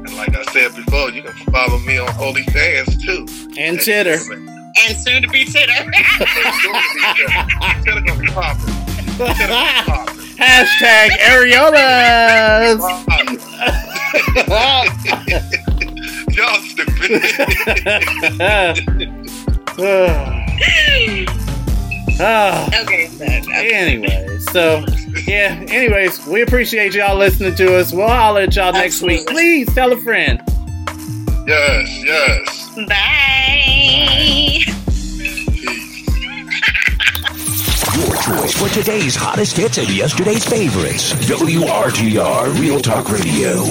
And 0.06 0.16
like 0.16 0.36
I 0.36 0.44
said 0.52 0.76
before, 0.76 1.10
you 1.12 1.24
can 1.24 1.34
follow 1.52 1.80
me 1.80 1.98
on 1.98 2.08
OnlyFans 2.10 3.02
too. 3.04 3.26
And 3.60 3.80
Titter. 3.80 4.20
And 4.34 4.98
soon 4.98 5.22
to 5.22 5.28
be 5.28 5.46
Titter. 5.46 5.74
Titter 7.84 8.02
gonna 8.02 8.20
be 8.20 8.28
popping. 8.28 8.74
Titter 9.18 9.48
gonna 9.48 9.78
be 9.78 9.86
popping. 9.86 10.23
Hashtag 10.44 11.10
areolas. 11.32 12.80
Y'all 16.36 16.60
stupid. 16.62 17.22
Ah. 22.20 22.70
okay. 22.84 23.10
Anyway, 23.52 24.38
so 24.52 24.86
yeah. 25.26 25.66
Anyways, 25.70 26.28
we 26.28 26.42
appreciate 26.42 26.94
y'all 26.94 27.18
listening 27.18 27.56
to 27.56 27.76
us. 27.78 27.92
We'll 27.92 28.08
holler 28.08 28.42
at 28.42 28.56
y'all 28.56 28.72
next 28.72 29.02
week. 29.02 29.26
Please 29.28 29.74
tell 29.74 29.92
a 29.94 29.98
friend. 29.98 30.42
Yes, 31.48 32.04
yes. 32.04 32.70
Bye. 32.88 34.74
Your 37.96 38.16
choice 38.16 38.54
for 38.56 38.68
today's 38.70 39.16
hottest 39.16 39.56
hits 39.56 39.78
and 39.78 39.90
yesterday's 39.90 40.44
favorites. 40.44 41.14
WRTR 41.14 42.60
Real 42.60 42.80
Talk 42.80 43.10
Radio. 43.12 43.62